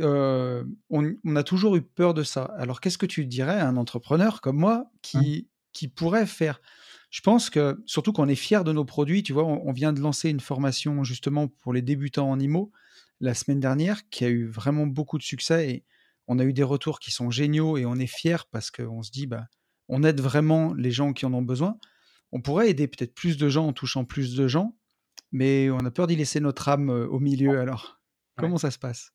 on 0.00 1.14
on 1.24 1.36
a 1.36 1.42
toujours 1.44 1.76
eu 1.76 1.82
peur 1.82 2.14
de 2.14 2.22
ça. 2.22 2.44
Alors 2.58 2.80
qu'est-ce 2.80 2.98
que 2.98 3.06
tu 3.06 3.26
dirais 3.26 3.58
à 3.60 3.68
un 3.68 3.76
entrepreneur 3.76 4.40
comme 4.40 4.56
moi 4.58 4.90
Mmh. 5.14 5.30
qui 5.32 5.48
qui 5.72 5.88
pourrait 5.88 6.26
faire? 6.26 6.60
Je 7.10 7.20
pense 7.22 7.50
que 7.50 7.82
surtout 7.86 8.12
qu'on 8.12 8.28
est 8.28 8.34
fiers 8.36 8.64
de 8.64 8.72
nos 8.72 8.84
produits, 8.84 9.22
tu 9.22 9.32
vois? 9.32 9.44
On 9.44 9.62
on 9.68 9.72
vient 9.72 9.92
de 9.92 10.00
lancer 10.00 10.30
une 10.30 10.40
formation 10.40 11.04
justement 11.04 11.48
pour 11.48 11.72
les 11.72 11.82
débutants 11.82 12.30
en 12.30 12.38
IMO 12.40 12.72
la 13.20 13.34
semaine 13.34 13.60
dernière 13.60 14.08
qui 14.10 14.24
a 14.24 14.28
eu 14.28 14.46
vraiment 14.46 14.86
beaucoup 14.86 15.18
de 15.18 15.22
succès 15.22 15.70
et 15.70 15.84
on 16.28 16.38
a 16.38 16.44
eu 16.44 16.52
des 16.52 16.62
retours 16.62 17.00
qui 17.00 17.10
sont 17.10 17.30
géniaux 17.30 17.76
et 17.76 17.84
on 17.86 17.96
est 17.96 18.06
fiers 18.06 18.44
parce 18.50 18.70
qu'on 18.70 19.02
se 19.02 19.10
dit: 19.10 19.26
«Bah, 19.26 19.46
on 19.90 20.02
aide 20.04 20.20
vraiment 20.20 20.72
les 20.74 20.90
gens 20.92 21.12
qui 21.12 21.26
en 21.26 21.34
ont 21.34 21.42
besoin». 21.42 21.78
On 22.32 22.40
pourrait 22.40 22.70
aider 22.70 22.88
peut-être 22.88 23.14
plus 23.14 23.36
de 23.38 23.48
gens 23.48 23.66
en 23.68 23.72
touchant 23.74 24.04
plus 24.06 24.36
de 24.36 24.48
gens, 24.48 24.76
mais 25.32 25.70
on 25.70 25.78
a 25.80 25.90
peur 25.90 26.06
d'y 26.06 26.16
laisser 26.16 26.40
notre 26.40 26.68
âme, 26.68 26.90
heu, 26.90 27.08
au 27.08 27.18
milieu 27.20 27.58
alors, 27.60 28.00
Ouais. 28.38 28.44
comment 28.44 28.58
ça 28.58 28.70
se 28.70 28.78
passe? 28.78 29.12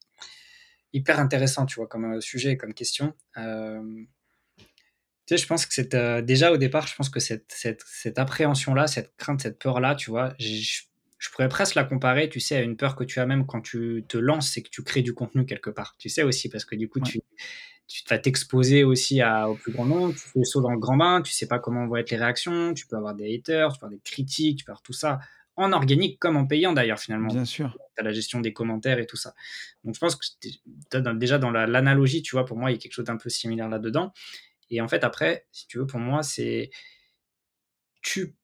Hyper 0.94 1.20
intéressant, 1.20 1.66
tu 1.66 1.76
vois, 1.76 1.88
comme, 1.88 2.06
heu, 2.14 2.22
sujet 2.22 2.52
et 2.54 2.58
comme 2.58 2.74
question. 2.74 3.14
Tu 5.28 5.36
sais, 5.36 5.38
je 5.42 5.48
pense 5.48 5.66
que 5.66 5.74
cette, 5.74 5.96
heu, 5.96 6.22
déjà 6.22 6.52
au 6.52 6.58
départ, 6.58 6.86
je 6.88 6.96
pense 6.96 7.10
que 7.10 7.20
cette 7.20 7.52
cette 7.52 7.82
cette 7.88 8.20
appréhension-là, 8.20 8.86
cette 8.88 9.16
crainte, 9.18 9.42
cette 9.42 9.58
peur-là, 9.60 9.96
tu 9.96 10.10
vois, 10.12 10.36
je 10.40 10.84
je 11.18 11.30
pourrais 11.32 11.50
presque 11.50 11.74
la 11.76 11.84
comparer, 11.86 12.30
tu 12.30 12.40
sais, 12.40 12.58
à 12.58 12.62
une 12.62 12.78
peur 12.78 12.96
que 12.96 13.04
tu 13.04 13.20
as 13.20 13.26
même 13.26 13.48
quand 13.48 13.62
tu 13.62 14.06
te 14.08 14.18
lances 14.18 14.58
et 14.58 14.62
que 14.64 14.70
tu 14.70 14.84
crées 14.84 15.02
du 15.02 15.14
contenu 15.16 15.46
quelque 15.48 15.72
part. 15.72 15.96
Tu 15.98 16.10
sais 16.10 16.22
aussi 16.24 16.50
parce 16.50 16.66
que 16.66 16.76
du 16.76 16.88
coup, 16.90 17.00
Ouais. 17.00 17.10
tu 17.10 17.22
tu 17.88 18.04
vas 18.10 18.18
t'exposer 18.18 18.84
aussi 18.84 19.22
à 19.22 19.50
au 19.50 19.56
plus 19.56 19.72
grand 19.72 19.86
nombre, 19.86 20.14
tu 20.14 20.20
fais 20.20 20.40
le 20.40 20.46
saut 20.46 20.62
dans 20.62 20.72
le 20.72 20.80
grand 20.80 20.98
bain, 20.98 21.22
tu 21.22 21.32
sais 21.32 21.48
pas 21.48 21.60
comment 21.60 21.86
vont 21.88 21.98
être 21.98 22.12
les 22.12 22.18
réactions, 22.18 22.74
tu 22.74 22.88
peux 22.88 22.96
avoir 22.96 23.16
des 23.16 23.36
haters, 23.36 23.74
tu 23.74 23.80
peux 23.80 23.86
avoir 23.86 23.98
des 23.98 24.04
critiques, 24.04 24.60
tu 24.60 24.66
peux 24.66 24.72
avoir 24.72 24.82
tout 24.82 24.94
ça, 24.94 25.20
en 25.56 25.72
organique 25.72 26.20
comme 26.20 26.38
en 26.38 26.46
payant 26.46 26.74
d'ailleurs 26.74 27.00
finalement. 27.00 27.28
Bien 27.28 27.46
sûr. 27.46 27.78
Tu 27.96 28.02
as 28.02 28.04
la 28.04 28.12
gestion 28.12 28.42
des 28.42 28.54
commentaires 28.54 29.00
et 29.00 29.06
tout 29.06 29.18
ça. 29.18 29.34
Donc 29.84 29.96
je 29.96 30.00
pense 30.00 30.16
que 30.16 30.98
dans 30.98 31.14
déjà 31.14 31.38
dans 31.38 31.52
la 31.52 31.68
l'analogie, 31.68 32.22
tu 32.22 32.36
vois, 32.36 32.46
pour 32.46 32.58
moi, 32.58 32.72
il 32.72 32.74
y 32.74 32.78
a 32.78 32.80
quelque 32.80 32.94
chose 32.94 33.06
d'un 33.06 33.18
peu 33.18 33.30
similaire 33.30 33.70
là-dedans 33.70 34.12
et 34.70 34.82
en 34.82 34.88
fait 34.88 35.04
après, 35.04 35.46
si 35.52 35.68
tu 35.68 35.78
veux, 35.78 35.86
pour 35.86 36.00
moi, 36.00 36.24
c'est 36.24 36.72
tu 38.02 38.36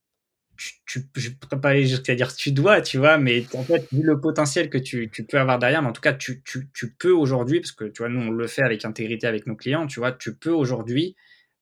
tu 0.56 0.74
tu 0.86 1.00
je 1.16 1.30
pourrais 1.30 1.60
pas 1.60 1.70
aller 1.70 1.86
jusqu'à 1.86 2.14
dire 2.14 2.34
tu 2.34 2.52
dois, 2.52 2.80
tu 2.82 2.98
vois? 2.98 3.18
Mais 3.18 3.48
en 3.54 3.64
fait, 3.66 3.80
vu 3.92 4.02
le 4.02 4.20
potentiel 4.20 4.70
que 4.70 4.78
tu 4.78 5.10
tu 5.10 5.24
peux 5.26 5.38
avoir 5.40 5.58
derrière, 5.58 5.82
mais 5.82 5.88
en 5.88 5.92
tout 5.92 6.00
cas, 6.02 6.12
tu 6.14 6.42
tu 6.44 6.68
tu 6.74 6.92
peux 6.94 7.12
aujourd'hui, 7.12 7.60
parce 7.60 7.72
que 7.72 7.84
tu 7.84 8.02
vois, 8.02 8.08
nous, 8.10 8.20
on 8.20 8.30
le 8.30 8.46
fait 8.46 8.62
avec 8.62 8.84
intégrité 8.84 9.26
avec 9.26 9.46
nos 9.46 9.56
clients, 9.56 9.86
tu 9.86 10.00
vois? 10.00 10.12
Tu 10.12 10.34
peux 10.36 10.50
aujourd'hui, 10.52 11.16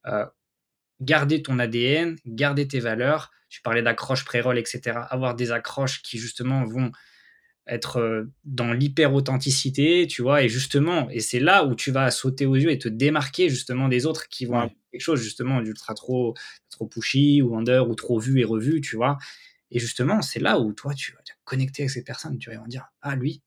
heu, 0.07 0.27
garder 1.01 1.43
ton 1.43 1.59
ADN, 1.61 2.17
garder 2.27 2.69
tes 2.69 2.81
valeurs. 2.81 3.33
Tu 3.51 3.63
parlais 3.63 3.83
d'accroche 3.83 4.25
pré-roll 4.27 4.59
et 4.59 4.65
cetera. 4.67 5.03
Avoir 5.03 5.37
des 5.37 5.53
accroches 5.53 6.03
qui 6.03 6.19
justement 6.19 6.65
vont 6.65 6.93
être, 7.69 7.99
heu, 8.01 8.33
dans 8.45 8.73
l'hyper 8.73 9.15
authenticité, 9.15 10.07
tu 10.09 10.23
vois? 10.23 10.43
Et 10.45 10.49
justement 10.51 11.09
et 11.11 11.21
c'est 11.21 11.41
là 11.41 11.65
où 11.67 11.75
tu 11.77 11.91
vas 11.93 12.11
sauter 12.13 12.47
aux 12.47 12.57
yeux 12.57 12.71
et 12.73 12.79
te 12.79 12.89
démarquer 12.89 13.49
justement 13.51 13.89
des 13.89 14.07
autres 14.07 14.29
qui 14.29 14.47
vont 14.47 14.59
Ouais. 14.59 14.77
Quelque 14.91 15.01
chose 15.03 15.23
justement 15.23 15.61
d'ultra 15.63 15.95
trop 15.95 16.35
trop 16.71 16.87
pushy 16.87 17.43
ou 17.43 17.57
under 17.57 17.89
ou 17.89 17.95
trop 17.95 18.19
vu 18.19 18.41
et 18.41 18.45
revu, 18.45 18.81
tu 18.81 18.97
vois? 18.97 19.19
Et 19.73 19.79
justement, 19.81 20.23
c'est 20.23 20.41
là 20.41 20.59
où 20.61 20.73
toi, 20.75 20.95
tu 20.95 21.13
vas 21.13 21.23
te 21.23 21.33
connecter 21.45 21.83
avec 21.85 21.91
ces 21.91 22.05
personnes, 22.05 22.39
tu? 22.39 22.51
Ils 22.53 22.59
vont 22.59 22.67
dire: 22.67 22.89
«Ah 23.03 23.17
lui, 23.17 23.43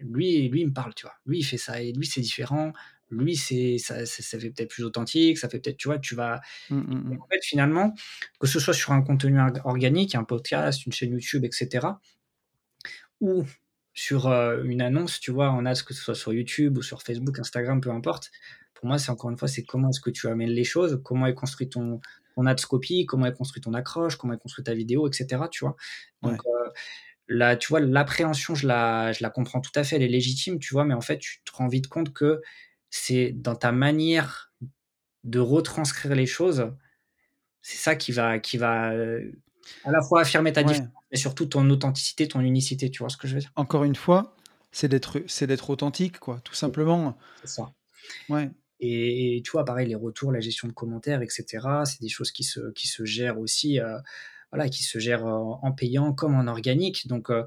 lui 0.00 0.48
lui 0.48 0.60
il 0.62 0.68
me 0.68 0.72
parle, 0.72 0.94
tu 0.94 1.04
vois? 1.06 1.14
Lui 1.26 1.40
il 1.40 1.44
fait 1.44 1.58
ça 1.58 1.82
et 1.82 1.92
lui 1.92 2.06
c'est 2.06 2.20
différent, 2.22 2.72
lui 3.10 3.36
c'est 3.36 3.78
ça 3.78 4.06
ça 4.06 4.22
ça 4.22 4.38
fait 4.40 4.50
peut-être 4.50 4.70
plus 4.70 4.84
authentique, 4.84 5.38
ça 5.38 5.48
fait 5.48 5.60
peut-être» 5.60 5.78
tu 5.78 5.88
vois? 5.88 5.98
Tu 5.98 6.14
vas 6.16 6.40
Mmh, 6.70 6.76
mmh 6.88 7.10
mh. 7.14 7.18
en 7.20 7.26
fait 7.28 7.40
finalement, 7.44 7.94
que 8.40 8.46
ce 8.46 8.60
soit 8.60 8.74
sur 8.74 8.92
un 8.92 9.02
contenu 9.02 9.40
org 9.40 9.60
organique, 9.64 10.14
un 10.16 10.24
podcast, 10.24 10.86
une 10.86 10.92
chaîne 10.92 11.12
YouTube 11.12 11.44
et 11.44 11.50
cetera 11.52 12.00
ou 13.20 13.44
sur, 13.94 14.28
heu, 14.28 14.62
une 14.66 14.80
annonce, 14.82 15.18
tu 15.20 15.30
vois? 15.32 15.50
En 15.50 15.66
ads, 15.66 15.82
que 15.82 15.92
ce 15.94 16.02
soit 16.02 16.14
sur 16.14 16.32
YouTube 16.32 16.78
ou 16.78 16.82
sur 16.82 17.02
Facebook, 17.02 17.38
Instagram, 17.38 17.80
peu 17.80 17.90
importe. 17.90 18.30
Pour 18.78 18.88
moi, 18.88 18.98
c'est 18.98 19.10
encore 19.10 19.30
une 19.30 19.38
fois, 19.38 19.48
c'est 19.48 19.64
comment 19.64 19.90
est-ce 19.90 20.00
que 20.00 20.10
tu 20.10 20.28
amènes 20.28 20.50
les 20.50 20.64
choses, 20.64 21.00
comment 21.04 21.26
est 21.26 21.34
construit 21.34 21.68
ton 21.68 22.00
ton 22.36 22.46
ads 22.46 22.56
copy, 22.68 23.06
comment 23.06 23.26
est 23.26 23.34
construit 23.36 23.60
ton 23.62 23.74
accroche, 23.74 24.16
comment 24.16 24.34
est 24.34 24.38
construite 24.38 24.66
ta 24.66 24.74
vidéo 24.74 25.08
et 25.08 25.12
cetera, 25.12 25.48
tu 25.48 25.64
vois? 25.64 25.76
Donc 26.22 26.34
Ouais. 26.34 26.38
heu, 26.46 26.72
là, 27.28 27.56
tu 27.56 27.68
vois, 27.68 27.80
l'appréhension, 27.80 28.54
je 28.56 28.66
la 28.68 29.12
je 29.12 29.22
la 29.22 29.30
comprends 29.30 29.60
tout 29.60 29.72
à 29.76 29.84
fait, 29.84 29.96
elle 29.96 30.02
est 30.04 30.08
légitime, 30.08 30.58
tu 30.60 30.74
vois? 30.74 30.84
Mais 30.84 30.94
en 30.94 31.00
fait, 31.02 31.18
tu 31.18 31.42
te 31.44 31.52
rends 31.56 31.68
vite 31.68 31.88
compte 31.88 32.12
que 32.14 32.40
c'est 32.90 33.32
dans 33.32 33.56
ta 33.56 33.72
manière 33.72 34.52
de 35.24 35.40
retranscrire 35.40 36.14
les 36.16 36.26
choses, 36.26 36.72
c'est 37.62 37.78
ça 37.78 37.96
qui 37.96 38.12
va, 38.12 38.38
qui 38.40 38.58
va 38.58 38.92
euh, 38.92 39.32
à 39.84 39.90
la 39.92 40.02
fois 40.02 40.22
affirmer 40.22 40.52
ta 40.52 40.62
Ouais. 40.62 40.64
différence, 40.64 41.04
mais 41.12 41.18
surtout 41.18 41.46
ton 41.46 41.68
authenticité, 41.70 42.28
ton 42.28 42.40
unicité. 42.40 42.90
Tu 42.90 43.00
vois 43.00 43.10
ce 43.10 43.16
que 43.18 43.28
je 43.28 43.34
veux 43.34 43.40
dire? 43.40 43.52
Encore 43.56 43.84
une 43.84 43.94
fois, 43.96 44.36
c'est 44.72 44.88
d'être 44.88 45.22
c'est 45.26 45.46
d'être 45.46 45.68
authentique, 45.70 46.18
quoi, 46.18 46.40
tout 46.40 46.54
simplement. 46.54 47.18
C'est 47.42 47.48
ça. 47.48 47.72
Ouais. 48.28 48.50
Et, 48.80 49.36
et 49.38 49.42
tu 49.42 49.50
vois, 49.52 49.64
pareil, 49.64 49.88
les 49.88 49.94
retours, 49.94 50.32
la 50.32 50.40
gestion 50.40 50.68
de 50.68 50.72
commentaires, 50.72 51.22
etc., 51.22 51.84
c'est 51.84 52.00
des 52.00 52.08
choses 52.08 52.30
qui 52.32 52.44
se, 52.44 52.70
qui 52.72 52.86
se 52.88 53.04
gèrent 53.04 53.38
aussi, 53.38 53.80
euh, 53.80 53.98
voilà, 54.52 54.68
qui 54.68 54.82
se 54.84 54.98
gèrent 54.98 55.26
euh, 55.26 55.54
en 55.62 55.72
payant 55.72 56.12
comme 56.12 56.34
en 56.36 56.46
organique. 56.46 57.06
Donc, 57.08 57.30
euh, 57.30 57.44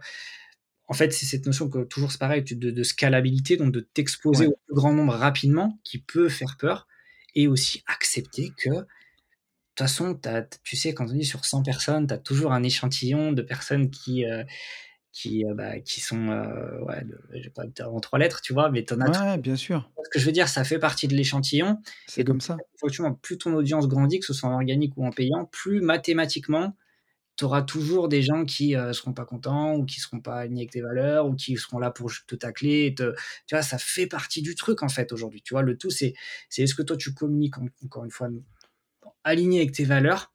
en 0.87 0.93
fait, 0.93 1.11
c'est 1.13 1.25
cette 1.25 1.45
notion 1.45 1.69
que 1.69 1.83
toujours 1.83 2.11
c'est 2.11 2.19
pareil 2.19 2.43
de, 2.43 2.71
de 2.71 2.83
scalabilité, 2.83 3.57
donc 3.57 3.71
de 3.71 3.79
t'exposer 3.79 4.47
Ouais. 4.47 4.47
au 4.47 4.57
plus 4.67 4.75
grand 4.75 4.93
nombre 4.93 5.13
rapidement, 5.13 5.79
qui 5.83 5.99
peut 5.99 6.27
faire 6.29 6.57
peur, 6.57 6.87
et 7.35 7.47
aussi 7.47 7.83
accepter 7.87 8.51
que, 8.57 8.69
de 8.69 8.75
toute 9.75 9.87
façon, 9.87 10.15
t'as- 10.15 10.43
tu 10.63 10.75
sais, 10.75 10.93
quand 10.93 11.09
on 11.09 11.13
dit 11.13 11.25
sur 11.25 11.45
100 11.45 11.63
personnes, 11.63 12.07
tu 12.07 12.13
as 12.13 12.17
toujours 12.17 12.51
un 12.51 12.63
échantillon 12.63 13.31
de 13.31 13.41
personnes 13.41 13.89
qui, 13.89 14.25
euh, 14.25 14.43
qui, 15.11 15.45
euh, 15.45 15.53
bah, 15.53 15.79
qui 15.79 15.99
sont, 16.01 16.29
euh, 16.29 16.79
ouais, 16.81 17.03
de- 17.03 17.19
je 17.33 17.43
vais 17.43 17.49
pas 17.49 17.65
dire 17.67 17.93
en 17.93 17.99
trois 17.99 18.17
lettres, 18.19 18.41
tu 18.41 18.53
vois, 18.53 18.69
mais 18.71 18.85
tu 18.85 18.93
en 18.93 19.01
as 19.01 19.31
Ouais, 19.33 19.37
bien 19.37 19.55
sûr, 19.55 19.89
ce 20.03 20.09
que 20.09 20.19
je 20.19 20.25
veux 20.25 20.31
dire, 20.31 20.47
ça 20.47 20.63
fait 20.63 20.79
partie 20.79 21.07
de 21.07 21.15
l'échantillon. 21.15 21.81
c'est 22.07 22.23
comme 22.23 22.41
ça. 22.41 22.57
effectivement, 22.75 23.13
plus 23.13 23.37
ton 23.37 23.53
audience 23.53 23.87
grandit, 23.87 24.19
que 24.19 24.25
ce 24.25 24.33
soit 24.33 24.49
en 24.49 24.53
organique 24.53 24.93
ou 24.97 25.05
en 25.05 25.11
payant, 25.11 25.45
plus 25.45 25.81
mathématiquement, 25.81 26.75
tu 27.37 27.45
auras 27.45 27.61
toujours 27.63 28.07
des 28.09 28.21
gens 28.21 28.45
qui 28.45 28.75
ne 28.75 28.93
seront 28.93 29.13
pas 29.13 29.25
contents 29.25 29.75
ou 29.75 29.85
qui 29.85 29.99
seront 29.99 30.19
pas 30.19 30.35
alignés 30.37 30.61
avec 30.61 30.71
tes 30.71 30.81
valeurs 30.81 31.27
ou 31.27 31.35
qui 31.35 31.57
seront 31.57 31.79
là 31.79 31.89
pour 31.91 32.11
te 32.27 32.35
tacler. 32.35 32.85
et 32.87 32.95
te- 32.95 33.13
Tu 33.47 33.55
vois, 33.55 33.63
ça 33.63 33.77
fait 33.77 34.07
partie 34.07 34.41
du 34.41 34.55
truc 34.55 34.83
en 34.83 34.89
fait 34.89 35.11
aujourd'hui. 35.11 35.41
Tu 35.41 35.53
vois, 35.53 35.63
le 35.63 35.77
tout, 35.77 35.89
c'est 35.89 36.13
est-ce 36.57 36.75
que 36.75 36.83
toi 36.83 36.97
tu 36.97 37.13
communiques 37.13 37.57
en- 37.57 37.67
encore 37.83 38.05
une 38.05 38.11
fois 38.11 38.27
aligné 39.23 39.59
avec 39.61 39.71
tes 39.71 39.83
valeurs 39.85 40.31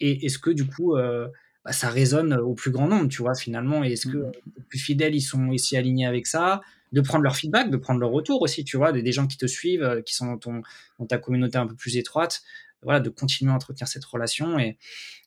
et 0.00 0.26
est-ce 0.26 0.38
que 0.38 0.50
du 0.50 0.66
coup 0.66 0.96
euh, 0.96 1.28
bah, 1.64 1.72
ça 1.72 1.88
résonne 1.88 2.34
au 2.34 2.54
plus 2.54 2.70
grand 2.70 2.88
nombre, 2.88 3.08
tu 3.08 3.22
vois, 3.22 3.34
finalement, 3.34 3.84
et 3.84 3.92
est-ce 3.92 4.06
que 4.06 4.18
euh, 4.18 4.30
les 4.56 4.62
plus 4.64 4.78
fidèles 4.78 5.14
ils 5.14 5.20
sont 5.20 5.48
aussi 5.48 5.76
alignés 5.76 6.06
avec 6.06 6.26
ça, 6.26 6.60
de 6.92 7.00
prendre 7.00 7.24
leur 7.24 7.36
feedback, 7.36 7.70
de 7.70 7.76
prendre 7.76 8.00
leur 8.00 8.10
retour 8.10 8.42
aussi, 8.42 8.64
tu 8.64 8.76
vois, 8.76 8.92
des, 8.92 9.02
des 9.02 9.12
gens 9.12 9.26
qui 9.26 9.38
te 9.38 9.46
suivent, 9.46 9.82
euh, 9.82 10.02
qui 10.02 10.14
sont 10.14 10.26
dans, 10.26 10.38
ton, 10.38 10.62
dans 10.98 11.06
ta 11.06 11.18
communauté 11.18 11.58
un 11.58 11.66
peu 11.66 11.74
plus 11.74 11.96
étroite, 11.96 12.42
voilà, 12.82 13.00
de 13.00 13.08
continuer 13.10 13.52
à 13.52 13.54
entretenir 13.54 13.88
cette 13.88 14.04
relation 14.04 14.58
et 14.58 14.76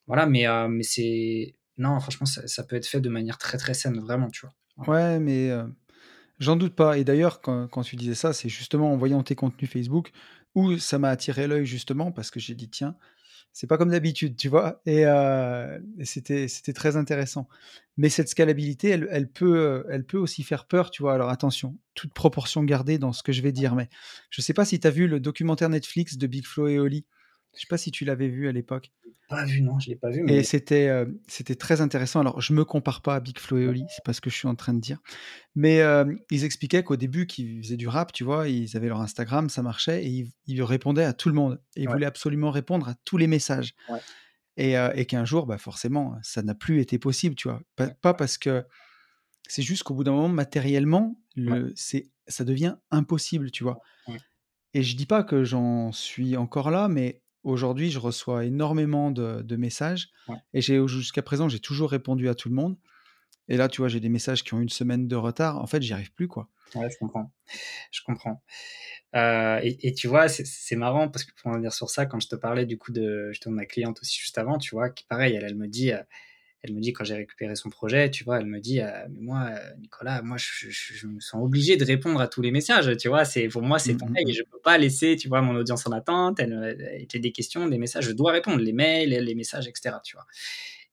voilà, 0.08 0.26
mais, 0.26 0.48
euh, 0.48 0.68
mais 0.68 0.84
c'est 0.84 1.56
non, 1.78 2.00
franchement, 2.00 2.26
ça, 2.26 2.48
ça 2.48 2.64
peut 2.64 2.76
être 2.76 2.86
fait 2.86 3.02
de 3.02 3.10
manière 3.10 3.38
très 3.38 3.58
très 3.58 3.74
saine, 3.74 4.00
vraiment, 4.00 4.30
tu 4.30 4.42
vois. 4.42 4.88
Ouais, 4.88 5.20
mais 5.20 5.50
euh, 5.50 5.66
j'en 6.40 6.56
doute 6.56 6.76
pas. 6.76 6.98
Et 6.98 7.04
d'ailleurs, 7.04 7.42
quand, 7.42 7.68
quand 7.68 7.82
tu 7.82 7.96
disais 7.96 8.16
ça, 8.16 8.34
c'est 8.34 8.50
justement 8.50 8.92
en 8.94 8.98
voyant 8.98 9.24
tes 9.24 9.36
contenus 9.36 9.70
Facebook 9.70 10.12
où 10.54 10.78
ça 10.78 11.00
m'a 11.00 11.10
attiré 11.10 11.48
l'œil 11.48 11.66
justement 11.66 12.12
parce 12.12 12.32
que 12.32 12.40
j'ai 12.40 12.56
dit 12.56 12.70
tiens, 12.70 12.96
c'est 13.56 13.68
pas 13.68 13.78
comme 13.78 13.92
d'habitude, 13.92 14.36
tu 14.36 14.50
vois. 14.50 14.82
Et, 14.86 15.06
c'était 16.04 16.50
c'était 16.50 16.74
très 16.74 16.98
intéressant. 16.98 17.48
Mais 17.96 18.10
cette 18.10 18.28
scalabilité, 18.28 18.90
elle, 18.90 19.32
peut 19.32 19.86
elle 19.90 20.06
peut 20.06 20.18
aussi 20.18 20.44
faire 20.44 20.66
peur, 20.66 20.92
tu 20.92 21.02
vois. 21.02 21.14
Alors 21.14 21.30
attention, 21.30 21.78
toute 21.94 22.14
proportion 22.14 22.66
gardée 22.66 22.98
dans 22.98 23.14
ce 23.14 23.24
que 23.24 23.32
je 23.32 23.42
vais 23.42 23.54
dire. 23.54 23.74
Mais 23.74 23.88
je 24.30 24.42
sais 24.42 24.54
pas 24.54 24.66
si 24.66 24.78
tu 24.78 24.86
as 24.86 24.90
vu 24.92 25.08
le 25.08 25.22
documentaire 25.22 25.70
Netflix 25.70 26.18
de 26.18 26.28
Big 26.28 26.46
Flo 26.46 26.68
et 26.68 26.80
Oli. 26.80 27.06
Je 27.56 27.62
sais 27.62 27.68
pas 27.70 27.78
si 27.78 27.92
tu 27.92 28.06
l'avais 28.06 28.28
vu 28.28 28.48
à 28.48 28.52
l'époque. 28.52 28.92
Pas 29.28 29.44
vu, 29.44 29.62
non, 29.62 29.80
je 29.80 29.90
l'ai 29.90 29.96
pas 29.96 30.12
vu, 30.12 30.20
Et 30.20 30.24
mais 30.24 30.44
c'était 30.44 30.88
euh, 30.88 31.06
c'était 31.28 31.56
très 31.56 31.82
intéressant. 31.82 32.20
Alors, 32.20 32.42
je 32.42 32.54
me 32.54 32.64
compare 32.64 33.02
pas 33.02 33.16
à 33.16 33.20
Big 33.20 33.40
Flo 33.40 33.58
et 33.58 33.66
Oli, 33.68 33.84
c'est 33.90 34.04
pas 34.04 34.14
ce 34.14 34.22
que 34.22 34.30
je 34.30 34.36
suis 34.36 34.48
en 34.48 34.54
train 34.54 34.74
de 34.74 34.80
dire. 34.80 35.00
Mais 35.56 35.82
euh, 35.82 36.06
ils 36.30 36.44
expliquaient 36.44 36.84
qu'au 36.84 36.96
début, 36.96 37.26
qu'ils 37.26 37.64
faisaient 37.64 37.78
du 37.78 37.88
rap, 37.88 38.14
tu 38.14 38.24
vois, 38.24 38.48
ils 38.50 38.78
avaient 38.78 38.88
leur 38.90 39.02
Instagram, 39.02 39.50
ça 39.50 39.64
marchait, 39.64 40.06
et 40.06 40.10
ils, 40.10 40.32
ils 40.46 40.62
répondaient 40.62 41.04
à 41.06 41.14
tout 41.14 41.30
le 41.30 41.36
monde. 41.36 41.60
Et 41.76 41.82
ils 41.84 41.88
Ouais. 41.88 41.94
voulaient 41.94 42.06
absolument 42.06 42.52
répondre 42.52 42.88
à 42.88 42.96
tous 43.04 43.18
les 43.18 43.28
messages. 43.28 43.74
Ouais. 43.90 44.00
Et, 44.58 44.78
euh, 44.78 44.92
et 44.96 45.06
qu'un 45.06 45.26
jour, 45.26 45.48
bah, 45.48 45.58
forcément, 45.58 46.18
ça 46.22 46.44
n'a 46.44 46.54
plus 46.56 46.80
été 46.80 47.00
possible, 47.00 47.36
tu 47.36 47.48
vois. 47.48 47.62
Pas, 47.76 47.88
pas 47.88 48.14
parce 48.14 48.38
que 48.38 48.64
c'est 49.48 49.64
juste 49.64 49.84
qu'au 49.84 49.96
bout 49.96 50.04
d'un 50.04 50.12
moment, 50.14 50.30
matériellement, 50.30 51.20
le, 51.36 51.74
c'est, 51.76 52.10
ça 52.28 52.44
devient 52.44 52.76
impossible, 52.92 53.50
tu 53.52 53.64
vois. 53.64 53.80
Et 54.74 54.84
je 54.84 54.96
dis 54.98 55.06
pas 55.06 55.24
que 55.24 55.44
j'en 55.46 55.92
suis 55.94 56.36
encore 56.38 56.70
là, 56.70 56.88
mais 56.90 57.22
aujourd'hui, 57.46 57.92
je 57.92 58.00
reçois 58.00 58.44
énormément 58.46 59.12
de, 59.12 59.42
de 59.42 59.56
messages. 59.56 60.10
Ouais. 60.28 60.36
Et 60.54 60.62
j'ai, 60.62 60.86
jusqu'à 60.88 61.22
présent, 61.22 61.48
j'ai 61.48 61.60
toujours 61.60 61.90
répondu 61.92 62.28
à 62.28 62.36
tout 62.36 62.50
le 62.50 62.56
monde. 62.56 62.78
Et 63.48 63.58
là, 63.58 63.70
tu 63.70 63.82
vois, 63.82 63.88
j'ai 63.88 64.00
des 64.00 64.10
messages 64.10 64.44
qui 64.44 64.54
ont 64.54 64.60
une 64.60 64.70
semaine 64.70 65.08
de 65.08 65.16
retard. 65.16 65.62
En 65.62 65.68
fait, 65.68 65.82
j'y 65.82 65.94
arrive 65.94 66.12
plus, 66.14 66.28
quoi. 66.28 66.50
Ouais, 66.74 66.90
je 66.90 66.98
comprends. 66.98 67.32
Je 67.92 68.02
comprends. 68.04 68.44
Euh, 69.16 69.60
et, 69.64 69.88
et 69.88 69.94
tu 69.94 70.08
vois, 70.08 70.28
c'est- 70.28 70.76
marrant 70.76 71.10
parce 71.10 71.24
que 71.24 71.32
pour 71.36 71.48
en 71.48 71.54
revenir 71.54 71.72
sur 71.72 71.90
ça, 71.90 72.06
quand 72.06 72.20
je 72.20 72.28
te 72.28 72.36
parlais 72.36 72.66
du 72.66 72.78
coup 72.78 72.92
de 72.92 73.32
ma 73.48 73.66
cliente 73.66 74.00
aussi 74.02 74.20
juste 74.20 74.38
avant, 74.38 74.58
tu 74.58 74.76
vois, 74.76 74.90
qui 74.90 75.06
pareil, 75.06 75.36
elle, 75.36 75.44
elle 75.46 75.56
me 75.56 75.68
dit, 75.68 75.92
euh, 75.92 76.02
elle 76.64 76.74
me 76.74 76.80
dit 76.82 76.94
quand 76.94 77.04
j'ai 77.04 77.14
récupéré 77.16 77.56
son 77.56 77.70
projet, 77.70 78.10
tu 78.10 78.24
vois, 78.24 78.40
elle 78.40 78.48
me 78.48 78.60
dit, 78.60 78.82
euh, 78.82 78.90
mais 79.12 79.22
moi, 79.22 79.50
euh, 79.52 79.60
Nicolas, 79.80 80.22
moi, 80.24 80.38
je, 80.38 80.70
je- 80.70 80.94
je 80.96 81.08
me 81.08 81.20
sens 81.20 81.44
obligé 81.44 81.78
de 81.78 81.86
répondre 81.86 82.20
à 82.22 82.28
tous 82.28 82.42
les 82.42 82.52
messages, 82.52 82.96
tu 82.98 83.08
vois, 83.08 83.24
c'est 83.26 83.48
pour 83.50 83.62
moi, 83.62 83.78
c'est 83.80 83.94
Mm, 83.94 83.98
pareil, 84.00 84.26
mm, 84.26 84.30
et 84.30 84.34
je 84.34 84.44
peux 84.44 84.60
pas 84.64 84.78
laisser, 84.80 85.16
tu 85.16 85.28
vois, 85.28 85.42
mon 85.42 85.56
audience 85.56 85.86
en 85.86 85.92
attente, 85.92 86.40
elle, 86.40 86.54
elle 86.80 87.08
a 87.14 87.20
des 87.20 87.32
questions, 87.32 87.68
des 87.68 87.78
messages, 87.78 88.06
je 88.06 88.12
dois 88.14 88.32
répondre, 88.32 88.58
les 88.62 88.74
mails, 88.74 89.10
les 89.10 89.36
messages, 89.36 89.68
etc., 89.68 89.98
tu 90.04 90.16
vois. 90.16 90.26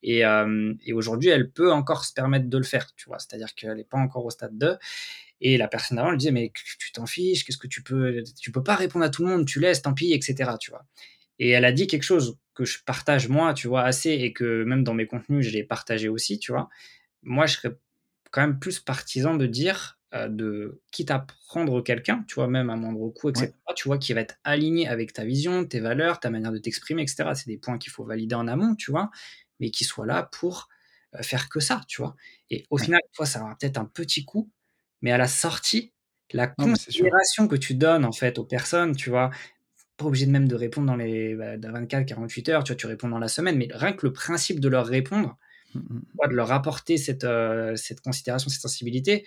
Et, 0.02 0.24
euh, 0.24 0.74
et 0.84 0.92
aujourd'hui, 0.92 1.28
elle 1.30 1.50
peut 1.50 1.72
encore 1.72 2.04
se 2.04 2.12
permettre 2.12 2.48
de 2.48 2.58
le 2.58 2.64
faire, 2.64 2.92
tu 2.96 3.06
vois, 3.08 3.18
c'est-à-dire 3.18 3.54
qu'elle 3.54 3.76
n'est 3.76 3.84
pas 3.84 3.98
encore 3.98 4.24
au 4.24 4.30
stade 4.30 4.58
2. 4.58 4.76
Et 5.40 5.56
la 5.56 5.68
personne 5.68 5.98
avant, 5.98 6.10
elle 6.12 6.18
disait, 6.18 6.30
mais 6.32 6.52
tu 6.78 6.92
t'en 6.92 7.06
fiches, 7.06 7.44
qu'est-ce 7.44 7.58
que 7.58 7.66
tu 7.68 7.82
peux, 7.82 8.22
tu 8.40 8.52
peux 8.52 8.62
pas 8.62 8.74
répondre 8.76 9.04
à 9.04 9.10
tout 9.10 9.22
le 9.24 9.28
monde, 9.28 9.46
tu 9.46 9.60
laisses, 9.60 9.82
tant 9.82 9.94
pis, 9.94 10.12
etc., 10.12 10.50
tu 10.60 10.70
vois. 10.70 10.84
Et 11.38 11.50
elle 11.50 11.64
a 11.64 11.72
dit 11.72 11.86
quelque 11.86 12.02
chose 12.04 12.38
que 12.54 12.64
je 12.64 12.78
partage 12.84 13.28
moi, 13.28 13.54
tu 13.54 13.68
vois, 13.68 13.82
assez, 13.84 14.10
et 14.10 14.32
que 14.32 14.64
même 14.64 14.84
dans 14.84 14.94
mes 14.94 15.06
contenus, 15.06 15.46
je 15.46 15.50
l'ai 15.52 15.64
partagé 15.64 16.08
aussi, 16.08 16.38
tu 16.38 16.52
vois. 16.52 16.68
Moi, 17.22 17.46
je 17.46 17.54
serais 17.56 17.76
quand 18.30 18.42
même 18.42 18.58
plus 18.58 18.80
partisan 18.80 19.34
de 19.36 19.46
dire, 19.46 20.00
euh, 20.14 20.28
de 20.28 20.82
quitte 20.92 21.10
à 21.10 21.20
prendre 21.48 21.82
quelqu'un, 21.82 22.24
tu 22.28 22.34
vois, 22.36 22.48
même 22.48 22.70
à 22.70 22.76
moindre 22.76 23.08
coût, 23.10 23.30
etc., 23.30 23.46
Ouais. 23.46 23.52
tu 23.76 23.88
vois, 23.88 23.98
qui 23.98 24.12
va 24.12 24.20
être 24.22 24.36
aligné 24.44 24.88
avec 24.88 25.12
ta 25.12 25.24
vision, 25.24 25.64
tes 25.66 25.80
valeurs, 25.80 26.20
ta 26.20 26.30
manière 26.30 26.52
de 26.52 26.58
t'exprimer, 26.58 27.02
etc. 27.02 27.34
C'est 27.34 27.48
des 27.48 27.58
points 27.58 27.78
qu'il 27.78 27.92
faut 27.92 28.04
valider 28.04 28.34
en 28.34 28.48
amont, 28.48 28.74
tu 28.74 28.90
vois, 28.90 29.10
mais 29.60 29.70
qui 29.70 29.84
soit 29.84 30.06
là 30.06 30.28
pour 30.32 30.68
euh, 31.14 31.22
faire 31.22 31.48
que 31.48 31.60
ça, 31.60 31.80
tu 31.88 32.02
vois. 32.02 32.16
Et 32.50 32.66
au 32.70 32.78
Ouais. 32.78 32.84
final, 32.84 33.00
toi, 33.14 33.26
ça 33.26 33.42
aura 33.42 33.56
peut-être 33.58 33.78
un 33.78 33.84
petit 33.86 34.24
coût, 34.24 34.50
mais 35.02 35.12
à 35.12 35.18
la 35.18 35.28
sortie, 35.28 35.92
la 36.32 36.46
Non, 36.58 36.66
considération 36.66 37.46
que 37.48 37.56
tu 37.56 37.74
donnes 37.74 38.04
en 38.06 38.12
fait 38.12 38.38
aux 38.38 38.44
personnes, 38.44 38.96
tu 38.96 39.10
vois, 39.10 39.30
pas 40.02 40.08
obligé 40.08 40.26
de 40.26 40.30
même 40.30 40.48
de 40.48 40.54
répondre 40.54 40.86
dans 40.86 40.96
les 40.96 41.34
bah, 41.34 41.56
dans 41.56 41.72
24, 41.72 42.06
48 42.06 42.48
heures, 42.50 42.64
tu 42.64 42.72
vois, 42.72 42.76
tu 42.76 42.86
réponds 42.86 43.08
dans 43.08 43.18
la 43.18 43.28
semaine, 43.28 43.56
mais 43.56 43.68
rien 43.72 43.92
que 43.92 44.06
le 44.06 44.12
principe 44.12 44.60
de 44.60 44.68
leur 44.68 44.86
répondre, 44.86 45.38
Mm, 45.74 45.78
mm. 45.78 46.00
tu 46.00 46.16
vois, 46.16 46.28
de 46.28 46.34
leur 46.34 46.52
apporter 46.52 46.96
cette, 46.96 47.24
euh, 47.24 47.76
cette 47.76 48.00
considération, 48.00 48.50
cette 48.50 48.62
sensibilité, 48.62 49.26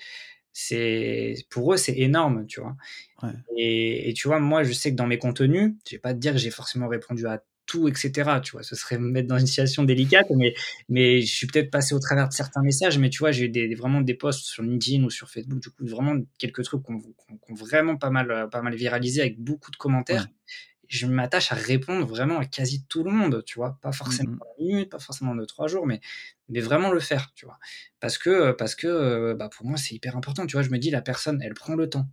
c'est 0.54 1.36
pour 1.50 1.74
eux 1.74 1.78
c'est 1.78 1.98
énorme, 1.98 2.46
tu 2.48 2.62
vois. 2.62 2.76
Ouais. 3.24 3.30
Et, 3.58 4.10
et 4.10 4.14
tu 4.14 4.28
vois, 4.28 4.40
moi 4.40 4.64
je 4.64 4.74
sais 4.74 4.92
que 4.92 4.96
dans 4.96 5.08
mes 5.08 5.18
contenus, 5.18 5.74
je 5.88 5.96
vais 5.96 6.00
pas 6.00 6.14
te 6.14 6.20
dire 6.20 6.34
que 6.34 6.38
j'ai 6.38 6.52
forcément 6.52 6.88
répondu 6.88 7.28
à 7.28 7.44
tout, 7.66 7.88
etc. 7.88 8.40
Tu 8.44 8.52
vois, 8.52 8.64
ce 8.64 8.76
serait 8.76 8.98
me 8.98 9.10
mettre 9.10 9.28
dans 9.28 9.38
une 9.38 9.48
situation 9.48 9.84
délicate, 9.84 10.28
mais, 10.36 10.54
mais 10.90 11.22
je 11.22 11.34
suis 11.34 11.48
peut-être 11.48 11.72
passé 11.72 11.96
au 11.96 12.00
travers 12.00 12.28
de 12.28 12.34
certains 12.34 12.62
messages, 12.62 12.98
mais 12.98 13.10
tu 13.10 13.20
vois, 13.20 13.32
j'ai 13.32 13.46
eu 13.46 13.50
des, 13.50 13.74
vraiment 13.76 14.02
des 14.02 14.14
posts 14.14 14.46
sur 14.46 14.64
LinkedIn 14.64 15.04
ou 15.04 15.10
sur 15.10 15.30
Facebook, 15.30 15.60
du 15.60 15.70
coup, 15.70 15.86
vraiment 15.86 16.16
quelques 16.38 16.64
trucs 16.64 16.84
qui 16.84 16.92
ont, 16.92 17.02
vraiment 17.56 17.98
pas 17.98 18.10
mal, 18.10 18.50
pas 18.52 18.62
mal 18.62 18.76
viralisé 18.76 19.22
avec 19.22 19.40
beaucoup 19.40 19.72
de 19.72 19.78
commentaires. 19.78 20.24
Ouais. 20.24 20.54
Je 20.88 21.08
m'attache 21.08 21.52
à 21.52 21.56
répondre 21.56 22.06
vraiment 22.06 22.38
à 22.38 22.46
quasi 22.46 22.86
tout 22.86 23.04
le 23.04 23.12
monde, 23.12 23.44
tu 23.44 23.56
vois, 23.56 23.80
pas 23.82 23.92
forcément 23.92 24.32
Mm, 24.32 24.36
mm. 24.36 24.40
la 24.60 24.66
minute, 24.66 24.90
pas 24.92 25.00
forcément 25.00 25.32
en 25.32 25.36
deux, 25.36 25.48
trois 25.48 25.68
jours, 25.68 25.88
mais, 25.88 26.00
mais 26.50 26.60
vraiment 26.60 26.92
le 26.92 27.00
faire, 27.00 27.32
tu 27.36 27.46
vois. 27.46 27.58
Parce 28.00 28.20
que, 28.20 28.52
parce 28.52 28.76
que 28.76 29.34
bah, 29.34 29.50
pour 29.50 29.66
moi, 29.66 29.78
c'est 29.78 29.96
hyper 29.96 30.16
important, 30.16 30.46
tu 30.46 30.54
vois, 30.54 30.62
je 30.62 30.70
me 30.70 30.78
dis, 30.78 30.92
la 30.92 31.02
personne, 31.02 31.42
elle 31.42 31.56
prend 31.56 31.76
le 31.76 31.90
temps 31.90 32.08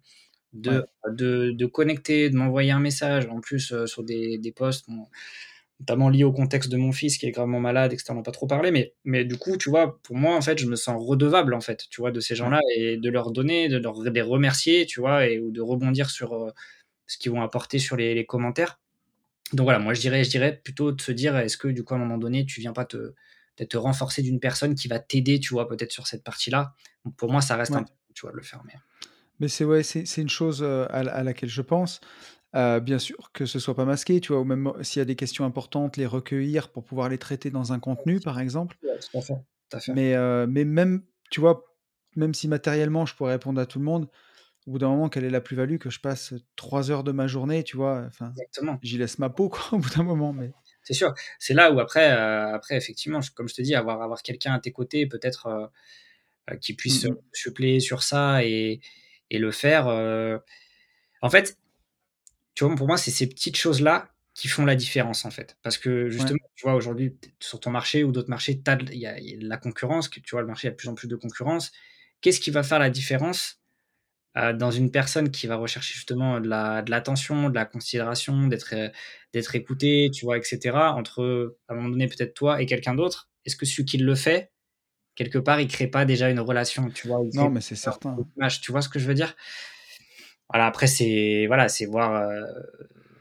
de, 0.53 0.71
Ouais. 0.71 1.13
de, 1.13 1.51
de 1.53 1.67
connecter, 1.67 2.31
de 2.31 2.37
m'envoyer 2.37 2.71
un 2.73 2.81
message, 2.81 3.27
en 3.27 3.41
plus 3.41 3.73
euh, 3.73 3.87
sur 3.87 4.05
des, 4.05 4.39
des 4.39 4.53
posts, 4.53 4.89
bon, 4.89 5.07
notamment 5.81 6.09
liés 6.11 6.25
au 6.25 6.33
contexte 6.33 6.71
de 6.71 6.77
mon 6.77 6.93
fils 6.93 7.19
qui 7.19 7.27
est 7.27 7.31
gravement 7.33 7.61
malade, 7.61 7.93
etc. 7.93 8.13
On 8.13 8.17
n'a 8.17 8.23
pas 8.23 8.31
trop 8.33 8.47
parlé, 8.47 8.71
mais, 8.71 8.95
mais 9.05 9.25
du 9.25 9.37
coup, 9.37 9.57
tu 9.57 9.71
vois, 9.71 10.01
pour 10.03 10.17
moi, 10.17 10.37
en 10.37 10.41
fait, 10.41 10.59
je 10.59 10.67
me 10.67 10.77
sens 10.77 11.03
redevable, 11.05 11.55
en 11.55 11.61
fait, 11.61 11.87
tu 11.91 12.01
vois, 12.01 12.13
de 12.13 12.21
ces 12.21 12.35
gens-là 12.37 12.61
et 12.77 12.97
de 12.99 13.11
leur 13.11 13.33
donner, 13.33 13.69
de 13.69 13.79
leur, 13.79 14.01
de 14.01 14.11
les 14.11 14.23
remercier, 14.23 14.87
tu 14.87 15.01
vois, 15.01 15.27
et, 15.27 15.41
ou 15.41 15.51
de 15.51 15.61
rebondir 15.61 16.11
sur 16.11 16.35
euh, 16.35 16.51
ce 17.07 17.19
qu'ils 17.19 17.33
vont 17.33 17.43
apporter 17.43 17.79
sur 17.79 17.97
les, 17.97 18.15
les 18.15 18.27
commentaires. 18.27 18.81
Donc 19.53 19.65
voilà, 19.65 19.79
moi, 19.81 19.95
je 19.95 20.01
dirais, 20.01 20.25
je 20.25 20.31
dirais 20.31 20.61
plutôt 20.63 20.93
de 20.93 21.01
se 21.01 21.13
dire, 21.13 21.37
est-ce 21.37 21.59
que, 21.59 21.69
du 21.69 21.85
coup, 21.85 21.95
à 21.95 21.97
un 21.97 22.01
moment 22.01 22.19
donné, 22.19 22.47
tu 22.47 22.61
viens 22.61 22.73
pas 22.73 22.85
te, 22.85 22.97
peut-être 23.57 23.71
te 23.71 23.77
renforcer 23.77 24.23
d'une 24.23 24.41
personne 24.41 24.75
qui 24.75 24.89
va 24.89 24.99
t'aider, 24.99 25.41
tu 25.41 25.53
vois, 25.55 25.69
peut-être 25.69 25.93
sur 25.93 26.07
cette 26.07 26.25
partie-là? 26.25 26.75
Donc, 27.05 27.17
pour 27.17 27.31
moi, 27.33 27.41
ça 27.41 27.57
reste 27.57 27.73
Ouais. 27.73 27.79
un 27.79 27.85
tu 28.15 28.23
vois, 28.23 28.31
de 28.33 28.37
le 28.37 28.43
faire. 28.43 28.63
Mais... 28.67 28.75
Mais 29.43 29.49
c'est 29.49 29.65
ouais, 29.67 29.83
c'est 29.83 30.07
c'est 30.07 30.23
une 30.23 30.31
chose 30.31 30.63
euh, 30.63 30.87
à, 30.91 31.01
à 31.01 31.25
laquelle 31.25 31.51
je 31.51 31.63
pense. 31.63 32.01
Euh, 32.57 32.81
bien 32.81 32.99
sûr 33.01 33.33
que 33.33 33.47
ce 33.47 33.59
soit 33.59 33.75
pas 33.77 33.87
masqué, 33.87 34.21
tu 34.21 34.33
vois, 34.33 34.43
ou 34.43 34.45
même 34.45 34.73
s'il 34.83 35.01
y 35.01 35.03
a 35.03 35.07
des 35.07 35.17
questions 35.17 35.45
importantes, 35.47 35.99
les 35.99 36.07
recueillir 36.07 36.71
pour 36.71 36.85
pouvoir 36.85 37.11
les 37.11 37.19
traiter 37.19 37.51
dans 37.51 37.75
un 37.75 37.81
contenu, 37.81 38.21
par 38.21 38.41
exemple. 38.41 38.79
Ouais, 38.83 38.99
tout 38.99 39.19
à 39.19 39.23
fait. 39.23 39.35
Tout 39.71 39.77
à 39.77 39.81
fait. 39.81 39.93
Mais, 39.95 40.15
euh, 40.15 40.47
mais 40.49 40.65
même, 40.65 41.03
tu 41.31 41.41
vois, 41.41 41.65
même 42.17 42.35
si 42.35 42.49
matériellement 42.49 43.07
je 43.07 43.15
pourrais 43.17 43.33
répondre 43.35 43.61
à 43.61 43.67
tout 43.67 43.81
le 43.81 43.87
monde, 43.87 44.09
au 44.67 44.73
bout 44.73 44.79
d'un 44.79 44.91
moment, 44.91 45.11
quelle 45.11 45.25
est 45.25 45.31
la 45.31 45.43
plus-value 45.43 45.79
que 45.79 45.91
je 45.91 46.01
passe 46.01 46.35
3 46.57 46.91
heures 46.91 47.05
de 47.05 47.13
ma 47.13 47.29
journée, 47.29 47.65
tu 47.65 47.77
vois? 47.77 48.05
Enfin, 48.09 48.33
Exactement. 48.37 48.79
j'y 48.83 48.99
laisse 48.99 49.21
ma 49.21 49.31
peau, 49.31 49.51
quoi, 49.51 49.63
au 49.73 49.79
bout 49.79 49.91
d'un 49.91 50.05
moment, 50.05 50.33
mais 50.33 50.53
C'est 50.85 50.95
sûr. 50.95 51.15
C'est 51.39 51.55
là 51.55 51.73
où 51.73 51.81
après, 51.81 52.11
après 52.11 52.77
effectivement, 52.77 53.21
comme 53.35 53.49
je 53.49 53.55
te 53.55 53.63
dis, 53.63 53.75
avoir 53.75 54.03
avoir 54.03 54.23
quelqu'un 54.23 54.55
à 54.55 54.61
tes 54.61 54.73
côtés, 54.73 55.07
peut-être, 55.07 55.71
qui 56.61 56.75
puisse, 56.75 57.05
Mmh 57.05 57.09
heu, 57.09 57.13
mh. 57.13 57.17
suppléer 57.33 57.81
sur 57.81 58.03
ça 58.03 58.45
et 58.45 58.81
et 59.33 59.41
le 59.41 59.53
faire, 59.53 59.89
heu 59.91 60.41
en 61.23 61.31
fait, 61.31 61.59
tu 62.55 62.65
vois, 62.65 62.75
pour 62.77 62.87
moi, 62.87 62.97
c'est 62.99 63.11
ces 63.11 63.29
petites 63.29 63.57
choses-là 63.57 64.11
qui 64.35 64.49
font 64.49 64.65
la 64.65 64.77
différence, 64.77 65.25
en 65.25 65.31
fait. 65.31 65.57
Parce 65.63 65.79
que 65.79 66.09
Ouais. 66.17 66.33
justement, 66.33 66.39
tu 66.57 66.65
vois, 66.67 66.75
aujourd'hui, 66.75 67.17
sur 67.41 67.61
ton 67.61 67.71
marché 67.71 68.05
ou 68.05 68.13
d'autres 68.13 68.31
marchés, 68.31 68.61
il 68.93 68.99
y 68.99 69.07
a 69.07 69.19
il 69.19 69.31
y 69.31 69.35
a 69.35 69.39
de 69.39 69.49
la 69.49 69.57
concurrence, 69.59 70.11
tu 70.11 70.23
vois, 70.33 70.41
le 70.43 70.47
marché, 70.49 70.69
a 70.69 70.71
de 70.73 70.77
plus 70.77 70.89
en 70.89 70.95
plus 70.95 71.09
de 71.09 71.17
concurrence. 71.17 71.73
Qu'est-ce 72.23 72.41
qui 72.41 72.51
va 72.51 72.63
faire 72.63 72.79
la 72.79 72.91
différence, 72.91 73.61
heu, 74.39 74.55
dans 74.55 74.73
une 74.73 74.93
personne 74.93 75.31
qui 75.33 75.49
va 75.49 75.57
rechercher 75.57 75.95
justement 75.95 76.41
de 76.41 76.49
la 76.49 76.83
de 76.83 76.93
l'attention, 76.93 77.51
de 77.51 77.57
la 77.57 77.67
considération, 77.67 78.49
d'être, 78.49 78.75
heu, 78.77 78.93
d'être 79.35 79.57
écouté, 79.57 80.11
tu 80.15 80.27
vois, 80.27 80.39
et 80.39 80.45
cetera, 80.45 80.95
entre, 80.95 81.57
à 81.69 81.75
un 81.75 81.77
moment 81.79 81.91
donné, 81.91 82.09
peut-être 82.09 82.35
toi 82.35 82.63
et 82.63 82.67
quelqu'un 82.67 82.95
d'autre? 82.97 83.31
Est-ce 83.47 83.57
que 83.57 83.67
celui 83.67 83.87
qui 83.87 83.99
le 83.99 84.17
fait, 84.17 84.52
quelque 85.15 85.39
part, 85.39 85.61
il 85.61 85.69
crée 85.69 85.87
pas 85.87 86.05
déjà 86.05 86.31
une 86.31 86.41
relation, 86.41 86.91
tu 86.91 87.09
vois? 87.09 87.21
Il 87.25 87.37
Non, 87.37 87.51
mais 87.51 87.61
c'est 87.61 87.77
certain. 87.77 88.17
tu 88.61 88.73
vois 88.73 88.83
ce 88.83 88.89
que 88.89 88.99
je 88.99 89.07
veux 89.07 89.15
dire? 89.15 89.35
Voilà, 90.49 90.67
après 90.67 90.87
c'est 90.87 91.47
voilà, 91.47 91.69
c'est 91.69 91.87
voir, 91.87 92.13
heu, 92.13 92.45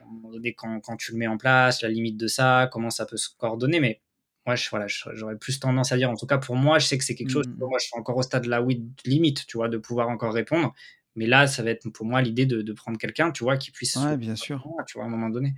à 0.00 0.04
un 0.04 0.12
moment 0.12 0.30
donné 0.30 0.54
quand 0.54 0.80
quand 0.80 0.96
tu 0.96 1.12
le 1.12 1.18
mets 1.18 1.26
en 1.26 1.38
place, 1.38 1.82
la 1.82 1.88
limite 1.88 2.16
de 2.18 2.26
ça, 2.26 2.68
comment 2.70 2.90
ça 2.90 3.06
peut 3.06 3.16
se 3.16 3.30
coordonner, 3.36 3.80
mais 3.80 4.02
moi 4.44 4.54
je 4.54 4.68
voilà, 4.68 4.86
j'aurais 4.88 5.38
plus 5.38 5.58
tendance 5.58 5.92
à 5.92 5.96
dire 5.96 6.10
en 6.10 6.16
tout 6.16 6.26
cas 6.26 6.38
pour 6.38 6.56
moi, 6.56 6.78
je 6.78 6.86
sais 6.86 6.98
que 6.98 7.04
c'est 7.04 7.14
quelque 7.14 7.30
chose, 7.30 7.48
mmh. 7.48 7.58
moi 7.58 7.78
je 7.80 7.86
suis 7.86 7.98
encore 7.98 8.16
au 8.18 8.22
stade 8.22 8.46
là, 8.46 8.60
oui, 8.60 8.84
limite, 9.06 9.46
tu 9.46 9.56
vois, 9.56 9.68
de 9.68 9.78
pouvoir 9.78 10.08
encore 10.08 10.34
répondre, 10.34 10.74
mais 11.14 11.26
là, 11.26 11.46
ça 11.46 11.62
va 11.62 11.70
être 11.70 11.88
pour 11.88 12.04
moi 12.04 12.20
l'idée 12.20 12.44
de 12.44 12.60
de 12.60 12.72
prendre 12.72 12.98
quelqu'un, 12.98 13.30
tu 13.30 13.44
vois, 13.44 13.56
qui 13.56 13.70
puisse 13.70 13.96
Ouais, 13.96 14.16
bien 14.16 14.36
sûr. 14.36 14.62
tu 14.86 14.98
vois, 14.98 15.04
à 15.04 15.06
un 15.06 15.10
moment 15.10 15.30
donné. 15.30 15.54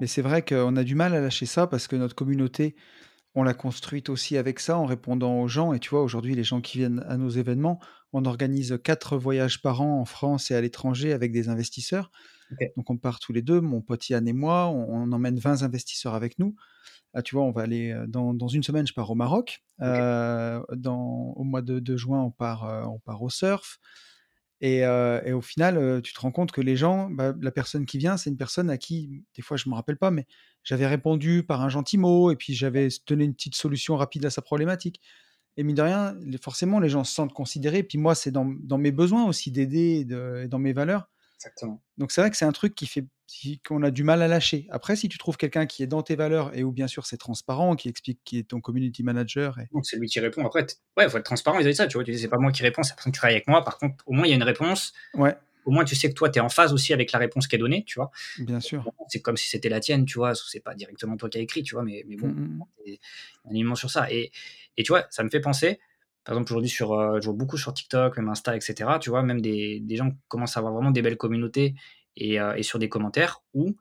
Mais 0.00 0.06
c'est 0.06 0.22
vrai 0.22 0.42
qu'on 0.44 0.76
a 0.76 0.84
du 0.84 0.94
mal 0.94 1.14
à 1.14 1.20
lâcher 1.20 1.46
ça 1.46 1.66
parce 1.66 1.88
que 1.88 1.96
notre 1.96 2.14
communauté, 2.14 2.74
on 3.34 3.42
l'a 3.44 3.54
construite 3.54 4.08
aussi 4.10 4.36
avec 4.36 4.60
ça, 4.60 4.78
en 4.78 4.86
répondant 4.86 5.40
aux 5.40 5.48
gens. 5.48 5.72
Et 5.72 5.78
tu 5.80 5.90
vois, 5.90 6.02
aujourd'hui, 6.02 6.34
les 6.34 6.44
gens 6.44 6.60
qui 6.60 6.78
viennent 6.78 7.04
à 7.08 7.16
nos 7.16 7.28
événements, 7.30 7.80
on 8.12 8.24
organise 8.24 8.78
4 8.84 9.16
voyages 9.18 9.62
par 9.62 9.80
an 9.82 10.00
en 10.00 10.04
France 10.04 10.50
et 10.50 10.54
à 10.56 10.60
l'étranger 10.60 11.12
avec 11.12 11.32
des 11.32 11.48
investisseurs. 11.48 12.10
Donc 12.76 12.90
on 12.90 12.98
part 12.98 13.20
tous 13.20 13.32
les 13.34 13.42
2, 13.42 13.60
mon 13.60 13.82
pote 13.82 14.08
Yann 14.10 14.26
et 14.28 14.32
moi, 14.34 14.68
on 14.68 14.88
on 14.94 15.12
emmène 15.12 15.38
20 15.38 15.62
investisseurs 15.64 16.14
avec 16.14 16.38
nous. 16.40 16.56
Là, 17.14 17.22
tu 17.22 17.34
vois, 17.36 17.44
on 17.44 17.52
va 17.52 17.62
aller, 17.62 17.92
heu, 17.92 18.06
dans 18.08 18.34
dans 18.34 18.48
1 18.48 18.62
semaine, 18.64 18.86
je 18.86 18.94
pars 18.94 19.10
au 19.10 19.16
Maroc, 19.16 19.60
dans 20.76 21.32
au 21.36 21.44
mois 21.44 21.62
de 21.62 21.80
de 21.80 21.96
juin, 21.96 22.22
on 22.22 22.30
part, 22.30 22.64
heu, 22.68 22.84
on 22.86 22.98
part 23.00 23.22
au 23.22 23.30
surf 23.30 23.78
et 24.60 24.84
au 25.32 25.40
final, 25.40 26.02
tu 26.02 26.12
te 26.12 26.20
rends 26.20 26.32
compte 26.32 26.52
que 26.52 26.60
les 26.60 26.76
gens, 26.76 27.08
bah, 27.10 27.34
la 27.40 27.50
personne 27.50 27.86
qui 27.86 27.98
vient, 27.98 28.16
c'est 28.16 28.30
une 28.30 28.36
personne 28.36 28.70
à 28.70 28.78
qui, 28.78 29.24
des 29.34 29.42
fois, 29.42 29.56
je 29.56 29.68
me 29.68 29.74
rappelle 29.74 29.96
pas, 29.96 30.10
mais 30.10 30.26
j'avais 30.64 30.86
répondu 30.86 31.42
par 31.42 31.62
un 31.62 31.68
gentil 31.70 31.96
mot 31.96 32.30
et 32.30 32.36
puis 32.36 32.54
j'avais 32.54 32.88
donné 33.06 33.24
une 33.24 33.34
petite 33.34 33.54
solution 33.54 33.96
rapide 33.96 34.26
à 34.26 34.30
sa 34.30 34.42
problématique 34.42 35.00
et 35.56 35.62
mine 35.62 35.76
de 35.76 35.82
rien, 35.82 36.16
forcément, 36.40 36.78
les 36.78 36.88
gens 36.88 37.04
se 37.04 37.12
sentent 37.12 37.32
considérés. 37.32 37.82
Puis 37.82 37.98
moi, 37.98 38.14
c'est 38.14 38.30
dans 38.30 38.78
mes 38.78 38.92
besoins 38.92 39.26
aussi 39.26 39.50
d'aider 39.50 40.00
et 40.00 40.04
de 40.04 40.42
et 40.44 40.48
dans 40.48 40.58
mes 40.58 40.72
valeurs. 40.72 41.08
Exactement. 41.40 41.80
Donc 41.96 42.12
c'est 42.12 42.20
vrai 42.20 42.30
que 42.30 42.36
c'est 42.36 42.44
un 42.44 42.52
truc 42.52 42.74
qui 42.74 42.86
fait 42.86 43.06
qu'on 43.66 43.82
a 43.82 43.90
du 43.90 44.02
mal 44.04 44.20
à 44.20 44.28
lâcher. 44.28 44.66
Après, 44.70 44.94
si 44.94 45.08
tu 45.08 45.16
trouves 45.16 45.38
quelqu'un 45.38 45.64
qui 45.64 45.82
est 45.82 45.86
dans 45.86 46.02
tes 46.02 46.14
valeurs 46.16 46.54
et 46.54 46.64
où 46.64 46.72
bien 46.72 46.86
sûr 46.86 47.06
c'est 47.06 47.16
transparent, 47.16 47.76
qui 47.76 47.88
explique 47.88 48.20
qui 48.24 48.38
est 48.38 48.42
ton 48.48 48.60
community 48.60 49.02
manager 49.02 49.58
et 49.58 49.68
Donc 49.72 49.86
c'est 49.86 49.96
lui 49.96 50.06
qui 50.08 50.20
répond. 50.20 50.44
Après 50.44 50.66
ouais, 50.98 51.08
faut 51.08 51.16
être 51.16 51.24
transparent 51.24 51.56
vis-à-vis 51.56 51.72
de 51.72 51.76
ça, 51.76 51.86
tu 51.86 51.94
vois? 51.96 52.04
Tu 52.04 52.10
dis: 52.12 52.18
«C'est 52.18 52.28
pas 52.28 52.36
moi 52.38 52.52
qui 52.52 52.62
réponds, 52.62 52.82
c'est 52.82 52.90
la 52.90 52.96
personne 52.96 53.12
qui 53.12 53.18
travaille 53.18 53.36
avec 53.36 53.48
moi». 53.48 53.64
Par 53.64 53.78
contre, 53.78 54.04
au 54.06 54.12
moins 54.12 54.26
il 54.26 54.30
y 54.30 54.32
a 54.32 54.36
une 54.36 54.42
réponse. 54.42 54.92
Ouais. 55.14 55.34
Au 55.64 55.70
moins 55.70 55.84
tu 55.84 55.94
sais 55.94 56.08
que 56.10 56.14
toi, 56.14 56.28
tu 56.28 56.38
es 56.38 56.42
en 56.42 56.48
phase 56.50 56.72
aussi 56.74 56.92
avec 56.92 57.12
la 57.12 57.18
réponse 57.18 57.46
qui 57.46 57.56
est 57.56 57.58
donnée, 57.58 57.84
tu 57.86 57.98
vois? 57.98 58.10
Bien 58.38 58.60
sûr. 58.60 58.84
C'est 59.08 59.20
comme 59.22 59.36
si 59.38 59.48
c'était 59.48 59.68
la 59.70 59.80
tienne, 59.80 60.04
tu 60.04 60.18
vois? 60.18 60.34
C'est 60.34 60.60
pas 60.60 60.74
directement 60.74 61.16
toi 61.16 61.28
qui 61.30 61.38
as 61.38 61.40
écrit, 61.42 61.62
tu 61.62 61.74
vois? 61.74 61.84
Mais 61.84 62.04
mais 62.06 62.16
bon, 62.16 62.34
tu 62.84 62.92
es 62.92 63.00
alignement 63.48 63.76
sur 63.76 63.90
ça 63.90 64.10
et 64.10 64.30
et 64.76 64.82
tu 64.82 64.92
vois, 64.92 65.06
ça 65.10 65.22
me 65.22 65.30
fait 65.30 65.40
penser, 65.40 65.78
par 66.24 66.34
exemple, 66.36 66.52
aujourd'hui 66.52 66.70
sur, 66.70 66.94
heu, 66.94 67.20
je 67.20 67.26
vois 67.26 67.34
beaucoup 67.34 67.56
sur 67.58 67.74
TikTok, 67.74 68.16
même 68.18 68.28
Insta 68.28 68.56
et 68.56 68.60
cetera, 68.60 68.98
tu 68.98 69.10
vois? 69.10 69.22
Même 69.22 69.40
des 69.40 69.80
des 69.80 69.96
gens 69.96 70.10
commencent 70.28 70.56
à 70.56 70.60
avoir 70.60 70.74
vraiment 70.74 70.90
des 70.92 71.02
belles 71.02 71.16
communautés 71.18 71.74
et 72.16 72.40
heu 72.40 72.52
et 72.56 72.62
sur 72.62 72.78
des 72.78 72.88
commentaires 72.88 73.42
où 73.54 73.76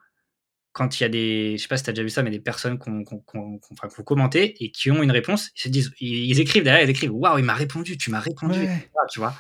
quand 0.74 0.99
il 0.99 1.03
y 1.03 1.06
a 1.06 1.10
des 1.10 1.57
je 1.57 1.64
sais 1.64 1.68
pas 1.68 1.78
si 1.78 1.84
tu 1.84 1.90
as 1.90 1.94
déjà 1.94 2.03
vu 2.03 2.10
ça, 2.10 2.24
mais 2.24 2.32
des 2.32 2.40
personnes 2.40 2.78
enfin, 2.82 3.88
qui 3.90 3.99
ont 4.02 4.03
commenté 4.03 4.64
et 4.64 4.72
qui 4.72 4.91
ont 4.91 5.03
une 5.03 5.11
réponse, 5.11 5.49
ils 5.57 5.61
se 5.64 5.70
disent 5.70 5.91
ils 5.99 6.30
ils 6.32 6.40
écrivent 6.41 6.64
derrière, 6.64 6.84
ils 6.88 6.90
écrivent: 6.91 7.14
«Waouh, 7.14 7.40
il 7.40 7.45
m'a 7.45 7.53
répondu, 7.56 7.98
tu 7.98 8.11
m'as 8.11 8.20
répondu» 8.20 8.61
Ouais. 8.61 8.90
tu 9.11 9.20
vois? 9.20 9.36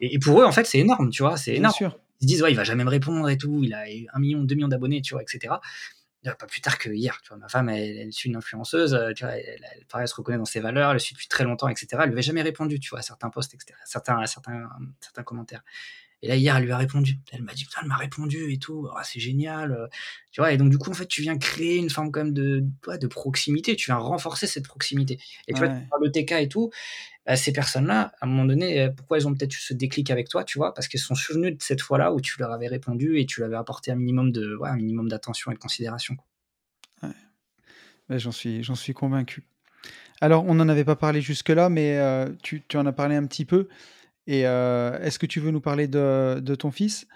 Et 0.00 0.14
et 0.14 0.18
pour 0.18 0.40
eux, 0.42 0.44
en 0.44 0.52
fait, 0.52 0.66
c'est 0.66 0.78
énorme, 0.80 1.10
tu 1.10 1.22
vois? 1.22 1.36
C'est 1.36 1.56
énorme. 1.56 1.74
sûr. 1.74 1.98
Ils 2.20 2.24
se 2.24 2.28
disent: 2.28 2.42
«Ouais, 2.42 2.52
il 2.52 2.56
va 2.56 2.64
jamais 2.64 2.84
me 2.84 2.90
répondre 2.90 3.28
et 3.30 3.38
tout, 3.38 3.62
il 3.64 3.74
a 3.74 3.90
eu 3.92 4.06
1 4.14 4.20
000 4.20 4.40
000-2 4.40 4.54
000 4.56 4.60
000 4.60 4.70
d'abonnés», 4.70 5.02
tu 5.02 5.14
vois, 5.14 5.22
et 5.22 5.26
pas 6.36 6.46
plus 6.46 6.60
tard 6.60 6.78
qu'hier, 6.78 7.20
tu 7.22 7.28
vois? 7.28 7.38
Ma 7.38 7.48
femme, 7.48 7.68
elle 7.68 7.98
elle 7.98 8.12
suit 8.12 8.28
une 8.30 8.36
influenceuse, 8.36 8.94
heu, 8.94 9.12
tu 9.14 9.24
vois? 9.24 9.34
Elle 9.36 9.64
elle 9.74 9.84
pareil, 9.86 10.04
elle 10.04 10.08
se 10.08 10.14
reconnaît 10.14 10.38
dans 10.38 10.44
ses 10.44 10.60
valeurs, 10.60 10.90
elle 10.90 10.94
le 10.96 10.98
suit 10.98 11.14
depuis 11.14 11.28
très 11.28 11.44
longtemps 11.44 11.68
et 11.68 11.76
cetera. 11.76 12.02
Elle 12.04 12.08
lui 12.10 12.14
avait 12.14 12.22
jamais 12.22 12.42
répondu, 12.42 12.80
tu 12.80 12.90
vois? 12.90 12.98
À 13.00 13.02
certains 13.02 13.30
posts 13.30 13.54
et 13.54 13.58
cetera, 13.60 13.78
certains 13.84 14.18
à 14.18 14.26
certains 14.26 14.68
certains 15.00 15.22
commentaires 15.24 15.62
et 16.22 16.28
là, 16.28 16.36
hier, 16.36 16.56
elle 16.56 16.64
lui 16.64 16.72
a 16.72 16.78
répondu. 16.78 17.20
Elle 17.32 17.42
m'a 17.42 17.52
dit: 17.54 17.64
«Putain, 17.64 17.80
elle 17.82 17.88
m'a 17.88 17.96
répondu 17.96 18.52
et 18.52 18.58
tout, 18.58 18.88
oh, 18.90 18.98
c'est 19.04 19.20
génial, 19.20 19.72
heu», 19.72 19.88
tu 20.32 20.40
vois? 20.40 20.52
Et 20.52 20.56
donc 20.56 20.70
du 20.70 20.78
coup, 20.78 20.90
en 20.90 20.94
fait, 20.94 21.06
tu 21.06 21.22
viens 21.22 21.36
créer 21.38 21.76
une 21.76 21.90
forme 21.90 22.10
quand 22.12 22.24
même 22.24 22.32
de 22.34 22.64
de 23.00 23.06
proximité, 23.06 23.76
tu 23.76 23.86
viens 23.86 23.96
renforcer 23.98 24.46
cette 24.46 24.66
proximité 24.66 25.18
et 25.48 25.54
tu 25.54 25.62
vois, 25.64 25.68
Ouais. 25.68 25.86
de 26.04 26.08
tes 26.10 26.24
cas 26.24 26.40
et 26.40 26.48
tout, 26.48 26.70
bah, 27.26 27.36
ces 27.36 27.52
personnes-là, 27.52 28.12
à 28.20 28.26
un 28.26 28.28
moment 28.28 28.44
donné, 28.46 28.86
heu, 28.86 28.94
pourquoi 28.96 29.18
elles 29.18 29.28
ont 29.28 29.34
peut-être 29.34 29.54
eu 29.54 29.60
ce 29.60 29.74
déclic 29.74 30.10
avec 30.10 30.28
toi, 30.28 30.44
tu 30.44 30.58
vois? 30.58 30.74
Parce 30.74 30.88
qu'elles 30.88 31.00
se 31.00 31.06
sont 31.08 31.14
souvenues 31.16 31.52
de 31.52 31.62
cette 31.62 31.80
fois-là 31.82 32.12
où 32.14 32.20
tu 32.20 32.38
leur 32.40 32.52
avais 32.52 32.68
répondu 32.68 33.18
et 33.18 33.26
tu 33.26 33.40
leur 33.40 33.48
avais 33.48 33.56
apporté 33.58 33.90
un 33.92 33.96
minimum 33.96 34.32
de 34.32 34.56
ouais, 34.56 34.68
un 34.70 34.76
minimum 34.76 35.08
d'attention 35.08 35.50
et 35.52 35.54
de 35.54 35.60
considération. 35.60 36.16
Ouais. 37.02 37.08
Ouais, 38.10 38.18
j'en 38.18 38.32
suis 38.32 38.62
j'en 38.64 38.74
suis 38.76 38.94
convaincu. 38.94 39.44
Alors, 40.20 40.44
on 40.46 40.54
n'en 40.54 40.68
avait 40.68 40.84
pas 40.84 40.96
parlé 40.96 41.20
jusque-là, 41.22 41.70
mais 41.70 41.98
tu 42.42 42.62
tu 42.68 42.76
en 42.78 42.86
as 42.86 42.92
parlé 42.92 43.16
un 43.16 43.26
petit 43.26 43.44
peu 43.46 43.68
et 44.26 44.46
heu, 44.46 44.98
est-ce 45.02 45.18
que 45.18 45.26
tu 45.26 45.40
veux 45.40 45.50
nous 45.50 45.60
parler 45.60 45.88
de 45.88 46.40
de 46.40 46.54
ton 46.54 46.70
fils? 46.70 47.06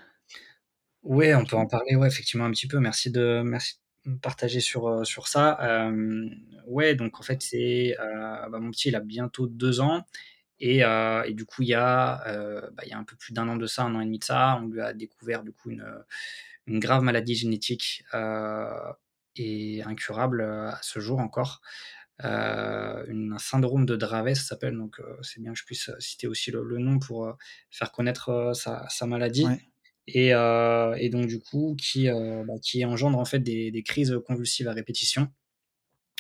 Ouais, 1.03 1.35
on 1.35 1.45
peut 1.47 1.57
en 1.57 1.67
parler, 1.67 1.97
ouais, 1.97 2.07
effectivement, 2.09 2.45
un 2.45 2.51
petit 2.51 2.69
peu. 2.69 2.79
Merci 2.79 3.11
de 3.11 3.41
merci 3.43 3.77
de 4.05 4.17
partager 4.19 4.61
sur, 4.61 4.87
heu, 4.89 5.05
sur 5.05 5.29
ça. 5.29 5.57
Hem, 5.63 6.31
ouais, 6.67 6.95
donc 6.95 7.19
en 7.19 7.23
fait, 7.23 7.41
c'est, 7.43 7.97
heu, 7.99 8.51
bah, 8.51 8.59
mon 8.61 8.71
petit, 8.71 8.89
il 8.89 8.97
a 8.97 9.01
bientôt 9.01 9.47
2 9.47 9.81
ans 9.81 10.05
et 10.59 10.81
et 10.81 11.35
du 11.35 11.45
coup, 11.47 11.63
il 11.63 11.69
y 11.69 11.75
a, 11.75 12.23
bah, 12.73 12.83
il 12.85 12.91
y 12.91 12.93
a 12.93 12.99
un 12.99 13.05
peu 13.05 13.17
plus 13.17 13.33
d'1 13.35 13.49
an 13.49 13.57
de 13.57 13.67
ça, 13.67 13.85
1 13.85 13.95
an 13.95 14.01
et 14.03 14.05
demi 14.07 14.19
de 14.19 14.25
ça, 14.25 14.59
on 14.63 14.69
lui 14.69 14.81
a 14.83 14.93
découvert 14.93 15.43
du 15.43 15.53
coup 15.53 15.71
une, 15.71 15.85
grave 16.81 17.03
maladie 17.05 17.35
génétique, 17.37 18.05
et 19.37 19.83
incurable, 19.85 20.43
à 20.43 20.79
ce 20.83 21.01
jour 21.01 21.21
encore. 21.21 21.63
Une 22.23 23.33
un 23.35 23.39
syndrome 23.39 23.87
de 23.87 23.97
Dravet, 23.97 24.35
ça 24.35 24.43
s'appelle, 24.45 24.77
donc 24.77 25.01
heu, 25.01 25.17
c'est 25.23 25.41
bien 25.41 25.53
que 25.53 25.59
je 25.59 25.65
puisse, 25.65 25.89
heu, 25.91 25.97
citer 26.01 26.27
aussi 26.27 26.51
le 26.51 26.63
le 26.65 26.79
nom 26.79 26.99
pour, 26.99 27.37
faire 27.71 27.93
connaître, 27.93 28.53
sa 28.55 28.89
sa 28.89 29.07
maladie 29.07 29.47
Ouais. 29.47 29.61
et 30.09 31.11
donc 31.11 31.27
du 31.29 31.41
coup, 31.41 31.77
qui, 31.81 32.09
bah, 32.09 32.55
qui 32.63 32.85
engendre 32.85 33.19
en 33.19 33.25
fait 33.27 33.41
des 33.41 33.71
des 33.73 33.83
crises, 33.83 34.19
convulsives 34.27 34.69
à 34.69 34.73
répétition. 34.75 35.31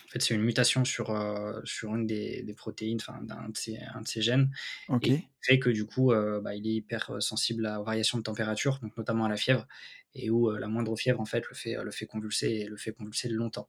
En 0.07 0.11
fait, 0.13 0.23
c'est 0.23 0.35
une 0.35 0.43
mutation 0.43 0.85
sur, 0.85 1.07
sur 1.65 1.95
une 1.97 2.07
des 2.07 2.43
des 2.43 2.55
protéines, 2.55 2.99
enfin 3.01 3.21
d'un 3.23 3.49
de 3.51 3.57
ses 3.57 3.79
un 3.79 4.03
de 4.03 4.09
ses 4.09 4.23
gènes 4.23 4.51
et 5.03 5.13
fait 5.43 5.59
que 5.61 5.71
du 5.71 5.87
coup, 5.87 6.13
bah, 6.43 6.55
il 6.57 6.67
est 6.69 6.75
hyper, 6.77 7.23
sensible 7.23 7.67
à 7.67 7.81
aux 7.81 7.85
variations 7.85 8.19
de 8.19 8.23
température, 8.25 8.79
donc 8.83 8.97
notamment 8.99 9.25
à 9.27 9.29
la 9.31 9.37
fièvre 9.37 9.67
et 10.15 10.31
où, 10.31 10.51
la 10.53 10.69
moindre 10.69 10.97
fièvre, 10.97 11.21
en 11.21 11.25
fait, 11.27 11.45
le 11.49 11.55
fait, 11.55 11.77
le 11.83 11.91
fait 11.93 12.07
convulser 12.07 12.49
et 12.51 12.67
le 12.69 12.77
fait 12.77 12.93
convulser 12.93 13.29
longtemps. 13.31 13.69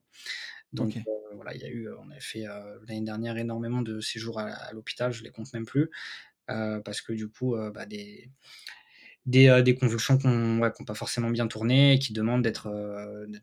Donc 0.73 0.95
heu, 1.07 1.35
voilà, 1.35 1.53
il 1.55 1.61
y 1.61 1.65
a 1.65 1.69
eu, 1.69 1.89
on 1.93 2.09
avait 2.11 2.19
fait, 2.21 2.45
heu, 2.47 2.81
l'année 2.87 3.01
dernière 3.01 3.37
énormément 3.37 3.81
de 3.81 4.01
séjours 4.01 4.39
à 4.39 4.45
à 4.47 4.71
l'hôpital, 4.73 5.11
je 5.13 5.23
les 5.23 5.31
compte 5.31 5.51
même 5.53 5.65
plus, 5.65 5.89
heu, 6.51 6.81
parce 6.85 7.01
que 7.01 7.13
du 7.13 7.29
coup, 7.29 7.55
bah, 7.73 7.85
des 7.87 8.31
des, 9.27 9.75
convulsions 9.79 10.17
qui 10.17 10.27
ont 10.27 10.59
ouais, 10.59 10.71
qui 10.73 10.81
ont 10.81 10.85
pas 10.85 10.95
forcément 10.95 11.29
bien 11.31 11.47
tourné 11.47 11.93
et 11.95 11.99
qui 11.99 12.13
demandent 12.13 12.43
d'être, 12.43 12.67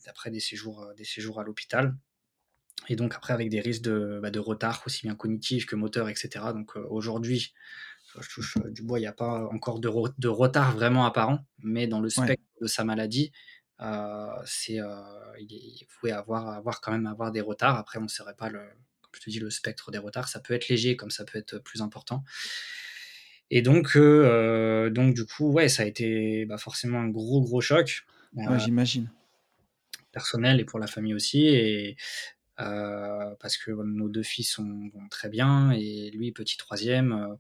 après 0.09 0.31
des 0.31 0.41
séjours, 0.41 0.89
des 0.97 1.05
séjours 1.05 1.41
à 1.41 1.45
l'hôpital 1.45 1.97
et 2.89 2.97
donc 2.97 3.15
après 3.15 3.33
avec 3.35 3.51
des 3.51 3.61
risques 3.61 3.83
de, 3.83 4.21
bah, 4.23 4.31
de 4.31 4.39
retard 4.41 4.83
aussi 4.87 5.03
bien 5.07 5.15
cognitif 5.17 5.67
que 5.67 5.77
moteur 5.77 6.09
et 6.09 6.15
cetera. 6.17 6.53
Donc 6.53 6.77
aujourd'hui, 6.77 7.55
je 8.21 8.29
touche, 8.31 8.59
du 8.71 8.83
bois, 8.83 9.01
il 9.01 9.05
y 9.05 9.07
a 9.07 9.13
pas 9.13 9.49
encore 9.53 9.81
de 9.81 9.89
re 9.89 10.11
de 10.19 10.29
retard 10.29 10.73
vraiment 10.75 11.07
apparent, 11.07 11.41
mais 11.61 11.87
dans 11.89 12.01
le 12.01 12.11
Ouais. 12.17 12.33
spectre 12.33 12.45
de 12.63 12.67
sa 12.69 12.85
maladie, 12.85 13.33
c'est, 14.45 14.81
heu, 14.81 14.89
il 15.39 15.87
pouvait 15.89 16.13
avoir 16.13 16.49
avoir 16.49 16.81
quand 16.81 16.93
même 16.93 17.07
avoir 17.07 17.33
des 17.33 17.41
retards. 17.41 17.77
Après, 17.77 17.99
on 17.99 18.09
saurait 18.09 18.35
pas 18.37 18.49
le 18.49 18.61
comme 19.03 19.13
je 19.15 19.21
te 19.25 19.31
dis, 19.31 19.41
le 19.41 19.49
spectre 19.49 19.91
des 19.91 19.97
retards, 19.99 20.29
ça 20.29 20.39
peut 20.39 20.53
être 20.53 20.69
léger 20.69 20.95
comme 20.95 21.11
ça 21.11 21.25
peut 21.25 21.39
être, 21.39 21.59
plus 21.59 21.81
important 21.81 22.25
et 23.51 23.63
donc 23.63 23.97
heu, 23.97 24.91
donc 24.91 25.15
du 25.15 25.25
coup, 25.25 25.51
ouais, 25.51 25.69
ça 25.71 25.83
a 25.83 25.87
été, 25.87 26.45
bah, 26.45 26.59
forcément 26.59 27.01
un 27.01 27.09
gros, 27.09 27.41
gros 27.41 27.63
choc, 27.63 28.05
Ouais, 28.35 28.59
j'imagine. 28.59 29.09
personnel 30.13 30.61
et 30.61 30.65
pour 30.65 30.79
la 30.79 30.87
famille 30.87 31.15
aussi 31.15 31.47
et 31.47 31.97
parce 32.57 33.57
que 33.57 33.71
nos 33.71 34.09
deux 34.09 34.23
filles 34.23 34.45
sont, 34.45 34.91
vont 34.93 35.09
très 35.09 35.29
bien 35.29 35.71
et 35.71 36.11
lui 36.11 36.33
petit 36.33 36.57
troisième. 36.57 37.37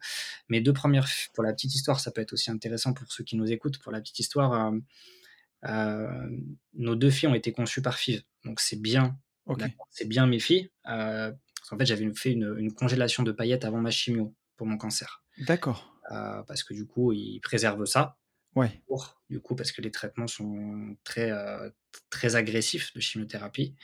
mes 0.48 0.60
deux 0.60 0.73
premières, 0.73 1.09
pour 1.35 1.43
la 1.44 1.52
petite 1.52 1.74
histoire, 1.74 2.01
ça 2.01 2.10
peut 2.10 2.20
être 2.20 2.32
aussi 2.32 2.51
intéressant 2.51 2.94
pour 2.94 3.10
ceux 3.12 3.24
qui 3.24 3.36
nous 3.36 3.51
écoutent. 3.51 3.78
Pour 3.78 3.93
la 3.93 4.01
petite 4.01 4.20
histoire, 4.20 4.73
nos 5.62 6.94
deux 6.94 7.10
filles 7.10 7.28
ont 7.28 7.35
été 7.35 7.52
conçues 7.52 7.82
par 7.82 7.98
FIV, 7.98 8.22
donc 8.44 8.60
c'est 8.60 8.80
bien. 8.80 9.18
C'est 9.90 10.06
bien 10.06 10.26
mes 10.26 10.40
filles. 10.40 10.70
en 10.85 11.32
fait, 11.78 11.86
j'avais 11.86 12.12
fait 12.14 12.32
une, 12.32 12.55
une, 12.59 12.72
congélation 12.74 13.22
de 13.22 13.32
paillettes 13.32 13.64
avant 13.64 13.80
ma 13.80 13.90
chimio 13.90 14.35
pour 14.56 14.66
mon 14.66 14.76
cancer. 14.76 15.22
D'accord. 15.47 15.94
parce 16.47 16.62
que 16.62 16.74
du 16.74 16.86
coup, 16.86 17.12
ils 17.12 17.40
préservent 17.40 17.86
ça. 17.86 18.18
Ouais. 18.55 18.82
du 19.30 19.40
coup, 19.40 19.55
parce 19.55 19.72
que 19.72 19.80
les 19.80 19.90
traitements 19.90 20.26
sont 20.26 20.97
très, 21.05 21.32
très 22.10 22.36
agressifs 22.36 22.93
de 22.94 23.01
chimiothérapie 23.01 23.74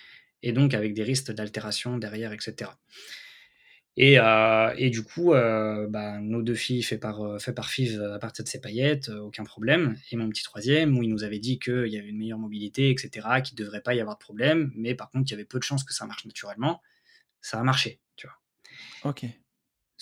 et 0.43 0.53
donc 0.53 0.75
avec 0.75 0.93
des 0.93 1.03
risques 1.03 1.33
d'altération 1.33 1.97
derrière, 1.97 2.33
etc. 2.33 2.71
Et, 3.97 4.19
euh, 4.19 4.75
et, 4.77 4.91
du 4.91 5.03
coup, 5.05 5.35
euh, 5.35 5.87
bah, 5.89 6.19
nos 6.19 6.43
deux 6.43 6.55
filles 6.55 6.83
fait 6.83 6.99
par, 6.99 7.23
euh, 7.23 7.39
fait 7.39 7.53
par 7.53 7.71
FIV 7.71 8.01
à 8.03 8.19
partir 8.19 8.45
de 8.45 8.49
ces 8.49 8.61
paillettes, 8.61 9.09
aucun 9.09 9.45
problème. 9.45 9.97
Et 10.11 10.17
mon 10.17 10.29
petit 10.29 10.43
troisième, 10.43 10.99
où 10.99 11.03
il 11.03 11.11
nous 11.11 11.23
avait 11.23 11.39
dit 11.39 11.59
qu'il 11.61 11.87
y 11.87 11.99
avait 11.99 12.09
une 12.09 12.19
meilleure 12.19 12.39
mobilité, 12.39 12.91
etc., 12.91 13.11
qu'il 13.45 13.55
ne 13.59 13.65
devrait 13.65 13.83
pas 13.83 13.95
y 13.95 14.01
avoir 14.01 14.17
de 14.17 14.23
problème, 14.23 14.73
mais 14.75 14.95
par 14.95 15.11
contre, 15.11 15.27
il 15.29 15.31
y 15.31 15.35
avait 15.35 15.45
peu 15.45 15.59
de 15.59 15.65
chances 15.65 15.85
que 15.85 15.95
ça 15.95 16.07
marche 16.07 16.25
naturellement. 16.25 16.83
Ça 17.41 17.61
a 17.61 17.63
marché, 17.63 18.01
tu 18.17 18.27
vois. 18.27 19.11
Ok. 19.11 19.27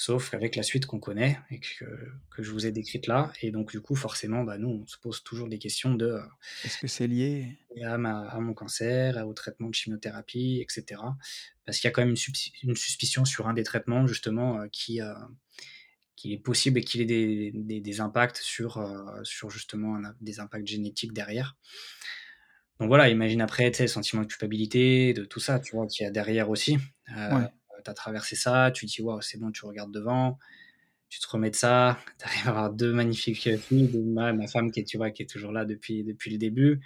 Sauf 0.05 0.35
avec 0.35 0.57
la 0.57 0.65
suite 0.65 0.85
qu'on 0.85 0.99
connaît 0.99 1.39
et 1.49 1.61
que, 1.61 1.85
que, 2.33 2.43
je 2.43 2.51
vous 2.51 2.67
ai 2.67 2.73
décrite 2.73 3.07
là. 3.07 3.33
Et 3.41 3.53
donc, 3.53 3.71
du 3.71 3.81
coup, 3.81 3.95
forcément, 3.95 4.43
bah, 4.43 4.59
nous, 4.59 4.83
on 4.83 4.87
se 4.89 4.99
pose 4.99 5.23
toujours 5.23 5.49
des 5.49 5.61
questions 5.61 5.95
de. 5.95 6.19
Est-ce 6.65 6.79
que 6.79 6.89
c'est 6.89 7.07
lié? 7.07 7.57
à, 7.85 7.99
ma, 7.99 8.23
à, 8.23 8.41
mon 8.41 8.53
cancer, 8.53 9.25
au 9.25 9.33
traitement 9.33 9.69
de 9.69 9.75
chimiothérapie, 9.77 10.61
etc. 10.61 11.01
Parce 11.65 11.79
qu'il 11.79 11.87
y 11.87 11.89
a 11.89 11.93
quand 11.93 12.03
même 12.03 12.17
une, 12.17 12.69
une, 12.69 12.75
suspicion 12.75 13.25
sur 13.25 13.47
un 13.47 13.55
des 13.55 13.63
traitements, 13.63 14.09
justement, 14.09 14.63
euh, 14.63 14.67
qui, 14.73 15.01
euh, 15.01 15.15
qu'il 16.17 16.33
est 16.33 16.43
possible 16.43 16.81
et 16.81 16.83
qu'il 16.83 17.01
ait 17.01 17.05
des, 17.05 17.53
des, 17.55 17.81
des, 17.81 18.01
impacts 18.01 18.39
sur, 18.39 18.79
euh, 18.79 19.23
sur 19.23 19.51
justement 19.51 20.01
des 20.21 20.41
impacts 20.41 20.67
génétiques 20.67 21.13
derrière. 21.13 21.57
Donc 22.81 22.89
voilà, 22.89 23.09
imagine 23.09 23.41
après, 23.41 23.71
tu 23.71 23.77
sais, 23.77 23.83
le 23.85 23.89
sentiment 23.89 24.23
de 24.23 24.27
culpabilité, 24.27 25.15
de 25.15 25.25
tout 25.25 25.39
ça, 25.39 25.61
tu 25.61 25.77
vois, 25.77 25.87
qu'il 25.87 26.03
y 26.03 26.09
a 26.09 26.11
derrière 26.11 26.51
aussi. 26.51 26.79
Ouais 27.07 27.47
as 27.91 27.95
traversé 27.95 28.37
ça, 28.37 28.71
tu 28.71 28.87
dis, 28.87 29.03
waouh, 29.03 29.21
c'est 29.21 29.39
bon, 29.39 29.51
tu 29.51 29.65
regardes 29.65 29.93
devant, 29.93 30.39
tu 31.09 31.21
te 31.21 31.29
remets 31.29 31.51
de 31.51 31.57
ça, 31.57 31.99
tu 32.19 32.25
arrives 32.25 32.47
à 32.47 32.51
avoir 32.51 32.73
deux 32.73 32.93
magnifiques 32.93 33.57
filles, 33.59 34.03
ma, 34.05 34.33
ma, 34.33 34.47
femme 34.47 34.71
qui 34.71 34.81
est, 34.81 34.85
tu 34.85 34.97
vois, 34.97 35.11
qui 35.11 35.23
est 35.23 35.27
toujours 35.27 35.53
là 35.53 35.65
depuis, 35.65 36.05
depuis 36.05 36.31
le 36.31 36.39
début, 36.39 36.81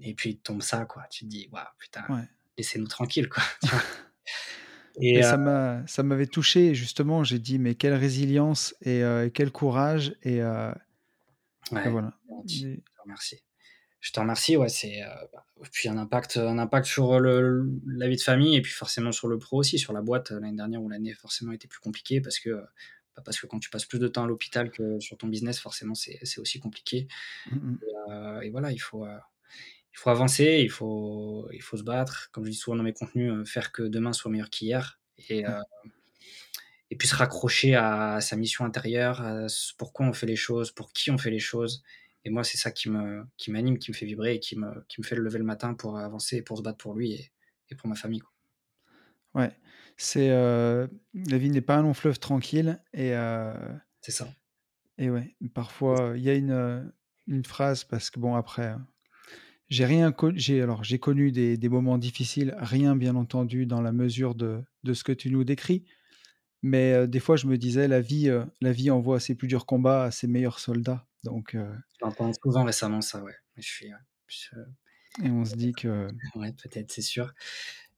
et 0.00 0.14
puis 0.14 0.38
tombe 0.38 0.62
ça, 0.62 0.84
quoi. 0.84 1.04
Tu 1.10 1.24
te 1.24 1.30
dis, 1.30 1.48
waouh, 1.52 1.64
putain, 1.78 2.04
laissez-nous 2.58 2.88
tranquilles, 2.88 3.28
quoi. 3.28 3.42
et, 5.00 5.22
ça 5.22 5.36
m'a 5.36 5.86
ça 5.86 6.02
m'avait 6.02 6.26
touché, 6.26 6.74
justement, 6.74 7.24
j'ai 7.24 7.38
dit, 7.38 7.58
mais 7.58 7.74
quelle 7.74 7.94
résilience 7.94 8.74
et 8.82 9.02
euh, 9.02 9.28
quel 9.32 9.50
courage, 9.50 10.16
et, 10.22 10.42
euh, 10.42 10.72
voilà. 11.70 12.12
Merci 13.06 13.43
je 14.04 14.12
te 14.12 14.20
remercie. 14.20 14.56
Ouais, 14.58 14.68
c'est 14.68 15.02
euh, 15.02 15.08
bah, 15.32 15.46
puis 15.72 15.88
un 15.88 15.96
impact, 15.96 16.36
un 16.36 16.58
impact 16.58 16.86
sur 16.86 17.18
le, 17.18 17.66
la 17.86 18.06
vie 18.06 18.16
de 18.16 18.20
famille 18.20 18.54
et 18.54 18.60
puis 18.60 18.72
forcément 18.72 19.12
sur 19.12 19.28
le 19.28 19.38
pro 19.38 19.56
aussi, 19.56 19.78
sur 19.78 19.94
la 19.94 20.02
boîte 20.02 20.30
euh, 20.30 20.40
l'année 20.40 20.56
dernière 20.56 20.82
où 20.82 20.90
l'année 20.90 21.14
forcément 21.14 21.52
était 21.52 21.68
plus 21.68 21.80
compliquée 21.80 22.20
parce 22.20 22.38
que 22.38 22.50
bah, 23.16 23.22
parce 23.24 23.40
que 23.40 23.46
quand 23.46 23.58
tu 23.60 23.70
passes 23.70 23.86
plus 23.86 23.98
de 23.98 24.06
temps 24.06 24.24
à 24.24 24.26
l'hôpital 24.26 24.70
que 24.70 25.00
sur 25.00 25.16
ton 25.16 25.26
business, 25.28 25.58
forcément 25.58 25.94
c'est 25.94 26.20
aussi 26.38 26.60
compliqué. 26.60 27.08
Mmh, 27.50 27.56
mmh. 27.56 27.78
Euh, 28.10 28.40
et, 28.42 28.50
voilà, 28.50 28.72
il 28.72 28.78
faut 28.78 29.06
il 29.06 29.96
faut 29.96 30.10
avancer, 30.10 30.60
il 30.62 30.70
faut 30.70 31.48
il 31.50 31.62
faut 31.62 31.78
se 31.78 31.82
battre. 31.82 32.28
Comme 32.30 32.44
je 32.44 32.50
dis 32.50 32.56
souvent 32.56 32.76
dans 32.76 32.82
mes 32.82 32.92
contenus, 32.92 33.48
faire 33.48 33.72
que 33.72 33.84
demain 33.84 34.12
soit 34.12 34.30
meilleur 34.30 34.50
qu'hier 34.50 35.00
et 35.30 35.44
et 36.90 36.96
puis 36.96 37.08
se 37.08 37.16
raccrocher 37.16 37.74
à 37.74 38.20
sa 38.20 38.36
mission 38.36 38.66
intérieure, 38.66 39.22
à 39.22 39.46
pourquoi 39.78 40.06
on 40.06 40.12
fait 40.12 40.26
les 40.26 40.36
choses, 40.36 40.72
pour 40.72 40.92
qui 40.92 41.10
on 41.10 41.16
fait 41.16 41.30
les 41.30 41.38
choses 41.38 41.82
et 42.24 42.30
moi, 42.30 42.44
c'est 42.44 42.56
ça 42.58 42.70
qui 42.70 42.88
me 42.88 43.24
qui 43.36 43.50
m'anime, 43.50 43.78
qui 43.78 43.90
me 43.90 43.96
fait 43.96 44.06
vibrer 44.06 44.34
et 44.36 44.40
qui 44.40 44.58
me, 44.58 44.84
qui 44.88 45.00
me 45.00 45.04
fait 45.06 45.14
le 45.14 45.22
lever 45.22 45.38
le 45.38 45.44
matin 45.44 45.74
pour 45.74 45.98
avancer, 45.98 46.42
pour 46.42 46.56
se 46.56 46.62
battre 46.62 46.78
pour 46.78 46.94
lui 46.94 47.12
et, 47.12 47.32
et 47.70 47.74
pour 47.74 47.88
ma 47.88 47.94
famille. 47.94 48.20
Quoi. 48.20 48.32
Ouais, 49.34 49.52
c'est 49.96 50.30
euh, 50.30 50.86
la 51.12 51.38
vie 51.38 51.50
n'est 51.50 51.60
pas 51.60 51.76
un 51.76 51.82
long 51.82 51.94
fleuve 51.94 52.18
tranquille 52.18 52.80
et 52.92 53.14
euh, 53.14 53.52
c'est 54.00 54.12
ça. 54.12 54.28
Et 54.96 55.10
ouais, 55.10 55.34
parfois 55.54 56.14
il 56.16 56.22
y 56.22 56.30
a 56.30 56.34
une, 56.34 56.52
euh, 56.52 56.82
une 57.26 57.44
phrase 57.44 57.82
parce 57.82 58.10
que 58.10 58.20
bon 58.20 58.36
après 58.36 58.74
j'ai 59.68 59.84
rien 59.84 60.14
j'ai 60.36 60.62
alors 60.62 60.84
j'ai 60.84 61.00
connu 61.00 61.32
des, 61.32 61.56
des, 61.56 61.68
moments 61.68 61.98
difficiles, 61.98 62.54
rien 62.58 62.94
bien 62.94 63.16
entendu 63.16 63.66
dans 63.66 63.80
la 63.80 63.90
mesure 63.90 64.36
de, 64.36 64.62
de 64.84 64.94
ce 64.94 65.02
que 65.02 65.12
tu 65.12 65.30
nous 65.30 65.42
décris, 65.42 65.84
mais 66.62 67.08
des 67.08 67.18
fois 67.18 67.34
je 67.34 67.48
me 67.48 67.58
disais 67.58 67.88
la 67.88 68.00
vie 68.00 68.30
la 68.60 68.72
vie 68.72 68.90
envoie 68.90 69.18
ses 69.18 69.34
plus 69.34 69.48
durs 69.48 69.66
combats 69.66 70.04
à 70.04 70.10
ses 70.12 70.28
meilleurs 70.28 70.60
soldats 70.60 71.08
donc, 71.24 71.54
euh, 71.54 71.74
J'entends 72.00 72.32
souvent 72.32 72.64
récemment 72.64 73.00
ça, 73.00 73.22
ouais. 73.22 73.34
Je 73.56 73.62
suis, 73.62 73.86
Et 75.22 75.30
on 75.30 75.44
se 75.44 75.56
dit 75.56 75.72
que. 75.72 76.08
Ouais, 76.34 76.52
peut-être, 76.52 76.92
c'est 76.92 77.02
sûr. 77.02 77.32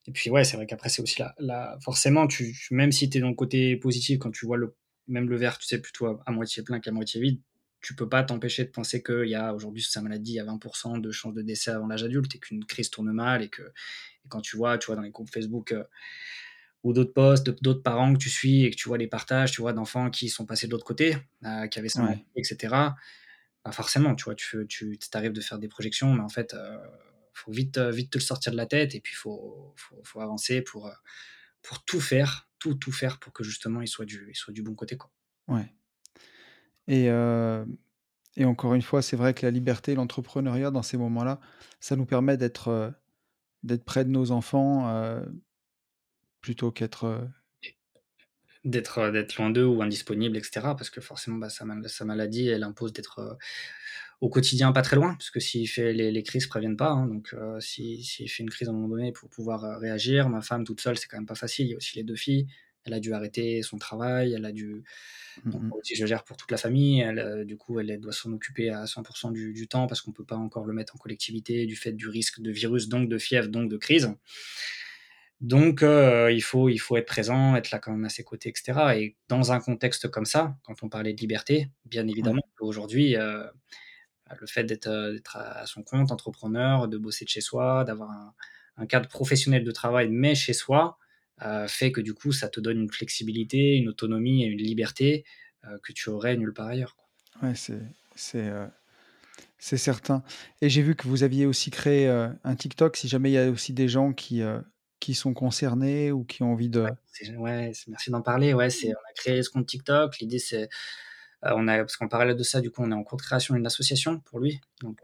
Et 0.06 0.12
puis, 0.12 0.30
ouais, 0.30 0.44
c'est 0.44 0.56
vrai 0.56 0.66
qu'après, 0.66 0.88
c'est 0.88 1.02
aussi 1.02 1.20
là. 1.20 1.34
La... 1.38 1.76
Forcément, 1.82 2.26
tu, 2.26 2.56
même 2.70 2.92
si 2.92 3.10
tu 3.10 3.18
es 3.18 3.20
dans 3.20 3.28
le 3.28 3.34
côté 3.34 3.76
positif, 3.76 4.18
quand 4.18 4.30
tu 4.30 4.46
vois 4.46 4.56
le, 4.56 4.76
même 5.08 5.28
le 5.28 5.36
verre, 5.36 5.58
tu 5.58 5.66
sais, 5.66 5.80
plutôt 5.80 6.06
à, 6.24 6.30
moitié 6.30 6.62
plein 6.62 6.78
qu'à 6.78 6.92
moitié 6.92 7.20
vide, 7.20 7.40
tu 7.80 7.94
peux 7.94 8.08
pas 8.08 8.22
t'empêcher 8.22 8.64
de 8.64 8.70
penser 8.70 9.02
qu'il 9.02 9.28
y 9.28 9.34
a 9.34 9.52
aujourd'hui, 9.52 9.82
sur 9.82 9.92
sa 9.92 10.02
maladie, 10.02 10.32
il 10.32 10.36
y 10.36 10.40
a 10.40 10.44
20% 10.44 11.00
de 11.00 11.10
chances 11.10 11.34
de 11.34 11.42
décès 11.42 11.72
avant 11.72 11.86
l'âge 11.86 12.04
adulte 12.04 12.34
et 12.34 12.38
qu'une 12.38 12.64
crise 12.64 12.90
tourne 12.90 13.12
mal 13.12 13.42
et 13.42 13.48
que 13.48 13.62
et 13.62 14.28
quand 14.28 14.40
tu 14.40 14.56
vois, 14.56 14.78
tu 14.78 14.86
vois 14.86 14.96
dans 14.96 15.02
les 15.02 15.10
groupes 15.10 15.30
Facebook. 15.30 15.72
Euh, 15.72 15.84
ou 16.86 16.92
d'autres 16.92 17.12
posts, 17.12 17.50
d'autres 17.62 17.82
parents 17.82 18.12
que 18.12 18.18
tu 18.18 18.30
suis 18.30 18.64
et 18.64 18.70
que 18.70 18.76
tu 18.76 18.88
vois 18.88 18.96
les 18.96 19.08
partages, 19.08 19.50
tu 19.50 19.60
vois, 19.60 19.72
d'enfants 19.72 20.08
qui 20.08 20.28
sont 20.28 20.46
passés 20.46 20.68
de 20.68 20.72
l'autre 20.72 20.84
côté, 20.84 21.16
euh, 21.44 21.66
qui 21.66 21.80
avaient 21.80 21.88
ça, 21.88 22.08
etc. 22.36 22.56
Bah, 23.64 23.72
forcément, 23.72 24.14
tu 24.14 24.24
vois, 24.24 24.36
tu, 24.36 24.68
tu 24.68 24.96
arrives 25.14 25.32
de 25.32 25.40
faire 25.40 25.58
des 25.58 25.66
projections, 25.66 26.14
mais 26.14 26.22
en 26.22 26.28
fait, 26.28 26.50
il 26.52 26.58
euh, 26.60 26.78
faut 27.34 27.50
vite, 27.50 27.78
euh, 27.78 27.90
vite 27.90 28.12
te 28.12 28.18
le 28.18 28.22
sortir 28.22 28.52
de 28.52 28.56
la 28.56 28.66
tête 28.66 28.94
et 28.94 29.00
puis 29.00 29.14
il 29.14 29.16
faut, 29.16 29.74
faut, 29.74 30.00
faut, 30.04 30.20
avancer 30.20 30.62
pour, 30.62 30.88
pour 31.60 31.84
tout 31.84 32.00
faire, 32.00 32.48
tout, 32.60 32.74
tout 32.74 32.92
faire 32.92 33.18
pour 33.18 33.32
que 33.32 33.42
justement 33.42 33.80
il 33.80 33.88
soit 33.88 34.04
du, 34.04 34.28
il 34.28 34.36
soit 34.36 34.54
du 34.54 34.62
bon 34.62 34.76
côté. 34.76 34.96
Quoi. 34.96 35.10
Ouais. 35.48 35.74
Et, 36.86 37.06
et 38.36 38.44
encore 38.44 38.74
une 38.74 38.82
fois, 38.82 39.02
c'est 39.02 39.16
vrai 39.16 39.34
que 39.34 39.44
la 39.44 39.50
liberté, 39.50 39.96
l'entrepreneuriat 39.96 40.70
dans 40.70 40.82
ces 40.82 40.98
moments-là, 40.98 41.40
ça 41.80 41.96
nous 41.96 42.06
permet 42.06 42.36
d'être 42.36 42.94
d'être 43.64 43.84
près 43.84 44.04
de 44.04 44.10
nos 44.10 44.30
enfants 44.30 44.86
plutôt 46.46 46.70
qu'être 46.70 47.04
euh, 47.06 47.18
d'être 48.64 48.98
euh, 48.98 49.10
d'être 49.10 49.34
loin 49.36 49.50
d'eux 49.50 49.64
ou 49.64 49.82
indisponible, 49.82 50.36
etc. 50.36 50.60
Parce 50.78 50.90
que 50.90 51.00
forcément, 51.00 51.38
bah, 51.38 51.48
sa, 51.48 51.64
sa, 51.86 52.04
maladie, 52.04 52.46
elle 52.46 52.62
impose 52.62 52.92
d'être 52.92 53.18
euh, 53.18 53.34
au 54.20 54.28
quotidien 54.28 54.70
pas 54.70 54.82
très 54.82 54.94
loin, 54.94 55.14
parce 55.14 55.30
que 55.30 55.40
s'il 55.40 55.68
fait 55.68 55.92
les, 55.92 56.12
les 56.12 56.22
crises 56.22 56.46
préviennent 56.46 56.76
pas. 56.76 56.90
Hein. 56.90 57.08
donc, 57.08 57.34
s'il 57.58 58.30
fait 58.30 58.44
une 58.44 58.50
crise 58.50 58.68
à 58.68 58.70
un 58.70 58.74
moment 58.74 58.90
donné 58.94 59.10
pour 59.10 59.28
pouvoir 59.28 59.80
réagir, 59.80 60.28
ma 60.28 60.40
femme 60.40 60.62
toute 60.62 60.80
seule, 60.80 60.96
c'est 60.96 61.08
quand 61.08 61.16
même 61.16 61.26
pas 61.26 61.34
facile. 61.34 61.66
Il 61.66 61.70
y 61.70 61.74
a 61.74 61.78
aussi 61.78 61.96
les 61.96 62.04
deux 62.04 62.14
filles. 62.14 62.46
Elle 62.84 62.94
a 62.94 63.00
dû 63.00 63.12
arrêter 63.12 63.62
son 63.62 63.78
travail, 63.78 64.32
elle 64.32 64.44
a 64.44 64.52
dû. 64.52 64.84
Mmh 65.44 65.72
aussi, 65.72 65.96
je 65.96 66.06
gère 66.06 66.22
pour 66.22 66.36
toute 66.36 66.52
la 66.52 66.58
famille. 66.58 67.00
Elle, 67.00 67.44
du 67.44 67.56
coup, 67.56 67.80
elle, 67.80 67.98
doit 67.98 68.12
s'en 68.12 68.32
occuper 68.32 68.70
à 68.70 68.84
100% 68.84 69.32
du, 69.32 69.52
du, 69.52 69.66
temps 69.66 69.88
parce 69.88 70.00
qu'on 70.00 70.12
peut 70.12 70.24
pas 70.24 70.36
encore 70.36 70.64
le 70.64 70.72
mettre 70.72 70.94
en 70.94 70.98
collectivité 70.98 71.66
du 71.66 71.74
fait 71.74 71.92
du 71.92 72.08
risque 72.08 72.40
de 72.40 72.52
virus, 72.52 72.88
donc 72.88 73.08
de 73.08 73.18
fièvre, 73.18 73.48
donc 73.48 73.68
de 73.68 73.76
crise. 73.76 74.14
Donc, 75.40 75.82
euh, 75.82 76.32
il, 76.32 76.42
faut, 76.42 76.68
il 76.68 76.78
faut 76.78 76.96
être 76.96 77.06
présent, 77.06 77.56
être 77.56 77.70
là 77.70 77.78
quand 77.78 77.92
même 77.92 78.04
à 78.04 78.08
ses 78.08 78.24
côtés, 78.24 78.48
etc. 78.48 78.72
Et 78.96 79.16
dans 79.28 79.52
un 79.52 79.60
contexte 79.60 80.08
comme 80.08 80.24
ça, 80.24 80.56
quand 80.64 80.82
on 80.82 80.88
parlait 80.88 81.12
de 81.12 81.20
liberté, 81.20 81.70
bien 81.84 82.08
évidemment, 82.08 82.42
aujourd'hui, 82.58 83.16
euh, 83.16 83.44
le 84.40 84.46
fait 84.46 84.64
d'être 84.64 84.88
euh, 84.88 85.18
à 85.34 85.66
son 85.66 85.82
compte, 85.82 86.10
entrepreneur, 86.10 86.88
de 86.88 86.96
bosser 86.96 87.26
de 87.26 87.30
chez 87.30 87.42
soi, 87.42 87.84
d'avoir 87.84 88.10
un, 88.78 88.86
cadre 88.86 89.08
professionnel 89.08 89.64
de 89.64 89.70
travail, 89.70 90.08
mais 90.10 90.34
chez 90.34 90.52
soi, 90.52 90.98
fait 91.66 91.92
que 91.92 92.00
du 92.00 92.14
coup, 92.14 92.32
ça 92.32 92.48
te 92.48 92.60
donne 92.60 92.80
une 92.80 92.90
flexibilité, 92.90 93.76
une 93.76 93.88
autonomie 93.88 94.42
et 94.42 94.46
une 94.46 94.58
liberté 94.58 95.24
que 95.82 95.92
tu 95.92 96.10
aurais 96.10 96.36
nulle 96.36 96.52
part 96.52 96.68
ailleurs. 96.68 96.94
Quoi. 96.94 97.48
Ouais, 97.48 97.54
c'est. 97.54 97.80
C'est 99.58 99.78
certain. 99.78 100.22
Et 100.60 100.68
j'ai 100.68 100.82
vu 100.82 100.94
que 100.94 101.08
vous 101.08 101.22
aviez 101.22 101.46
aussi 101.46 101.70
créé 101.70 102.06
un 102.06 102.54
TikTok. 102.54 102.98
Si 102.98 103.08
jamais 103.08 103.30
il 103.30 103.34
y 103.34 103.38
a 103.38 103.50
aussi 103.50 103.72
des 103.72 103.88
gens 103.88 104.12
qui, 104.12 104.42
qui 105.00 105.14
sont 105.14 105.34
concernés 105.34 106.12
ou 106.12 106.24
qui 106.24 106.42
ont 106.42 106.52
envie 106.52 106.68
de. 106.68 106.86
Ouais, 107.36 107.72
merci 107.88 108.10
d'en 108.10 108.22
parler. 108.22 108.54
Ouais, 108.54 108.70
c'est, 108.70 108.88
on 108.88 109.10
a 109.10 109.12
créé 109.14 109.42
ce 109.42 109.50
compte 109.50 109.66
TikTok. 109.66 110.18
L'idée, 110.18 110.38
c'est. 110.38 110.68
Euh, 111.46 111.54
on 111.56 111.68
a, 111.68 111.78
parce 111.78 111.96
qu'en 111.96 112.08
parallèle 112.08 112.36
de 112.36 112.42
ça, 112.42 112.60
du 112.60 112.70
coup, 112.70 112.82
on 112.82 112.90
est 112.90 112.94
en 112.94 113.04
co-création 113.04 113.54
d'une 113.54 113.66
association 113.66 114.20
pour 114.20 114.40
lui. 114.40 114.60
Donc, 114.82 114.98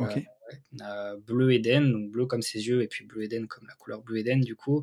euh, 0.83 1.17
Bleu 1.27 1.53
Eden, 1.53 1.93
donc 1.93 2.11
bleu 2.11 2.27
comme 2.27 2.43
ses 2.43 2.67
yeux 2.67 2.83
et 2.83 2.87
puis 2.87 3.07
Bleu 3.07 3.23
Eden 3.23 3.47
comme 3.47 3.67
la 3.67 3.75
couleur 3.75 4.03
Bleu 4.03 4.19
Eden 4.19 4.43
du 4.43 4.55
coup, 4.55 4.83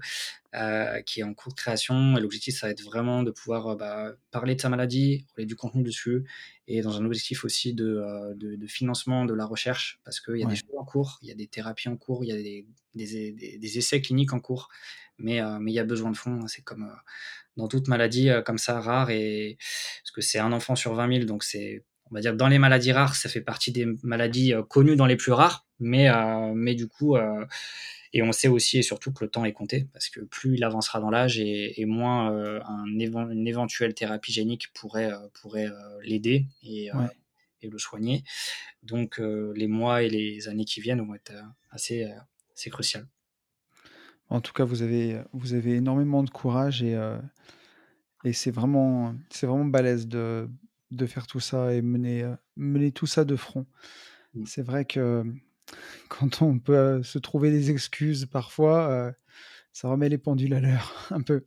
qui 1.06 1.20
est 1.20 1.24
en 1.24 1.36
cours 1.36 1.52
de 1.52 1.58
création 1.58 2.18
et 2.18 2.22
l'objectif 2.22 2.58
ça 2.58 2.66
va 2.66 2.72
être 2.72 2.82
vraiment 2.82 3.22
de 3.22 3.30
pouvoir, 3.30 3.76
bah, 3.76 4.14
parler 4.32 4.56
de 4.56 4.62
sa 4.62 4.70
maladie, 4.70 5.28
parler 5.36 5.46
du 5.46 5.56
contenu 5.56 5.84
dessus 5.84 6.24
et 6.68 6.82
dans 6.82 7.00
un 7.00 7.06
objectif 7.06 7.46
aussi 7.46 7.76
de, 7.76 8.34
de 8.36 8.66
financement 8.68 9.26
de 9.26 9.36
la 9.36 9.46
recherche 9.46 10.00
parce 10.04 10.20
qu'il 10.20 10.38
y 10.38 10.44
a 10.44 10.48
des 10.48 10.56
choses 10.56 10.76
en 10.76 10.86
cours, 10.86 11.20
il 11.22 11.28
y 11.28 11.32
a 11.32 11.36
des 11.36 11.46
thérapies 11.46 11.90
en 11.90 11.98
cours, 11.98 12.24
il 12.24 12.30
y 12.30 12.32
a 12.32 12.36
des 12.36 12.66
des 12.96 13.32
des 13.60 13.78
essais 13.78 14.02
cliniques 14.02 14.34
en 14.34 14.40
cours, 14.40 14.70
mais 15.20 15.40
mais 15.60 15.72
il 15.72 15.76
y 15.76 15.80
a 15.80 15.84
besoin 15.84 16.10
de 16.10 16.18
fonds, 16.18 16.42
hein. 16.42 16.48
c'est 16.48 16.64
comme, 16.64 16.92
dans 17.60 17.68
toute 17.68 17.88
maladie, 17.88 18.30
comme 18.46 18.58
ça 18.58 18.80
rare 18.80 19.12
et 19.12 19.58
parce 20.02 20.12
que 20.12 20.22
c'est 20.22 20.40
un 20.40 20.52
enfant 20.52 20.76
sur 20.76 20.94
20 20.96 21.14
000 21.14 21.26
donc 21.26 21.44
c'est 21.44 21.84
on 22.12 22.16
va 22.16 22.22
dire 22.22 22.36
dans 22.36 22.48
les 22.48 22.60
maladies 22.60 22.92
rares, 22.92 23.16
ça 23.16 23.30
fait 23.30 23.42
partie 23.42 23.72
des 23.72 23.86
maladies 24.04 24.54
euh, 24.54 24.64
connues 24.64 24.96
dans 24.96 25.06
les 25.06 25.16
plus 25.16 25.32
rares, 25.32 25.68
mais, 25.80 26.10
euh, 26.10 26.54
mais 26.54 26.76
du 26.76 26.88
coup, 26.88 27.16
euh, 27.16 27.46
et 28.14 28.24
on 28.24 28.32
sait 28.32 28.48
aussi 28.48 28.80
et 28.80 28.82
surtout 28.82 29.12
que 29.12 29.24
le 29.24 29.30
temps 29.30 29.46
est 29.46 29.54
compté, 29.54 29.88
parce 29.94 30.10
que 30.10 30.22
plus 30.22 30.56
il 30.56 30.64
avancera 30.64 31.00
dans 31.00 31.12
l'âge 31.12 31.40
et, 31.40 31.86
moins 31.86 32.30
un 32.66 32.86
une 32.86 33.48
éventuelle 33.48 33.94
thérapie 33.94 34.32
génique 34.32 34.74
pourrait, 34.74 35.12
pourrait 35.36 35.70
l'aider 36.02 36.48
et, 36.64 36.90
et, 37.62 37.70
le 37.70 37.78
soigner. 37.78 38.24
Donc 38.82 39.20
les 39.20 39.68
mois 39.68 40.02
et 40.02 40.10
les 40.10 40.48
années 40.48 40.66
qui 40.66 40.82
viennent 40.82 41.06
vont 41.06 41.14
être 41.14 41.34
assez, 41.70 42.10
assez 42.56 42.72
cruciales. 42.72 43.06
En 44.30 44.42
tout 44.42 44.54
cas, 44.54 44.64
vous 44.64 44.82
avez, 44.84 45.22
vous 45.34 45.54
avez 45.54 45.76
énormément 45.76 46.24
de 46.24 46.30
courage 46.30 46.84
et, 46.84 46.98
et 48.24 48.34
c'est 48.34 48.52
vraiment, 48.52 49.16
c'est 49.30 49.48
vraiment 49.48 49.66
balèze 49.66 50.08
de, 50.08 50.50
de 50.92 51.06
faire 51.06 51.28
tout 51.28 51.40
ça 51.40 51.74
et 51.74 51.82
mener, 51.82 52.24
euh, 52.24 52.36
mener 52.56 52.92
tout 52.92 53.08
ça 53.08 53.26
de 53.26 53.36
front. 53.36 53.66
Mmh. 54.34 54.46
C'est 54.46 54.62
vrai 54.62 54.86
que 54.86 55.24
quand 56.10 56.42
on 56.42 56.60
peut 56.60 56.78
euh, 56.78 57.04
se 57.04 57.20
trouver 57.20 57.52
des 57.52 57.72
excuses 57.72 58.26
parfois, 58.26 58.90
euh, 58.90 59.12
ça 59.72 59.88
remet 59.88 60.10
les 60.10 60.18
pendules 60.18 60.54
à 60.54 60.60
l'heure 60.60 61.08
un 61.12 61.22
peu. 61.22 61.46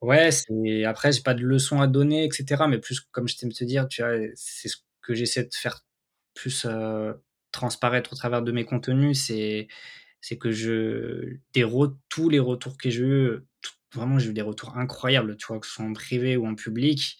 Ouais, 0.00 0.32
c'est 0.32 0.84
après 0.84 1.12
j'ai 1.12 1.22
pas 1.22 1.34
de 1.34 1.44
leçons 1.44 1.80
à 1.80 1.86
donner, 1.86 2.24
etc. 2.24 2.64
Mais 2.68 2.78
plus 2.78 3.00
comme 3.00 3.28
je 3.28 3.36
t'aime 3.36 3.52
te 3.52 3.62
dire, 3.62 3.86
tu 3.86 4.02
vois, 4.02 4.16
c'est 4.34 4.68
ce 4.68 4.78
que 5.00 5.14
j'essaie 5.14 5.44
de 5.44 5.54
faire 5.54 5.84
plus 6.34 6.66
transparaître 7.52 8.12
au 8.12 8.16
travers 8.16 8.42
de 8.42 8.50
mes 8.50 8.64
contenus, 8.64 9.26
c'est 9.26 9.68
c'est 10.22 10.38
que 10.38 10.52
je 10.52 11.36
des 11.52 11.66
tous 12.08 12.30
les 12.30 12.38
retours 12.38 12.78
que 12.78 12.88
j'ai 12.88 13.02
eu, 13.02 13.30
vraiment 13.92 14.18
j'ai 14.18 14.30
eu 14.30 14.32
des 14.32 14.40
retours 14.40 14.78
incroyables, 14.78 15.36
tu 15.36 15.46
vois, 15.48 15.58
que 15.58 15.66
ce 15.66 15.74
soit 15.74 15.84
en 15.84 15.92
privé 15.92 16.36
ou 16.38 16.46
en 16.46 16.54
public. 16.54 17.18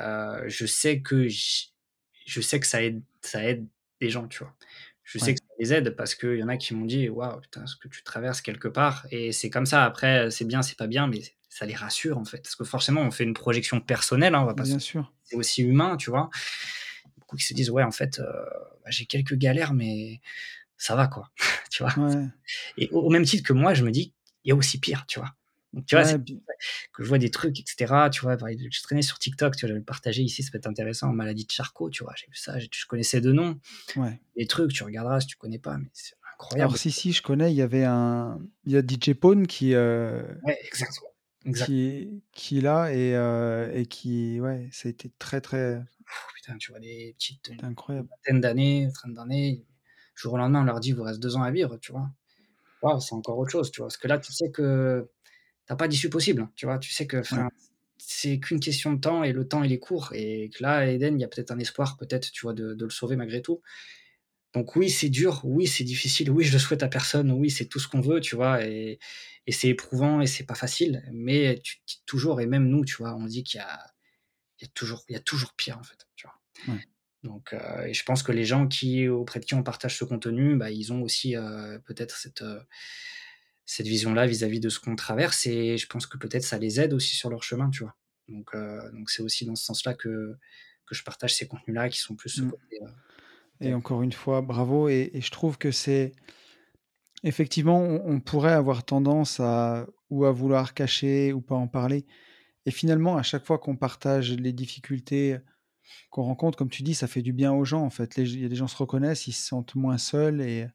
Euh, 0.00 0.44
je 0.46 0.64
sais 0.64 1.02
que 1.02 1.28
je 1.28 2.40
sais 2.40 2.60
que 2.60 2.66
ça 2.66 2.82
aide, 2.82 3.02
ça 3.20 3.44
aide 3.44 3.66
des 4.00 4.10
gens, 4.10 4.28
tu 4.28 4.38
vois. 4.38 4.54
Je 5.02 5.18
sais 5.18 5.34
que 5.34 5.40
ça 5.40 5.54
les 5.60 5.72
aide 5.72 5.90
parce 5.90 6.14
qu'il 6.14 6.36
y 6.36 6.42
en 6.42 6.48
a 6.48 6.56
qui 6.56 6.74
m'ont 6.74 6.84
dit 6.84 7.08
waouh 7.08 7.40
putain 7.40 7.64
ce 7.66 7.76
que 7.76 7.86
tu 7.88 8.02
traverses 8.02 8.40
quelque 8.40 8.68
part 8.68 9.06
et 9.10 9.32
c'est 9.32 9.50
comme 9.50 9.66
ça. 9.66 9.84
Après 9.84 10.30
c'est 10.30 10.44
bien, 10.44 10.62
c'est 10.62 10.78
pas 10.78 10.86
bien, 10.86 11.08
mais 11.08 11.22
ça 11.48 11.66
les 11.66 11.74
rassure 11.74 12.16
en 12.16 12.24
fait 12.24 12.38
parce 12.38 12.54
que 12.54 12.64
forcément 12.64 13.02
on 13.02 13.10
fait 13.10 13.24
une 13.24 13.34
projection 13.34 13.80
personnelle, 13.80 14.36
hein, 14.36 14.42
on 14.42 14.46
va 14.46 14.54
pas. 14.54 14.62
Bien 14.62 14.78
sûr. 14.78 15.12
C'est 15.24 15.36
aussi 15.36 15.62
humain, 15.62 15.96
tu 15.96 16.10
vois. 16.10 16.30
Beaucoup 17.18 17.36
qui 17.36 17.44
se 17.44 17.54
disent 17.54 17.70
ouais 17.70 17.82
en 17.82 17.90
fait 17.90 18.20
euh, 18.20 18.24
bah, 18.84 18.90
j'ai 18.90 19.06
quelques 19.06 19.34
galères 19.34 19.74
mais 19.74 20.20
ça 20.78 20.96
va 20.96 21.08
quoi, 21.08 21.30
tu 21.70 21.82
vois? 21.82 21.94
Et 22.78 22.88
au, 22.90 23.10
même 23.10 23.24
titre 23.24 23.46
que 23.46 23.52
moi 23.52 23.74
je 23.74 23.84
me 23.84 23.90
dis 23.90 24.14
il 24.44 24.50
y 24.50 24.52
a 24.52 24.54
aussi 24.54 24.78
pire, 24.78 25.04
tu 25.06 25.18
vois? 25.18 25.34
Tu 25.86 25.94
vois, 25.94 26.04
que 26.04 27.02
je 27.02 27.08
vois 27.08 27.18
des 27.18 27.30
trucs, 27.30 27.60
etc. 27.60 28.08
Tu 28.10 28.22
vois, 28.22 28.38
je 28.38 28.82
traînais 28.82 29.02
sur 29.02 29.18
TikTok, 29.18 29.56
tu 29.56 29.66
vois, 29.66 29.68
j'avais 29.68 29.84
partagé 29.84 30.22
ici, 30.22 30.42
ça 30.42 30.50
peut 30.50 30.58
être 30.58 30.66
intéressant, 30.66 31.12
maladie 31.12 31.44
de 31.44 31.50
Charcot, 31.50 31.90
tu 31.90 32.02
vois, 32.02 32.14
j'ai 32.16 32.26
vu 32.28 32.36
ça, 32.36 32.58
je 32.58 32.86
connaissais 32.86 33.20
deux 33.20 33.32
noms. 33.32 33.60
Ouais. 33.96 34.18
Les 34.36 34.46
trucs, 34.46 34.72
tu 34.72 34.84
regarderas 34.84 35.20
si 35.20 35.26
tu 35.26 35.36
connais 35.36 35.58
pas, 35.58 35.76
mais 35.76 35.90
c'est 35.92 36.14
incroyable. 36.32 36.70
Alors, 36.70 36.78
si, 36.78 36.90
si, 36.90 37.12
je 37.12 37.22
connais, 37.22 37.52
il 37.52 37.56
y 37.56 37.62
avait 37.62 37.84
un. 37.84 38.40
Il 38.64 38.72
y 38.72 38.76
a 38.76 38.82
DJ 38.82 39.12
Pone 39.14 39.46
qui. 39.46 39.74
Euh... 39.74 40.22
Ouais, 40.44 40.58
exactement. 40.64 41.10
Exact. 41.44 41.66
Qui, 41.66 42.22
qui 42.32 42.58
est 42.58 42.60
là 42.60 42.90
et, 42.92 43.14
euh, 43.14 43.72
et 43.72 43.86
qui. 43.86 44.40
Ouais, 44.40 44.68
ça 44.72 44.88
a 44.88 44.90
été 44.90 45.12
très, 45.18 45.40
très. 45.40 45.80
putain, 46.34 46.56
tu 46.58 46.72
vois, 46.72 46.80
des 46.80 47.14
petites. 47.18 47.52
incroyable. 47.62 48.08
Une 48.08 48.16
vingtaine 48.16 48.40
d'années, 48.40 48.88
trentaine 48.92 49.14
d'années. 49.14 49.66
Jour 50.16 50.32
au 50.32 50.36
lendemain, 50.38 50.62
on 50.62 50.64
leur 50.64 50.80
dit, 50.80 50.88
il 50.88 50.94
vous 50.96 51.02
reste 51.02 51.20
deux 51.20 51.36
ans 51.36 51.42
à 51.42 51.50
vivre, 51.50 51.76
tu 51.78 51.92
vois. 51.92 52.10
Waouh, 52.82 53.00
c'est 53.00 53.14
encore 53.14 53.38
autre 53.38 53.50
chose, 53.50 53.70
tu 53.70 53.80
vois. 53.80 53.88
Parce 53.88 53.98
que 53.98 54.08
là, 54.08 54.18
tu 54.18 54.32
sais 54.32 54.50
que 54.50 55.08
t'as 55.66 55.76
pas 55.76 55.88
d'issue 55.88 56.10
possible. 56.10 56.42
Hein, 56.42 56.52
tu 56.56 56.66
vois, 56.66 56.78
tu 56.78 56.90
sais 56.90 57.06
que 57.06 57.22
c'est 57.98 58.38
qu'une 58.38 58.60
question 58.60 58.92
de 58.92 59.00
temps 59.00 59.24
et 59.24 59.32
le 59.32 59.48
temps 59.48 59.62
il 59.62 59.72
est 59.72 59.78
court 59.78 60.10
et 60.12 60.50
que 60.54 60.62
là, 60.62 60.86
Eden, 60.86 61.18
il 61.18 61.22
y 61.22 61.24
a 61.24 61.28
peut-être 61.28 61.50
un 61.50 61.58
espoir, 61.58 61.96
peut-être, 61.96 62.30
tu 62.30 62.42
vois, 62.42 62.54
de, 62.54 62.76
le 62.78 62.90
sauver 62.90 63.16
malgré 63.16 63.42
tout. 63.42 63.62
Donc 64.54 64.76
oui, 64.76 64.88
c'est 64.88 65.08
dur, 65.08 65.40
oui, 65.44 65.66
c'est 65.66 65.84
difficile, 65.84 66.30
oui, 66.30 66.44
je 66.44 66.52
le 66.52 66.58
souhaite 66.58 66.82
à 66.82 66.88
personne, 66.88 67.30
oui, 67.30 67.50
c'est 67.50 67.66
tout 67.66 67.78
ce 67.78 67.88
qu'on 67.88 68.00
veut, 68.00 68.20
tu 68.20 68.36
vois, 68.36 68.64
et, 68.64 68.98
c'est 69.50 69.68
éprouvant 69.68 70.20
et 70.22 70.26
c'est 70.26 70.44
pas 70.44 70.54
facile, 70.54 71.04
mais 71.12 71.60
tu 71.62 71.78
toujours, 72.06 72.40
et 72.40 72.46
même 72.46 72.68
nous, 72.68 72.84
tu 72.84 72.96
vois, 72.96 73.14
on 73.14 73.26
dit 73.26 73.44
qu'il 73.44 73.60
y 73.60 74.64
a, 74.64 74.68
toujours, 74.72 75.04
il 75.08 75.12
y 75.12 75.16
a 75.16 75.20
toujours 75.20 75.52
pire 75.54 75.78
en 75.78 75.82
fait, 75.82 76.06
tu 76.16 76.26
vois. 76.26 76.76
Donc, 77.26 77.52
euh, 77.52 77.84
et 77.84 77.94
je 77.94 78.04
pense 78.04 78.22
que 78.22 78.32
les 78.32 78.44
gens 78.44 78.66
qui 78.68 79.08
auprès 79.08 79.40
de 79.40 79.44
qui 79.44 79.54
on 79.54 79.62
partage 79.62 79.98
ce 79.98 80.04
contenu, 80.04 80.56
bah, 80.56 80.70
ils 80.70 80.92
ont 80.92 81.02
aussi 81.02 81.36
euh, 81.36 81.78
peut-être 81.80 82.16
cette 82.16 82.42
euh, 82.42 82.60
cette 83.64 83.88
vision-là 83.88 84.26
vis-à-vis 84.26 84.60
de 84.60 84.68
ce 84.68 84.78
qu'on 84.78 84.94
traverse 84.94 85.44
et 85.46 85.76
je 85.76 85.86
pense 85.88 86.06
que 86.06 86.16
peut-être 86.18 86.44
ça 86.44 86.56
les 86.56 86.80
aide 86.80 86.92
aussi 86.92 87.16
sur 87.16 87.30
leur 87.30 87.42
chemin, 87.42 87.68
tu 87.70 87.82
vois. 87.82 87.96
Donc, 88.28 88.54
donc 88.92 89.10
c'est 89.10 89.22
aussi 89.22 89.44
dans 89.44 89.56
ce 89.56 89.64
sens-là 89.64 89.94
que, 89.94 90.36
que 90.86 90.94
je 90.94 91.02
partage 91.02 91.34
ces 91.34 91.48
contenus-là 91.48 91.88
qui 91.88 92.00
sont 92.00 92.14
plus 92.14 92.42
mmh. 92.42 92.52
et 93.60 93.74
encore 93.74 94.02
une 94.02 94.12
fois, 94.12 94.40
bravo. 94.40 94.88
Et, 94.88 95.10
je 95.14 95.30
trouve 95.32 95.58
que 95.58 95.72
c'est 95.72 96.12
effectivement, 97.24 97.80
on, 97.80 98.20
pourrait 98.20 98.52
avoir 98.52 98.84
tendance 98.84 99.40
à 99.40 99.88
ou 100.10 100.26
à 100.26 100.30
vouloir 100.30 100.72
cacher 100.72 101.32
ou 101.32 101.40
pas 101.40 101.56
en 101.56 101.66
parler. 101.66 102.06
Et 102.66 102.70
finalement, 102.70 103.16
à 103.16 103.24
chaque 103.24 103.44
fois 103.44 103.58
qu'on 103.58 103.76
partage 103.76 104.32
les 104.32 104.52
difficultés 104.52 105.38
qu'on 106.10 106.22
rencontre, 106.22 106.56
comme 106.56 106.70
tu 106.70 106.82
dis, 106.82 106.94
ça 106.94 107.06
fait 107.06 107.22
du 107.22 107.32
bien 107.32 107.52
aux 107.52 107.64
gens. 107.64 107.82
En 107.82 107.90
fait, 107.90 108.18
des 108.18 108.54
gens 108.54 108.68
se 108.68 108.76
reconnaissent, 108.76 109.26
ils 109.26 109.32
se 109.32 109.46
sentent 109.46 109.74
moins 109.74 109.98
seuls 109.98 110.40
et 110.40 110.66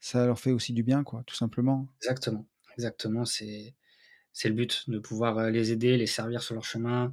ça 0.00 0.26
leur 0.26 0.38
fait 0.38 0.52
aussi 0.52 0.72
du 0.72 0.82
bien, 0.82 1.04
quoi, 1.04 1.22
tout 1.26 1.36
simplement. 1.36 1.88
Exactement, 2.02 2.46
exactement. 2.76 3.24
C'est 3.24 3.74
c'est 4.32 4.48
le 4.48 4.54
but 4.54 4.88
de 4.88 4.98
pouvoir 4.98 5.38
euh, 5.38 5.50
les 5.50 5.72
aider, 5.72 5.96
les 5.96 6.06
servir 6.06 6.42
sur 6.42 6.54
leur 6.54 6.64
chemin. 6.64 7.12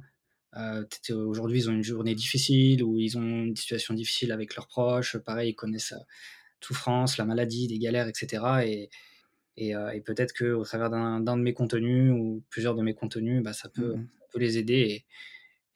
Euh, 0.56 0.84
aujourd'hui, 1.10 1.58
ils 1.58 1.70
ont 1.70 1.72
une 1.72 1.82
journée 1.82 2.14
difficile 2.14 2.82
ou 2.82 2.98
ils 2.98 3.18
ont 3.18 3.22
une 3.22 3.56
situation 3.56 3.92
difficile 3.92 4.32
avec 4.32 4.54
leurs 4.56 4.68
proches. 4.68 5.18
Pareil, 5.18 5.50
ils 5.50 5.54
connaissent 5.54 5.90
la 5.90 5.98
euh, 5.98 6.04
souffrance, 6.60 7.18
la 7.18 7.24
maladie, 7.24 7.66
des 7.66 7.78
galères, 7.78 8.08
etc. 8.08 8.44
Et, 8.64 8.90
et, 9.56 9.70
et 9.70 10.00
peut-être 10.00 10.32
qu'au 10.32 10.64
travers 10.64 10.88
d'un 10.88 11.20
de 11.20 11.42
mes 11.42 11.52
contenus 11.52 12.12
ou 12.12 12.44
plusieurs 12.48 12.76
de 12.76 12.82
mes 12.82 12.94
contenus, 12.94 13.42
bah, 13.42 13.52
ça, 13.52 13.68
peut, 13.68 13.96
mmh 13.96 14.08
peut 14.28 14.38
les 14.38 14.58
aider. 14.58 14.74
Et, 14.74 15.06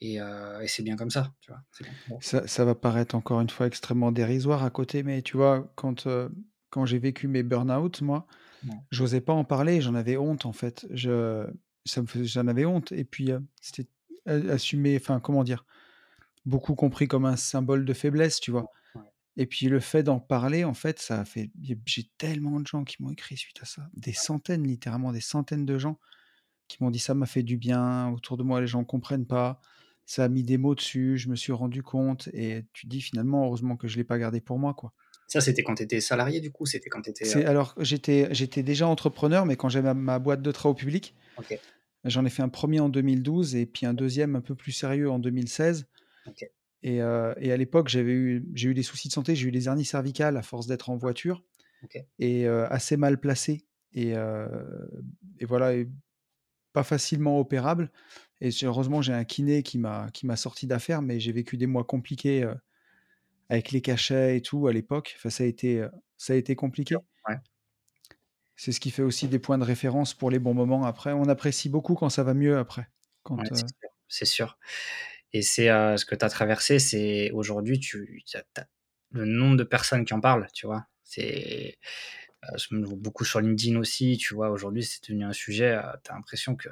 et, 0.03 0.21
c'est 0.67 0.83
bien 0.83 0.97
comme 0.97 1.11
ça, 1.11 1.33
tu 1.41 1.51
vois. 1.51 2.21
Ça, 2.21 2.47
ça, 2.47 2.65
va 2.65 2.75
paraître 2.75 3.15
encore 3.15 3.41
une 3.41 3.51
fois 3.51 3.67
extrêmement 3.67 4.13
dérisoire 4.13 4.65
à 4.65 4.71
côté, 4.71 5.03
mais 5.03 5.23
tu 5.23 5.37
vois, 5.37 5.73
quand, 5.77 6.09
quand 6.71 6.87
j'ai 6.87 6.99
vécu 6.99 7.29
mes 7.29 7.43
burn-out, 7.43 8.01
moi, 8.03 8.27
j'osais 8.91 9.21
pas 9.21 9.33
en 9.33 9.45
parler, 9.45 9.81
j'en 9.81 9.95
avais 9.95 10.17
honte 10.17 10.47
en 10.47 10.53
fait. 10.53 10.87
Je, 10.91 11.47
ça 11.85 12.03
me 12.03 12.07
faisait, 12.07 12.25
j'en 12.25 12.47
avais 12.47 12.65
honte. 12.65 12.93
Et 12.93 13.05
puis, 13.05 13.33
euh, 13.33 13.41
c'était 13.61 13.89
assumé, 14.27 14.97
enfin, 14.97 15.21
comment 15.21 15.45
dire, 15.45 15.65
beaucoup 16.47 16.75
compris 16.75 17.09
comme 17.09 17.25
un 17.25 17.37
symbole 17.37 17.85
de 17.85 17.93
faiblesse, 17.93 18.41
tu 18.41 18.51
vois. 18.51 18.71
Et 19.37 19.47
puis 19.47 19.67
le 19.69 19.81
fait 19.81 20.03
d'en 20.03 20.21
parler, 20.21 20.65
en 20.65 20.75
fait, 20.75 20.99
ça 20.99 21.21
a 21.21 21.25
fait. 21.25 21.51
J'ai 21.87 22.11
tellement 22.19 22.61
de 22.61 22.67
gens 22.67 22.85
qui 22.85 23.03
m'ont 23.03 23.11
écrit 23.11 23.37
suite 23.37 23.59
à 23.63 23.65
ça. 23.65 23.89
Des 23.95 24.13
centaines, 24.13 24.67
littéralement, 24.67 25.11
des 25.11 25.23
centaines 25.23 25.65
de 25.65 25.79
gens 25.79 25.99
qui 26.69 26.83
m'ont 26.83 26.91
dit 26.91 26.99
ça 26.99 27.15
m'a 27.15 27.27
fait 27.27 27.43
du 27.43 27.57
bien. 27.57 28.11
Autour 28.11 28.37
de 28.37 28.43
moi, 28.43 28.61
les 28.61 28.67
gens 28.67 28.85
comprennent 28.85 29.27
pas. 29.27 29.61
Ça 30.13 30.25
a 30.25 30.29
mis 30.29 30.43
des 30.43 30.59
mots 30.59 30.75
dessus. 30.75 31.17
Je 31.17 31.31
me 31.31 31.37
suis 31.37 31.53
rendu 31.53 31.83
compte. 31.83 32.29
Et 32.35 32.67
tu 32.75 32.87
dis 32.87 33.01
finalement, 33.01 33.47
heureusement 33.47 33.79
que 33.79 33.89
je 33.89 33.97
l'ai 33.97 34.05
pas 34.05 34.19
gardé 34.19 34.43
pour 34.43 34.59
moi, 34.59 34.75
quoi. 34.75 34.93
Ça, 35.27 35.41
c'était 35.41 35.63
quand 35.63 35.77
tu 35.77 35.85
étais 35.85 36.03
salarié, 36.03 36.43
du 36.43 36.53
coup 36.53 36.67
C'était 36.67 36.91
quand 36.91 37.01
tu 37.01 37.09
étais. 37.09 37.35
Euh 37.35 37.49
alors, 37.49 37.75
j'étais, 37.79 38.29
j'étais 38.35 38.63
déjà 38.63 38.87
entrepreneur, 38.87 39.47
mais 39.47 39.57
quand 39.57 39.71
j'avais 39.71 39.95
ma, 39.95 40.19
boîte 40.19 40.43
de 40.43 40.53
travaux 40.53 40.75
publics, 40.75 41.17
j'en 42.05 42.27
ai 42.27 42.29
fait 42.29 42.43
un 42.43 42.51
premier 42.51 42.79
en 42.79 42.91
2012 42.91 43.55
et 43.55 43.65
puis 43.65 43.87
un 43.87 43.95
deuxième 43.95 44.37
un 44.37 44.43
peu 44.43 44.55
plus 44.55 44.73
sérieux 44.73 45.11
en 45.11 45.19
2016. 45.19 45.87
Et, 46.83 47.01
euh, 47.01 47.33
et, 47.39 47.51
à 47.51 47.57
l'époque, 47.57 47.89
j'avais 47.89 48.13
eu, 48.13 48.45
j'ai 48.53 48.69
eu 48.69 48.75
des 48.75 48.83
soucis 48.83 49.09
de 49.09 49.15
santé, 49.15 49.35
j'ai 49.35 49.49
eu 49.49 49.51
des 49.51 49.67
hernies 49.67 49.87
cervicales 49.87 50.37
à 50.37 50.43
force 50.43 50.67
d'être 50.67 50.91
en 50.91 50.99
voiture 50.99 51.43
et 52.19 52.47
euh, 52.47 52.67
assez 52.69 52.99
mal 52.99 53.19
placé. 53.19 53.65
Et, 53.95 54.11
et 54.11 55.47
voilà, 55.47 55.73
pas 56.75 56.83
facilement 56.83 57.39
opérable. 57.39 57.91
Et 58.45 58.51
heureusement, 58.65 59.03
j'ai 59.03 59.13
un 59.13 59.23
kiné 59.23 59.63
qui 59.63 59.79
m'a, 59.79 60.11
sorti 60.35 60.67
d'affaires, 60.67 61.01
mais 61.01 61.21
j'ai 61.21 61.31
vécu 61.31 61.57
des 61.57 61.69
mois 61.69 61.85
compliqués 61.85 62.45
avec 63.49 63.71
les 63.71 63.81
cachets 63.81 64.37
et 64.37 64.43
tout 64.43 64.67
à 64.67 64.73
l'époque. 64.73 65.15
Enfin, 65.17 65.31
ça 65.31 65.45
a 65.45 65.47
été, 65.47 65.87
ça 66.19 66.33
a 66.33 66.37
été 66.37 66.57
compliqué. 66.57 66.97
C'est 68.57 68.73
ce 68.73 68.81
qui 68.81 68.91
fait 68.91 69.03
aussi 69.03 69.29
des 69.29 69.39
points 69.39 69.59
de 69.59 69.65
référence 69.65 70.13
pour 70.13 70.29
les 70.29 70.41
bons 70.41 70.55
moments 70.55 70.85
après. 70.85 71.13
On 71.13 71.29
apprécie 71.29 71.69
beaucoup 71.69 71.95
quand 71.95 72.09
ça 72.09 72.25
va 72.25 72.35
mieux 72.35 72.59
après. 72.59 72.89
c'est 74.09 74.25
sûr. 74.25 74.59
Et 75.33 75.43
c'est 75.43 75.69
ce 75.69 76.05
que 76.05 76.17
tu 76.17 76.25
as 76.25 76.29
traversé, 76.29 76.81
c'est 76.81 77.31
aujourd'hui, 77.31 77.79
tu, 77.79 78.25
le 79.13 79.25
nombre 79.25 79.57
de 79.57 79.65
personnes 79.65 80.05
qui 80.05 80.15
en 80.15 80.21
parlent, 80.21 80.49
tu 80.53 80.67
vois? 80.67 80.85
C'est 81.05 81.79
vois 82.73 82.97
beaucoup 82.97 83.25
sur 83.25 83.41
LinkedIn 83.41 83.79
aussi, 83.79 84.17
tu 84.17 84.35
vois? 84.35 84.51
Aujourd'hui, 84.51 84.83
c'est 84.83 85.01
devenu 85.05 85.25
un 85.25 85.33
sujet, 85.33 85.81
tu 86.03 86.11
as 86.11 86.15
l'impression 86.17 86.57
que 86.57 86.69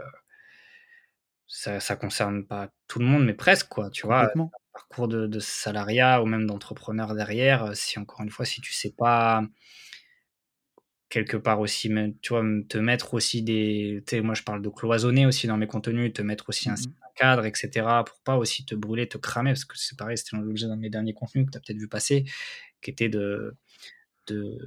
ça 1.50 1.80
ça 1.80 1.96
concerne 1.96 2.46
pas 2.46 2.70
tout 2.88 2.98
le 3.00 3.06
monde, 3.06 3.24
mais 3.26 3.34
presque 3.34 3.68
quoi, 3.68 3.90
tu 3.90 4.06
vois? 4.06 4.28
Complètement. 4.28 4.54
parcours 4.72 5.08
de 5.08 5.26
de 5.26 5.40
salariat 5.40 6.22
ou 6.22 6.26
même 6.26 6.46
d'entrepreneur 6.46 7.14
derrière, 7.14 7.76
si 7.76 7.98
encore 7.98 8.22
une 8.22 8.30
fois, 8.30 8.44
si 8.46 8.60
tu 8.60 8.72
sais 8.72 8.92
pas 8.96 9.42
quelque 11.08 11.36
part 11.36 11.60
aussi 11.60 11.88
même, 11.88 12.18
tu 12.20 12.30
vois, 12.30 12.42
te 12.68 12.78
mettre 12.78 13.14
aussi 13.14 13.42
des 13.42 14.02
tu 14.06 14.16
sais, 14.16 14.20
moi 14.22 14.34
je 14.34 14.42
parle 14.42 14.62
de 14.62 14.68
cloisonner 14.68 15.26
aussi 15.26 15.46
dans 15.46 15.56
mes 15.56 15.66
contenus, 15.66 16.12
te 16.12 16.22
mettre 16.22 16.48
aussi 16.48 16.70
un 16.70 16.74
Mmh 16.74 16.94
cadre 17.16 17.44
et 17.46 17.52
cetera, 17.54 18.04
pour 18.04 18.20
pas 18.20 18.36
aussi 18.36 18.64
te 18.64 18.74
brûler, 18.74 19.08
te 19.08 19.18
cramer 19.18 19.50
parce 19.50 19.64
que 19.64 19.76
c'est 19.76 19.98
pareil, 19.98 20.16
c'était 20.18 20.36
l'objet 20.36 20.66
d'un 20.68 20.76
de 20.76 20.80
mes 20.82 20.90
derniers 20.90 21.12
contenus 21.14 21.46
que 21.46 21.50
tu 21.52 21.58
as 21.58 21.60
peut-être 21.60 21.78
vu 21.80 21.88
passer, 21.88 22.24
qui 22.82 22.90
était 22.90 23.08
de 23.10 23.56
de 24.28 24.58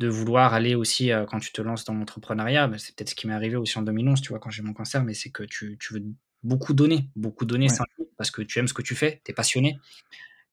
de 0.00 0.08
vouloir 0.08 0.54
aller 0.54 0.74
aussi, 0.76 1.12
heu, 1.12 1.26
quand 1.26 1.40
tu 1.40 1.52
te 1.52 1.62
lances 1.62 1.84
dans 1.86 1.94
l'entrepreneuriat, 1.94 2.68
bah, 2.68 2.78
c'est 2.78 2.94
peut-être 2.96 3.10
ce 3.10 3.16
qui 3.16 3.26
m'est 3.28 3.34
arrivé 3.34 3.56
aussi 3.56 3.78
en 3.78 3.82
2011, 3.82 4.22
tu 4.22 4.30
vois, 4.30 4.40
quand 4.40 4.50
j'ai 4.50 4.62
mon 4.62 4.74
cancer, 4.74 5.04
mais 5.04 5.14
c'est 5.14 5.30
que 5.30 5.44
tu 5.44 5.78
tu 5.80 5.94
veux 5.94 6.04
beaucoup 6.44 6.74
donner, 6.74 7.10
beaucoup 7.16 7.46
donner 7.46 7.68
Ouais. 7.68 7.80
parce 8.18 8.30
que 8.32 8.42
tu 8.42 8.58
aimes 8.58 8.68
ce 8.68 8.74
que 8.74 8.82
tu 8.82 8.94
fais, 8.96 9.22
tu 9.24 9.32
es 9.32 9.34
passionné 9.34 9.78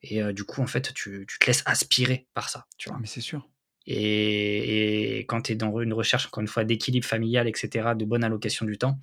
et 0.04 0.22
heu, 0.24 0.34
du 0.34 0.44
coup, 0.46 0.62
en 0.62 0.68
fait, 0.68 0.94
tu 0.94 1.26
tu 1.28 1.40
te 1.40 1.48
laisses 1.48 1.64
aspirer 1.68 2.28
par 2.36 2.50
ça, 2.50 2.68
tu 2.78 2.90
vois? 2.90 3.02
mais 3.02 3.08
c'est 3.08 3.22
sûr. 3.22 3.50
Et 3.86 5.20
et 5.20 5.26
quand 5.28 5.44
tu 5.44 5.54
es 5.54 5.56
dans 5.56 5.80
une 5.82 5.94
recherche, 5.94 6.28
encore 6.28 6.42
une 6.42 6.48
fois, 6.48 6.64
d'équilibre 6.66 7.06
familial 7.08 7.48
et 7.48 7.54
cetera, 7.56 7.96
de 7.96 8.06
bonne 8.06 8.24
allocation 8.24 8.66
du 8.66 8.78
temps 8.78 9.00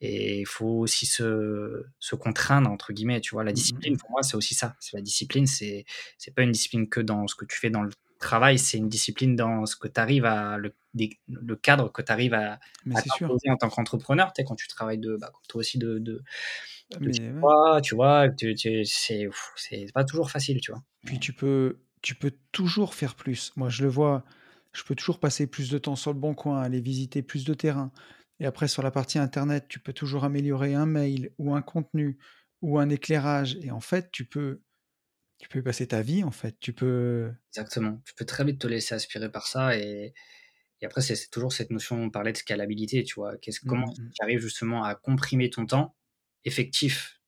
et 0.00 0.40
il 0.40 0.46
faut 0.46 0.66
aussi 0.80 1.06
se 1.06 1.84
se 2.00 2.16
«contraindre» 2.16 2.70
entre 2.70 2.92
guillemets, 2.92 3.20
tu 3.20 3.34
vois? 3.34 3.44
La 3.44 3.52
Mmh 3.52 3.68
mh 3.72 3.82
discipline 3.82 3.96
pour 3.98 4.10
moi, 4.10 4.22
c'est 4.22 4.36
aussi 4.36 4.54
ça. 4.54 4.76
C'est 4.80 4.96
la 4.96 5.02
discipline, 5.02 5.46
c'est 5.46 5.84
c'est 6.18 6.34
pas 6.34 6.42
une 6.42 6.52
discipline 6.52 6.88
que 6.88 7.00
dans 7.00 7.26
ce 7.28 7.34
que 7.36 7.44
tu 7.46 7.58
fais 7.58 7.70
dans 7.70 7.82
le 7.82 7.90
travail, 8.22 8.58
c'est 8.58 8.78
une 8.78 8.88
discipline 8.88 9.36
dans 9.36 9.66
ce 9.66 9.76
que 9.76 9.88
tu 9.88 10.00
arrives 10.00 10.24
à 10.26 10.58
le 10.58 10.74
des 10.94 11.20
le 11.28 11.56
cadre 11.56 11.92
que 11.92 12.02
tu 12.02 12.12
arrives 12.12 12.34
à 12.34 12.60
à 12.94 13.02
t'imposer 13.02 13.50
en 13.50 13.56
tant 13.58 13.68
qu'entrepreneur. 13.70 14.32
Quand 14.46 14.56
tu 14.56 14.68
travailles 14.68 14.98
de, 14.98 15.16
bah, 15.16 15.32
toi 15.48 15.60
aussi 15.60 15.78
de 15.78 15.98
de 15.98 16.22
Ah 16.94 16.98
de 17.00 17.10
mais 17.10 17.32
ouais. 17.32 17.42
toi, 17.42 17.80
tu 17.82 17.94
vois? 17.96 18.28
Tu 18.30 18.54
tu 18.54 18.84
c'est 18.86 19.28
c'est 19.56 19.86
pas 19.94 20.04
toujours 20.04 20.30
facile, 20.30 20.60
tu 20.60 20.72
vois? 20.72 20.82
Puis 21.04 21.18
tu 21.18 21.32
peux 21.32 21.78
tu 22.02 22.14
peux 22.14 22.32
toujours 22.52 22.94
faire 22.94 23.14
plus. 23.14 23.52
Moi, 23.56 23.68
je 23.68 23.82
le 23.84 23.88
vois, 23.88 24.24
je 24.72 24.82
peux 24.84 24.94
toujours 24.96 25.20
passer 25.20 25.46
plus 25.46 25.70
de 25.70 25.78
temps 25.78 25.94
sur 25.96 26.12
le 26.12 26.18
bon 26.18 26.34
coin, 26.34 26.60
aller 26.60 26.80
visiter 26.80 27.22
plus 27.22 27.44
de 27.44 27.54
terrains 27.54 27.92
et 28.40 28.46
après 28.46 28.66
sur 28.68 28.82
la 28.82 28.90
partie 28.90 29.18
internet, 29.18 29.66
tu 29.68 29.78
peux 29.80 29.92
toujours 29.92 30.24
améliorer 30.24 30.74
un 30.74 30.86
mail 30.86 31.32
ou 31.38 31.54
un 31.54 31.62
contenu 31.62 32.18
ou 32.60 32.78
un 32.78 32.88
éclairage 32.90 33.56
et 33.62 33.70
en 33.70 33.80
fait, 33.80 34.10
tu 34.12 34.24
peux 34.24 34.62
tu 35.42 35.48
peux 35.48 35.62
passer 35.62 35.88
ta 35.88 36.02
vie, 36.02 36.22
en 36.24 36.30
fait. 36.30 36.58
Tu 36.60 36.72
peux 36.72 37.32
Exactement. 37.54 38.00
Tu 38.06 38.14
peux 38.14 38.24
très 38.24 38.44
vite 38.44 38.60
te 38.60 38.66
laisser 38.66 38.94
aspirer 38.94 39.30
par 39.30 39.46
ça 39.46 39.76
et 39.76 40.14
et 40.82 40.86
après 40.86 41.02
c'est 41.02 41.30
toujours 41.30 41.52
cette 41.52 41.70
notion, 41.70 41.96
on 42.02 42.10
parlait 42.10 42.32
de 42.32 42.38
scalabilité, 42.38 43.04
tu 43.04 43.14
vois? 43.16 43.36
Qu'est-ce 43.38 43.60
mmh 43.62 43.68
comment 43.68 43.86
mh 43.86 44.02
mh. 44.02 44.12
tu 44.14 44.22
arrives 44.22 44.40
justement 44.40 44.84
à 44.84 44.94
comprimer 44.96 45.50
ton 45.50 45.66
temps 45.66 45.96
effectif 46.44 47.20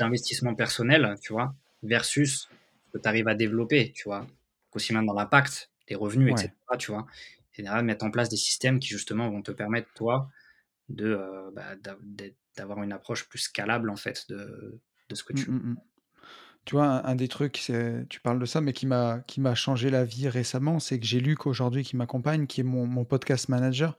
d'investissement 0.00 0.54
personnel, 0.56 1.16
tu 1.22 1.32
vois? 1.34 1.56
Versus 1.82 2.52
ce 2.92 2.98
que 2.98 3.02
tu 3.02 3.08
arrives 3.08 3.28
à 3.28 3.34
développer, 3.36 3.92
tu 3.92 4.04
vois? 4.04 4.30
Aussi 4.74 4.92
bien 4.94 5.02
dans 5.04 5.14
l'impact, 5.14 5.72
des 5.88 5.96
revenus 5.96 6.32
et 6.34 6.36
Ouais. 6.36 6.48
cetera, 6.48 6.76
tu 6.78 6.92
vois? 6.92 7.06
Derrière 7.58 7.82
mettre 7.84 8.04
en 8.06 8.10
place 8.12 8.28
des 8.30 8.36
systèmes 8.38 8.80
qui 8.80 8.88
justement 8.90 9.30
vont 9.30 9.42
te 9.42 9.52
permettre 9.52 9.90
toi 9.94 10.30
de, 10.90 11.06
heu, 11.08 11.50
bah, 11.54 11.76
d'avoir 12.56 12.82
une 12.84 12.92
approche 12.92 13.28
plus 13.28 13.40
scalable 13.40 13.90
en 13.90 13.96
fait 13.96 14.26
de 14.30 14.80
de 15.10 15.14
ce 15.16 15.24
que 15.24 15.32
Mmh 15.32 15.44
tu 15.44 15.52
mh 15.52 15.62
mh. 15.72 15.76
Tu 16.66 16.74
vois, 16.74 16.86
un 16.86 17.04
un 17.04 17.14
des 17.14 17.28
trucs, 17.28 17.70
tu 18.10 18.20
parles 18.20 18.40
de 18.40 18.44
ça, 18.44 18.60
mais 18.60 18.72
qui 18.72 18.86
m'a 18.86 19.20
qui 19.20 19.40
m'a 19.40 19.54
changé 19.54 19.88
la 19.88 20.04
vie 20.04 20.28
récemment, 20.28 20.80
c'est 20.80 20.98
que 20.98 21.06
j'ai 21.06 21.20
Luc 21.20 21.46
aujourd'hui 21.46 21.84
qui 21.84 21.96
m'accompagne, 21.96 22.46
qui 22.48 22.60
est 22.60 22.64
mon 22.64 22.86
mon 22.86 23.04
podcast 23.04 23.48
manager, 23.48 23.96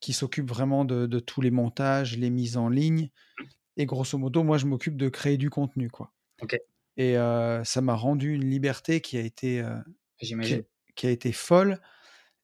qui 0.00 0.12
s'occupe 0.14 0.48
vraiment 0.48 0.84
de 0.84 1.06
de 1.06 1.20
tous 1.20 1.42
les 1.42 1.50
montages, 1.50 2.16
les 2.18 2.30
mises 2.30 2.56
en 2.56 2.68
ligne. 2.70 3.10
Et 3.76 3.86
grosso 3.86 4.18
modo, 4.18 4.44
moi, 4.44 4.58
je 4.58 4.66
m'occupe 4.66 4.96
de 4.96 5.08
créer 5.08 5.38
du 5.38 5.50
contenu, 5.50 5.90
quoi. 5.90 6.14
Et 6.96 7.16
heu, 7.18 7.62
ça 7.64 7.80
m'a 7.82 7.94
rendu 7.94 8.34
une 8.34 8.50
liberté 8.50 9.00
qui 9.00 9.18
a 9.18 9.22
été, 9.22 9.60
heu, 9.60 9.76
qui 10.42 10.54
a 10.54 10.58
J'imagine. 10.58 10.64
qui 10.96 11.06
a 11.08 11.10
été 11.10 11.32
folle. 11.32 11.80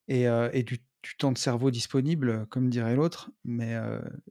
Et 0.09 0.29
heu 0.29 0.51
et 0.55 0.65
du 0.65 0.81
du 1.05 1.17
temps 1.19 1.33
de 1.33 1.39
cerveau 1.39 1.71
disponible, 1.71 2.47
comme 2.49 2.71
dirait 2.71 2.97
l'autre, 2.97 3.31
mais 3.45 3.77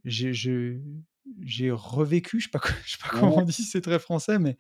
j'ai 0.06 1.72
revécu, 1.72 2.40
je 2.40 2.46
sais 2.46 2.52
pas 2.52 2.62
je 2.86 2.92
sais 2.94 2.98
pas 2.98 3.10
comment 3.10 3.40
on 3.40 3.46
dit, 3.46 3.54
c'est 3.64 3.82
très 3.82 4.00
français, 4.00 4.40
mais 4.40 4.58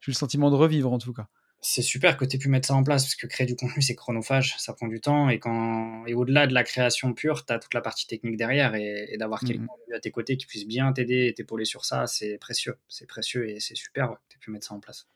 j'ai 0.00 0.10
eu 0.10 0.12
le 0.12 0.16
sentiment 0.18 0.50
de 0.50 0.56
revivre 0.56 0.92
en 0.92 0.98
tout 0.98 1.12
cas. 1.12 1.28
C'est 1.62 1.82
super 1.82 2.16
que 2.16 2.24
tu 2.24 2.36
aies 2.36 2.38
pu 2.38 2.48
mettre 2.48 2.68
ça 2.68 2.74
en 2.74 2.82
place 2.82 3.04
parce 3.04 3.14
que 3.16 3.26
créer 3.26 3.46
du 3.46 3.54
contenu, 3.56 3.82
c'est 3.82 3.94
chronophage, 3.94 4.56
ça 4.58 4.72
prend 4.72 4.88
du 4.88 5.00
temps 5.00 5.28
et 5.28 5.38
quand 5.38 6.06
et 6.06 6.14
au-delà 6.14 6.46
de 6.46 6.54
la 6.54 6.64
création 6.64 7.12
pure, 7.12 7.44
tu 7.44 7.52
as 7.52 7.58
toute 7.58 7.74
la 7.74 7.82
partie 7.82 8.06
technique 8.06 8.36
derrière 8.38 8.74
et 8.74 9.08
et 9.12 9.16
d'avoir 9.18 9.42
Mmh 9.42 9.44
quelqu'un 9.44 9.64
mh. 9.64 9.70
à 9.94 10.00
tes 10.00 10.10
côtés 10.10 10.36
qui 10.38 10.46
puisse 10.46 10.66
bien 10.66 10.90
t'aider 10.92 11.26
et 11.26 11.34
t'épauler 11.34 11.64
sur 11.66 11.84
ça, 11.84 12.06
c'est 12.06 12.38
précieux. 12.38 12.76
C'est 12.88 13.06
précieux 13.06 13.48
et 13.50 13.60
c'est 13.60 13.74
super, 13.76 14.10
ouais, 14.10 14.16
que 14.16 14.22
tu 14.30 14.36
aies 14.36 14.40
pu 14.40 14.50
mettre 14.52 14.66
ça 14.68 14.74
en 14.74 14.80
place. 14.80 15.06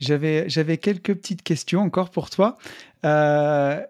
J'avais 0.00 0.48
j'avais 0.48 0.78
quelques 0.78 1.14
petites 1.14 1.42
questions 1.42 1.80
encore 1.80 2.10
pour 2.10 2.30
toi. 2.30 2.56
Heu, 3.04 3.80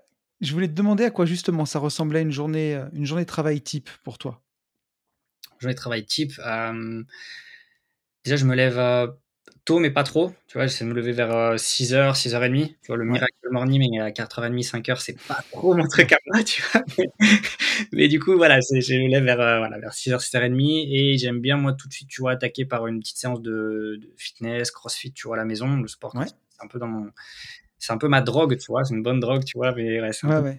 je 0.40 0.52
voulais 0.52 0.66
te 0.68 0.72
demander 0.72 1.04
à 1.04 1.10
quoi 1.10 1.24
justement 1.26 1.66
ça 1.66 1.78
ressemblait 1.78 2.22
une 2.22 2.32
journée, 2.32 2.74
heu, 2.74 2.88
une 2.94 3.06
journée 3.06 3.24
de 3.24 3.28
travail 3.28 3.60
type 3.60 3.88
pour 4.02 4.18
toi? 4.18 4.42
Journée 5.60 5.74
de 5.74 5.78
travail 5.78 6.04
type, 6.06 6.32
hem 6.44 7.06
déjà 8.24 8.36
je 8.36 8.44
me 8.46 8.54
lève, 8.54 8.78
tôt 9.70 9.78
mais 9.78 9.90
pas 9.90 10.02
trop, 10.02 10.32
tu 10.48 10.58
vois? 10.58 10.66
J'essaie 10.66 10.84
de 10.84 10.90
me 10.90 10.94
lever 10.94 11.12
vers, 11.12 11.30
heu, 11.36 11.56
06:00-06:30, 11.58 12.76
tu 12.82 12.88
vois? 12.88 12.96
Le 12.96 13.04
miracle 13.04 13.34
morning 13.52 14.00
à 14.00 14.10
04:30-05:00, 14.10 15.00
c'est 15.00 15.24
pas 15.28 15.36
trop 15.52 15.74
mon 15.74 15.86
truc 15.86 16.12
à 16.12 16.18
moi, 16.26 16.42
tu 16.44 16.62
vois? 16.62 16.82
Mais 16.98 17.06
mais 17.92 18.08
du 18.08 18.18
coup, 18.20 18.36
voilà, 18.36 18.58
je 18.60 18.94
me 18.94 19.08
lève 19.10 19.24
vers, 19.24 19.40
heu, 19.40 19.58
voilà, 19.58 19.78
vers 19.78 19.92
06:00-06:30 19.94 20.86
et 20.90 21.18
j'aime 21.18 21.40
bien 21.40 21.56
moi 21.56 21.72
tout 21.74 21.88
de 21.88 21.92
suite, 21.92 22.08
tu 22.08 22.20
vois, 22.20 22.32
attaquer 22.32 22.64
par 22.64 22.86
une 22.88 23.00
petite 23.00 23.18
séance 23.18 23.40
de 23.42 23.98
de 24.02 24.12
fitness, 24.16 24.70
crossfit, 24.72 25.12
tu 25.12 25.28
vois, 25.28 25.36
à 25.36 25.38
la 25.38 25.44
maison. 25.44 25.76
Le 25.80 25.88
sport 25.88 26.14
Ouais. 26.16 26.26
c'est 26.26 26.64
un 26.64 26.68
peu 26.68 26.78
dans 26.80 26.88
mon 26.88 27.10
c'est 27.78 27.92
un 27.92 27.98
peu 27.98 28.08
ma 28.08 28.22
drogue, 28.22 28.58
tu 28.58 28.66
vois? 28.68 28.84
C'est 28.84 28.94
une 28.94 29.02
bonne 29.04 29.20
drogue, 29.20 29.44
tu 29.44 29.56
vois? 29.58 29.72
Mais 29.74 30.00
ouais, 30.02 30.10
Ouais, 30.24 30.42
peu 30.42 30.58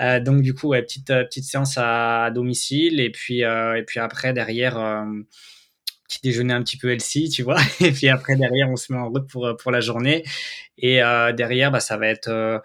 heu, 0.00 0.20
donc 0.20 0.42
du 0.42 0.54
coup, 0.54 0.70
petite, 0.70 1.10
heu, 1.10 1.24
petite 1.24 1.44
séance 1.44 1.74
à 1.78 2.30
domicile 2.32 3.00
et 3.00 3.10
puis, 3.10 3.44
heu 3.44 3.76
et 3.76 3.82
puis 3.84 4.00
après 4.00 4.32
derrière, 4.32 4.78
déjeuner 6.22 6.52
un 6.54 6.62
petit 6.62 6.76
peu 6.76 6.90
healthy, 6.90 7.28
tu 7.28 7.42
vois? 7.42 7.58
Et 7.80 7.92
puis 7.92 8.08
après 8.08 8.36
derrière, 8.36 8.68
on 8.70 8.76
se 8.76 8.92
met 8.92 8.98
en 8.98 9.08
route 9.08 9.28
pour, 9.28 9.48
pour 9.58 9.70
la 9.70 9.80
journée 9.80 10.24
et 10.78 11.02
heu, 11.02 11.32
derrière, 11.34 11.70
bah, 11.70 11.80
ça 11.80 11.96
va 11.96 12.08
être, 12.08 12.28
heu, 12.30 12.60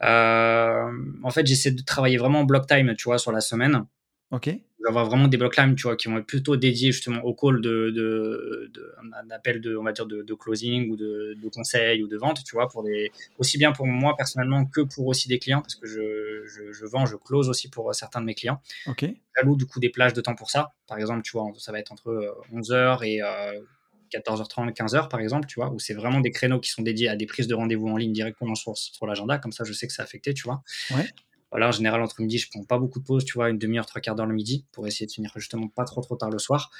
hem, 0.00 1.20
en 1.22 1.30
fait, 1.30 1.46
j'essaie 1.46 1.72
de 1.72 1.82
travailler 1.82 2.18
vraiment 2.18 2.40
en 2.40 2.44
block 2.44 2.66
time, 2.66 2.94
tu 2.96 3.04
vois, 3.04 3.18
sur 3.18 3.32
la 3.32 3.40
semaine. 3.40 3.84
OK. 4.32 4.62
Vais 4.80 4.88
avoir 4.88 5.06
vraiment 5.06 5.28
des 5.28 5.36
block 5.36 5.54
tu 5.76 5.82
vois, 5.84 5.96
qui 5.96 6.08
vont 6.08 6.18
être 6.18 6.26
plutôt 6.26 6.56
dédiés 6.56 6.90
justement 6.92 7.22
aux 7.24 7.34
calls 7.34 7.60
de 7.60 7.90
de 7.90 8.70
de 8.74 8.94
un 9.14 9.30
appel 9.30 9.60
de 9.60 9.76
on 9.76 9.84
va 9.84 9.92
dire 9.92 10.06
de 10.06 10.22
de 10.22 10.34
closing 10.34 10.90
ou 10.90 10.96
de 10.96 11.34
de 11.40 11.48
conseil 11.50 12.02
ou 12.02 12.08
de 12.08 12.16
vente, 12.16 12.42
tu 12.44 12.56
vois? 12.56 12.68
Pour 12.68 12.82
des 12.82 13.12
aussi 13.38 13.58
bien 13.58 13.70
pour 13.72 13.86
moi 13.86 14.16
personnellement 14.16 14.64
que 14.66 14.80
pour 14.80 15.06
aussi 15.06 15.28
des 15.28 15.38
clients 15.38 15.60
parce 15.62 15.76
que 15.76 15.86
je 15.86 16.44
je 16.46 16.72
je 16.72 16.86
vends, 16.86 17.06
je 17.06 17.16
close 17.16 17.48
aussi 17.48 17.70
pour, 17.70 17.90
heu, 17.90 17.92
certains 17.92 18.20
de 18.20 18.26
mes 18.26 18.34
clients. 18.34 18.60
OK. 18.86 19.22
J'alloue 19.36 19.56
du 19.56 19.66
coup 19.66 19.80
des 19.80 19.90
plages 19.90 20.14
de 20.14 20.20
temps 20.22 20.34
pour 20.36 20.50
ça. 20.50 20.74
Par 20.88 20.98
exemple, 20.98 21.22
tu 21.22 21.32
vois, 21.32 21.46
ça 21.58 21.72
va 21.72 21.80
être 21.80 21.92
entre, 21.92 22.10
heu, 22.10 22.30
11:00 22.52 23.04
et 23.04 23.20
heu, 23.22 23.68
14:30-15:00 24.10 25.08
par 25.08 25.20
exemple, 25.20 25.46
tu 25.48 25.56
vois? 25.60 25.70
Où 25.72 25.78
c'est 25.80 25.94
vraiment 25.94 26.20
des 26.20 26.30
créneaux 26.32 26.60
qui 26.60 26.70
sont 26.70 26.82
dédiés 26.82 27.08
à 27.08 27.16
des 27.16 27.26
prises 27.26 27.48
de 27.48 27.54
rendez-vous 27.54 27.88
en 27.88 27.96
ligne 27.98 28.12
directement 28.14 28.54
sur 28.56 28.76
sur 28.78 29.06
l'agenda, 29.06 29.38
comme 29.38 29.52
ça 29.52 29.64
je 29.64 29.72
sais 29.74 29.86
que 29.88 29.92
c'est 29.94 30.02
affecté, 30.02 30.34
tu 30.34 30.44
vois? 30.44 30.62
Ouais. 30.90 31.12
Voilà, 31.52 31.68
en 31.68 31.72
général 31.72 32.02
entre 32.02 32.20
midi, 32.22 32.38
je 32.38 32.48
prends 32.50 32.64
pas 32.64 32.78
beaucoup 32.78 32.98
de 33.00 33.04
pauses, 33.04 33.24
tu 33.26 33.34
vois? 33.34 33.50
1/2 33.50 33.78
heure, 33.78 33.86
3/4 33.86 34.16
d'heure 34.16 34.26
le 34.26 34.34
midi 34.34 34.66
pour 34.72 34.86
essayer 34.88 35.06
de 35.06 35.12
finir 35.12 35.30
justement 35.36 35.68
pas 35.68 35.84
trop, 35.84 36.00
trop 36.02 36.16
tard 36.16 36.30
le 36.30 36.38
soir 36.40 36.70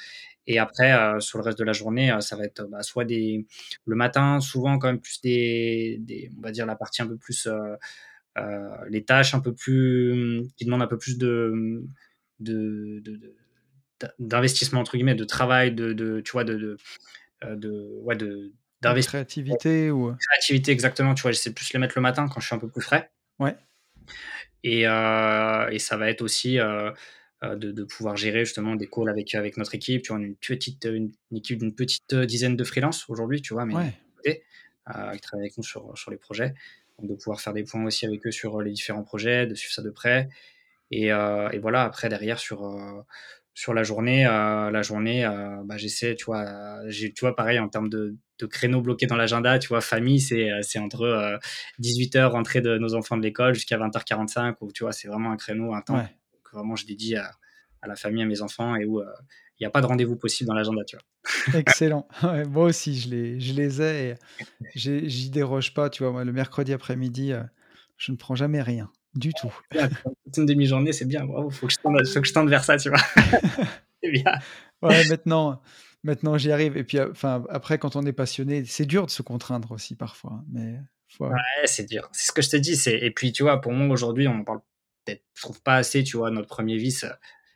et 0.47 0.59
après, 0.59 0.93
heu, 0.93 1.19
sur 1.21 1.39
le 1.39 1.45
reste 1.45 1.59
de 1.59 1.65
la 1.65 1.73
journée, 1.73 2.11
heu, 2.13 2.21
ça 2.21 2.35
va 2.37 2.45
être, 2.45 2.63
bah, 2.69 2.83
soit 2.83 3.05
des 3.05 3.47
le 3.85 3.95
matin, 3.97 4.39
souvent 4.41 4.79
quand 4.79 4.87
même 4.87 5.01
plus 5.01 5.21
des 5.21 5.97
des 6.01 6.31
on 6.39 6.41
va 6.41 6.51
dire 6.51 6.65
la 6.67 6.75
partie 6.77 7.01
un 7.03 7.07
peu 7.07 7.17
plus, 7.17 7.47
heu, 7.47 7.77
les 8.89 9.03
tâches 9.05 9.35
un 9.35 9.41
peu 9.41 9.53
plus, 9.55 10.43
qui 10.57 10.65
demandent 10.65 10.83
un 10.83 10.87
peu 10.87 10.97
plus 10.99 11.17
de, 11.19 11.83
de 12.41 13.01
de 13.03 13.17
de 13.17 13.35
d'in 14.01 14.09
«d'investissement» 14.19 14.81
entre 14.81 14.93
guillemets, 14.97 15.15
de 15.15 15.25
travail, 15.25 15.73
de 15.75 15.93
de 15.93 16.21
tu 16.21 16.31
vois? 16.33 16.43
De 16.45 16.77
de, 17.45 17.99
ouais, 18.03 18.15
de 18.17 18.53
d'investissement 18.81 19.19
créativité 19.19 19.91
ou, 19.91 20.13
créativité 20.29 20.71
exactement, 20.73 21.15
tu 21.15 21.23
vois? 21.23 21.31
J'essaie 21.33 21.51
de 21.51 21.55
plus 21.55 21.73
les 21.73 21.79
mettre 21.79 21.95
le 21.97 22.01
matin 22.03 22.27
quand 22.29 22.39
je 22.41 22.47
suis 22.47 22.55
un 22.55 22.59
peu 22.59 22.69
plus 22.69 22.81
frais 22.83 23.11
Ouais. 23.39 23.55
Et 24.63 24.87
heu 24.87 25.67
et 25.71 25.79
ça 25.79 25.97
va 25.97 26.09
être 26.09 26.21
aussi, 26.21 26.59
heu 26.59 26.93
heu, 27.43 27.55
de 27.57 27.71
de 27.71 27.83
pouvoir 27.85 28.17
gérer 28.17 28.45
justement 28.45 28.75
des 28.75 28.87
calls 28.89 29.09
avec 29.09 29.35
avec 29.35 29.57
notre 29.57 29.75
équipe. 29.75 30.03
Tu 30.03 30.13
vois? 30.13 30.21
Une 30.21 30.35
petite, 30.37 30.85
une 30.85 31.11
équipe 31.35 31.59
d'une 31.59 31.75
petite, 31.75 32.15
dizaine 32.15 32.55
de 32.57 32.63
freelance 32.63 33.09
aujourd'hui, 33.09 33.41
tu 33.41 33.53
vois? 33.53 33.65
Mais 33.65 33.75
Ouais. 33.75 33.93
qui 34.23 35.21
travaillent 35.21 35.45
avec 35.47 35.57
nous 35.57 35.63
sur 35.63 35.97
sur 35.97 36.11
les 36.11 36.17
projets. 36.17 36.53
Donc 36.99 37.09
de 37.09 37.15
pouvoir 37.15 37.41
faire 37.41 37.53
des 37.53 37.63
points 37.63 37.83
aussi 37.85 38.05
avec 38.05 38.25
eux 38.27 38.31
sur, 38.31 38.61
les 38.61 38.71
différents 38.71 39.03
projets, 39.03 39.47
de 39.47 39.55
suivre 39.55 39.73
ça 39.73 39.81
de 39.83 39.89
près 39.91 40.29
et 40.91 41.07
et 41.09 41.59
voilà 41.59 41.83
après 41.83 42.09
derrière 42.09 42.39
sur, 42.39 42.61
sur 43.55 43.73
la 43.73 43.83
journée, 43.83 44.23
la 44.25 44.81
journée, 44.83 45.23
bah, 45.65 45.77
j'essaie, 45.77 46.15
tu 46.15 46.25
vois, 46.25 46.81
j'ai 46.89 47.13
tu 47.13 47.21
vois 47.21 47.35
pareil 47.35 47.59
en 47.59 47.69
termes 47.69 47.89
de 47.89 48.15
de 48.43 48.47
créneaux 48.47 48.81
bloqués 48.81 49.07
dans 49.07 49.15
l'agenda. 49.15 49.59
Tu 49.59 49.67
vois, 49.69 49.81
famille, 49.81 50.19
c'est 50.19 50.49
c'est 50.61 50.79
entre 50.79 51.39
18h, 51.79 52.27
rentrée 52.27 52.61
de 52.61 52.77
nos 52.77 52.95
enfants 52.95 53.17
de 53.17 53.23
l'école, 53.23 53.53
jusqu'à 53.53 53.77
20h45, 53.77 54.55
où 54.61 54.71
tu 54.71 54.83
vois, 54.83 54.91
c'est 54.91 55.07
vraiment 55.07 55.31
un 55.31 55.37
créneau, 55.37 55.73
un 55.73 55.81
temps 55.81 56.05
que 56.43 56.55
vraiment 56.55 56.75
je 56.75 56.85
dédie 56.85 57.15
à, 57.15 57.31
à, 57.81 57.87
la 57.87 57.95
famille, 57.95 58.23
à 58.23 58.25
mes 58.25 58.41
enfants, 58.41 58.75
et 58.75 58.85
où 58.85 59.01
il 59.01 59.63
n'y 59.63 59.67
a 59.67 59.69
pas 59.69 59.81
de 59.81 59.85
rendez-vous 59.85 60.15
possible 60.15 60.47
dans 60.47 60.53
l'agenda, 60.53 60.83
tu 60.83 60.97
vois. 60.97 61.59
Excellent. 61.59 62.07
moi 62.49 62.65
aussi, 62.65 62.99
je 62.99 63.09
les, 63.09 63.39
je 63.39 63.53
les 63.53 63.81
ai 63.81 64.09
et 64.09 64.15
j'y 64.75 65.29
déroge 65.29 65.73
pas, 65.73 65.89
tu 65.89 66.03
vois. 66.03 66.11
Moi, 66.11 66.23
le 66.23 66.33
mercredi 66.33 66.73
après-midi, 66.73 67.33
je 67.97 68.11
ne 68.11 68.17
prends 68.17 68.35
jamais 68.35 68.61
rien. 68.61 68.91
Du 69.15 69.31
tout. 69.33 69.53
une 70.37 70.45
demi-journée, 70.45 70.91
c'est 70.91 71.05
bien. 71.05 71.25
il 71.25 71.53
faut 71.53 71.67
que 71.67 71.73
je 72.27 72.33
tente 72.33 72.49
vers 72.49 72.63
ça, 72.63 72.77
tu 72.77 72.89
vois. 72.89 72.99
c'est 74.01 74.11
bien. 74.11 74.33
Ouais, 74.81 75.07
maintenant, 75.07 75.61
maintenant 76.03 76.37
j'y 76.37 76.51
arrive. 76.51 76.77
Et 76.77 76.83
puis, 76.83 76.97
euh, 76.97 77.11
enfin, 77.11 77.43
après, 77.49 77.77
quand 77.77 77.95
on 77.95 78.05
est 78.05 78.13
passionné, 78.13 78.65
c'est 78.65 78.85
dur 78.85 79.05
de 79.05 79.11
se 79.11 79.21
contraindre 79.21 79.71
aussi 79.71 79.95
parfois. 79.95 80.33
Hein, 80.33 80.45
mais 80.51 80.79
ouais, 81.19 81.31
c'est 81.65 81.89
dur. 81.89 82.09
C'est 82.11 82.27
ce 82.27 82.31
que 82.31 82.41
je 82.41 82.49
te 82.49 82.57
dis. 82.57 82.79
Et 82.89 83.11
puis, 83.11 83.31
tu 83.31 83.43
vois, 83.43 83.61
pour 83.61 83.71
moi 83.71 83.93
aujourd'hui, 83.93 84.27
on 84.27 84.43
parle 84.43 84.59
peut-être, 85.05 85.23
je 85.33 85.41
trouve 85.41 85.61
pas 85.61 85.75
assez. 85.75 86.03
Tu 86.03 86.17
vois, 86.17 86.31
notre 86.31 86.47
premier 86.47 86.77
vice, 86.77 87.05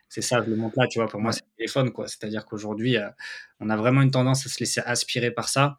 c'est 0.08 0.22
ça, 0.22 0.42
je 0.42 0.50
le 0.50 0.56
montre 0.56 0.78
là. 0.78 0.86
Tu 0.86 0.98
vois, 0.98 1.08
pour 1.08 1.20
moi, 1.20 1.32
c'est 1.32 1.42
le 1.42 1.56
téléphone, 1.56 1.92
quoi. 1.92 2.08
C'est-à-dire 2.08 2.46
qu'aujourd'hui, 2.46 2.96
euh, 2.96 3.08
on 3.60 3.70
a 3.70 3.76
vraiment 3.76 4.02
une 4.02 4.10
tendance 4.10 4.46
à 4.46 4.48
se 4.48 4.58
laisser 4.60 4.80
aspirer 4.80 5.30
par 5.30 5.48
ça. 5.48 5.78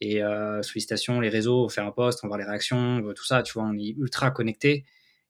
Et 0.00 0.22
euh, 0.22 0.62
sollicitations, 0.62 1.20
les 1.20 1.28
réseaux, 1.28 1.64
on 1.64 1.68
fait 1.68 1.80
un 1.80 1.90
post, 1.90 2.20
on 2.22 2.28
voit 2.28 2.38
les 2.38 2.44
réactions, 2.44 3.02
tout 3.14 3.24
ça. 3.24 3.42
Tu 3.42 3.54
vois, 3.54 3.64
on 3.64 3.76
est 3.76 3.94
ultra 3.98 4.30
connecté. 4.30 4.84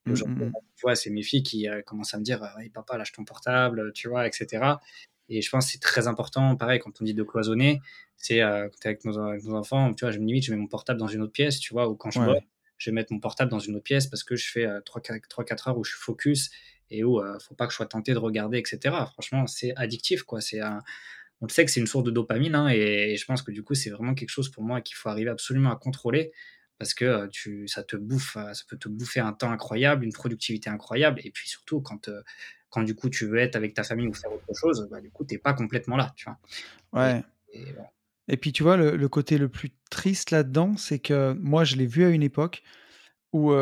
Mmh, 0.05 0.13
mmh, 0.13 0.45
mmh. 0.45 0.51
tu 0.75 0.81
vois, 0.81 0.95
c'est 0.95 1.09
mes 1.09 1.23
filles 1.23 1.43
qui 1.43 1.67
euh, 1.67 1.81
commencent 1.81 2.13
à 2.13 2.17
me 2.17 2.23
dire 2.23 2.41
hey, 2.59 2.69
Papa, 2.69 2.97
lâche 2.97 3.11
ton 3.11 3.25
portable, 3.25 3.91
tu 3.93 4.07
vois, 4.07 4.25
etc. 4.27 4.75
Et 5.29 5.41
je 5.41 5.49
pense 5.49 5.65
que 5.65 5.71
c'est 5.73 5.81
très 5.81 6.07
important, 6.07 6.55
pareil, 6.55 6.79
quand 6.79 6.91
on 7.01 7.03
dit 7.03 7.13
de 7.13 7.23
cloisonner, 7.23 7.81
c'est 8.17 8.41
euh, 8.41 8.63
quand 8.63 8.77
tu 8.81 8.87
es 8.87 8.89
avec 8.89 9.05
nos, 9.05 9.55
enfants, 9.55 9.93
tu 9.93 10.03
vois, 10.03 10.11
je 10.11 10.19
me 10.19 10.25
limite, 10.25 10.43
je 10.45 10.51
mets 10.51 10.57
mon 10.57 10.67
portable 10.67 10.99
dans 10.99 11.07
une 11.07 11.21
autre 11.21 11.31
pièce, 11.33 11.59
tu 11.59 11.73
vois, 11.73 11.87
ou 11.87 11.95
quand 11.95 12.11
je 12.11 12.19
ouais. 12.19 12.41
je 12.77 12.89
vais 12.89 12.95
mettre 12.95 13.13
mon 13.13 13.19
portable 13.19 13.51
dans 13.51 13.59
une 13.59 13.75
autre 13.75 13.83
pièce 13.83 14.07
parce 14.07 14.23
que 14.23 14.35
je 14.35 14.49
fais 14.49 14.65
3-4 14.65 15.69
heures 15.69 15.77
où 15.77 15.83
je 15.83 15.91
suis 15.91 15.99
focus 15.99 16.49
et 16.91 17.03
où 17.03 17.21
ne 17.23 17.39
faut 17.39 17.53
pas 17.53 17.67
que 17.67 17.71
je 17.71 17.77
sois 17.77 17.85
tenté 17.85 18.13
de 18.13 18.17
regarder, 18.17 18.57
etc. 18.57 18.95
Franchement, 19.13 19.45
c'est 19.47 19.73
addictif, 19.75 20.23
quoi. 20.23 20.41
C'est 20.41 20.59
un, 20.59 20.81
on 21.41 21.45
le 21.45 21.51
sait 21.51 21.65
que 21.65 21.71
c'est 21.71 21.79
une 21.79 21.87
source 21.87 22.03
de 22.03 22.11
dopamine, 22.11 22.55
hein, 22.55 22.67
et, 22.69 23.15
je 23.15 23.25
pense 23.25 23.41
que 23.41 23.51
du 23.51 23.63
coup, 23.63 23.73
c'est 23.73 23.89
vraiment 23.89 24.13
quelque 24.13 24.29
chose 24.29 24.49
pour 24.49 24.63
moi 24.63 24.81
qu'il 24.81 24.95
faut 24.95 25.09
arriver 25.09 25.29
absolument 25.29 25.71
à 25.71 25.75
contrôler 25.75 26.31
parce 26.79 26.93
que 26.93 27.27
tu, 27.27 27.67
ça 27.67 27.83
te 27.83 27.95
bouffe, 27.95 28.33
ça 28.33 28.63
peut 28.67 28.77
te 28.77 28.89
bouffer 28.89 29.19
un 29.19 29.33
temps 29.33 29.51
incroyable, 29.51 30.05
une 30.05 30.13
productivité 30.13 30.69
incroyable, 30.69 31.21
et 31.23 31.29
puis 31.29 31.47
surtout 31.47 31.81
quand, 31.81 32.09
quand 32.69 32.83
du 32.83 32.95
coup 32.95 33.09
tu 33.09 33.27
veux 33.27 33.37
être 33.37 33.55
avec 33.55 33.73
ta 33.73 33.83
famille 33.83 34.07
ou 34.07 34.13
faire 34.13 34.31
autre 34.31 34.57
chose, 34.57 34.87
bah, 34.89 35.01
du 35.01 35.11
coup 35.11 35.25
t'es 35.25 35.37
pas 35.37 35.53
complètement 35.53 35.97
là, 35.97 36.13
tu 36.15 36.25
vois? 36.25 36.39
Ouais. 36.93 37.23
Et, 38.27 38.37
puis 38.37 38.53
tu 38.53 38.63
vois 38.63 38.77
le, 38.77 39.09
côté 39.09 39.37
le 39.37 39.49
plus 39.49 39.71
triste 39.89 40.31
là-dedans, 40.31 40.77
c'est 40.77 40.99
que 40.99 41.33
moi 41.33 41.63
je 41.65 41.75
l'ai 41.75 41.85
vu 41.85 42.05
à 42.05 42.09
une 42.09 42.23
époque 42.23 42.63
où 43.33 43.53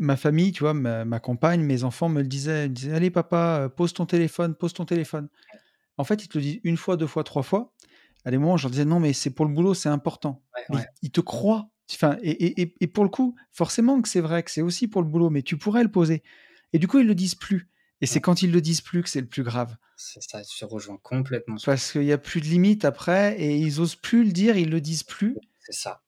ma 0.00 0.16
famille, 0.16 0.50
tu 0.52 0.64
vois, 0.64 0.74
ma, 0.74 1.20
compagne, 1.20 1.62
mes 1.62 1.84
enfants 1.84 2.08
me 2.08 2.22
le 2.22 2.28
disaient, 2.28 2.68
me 2.68 2.74
disaient 2.74 2.94
allez 2.94 3.10
papa, 3.10 3.70
pose 3.76 3.92
ton 3.92 4.06
téléphone, 4.06 4.54
pose 4.54 4.72
ton 4.72 4.86
téléphone. 4.86 5.28
En 5.98 6.04
fait, 6.04 6.24
ils 6.24 6.28
te 6.28 6.38
le 6.38 6.42
disent 6.42 6.60
une 6.64 6.78
fois, 6.78 6.96
deux 6.96 7.06
fois, 7.06 7.22
trois 7.22 7.42
fois. 7.42 7.72
À 8.24 8.30
des 8.30 8.38
moments, 8.38 8.56
je 8.56 8.64
leur 8.64 8.70
disais 8.70 8.84
non 8.84 9.00
mais 9.00 9.12
c'est 9.12 9.30
pour 9.30 9.46
le 9.46 9.52
boulot, 9.52 9.74
c'est 9.74 9.88
important. 9.88 10.42
Ils, 11.02 11.10
te 11.10 11.20
croient 11.20 11.68
Enfin, 11.92 12.16
et, 12.22 12.86
pour 12.86 13.04
le 13.04 13.10
coup, 13.10 13.34
forcément 13.50 14.00
que 14.00 14.08
c'est 14.08 14.20
vrai 14.20 14.42
que 14.42 14.50
c'est 14.50 14.62
aussi 14.62 14.88
pour 14.88 15.02
le 15.02 15.08
boulot, 15.08 15.30
mais 15.30 15.42
tu 15.42 15.56
pourrais 15.56 15.82
le 15.82 15.90
poser. 15.90 16.22
Et 16.72 16.78
du 16.78 16.86
coup, 16.86 16.98
ils 16.98 17.06
le 17.06 17.14
disent 17.14 17.34
plus. 17.34 17.68
Et 18.00 18.06
c'est 18.06 18.20
quand 18.20 18.42
ils 18.42 18.50
le 18.50 18.60
disent 18.60 18.80
plus 18.80 19.02
que 19.02 19.08
c'est 19.08 19.20
le 19.20 19.26
plus 19.26 19.42
grave. 19.42 19.76
C'est 19.96 20.22
ça, 20.22 20.42
tu 20.42 20.58
te 20.58 20.64
rejoins 20.64 20.98
complètement. 21.02 21.56
Parce 21.64 21.92
qu'il 21.92 22.02
n'y 22.02 22.12
a 22.12 22.18
plus 22.18 22.40
de 22.40 22.46
limite 22.46 22.84
après, 22.84 23.38
et 23.38 23.56
ils 23.56 23.80
osent 23.80 23.96
plus 23.96 24.24
le 24.24 24.32
dire, 24.32 24.56
ils 24.56 24.70
le 24.70 24.80
disent 24.80 25.02
plus. 25.02 25.36
C'est 25.60 25.74
ça. 25.74 26.02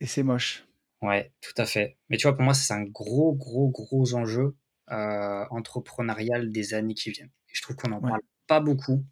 Et 0.00 0.06
c'est 0.06 0.22
moche. 0.22 0.64
Ouais, 1.02 1.32
tout 1.40 1.52
à 1.60 1.66
fait. 1.66 1.98
Mais 2.08 2.16
tu 2.16 2.26
vois, 2.26 2.34
pour 2.34 2.44
moi, 2.44 2.54
c'est 2.54 2.72
un 2.72 2.84
gros, 2.84 3.34
gros, 3.34 3.68
gros 3.68 4.14
enjeu 4.14 4.56
euh, 4.90 5.44
entrepreneurial 5.50 6.50
des 6.50 6.74
années 6.74 6.94
qui 6.94 7.10
viennent. 7.10 7.32
Et 7.50 7.54
je 7.54 7.62
trouve 7.62 7.76
qu'on 7.76 7.90
n'en 7.90 8.00
parle 8.00 8.22
pas 8.46 8.60
beaucoup. 8.60 9.04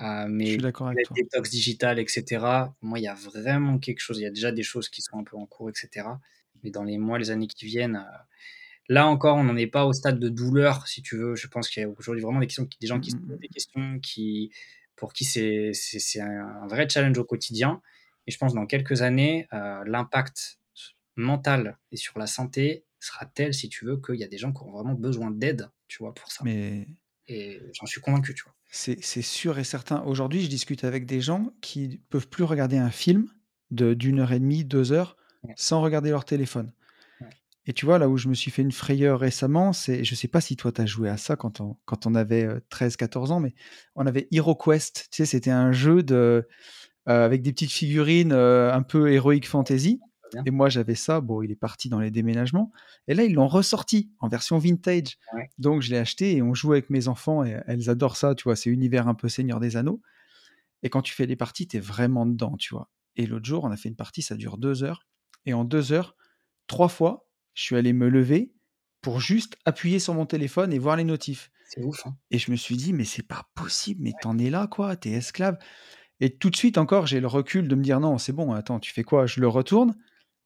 Euh, 0.00 0.26
mais 0.28 0.46
je 0.46 0.50
suis 0.52 0.58
d'accord 0.58 0.88
avec 0.88 1.06
toi. 1.06 1.14
détox 1.16 1.50
digital, 1.50 1.98
etc. 1.98 2.44
Moi, 2.82 2.98
il 2.98 3.02
y 3.02 3.08
a 3.08 3.14
vraiment 3.14 3.78
quelque 3.78 4.00
chose. 4.00 4.18
Il 4.18 4.22
y 4.22 4.26
a 4.26 4.30
déjà 4.30 4.52
des 4.52 4.62
choses 4.62 4.88
qui 4.88 5.02
sont 5.02 5.18
un 5.18 5.24
peu 5.24 5.36
en 5.36 5.46
cours, 5.46 5.70
etc. 5.70 6.06
Mais 6.62 6.70
dans 6.70 6.84
les 6.84 6.98
mois, 6.98 7.18
les 7.18 7.30
années 7.30 7.46
qui 7.46 7.66
viennent, 7.66 7.96
euh, 7.96 8.18
là 8.88 9.06
encore, 9.06 9.36
on 9.36 9.44
n'en 9.44 9.56
est 9.56 9.66
pas 9.66 9.86
au 9.86 9.92
stade 9.92 10.18
de 10.18 10.28
douleur, 10.28 10.86
si 10.86 11.02
tu 11.02 11.16
veux. 11.16 11.36
Je 11.36 11.46
pense 11.46 11.68
qu'il 11.68 11.82
y 11.82 11.86
a 11.86 11.88
aujourd'hui 11.88 12.22
vraiment 12.22 12.40
des, 12.40 12.46
questions, 12.46 12.68
des 12.80 12.86
gens 12.86 13.00
qui 13.00 13.10
se 13.10 13.16
mmh, 13.16 13.20
posent 13.20 13.36
mmh. 13.36 13.40
des 13.40 13.48
questions, 13.48 13.98
qui, 14.00 14.52
pour 14.96 15.12
qui 15.12 15.24
c'est 15.24 15.72
un 16.20 16.66
vrai 16.68 16.88
challenge 16.88 17.18
au 17.18 17.24
quotidien. 17.24 17.82
Et 18.26 18.30
je 18.30 18.38
pense 18.38 18.54
dans 18.54 18.66
quelques 18.66 19.02
années, 19.02 19.48
euh, 19.52 19.82
l'impact 19.86 20.58
mental 21.16 21.78
et 21.90 21.96
sur 21.96 22.18
la 22.18 22.26
santé 22.26 22.84
sera 23.00 23.26
tel, 23.26 23.54
si 23.54 23.68
tu 23.68 23.84
veux, 23.84 23.96
qu'il 23.96 24.16
y 24.16 24.24
a 24.24 24.28
des 24.28 24.38
gens 24.38 24.52
qui 24.52 24.62
ont 24.62 24.70
vraiment 24.70 24.94
besoin 24.94 25.30
d'aide, 25.30 25.70
tu 25.88 25.98
vois, 26.02 26.14
pour 26.14 26.30
ça. 26.30 26.44
Mais... 26.44 26.86
Et 27.28 27.60
j'en 27.74 27.86
suis 27.86 28.00
convaincu, 28.00 28.34
tu 28.34 28.44
vois. 28.44 28.54
C'est 28.70 29.22
sûr 29.22 29.58
et 29.58 29.64
certain. 29.64 30.02
Aujourd'hui, 30.02 30.42
je 30.42 30.48
discute 30.48 30.84
avec 30.84 31.06
des 31.06 31.20
gens 31.20 31.52
qui 31.60 32.02
peuvent 32.10 32.28
plus 32.28 32.44
regarder 32.44 32.78
un 32.78 32.90
film 32.90 33.28
de 33.70 33.94
d'une 33.94 34.20
heure 34.20 34.32
et 34.32 34.40
demie, 34.40 34.64
deux 34.64 34.92
heures, 34.92 35.16
sans 35.56 35.80
regarder 35.80 36.10
leur 36.10 36.24
téléphone. 36.24 36.72
Et 37.66 37.74
tu 37.74 37.84
vois, 37.84 37.98
là 37.98 38.08
où 38.08 38.16
je 38.16 38.28
me 38.28 38.34
suis 38.34 38.50
fait 38.50 38.62
une 38.62 38.72
frayeur 38.72 39.20
récemment, 39.20 39.74
c'est, 39.74 40.02
je 40.02 40.14
sais 40.14 40.26
pas 40.26 40.40
si 40.40 40.56
toi 40.56 40.72
tu 40.72 40.80
as 40.80 40.86
joué 40.86 41.10
à 41.10 41.18
ça 41.18 41.36
quand 41.36 41.60
on, 41.60 41.76
quand 41.84 42.06
on 42.06 42.14
avait 42.14 42.48
13-14 42.70 43.28
euh, 43.28 43.34
ans, 43.34 43.40
mais 43.40 43.54
on 43.94 44.06
avait 44.06 44.26
HeroQuest. 44.32 45.08
Tu 45.10 45.16
sais, 45.18 45.26
c'était 45.26 45.50
un 45.50 45.70
jeu 45.70 46.02
de, 46.02 46.48
euh, 47.08 47.24
avec 47.24 47.42
des 47.42 47.52
petites 47.52 47.70
figurines 47.70 48.32
euh, 48.32 48.72
un 48.72 48.82
peu 48.82 49.12
Heroic 49.12 49.42
Fantasy. 49.44 50.00
Et 50.46 50.50
moi, 50.50 50.68
j'avais 50.68 50.94
ça. 50.94 51.20
Bon, 51.20 51.42
il 51.42 51.50
est 51.50 51.56
parti 51.56 51.88
dans 51.88 52.00
les 52.00 52.10
déménagements. 52.10 52.72
Et 53.06 53.14
là, 53.14 53.24
ils 53.24 53.34
l'ont 53.34 53.48
ressorti 53.48 54.10
en 54.18 54.28
version 54.28 54.58
vintage. 54.58 55.18
Donc, 55.58 55.82
je 55.82 55.90
l'ai 55.90 55.98
acheté 55.98 56.36
et 56.36 56.42
on 56.42 56.54
joue 56.54 56.72
avec 56.72 56.90
mes 56.90 57.08
enfants 57.08 57.44
et 57.44 57.60
elles 57.66 57.90
adorent 57.90 58.16
ça. 58.16 58.34
Tu 58.34 58.44
vois, 58.44 58.56
c'est 58.56 58.70
univers 58.70 59.08
un 59.08 59.14
peu 59.14 59.28
Seigneur 59.28 59.60
des 59.60 59.76
Anneaux. 59.76 60.00
Et 60.82 60.90
quand 60.90 61.02
tu 61.02 61.14
fais 61.14 61.26
des 61.26 61.36
parties, 61.36 61.66
tu 61.66 61.76
es 61.76 61.80
vraiment 61.80 62.26
dedans, 62.26 62.56
tu 62.56 62.74
vois. 62.74 62.90
Et 63.16 63.26
l'autre 63.26 63.46
jour, 63.46 63.64
on 63.64 63.70
a 63.70 63.76
fait 63.76 63.88
une 63.88 63.96
partie, 63.96 64.22
ça 64.22 64.36
dure 64.36 64.58
deux 64.58 64.84
heures. 64.84 65.06
Et 65.44 65.52
en 65.52 65.64
deux 65.64 65.92
heures, 65.92 66.14
trois 66.66 66.88
fois, 66.88 67.28
je 67.54 67.62
suis 67.62 67.76
allé 67.76 67.92
me 67.92 68.08
lever 68.08 68.52
pour 69.00 69.20
juste 69.20 69.56
appuyer 69.64 69.98
sur 69.98 70.14
mon 70.14 70.26
téléphone 70.26 70.72
et 70.72 70.78
voir 70.78 70.96
les 70.96 71.04
notifs. 71.04 71.50
C'est 71.64 71.82
ouf. 71.82 72.06
Hein. 72.06 72.16
Et 72.30 72.38
je 72.38 72.50
me 72.50 72.56
suis 72.56 72.76
dit, 72.76 72.92
mais 72.92 73.04
c'est 73.04 73.26
pas 73.26 73.48
possible, 73.54 74.02
mais 74.02 74.12
t'en 74.20 74.38
es 74.38 74.50
là, 74.50 74.66
quoi, 74.68 74.96
t'es 74.96 75.10
esclave. 75.10 75.58
Et 76.20 76.36
tout 76.36 76.50
de 76.50 76.56
suite 76.56 76.78
encore, 76.78 77.06
j'ai 77.06 77.20
le 77.20 77.26
recul 77.26 77.68
de 77.68 77.74
me 77.74 77.82
dire, 77.82 78.00
non, 78.00 78.18
c'est 78.18 78.32
bon, 78.32 78.52
attends, 78.52 78.80
tu 78.80 78.92
fais 78.92 79.04
quoi? 79.04 79.26
Je 79.26 79.40
le 79.40 79.48
retourne. 79.48 79.94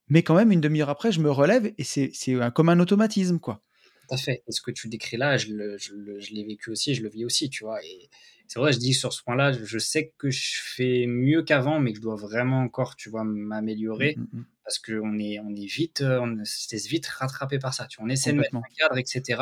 Mais 0.09 0.23
quand 0.23 0.35
même, 0.35 0.53
une 0.53 0.61
demi-heure 0.61 0.91
après, 0.91 1.13
je 1.13 1.21
me 1.21 1.31
relève 1.31 1.73
et 1.79 1.85
c'est 1.85 2.13
comme 2.55 2.69
un 2.69 2.81
automatisme, 2.81 3.39
quoi. 3.39 3.63
Tout 4.09 4.15
à 4.15 4.19
fait. 4.19 4.43
Et 4.49 4.53
ce 4.53 4.61
que 4.61 4.71
tu 4.71 4.89
décris 4.89 5.17
là, 5.17 5.37
je 5.37 5.53
l'ai 5.53 6.45
vécu 6.45 6.71
aussi, 6.71 6.95
je 6.95 7.03
le 7.03 7.09
vis 7.09 7.25
aussi, 7.25 7.49
tu 7.49 7.65
vois. 7.65 7.83
Et 7.85 8.11
c'est 8.53 8.59
vrai, 8.59 8.73
je 8.73 8.79
dis 8.79 8.93
sur 8.93 9.15
ce 9.15 9.23
point-là, 9.23 9.53
je 9.53 9.79
sais 9.79 10.13
que 10.19 10.31
je 10.31 10.61
fais 10.63 11.07
mieux 11.07 11.43
qu'avant, 11.43 11.81
mais 11.81 11.93
que 11.93 11.97
je 11.97 12.03
dois 12.03 12.17
vraiment 12.17 12.61
encore, 12.61 12.97
tu 12.97 13.09
vois, 13.09 13.25
m'améliorer. 13.25 14.15
Mmh, 14.19 14.21
mmh, 14.21 14.39
mmh. 14.41 14.47
Parce 14.65 14.79
qu'on 14.79 15.19
est, 15.19 15.39
on 15.41 15.55
est 15.55 15.65
vite, 15.65 16.03
euh, 16.03 16.21
on 16.21 16.45
se 16.45 16.69
laisse 16.71 16.87
vite 16.87 17.07
rattraper 17.07 17.59
par 17.59 17.73
ça. 17.73 17.87
Tu 17.87 17.97
vois, 17.97 18.07
on 18.07 18.11
essaie 18.11 18.33
de 18.33 18.39
mettre 18.39 18.55
un 18.55 18.63
cadre, 18.77 18.99
etc. 18.99 19.41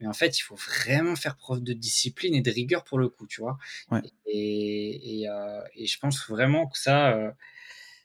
Mais 0.00 0.08
en 0.08 0.12
fait, 0.12 0.36
il 0.38 0.42
faut 0.42 0.56
vraiment 0.56 1.14
faire 1.14 1.36
preuve 1.36 1.62
de 1.62 1.72
discipline 1.72 2.34
et 2.34 2.40
de 2.40 2.50
rigueur 2.50 2.82
pour 2.82 2.98
le 2.98 3.08
coup, 3.08 3.28
tu 3.28 3.40
vois. 3.40 3.56
Et, 4.26 5.20
et, 5.20 5.28
euh, 5.28 5.60
et, 5.76 5.86
je 5.86 5.98
pense 6.00 6.28
vraiment 6.28 6.66
que 6.66 6.76
ça, 6.76 7.12
euh, 7.12 7.30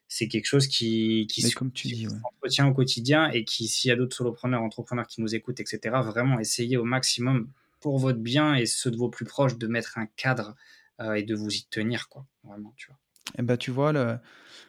c'est 0.08 0.28
quelque 0.28 0.46
chose 0.46 0.68
qui, 0.68 1.28
qui 1.28 1.42
dis, 1.42 2.08
au 2.08 2.74
quotidien 2.74 3.30
et 3.32 3.44
qui, 3.44 3.68
s'il 3.68 3.90
y 3.90 3.92
a 3.92 3.96
d'autres 3.96 4.16
solopreneurs, 4.16 4.62
entrepreneurs 4.62 5.08
qui 5.08 5.22
nous 5.22 5.34
écoutent, 5.36 5.60
etc., 5.60 5.80
vraiment 6.04 6.40
essayer 6.40 6.78
au 6.78 6.84
maximum 6.84 7.50
pour 7.80 7.98
votre 7.98 8.20
bien 8.20 8.56
et 8.56 8.66
ceux 8.66 8.92
de 8.92 8.98
vos 8.98 9.10
plus 9.10 9.26
proches 9.26 9.58
de 9.58 9.68
mettre 9.68 9.98
un 9.98 10.06
cadre 10.06 10.56
euh, 11.02 11.14
et 11.14 11.24
de 11.24 11.36
vous 11.36 11.54
y 11.54 11.66
tenir, 11.70 12.08
quoi. 12.10 12.26
Vraiment, 12.44 12.74
tu 12.78 12.88
vois. 12.88 12.98
Eh 13.38 13.42
ben, 13.42 13.58
tu 13.58 13.72
vois, 13.72 13.92
le... 13.92 14.18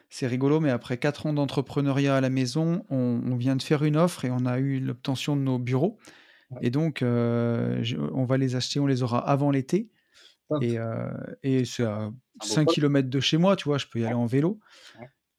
c'est 0.09 0.27
rigolo, 0.27 0.59
mais 0.59 0.71
après 0.71 0.97
quatre 0.97 1.25
ans 1.25 1.33
d'entrepreneuriat 1.33 2.17
à 2.17 2.21
la 2.21 2.29
maison, 2.29 2.85
on, 2.89 3.35
vient 3.35 3.55
de 3.55 3.61
faire 3.61 3.83
une 3.83 3.97
offre 3.97 4.25
et 4.25 4.31
on 4.31 4.45
a 4.45 4.59
eu 4.59 4.79
l'obtention 4.79 5.35
de 5.35 5.41
nos 5.41 5.59
bureaux. 5.59 5.97
Et 6.61 6.69
donc, 6.69 7.01
euh, 7.01 7.83
on 8.13 8.23
va 8.23 8.37
les 8.37 8.55
acheter, 8.55 8.79
on 8.79 8.87
les 8.87 9.03
aura 9.03 9.19
avant 9.19 9.51
l'été. 9.51 9.89
Et, 10.61 10.79
euh, 10.79 11.11
et 11.43 11.65
c'est 11.65 11.83
à 11.83 12.11
5 12.41 12.67
km 12.67 13.09
de 13.09 13.19
chez 13.19 13.37
moi, 13.37 13.55
tu 13.57 13.65
vois, 13.65 13.77
je 13.77 13.85
peux 13.85 13.99
y 13.99 14.05
aller 14.05 14.13
en 14.13 14.25
vélo. 14.25 14.59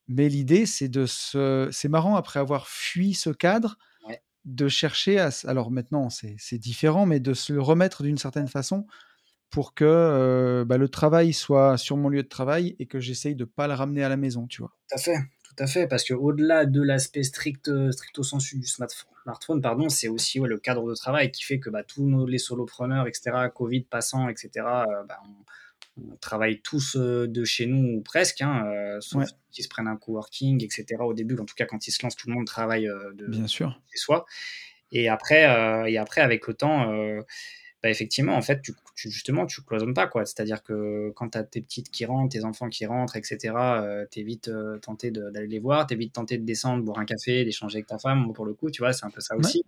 Mais 0.09 0.27
l'idée, 0.27 0.65
c'est 0.65 0.89
de 0.89 1.05
se. 1.05 1.69
C'est 1.71 1.87
marrant, 1.87 2.15
après 2.15 2.39
avoir 2.39 2.67
fui 2.67 3.13
ce 3.13 3.29
cadre, 3.29 3.77
de 4.43 4.67
chercher 4.67 5.19
à. 5.19 5.29
Alors 5.45 5.69
maintenant, 5.69 6.09
c'est 6.09 6.57
différent, 6.57 7.05
mais 7.05 7.19
de 7.19 7.33
se 7.33 7.53
le 7.53 7.61
remettre 7.61 8.01
d'une 8.03 8.17
certaine 8.17 8.47
façon 8.47 8.85
pour 9.51 9.73
que 9.73 9.85
euh, 9.85 10.65
bah, 10.65 10.77
le 10.77 10.89
travail 10.89 11.33
soit 11.33 11.77
sur 11.77 11.97
mon 11.97 12.09
lieu 12.09 12.23
de 12.23 12.27
travail 12.27 12.75
et 12.79 12.85
que 12.85 12.99
j'essaye 12.99 13.35
de 13.35 13.45
pas 13.45 13.67
le 13.67 13.73
ramener 13.73 14.03
à 14.03 14.09
la 14.09 14.17
maison, 14.17 14.45
tu 14.47 14.61
vois? 14.61 14.75
Tout 14.89 14.95
à 14.95 14.99
fait, 14.99 15.17
tout 15.43 15.63
à 15.63 15.67
fait, 15.67 15.87
parce 15.87 16.03
qu'au-delà 16.03 16.65
de 16.65 16.81
l'aspect 16.81 17.23
strict, 17.23 17.71
stricto 17.91 18.21
sensu 18.21 18.59
du 18.59 18.67
smartphone, 18.67 19.61
pardon, 19.61 19.89
c'est 19.89 20.07
aussi 20.07 20.39
le 20.39 20.57
cadre 20.59 20.87
de 20.87 20.93
travail 20.93 21.31
qui 21.31 21.43
fait 21.43 21.59
que 21.59 21.69
bah, 21.69 21.83
tous 21.83 22.05
nos, 22.05 22.27
les 22.27 22.37
solopreneurs, 22.37 23.07
etc., 23.07 23.31
Covid 23.53 23.81
passant, 23.81 24.29
etc., 24.29 24.49
euh, 24.55 25.03
bah, 25.07 25.19
on 25.25 25.33
travaille 26.21 26.61
tous 26.61 26.95
de 26.95 27.43
chez 27.43 27.65
nous 27.65 27.97
ou 27.97 28.01
presque, 28.01 28.41
hein, 28.41 28.65
sauf 29.01 29.27
qui 29.51 29.63
se 29.63 29.67
prennent 29.67 29.87
un 29.87 29.97
coworking, 29.97 30.63
etc. 30.63 30.85
Au 30.99 31.13
début, 31.13 31.37
en 31.37 31.45
tout 31.45 31.55
cas, 31.55 31.65
quand 31.65 31.87
ils 31.87 31.91
se 31.91 32.03
lancent, 32.03 32.15
tout 32.15 32.29
le 32.29 32.35
monde 32.35 32.45
travaille 32.45 32.89
de 33.15 33.27
Bien 33.27 33.47
sûr. 33.47 33.79
chez 33.91 33.97
soi. 33.97 34.25
Et 34.91 35.09
après, 35.09 35.43
et 35.91 35.97
après, 35.97 36.21
avec 36.21 36.47
le 36.47 36.53
temps, 36.53 36.85
bah, 37.81 37.89
effectivement, 37.89 38.35
en 38.35 38.41
fait, 38.41 38.61
tu, 38.61 38.73
justement, 39.07 39.45
tu 39.45 39.61
cloisonnes 39.61 39.93
pas, 39.93 40.07
quoi. 40.07 40.25
C'est-à-dire 40.25 40.63
que 40.63 41.11
quand 41.15 41.29
tu 41.29 41.37
as 41.37 41.43
tes 41.43 41.61
petites 41.61 41.89
qui 41.89 42.05
rentrent, 42.05 42.33
tes 42.33 42.43
enfants 42.43 42.69
qui 42.69 42.85
rentrent, 42.85 43.15
etc., 43.15 43.37
tu 44.11 44.19
es 44.19 44.23
vite 44.23 44.51
tenté 44.81 45.11
d'aller 45.11 45.47
les 45.47 45.59
voir, 45.59 45.87
tu 45.87 45.93
es 45.93 45.97
vite 45.97 46.13
tenté 46.13 46.37
de 46.37 46.45
descendre, 46.45 46.83
boire 46.83 46.99
un 46.99 47.05
café, 47.05 47.45
d'échanger 47.45 47.77
avec 47.77 47.87
ta 47.87 47.97
femme. 47.97 48.33
pour 48.33 48.45
le 48.45 48.53
coup, 48.53 48.71
tu 48.71 48.81
vois, 48.81 48.93
c'est 48.93 49.05
un 49.05 49.09
peu 49.09 49.21
ça 49.21 49.37
aussi. 49.37 49.63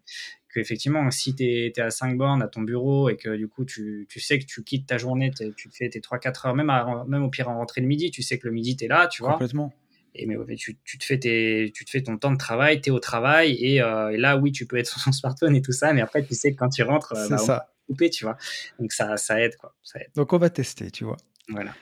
Que 0.49 0.60
effectivement, 0.60 1.10
si 1.12 1.34
tu 1.36 1.44
es, 1.44 1.80
à 1.80 1.90
5 1.90 2.18
bornes 2.18 2.41
à 2.41 2.48
ton 2.48 2.62
bureau 2.62 3.10
et 3.10 3.16
que 3.16 3.36
du 3.36 3.48
coup, 3.48 3.64
tu, 3.64 4.06
tu 4.10 4.20
sais 4.20 4.38
que 4.40 4.45
tu 4.45 4.64
quittes 4.64 4.88
ta 4.88 4.98
journée, 4.98 5.32
tu 5.32 5.70
fais 5.72 5.90
tes 5.90 5.99
3-4 5.99 6.48
heures, 6.48 6.56
même, 6.56 6.72
même 7.08 7.24
au 7.24 7.30
pire 7.30 7.48
en 7.49 7.58
rentrée 7.58 7.82
de 7.82 7.86
midi, 7.86 8.12
tu 8.12 8.22
sais 8.22 8.38
que 8.38 8.48
le 8.48 8.53
midi, 8.53 8.76
tu 8.76 8.86
es 8.86 8.88
là, 8.88 9.08
tu 9.08 9.24
vois. 9.24 9.34
Complètement. 9.34 9.74
Et 10.14 10.26
mais, 10.26 10.36
tu, 10.56 10.78
tu, 10.84 10.98
te 10.98 11.06
fais 11.06 11.18
tes, 11.18 11.72
tu 11.74 11.86
te 11.86 11.90
fais 11.90 12.03
ton 12.03 12.18
temps 12.18 12.32
de 12.32 12.38
travail, 12.38 12.82
tu 12.82 12.90
es 12.90 12.91
au 12.91 12.99
travail, 12.99 13.53
et, 13.53 13.76
et, 13.76 14.18
là, 14.18 14.38
oui, 14.38 14.52
tu 14.52 14.66
peux 14.66 14.76
être 14.76 14.88
sur 14.91 15.02
ton 15.02 15.14
smartphone 15.14 15.56
et 15.56 15.62
tout 15.62 15.72
ça, 15.72 15.94
mais 15.94 16.02
après, 16.02 16.24
tu 16.24 16.36
sais 16.36 16.52
que 16.52 16.58
quand 16.58 16.70
tu 16.70 16.84
rentres, 16.84 17.16
c'est 17.16 17.30
bah, 17.30 17.38
ça 17.38 17.70
tu 18.12 18.26
vois. 18.26 18.38
Donc 18.80 18.92
ça, 18.92 19.18
ça 19.18 19.40
aide, 19.40 19.56
quoi. 19.58 19.74
Ça 19.84 20.00
aide. 20.00 20.10
Donc 20.16 20.34
on 20.34 20.38
va 20.38 20.50
tester, 20.50 20.92
tu 20.92 21.04
vois. 21.04 21.18
Voilà. 21.50 21.74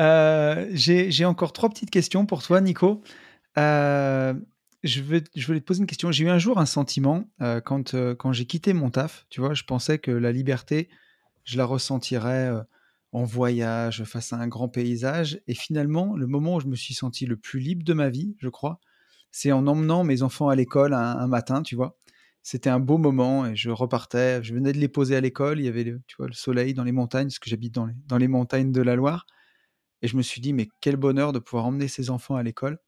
Euh, 0.00 0.68
j'ai 0.72 1.24
encore 1.24 1.52
trois 1.52 1.68
petites 1.68 1.90
questions 1.90 2.26
pour 2.26 2.42
toi, 2.42 2.60
Nico. 2.60 3.02
Euh, 3.58 4.34
je, 4.82 5.00
vais, 5.00 5.24
je 5.34 5.46
voulais 5.46 5.60
te 5.60 5.64
poser 5.64 5.80
une 5.80 5.86
question. 5.86 6.12
J'ai 6.12 6.24
eu 6.24 6.28
un 6.28 6.38
jour 6.38 6.58
un 6.58 6.66
sentiment 6.66 7.24
euh, 7.40 7.60
quand, 7.60 7.94
quand 8.14 8.32
j'ai 8.32 8.44
quitté 8.46 8.72
mon 8.72 8.90
taf. 8.90 9.26
Tu 9.30 9.40
vois, 9.40 9.54
je 9.54 9.64
pensais 9.64 9.98
que 9.98 10.10
la 10.10 10.32
liberté, 10.32 10.88
je 11.44 11.56
la 11.56 11.64
ressentirais 11.64 12.52
en 13.12 13.24
voyage, 13.24 14.04
face 14.04 14.32
à 14.32 14.36
un 14.36 14.48
grand 14.48 14.68
paysage. 14.68 15.40
Et 15.46 15.54
finalement, 15.54 16.16
le 16.16 16.26
moment 16.26 16.56
où 16.56 16.60
je 16.60 16.66
me 16.66 16.76
suis 16.76 16.94
senti 16.94 17.24
le 17.24 17.36
plus 17.36 17.60
libre 17.60 17.82
de 17.82 17.94
ma 17.94 18.10
vie, 18.10 18.36
je 18.38 18.48
crois, 18.48 18.78
c'est 19.30 19.52
en 19.52 19.66
emmenant 19.66 20.04
mes 20.04 20.22
enfants 20.22 20.48
à 20.48 20.54
l'école 20.54 20.92
un, 20.92 21.26
matin, 21.26 21.62
tu 21.62 21.76
vois. 21.76 21.96
C'était 22.46 22.70
un 22.70 22.78
beau 22.78 22.96
moment 22.96 23.44
et 23.44 23.56
je 23.56 23.70
repartais. 23.70 24.40
Je 24.44 24.54
venais 24.54 24.72
de 24.72 24.78
les 24.78 24.86
poser 24.86 25.16
à 25.16 25.20
l'école. 25.20 25.58
Il 25.58 25.64
y 25.64 25.68
avait 25.68 25.82
le, 25.82 26.00
tu 26.06 26.14
vois, 26.16 26.28
le 26.28 26.32
soleil 26.32 26.74
dans 26.74 26.84
les 26.84 26.92
montagnes, 26.92 27.26
parce 27.26 27.40
que 27.40 27.50
j'habite 27.50 27.74
dans 27.74 27.86
les, 27.86 27.94
dans 28.06 28.18
les 28.18 28.28
montagnes 28.28 28.70
de 28.70 28.82
la 28.82 28.94
Loire. 28.94 29.26
Et 30.00 30.06
je 30.06 30.16
me 30.16 30.22
suis 30.22 30.40
dit, 30.40 30.52
mais 30.52 30.68
quel 30.80 30.94
bonheur 30.94 31.32
de 31.32 31.40
pouvoir 31.40 31.66
emmener 31.66 31.88
ces 31.88 32.08
enfants 32.08 32.36
à 32.36 32.44
l'école. 32.44 32.78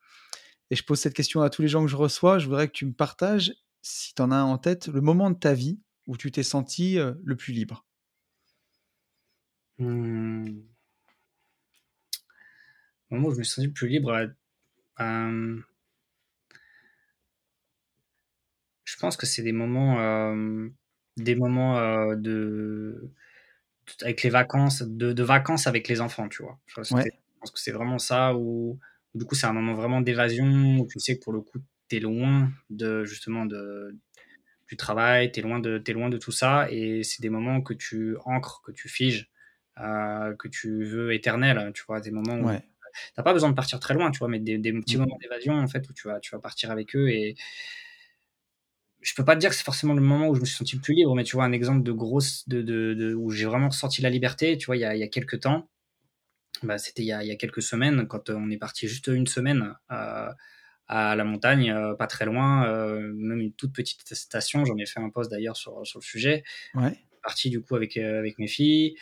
Et 0.71 0.77
je 0.77 0.85
pose 0.85 1.01
cette 1.01 1.13
question 1.13 1.43
à 1.43 1.51
tous 1.51 1.63
les 1.63 1.67
gens 1.67 1.83
que 1.83 1.91
je 1.91 1.97
reçois. 1.97 2.39
Je 2.39 2.47
voudrais 2.47 2.69
que 2.69 2.73
tu 2.73 2.87
me 2.87 2.93
partages, 2.93 3.53
si 3.83 4.15
tu 4.15 4.23
en 4.23 4.31
as 4.31 4.45
en 4.45 4.59
tête, 4.59 4.87
le 4.87 5.01
moment 5.01 5.29
de 5.29 5.37
ta 5.37 5.55
vie 5.55 5.81
où 6.07 6.17
tu 6.17 6.31
t'es 6.31 6.45
senti 6.45 6.97
euh, 7.01 7.15
le 7.25 7.35
plus 7.35 7.53
libre. 7.53 7.85
Mmh. 9.79 10.51
Le 13.11 13.17
moment 13.17 13.27
où 13.27 13.33
je 13.33 13.39
me 13.39 13.43
suis 13.43 13.55
senti 13.55 13.67
le 13.67 13.73
plus 13.73 13.89
libre, 13.89 14.13
euh, 14.13 14.29
euh, 15.01 15.61
Je 18.88 18.88
pense 18.99 19.17
que 19.17 19.27
c'est 19.27 19.43
des 19.43 19.53
moments, 19.53 20.01
euh, 20.01 20.69
des 21.17 21.35
moments 21.35 21.79
euh, 21.79 22.17
de, 22.17 23.11
avec 24.03 24.23
les 24.23 24.31
vacances, 24.31 24.83
de, 24.83 25.23
vacances 25.23 25.67
avec 25.67 25.89
les 25.89 26.01
enfants, 26.01 26.29
tu 26.29 26.43
vois. 26.43 26.59
Je 26.67 26.75
pense, 26.75 26.91
que 26.91 27.61
c'est 27.61 27.71
vraiment 27.71 27.99
ça 27.99 28.35
où, 28.35 28.79
du 29.15 29.25
coup, 29.25 29.35
c'est 29.35 29.47
un 29.47 29.53
moment 29.53 29.75
vraiment 29.75 30.01
d'évasion 30.01 30.79
où 30.79 30.87
tu 30.87 30.99
sais 30.99 31.19
que 31.19 31.25
pour 31.25 31.33
le 31.33 31.41
coup, 31.41 31.59
tu 31.89 31.97
es 31.97 32.01
loin 32.01 32.51
de 32.71 33.05
justement 33.05 33.47
de, 33.47 33.97
du 34.69 34.77
travail, 34.77 35.33
tu 35.33 35.41
es, 35.41 35.43
loin 35.43 35.61
de, 35.61 35.83
es 35.87 35.93
loin 35.93 36.09
de 36.09 36.19
tout 36.19 36.33
ça 36.33 36.71
et 36.71 37.03
c'est 37.05 37.23
des 37.23 37.31
moments 37.31 37.63
que 37.63 37.75
tu 37.75 38.17
ancres, 38.25 38.63
que 38.65 38.73
tu 38.73 38.89
figes, 38.89 39.31
euh, 39.81 40.35
que 40.35 40.49
tu 40.49 40.85
veux 40.85 41.15
éternel, 41.15 41.73
tu 41.75 41.85
vois, 41.87 42.01
des 42.01 42.11
moments 42.11 42.35
où 42.35 42.51
tu 42.51 42.63
n'as 43.17 43.23
pas 43.23 43.33
besoin 43.33 43.51
de 43.51 43.55
partir 43.55 43.79
très 43.79 43.95
loin, 43.95 44.11
tu 44.11 44.19
vois, 44.19 44.29
mais 44.29 44.41
des, 44.41 44.59
petits 44.59 44.97
mmh. 44.97 45.01
moments 45.01 45.19
d'évasion 45.21 45.55
en 45.55 45.69
fait 45.69 45.89
où 45.89 45.93
tu 45.93 46.09
vas, 46.09 46.19
tu 46.19 46.33
vas 46.33 46.41
partir 46.41 46.71
avec 46.73 46.97
eux 46.97 47.09
et 47.09 47.37
je 49.09 49.15
peux 49.15 49.25
pas 49.25 49.35
te 49.35 49.41
dire 49.41 49.49
que 49.49 49.57
c'est 49.57 49.65
forcément 49.65 49.95
le 49.95 50.03
moment 50.03 50.29
où 50.29 50.35
je 50.35 50.41
me 50.41 50.45
suis 50.45 50.57
senti 50.57 50.77
le 50.77 50.83
plus 50.83 50.93
libre, 50.93 51.15
mais 51.15 51.25
tu 51.25 51.35
vois, 51.35 51.45
un 51.45 51.53
exemple 51.53 51.83
de 51.83 51.93
grosse, 51.93 52.47
de, 52.47 52.61
de, 52.61 53.15
où 53.15 53.31
j'ai 53.31 53.47
vraiment 53.47 53.71
ressenti 53.71 54.03
la 54.03 54.11
liberté, 54.11 54.59
tu 54.59 54.67
vois, 54.67 54.77
il 54.77 54.81
y 54.81 54.85
a, 54.85 54.95
il 54.95 55.01
y 55.01 55.03
a 55.03 55.09
quelques 55.09 55.41
temps, 55.41 55.71
bah, 56.63 56.77
c'était 56.77 57.03
il, 57.03 57.07
y 57.07 57.13
a, 57.13 57.25
il 57.25 57.29
y 57.29 57.31
a 57.31 57.37
quelques 57.37 57.63
semaines, 57.63 58.07
quand 58.07 58.29
on 58.29 58.51
est 58.51 58.59
parti 58.59 58.87
juste 58.87 59.07
une 59.07 59.27
semaine 59.27 59.75
euh, 59.91 60.29
à 60.89 61.17
la 61.17 61.25
montagne, 61.25 61.71
euh, 61.71 61.95
pas 61.95 62.07
très 62.07 62.27
loin, 62.27 62.67
euh, 62.67 63.01
même 63.15 63.41
une 63.41 63.55
toute 63.55 63.73
petite 63.73 64.15
station, 64.15 64.67
j'en 64.67 64.77
ai 64.77 64.85
fait 64.85 65.01
un 65.01 65.09
post 65.09 65.31
d'ailleurs 65.31 65.57
sur, 65.57 65.87
sur 65.87 66.01
le 66.01 66.05
sujet. 66.05 66.45
Ouais. 66.75 66.99
Parti 67.23 67.49
du 67.49 67.63
coup 67.63 67.77
avec, 67.77 67.97
avec 67.97 68.39
mes 68.39 68.47
filles, 68.47 68.95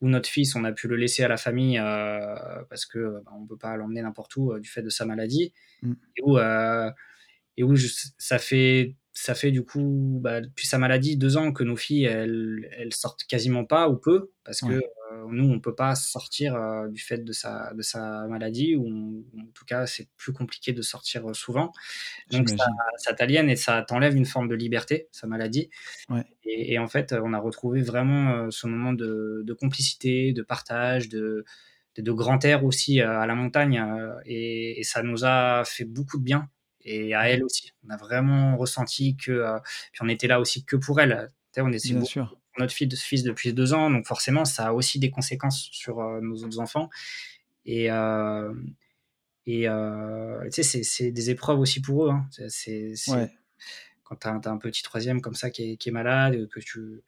où 0.00 0.08
notre 0.08 0.28
fils, 0.28 0.56
on 0.56 0.64
a 0.64 0.72
pu 0.72 0.88
le 0.88 0.96
laisser 0.96 1.22
à 1.22 1.28
la 1.28 1.36
famille 1.36 1.78
parce 2.68 2.84
que 2.84 3.22
bah, 3.24 3.30
on 3.38 3.46
peut 3.46 3.56
pas 3.56 3.76
l'emmener 3.76 4.02
n'importe 4.02 4.34
où 4.34 4.58
du 4.58 4.68
fait 4.68 4.82
de 4.82 4.90
sa 4.90 5.04
maladie, 5.04 5.52
mm. 5.82 5.92
et 6.16 6.22
où, 6.24 6.38
et 6.38 7.62
où 7.62 7.76
ça 8.18 8.40
fait 8.40 8.96
ça 9.14 9.34
fait 9.34 9.50
du 9.50 9.62
coup, 9.64 10.18
bah, 10.22 10.40
depuis 10.40 10.66
sa 10.66 10.78
maladie, 10.78 11.16
deux 11.16 11.36
ans 11.36 11.52
que 11.52 11.62
nos 11.64 11.76
filles, 11.76 12.04
elles, 12.04 12.68
elles 12.78 12.94
sortent 12.94 13.24
quasiment 13.24 13.64
pas 13.64 13.88
ou 13.88 13.96
peu, 13.96 14.30
parce 14.42 14.60
que 14.60 14.72
euh, 14.72 15.26
nous, 15.28 15.50
on 15.50 15.60
peut 15.60 15.74
pas 15.74 15.94
sortir 15.94 16.54
euh, 16.54 16.88
du 16.88 17.00
fait 17.00 17.18
de 17.18 17.32
sa, 17.32 17.74
de 17.74 17.82
sa 17.82 18.26
maladie, 18.26 18.74
ou 18.74 19.24
en 19.38 19.46
tout 19.54 19.66
cas, 19.66 19.86
c'est 19.86 20.08
plus 20.16 20.32
compliqué 20.32 20.72
de 20.72 20.80
sortir 20.80 21.28
euh, 21.28 21.34
souvent. 21.34 21.72
Donc 22.30 22.48
ça, 22.48 22.66
ça 22.96 23.12
t'aliène 23.12 23.50
et 23.50 23.56
ça 23.56 23.82
t'enlève 23.82 24.16
une 24.16 24.24
forme 24.24 24.48
de 24.48 24.54
liberté, 24.54 25.08
sa 25.12 25.26
maladie. 25.26 25.68
Et, 26.44 26.78
en 26.78 26.88
fait, 26.88 27.12
on 27.12 27.34
a 27.34 27.38
retrouvé 27.38 27.82
vraiment 27.82 28.50
ce 28.50 28.66
moment 28.66 28.94
de, 28.94 29.42
de, 29.44 29.52
complicité, 29.52 30.32
de 30.32 30.42
partage, 30.42 31.08
de, 31.10 31.44
de, 31.98 32.12
grand 32.12 32.42
air 32.44 32.64
aussi 32.64 33.00
à 33.02 33.26
la 33.26 33.34
montagne, 33.34 33.84
et, 34.24 34.80
et 34.80 34.82
ça 34.84 35.02
nous 35.02 35.24
a 35.24 35.64
fait 35.64 35.84
beaucoup 35.84 36.18
de 36.18 36.24
bien 36.24 36.48
et 36.84 37.14
à 37.14 37.28
elle 37.28 37.44
aussi. 37.44 37.72
On 37.86 37.90
a 37.90 37.96
vraiment 37.96 38.56
ressenti 38.56 39.16
que, 39.16 39.32
euh, 39.32 39.58
puis 39.92 40.00
on 40.02 40.08
était 40.08 40.26
là 40.26 40.40
aussi 40.40 40.64
que 40.64 40.76
pour 40.76 41.00
elle. 41.00 41.28
On 41.56 41.72
est 41.72 41.86
Bien 41.92 42.04
sûr. 42.04 42.38
notre 42.58 42.72
fils, 42.72 43.02
fils 43.02 43.22
depuis 43.22 43.52
deux 43.52 43.74
ans, 43.74 43.90
donc 43.90 44.06
forcément, 44.06 44.44
ça 44.44 44.68
a 44.68 44.72
aussi 44.72 44.98
des 44.98 45.10
conséquences 45.10 45.68
sur 45.70 46.00
euh, 46.00 46.20
nos 46.20 46.36
autres 46.44 46.60
enfants. 46.60 46.88
Et, 47.66 47.90
euh, 47.90 48.52
et 49.46 49.66
tu 50.52 50.62
sais, 50.62 50.82
c'est 50.82 51.10
des 51.10 51.30
épreuves 51.30 51.60
aussi 51.60 51.80
pour 51.80 52.06
eux. 52.06 52.10
Hein. 52.10 52.26
C'est 52.48 52.94
quand 54.04 54.16
tu 54.16 54.28
as, 54.28 54.50
un 54.50 54.58
petit 54.58 54.82
troisième 54.82 55.20
comme 55.20 55.34
ça 55.34 55.50
qui 55.50 55.72
est, 55.72 55.76
qui 55.76 55.88
est 55.88 55.92
malade, 55.92 56.48
que 56.48 56.60
tu, 56.60 57.02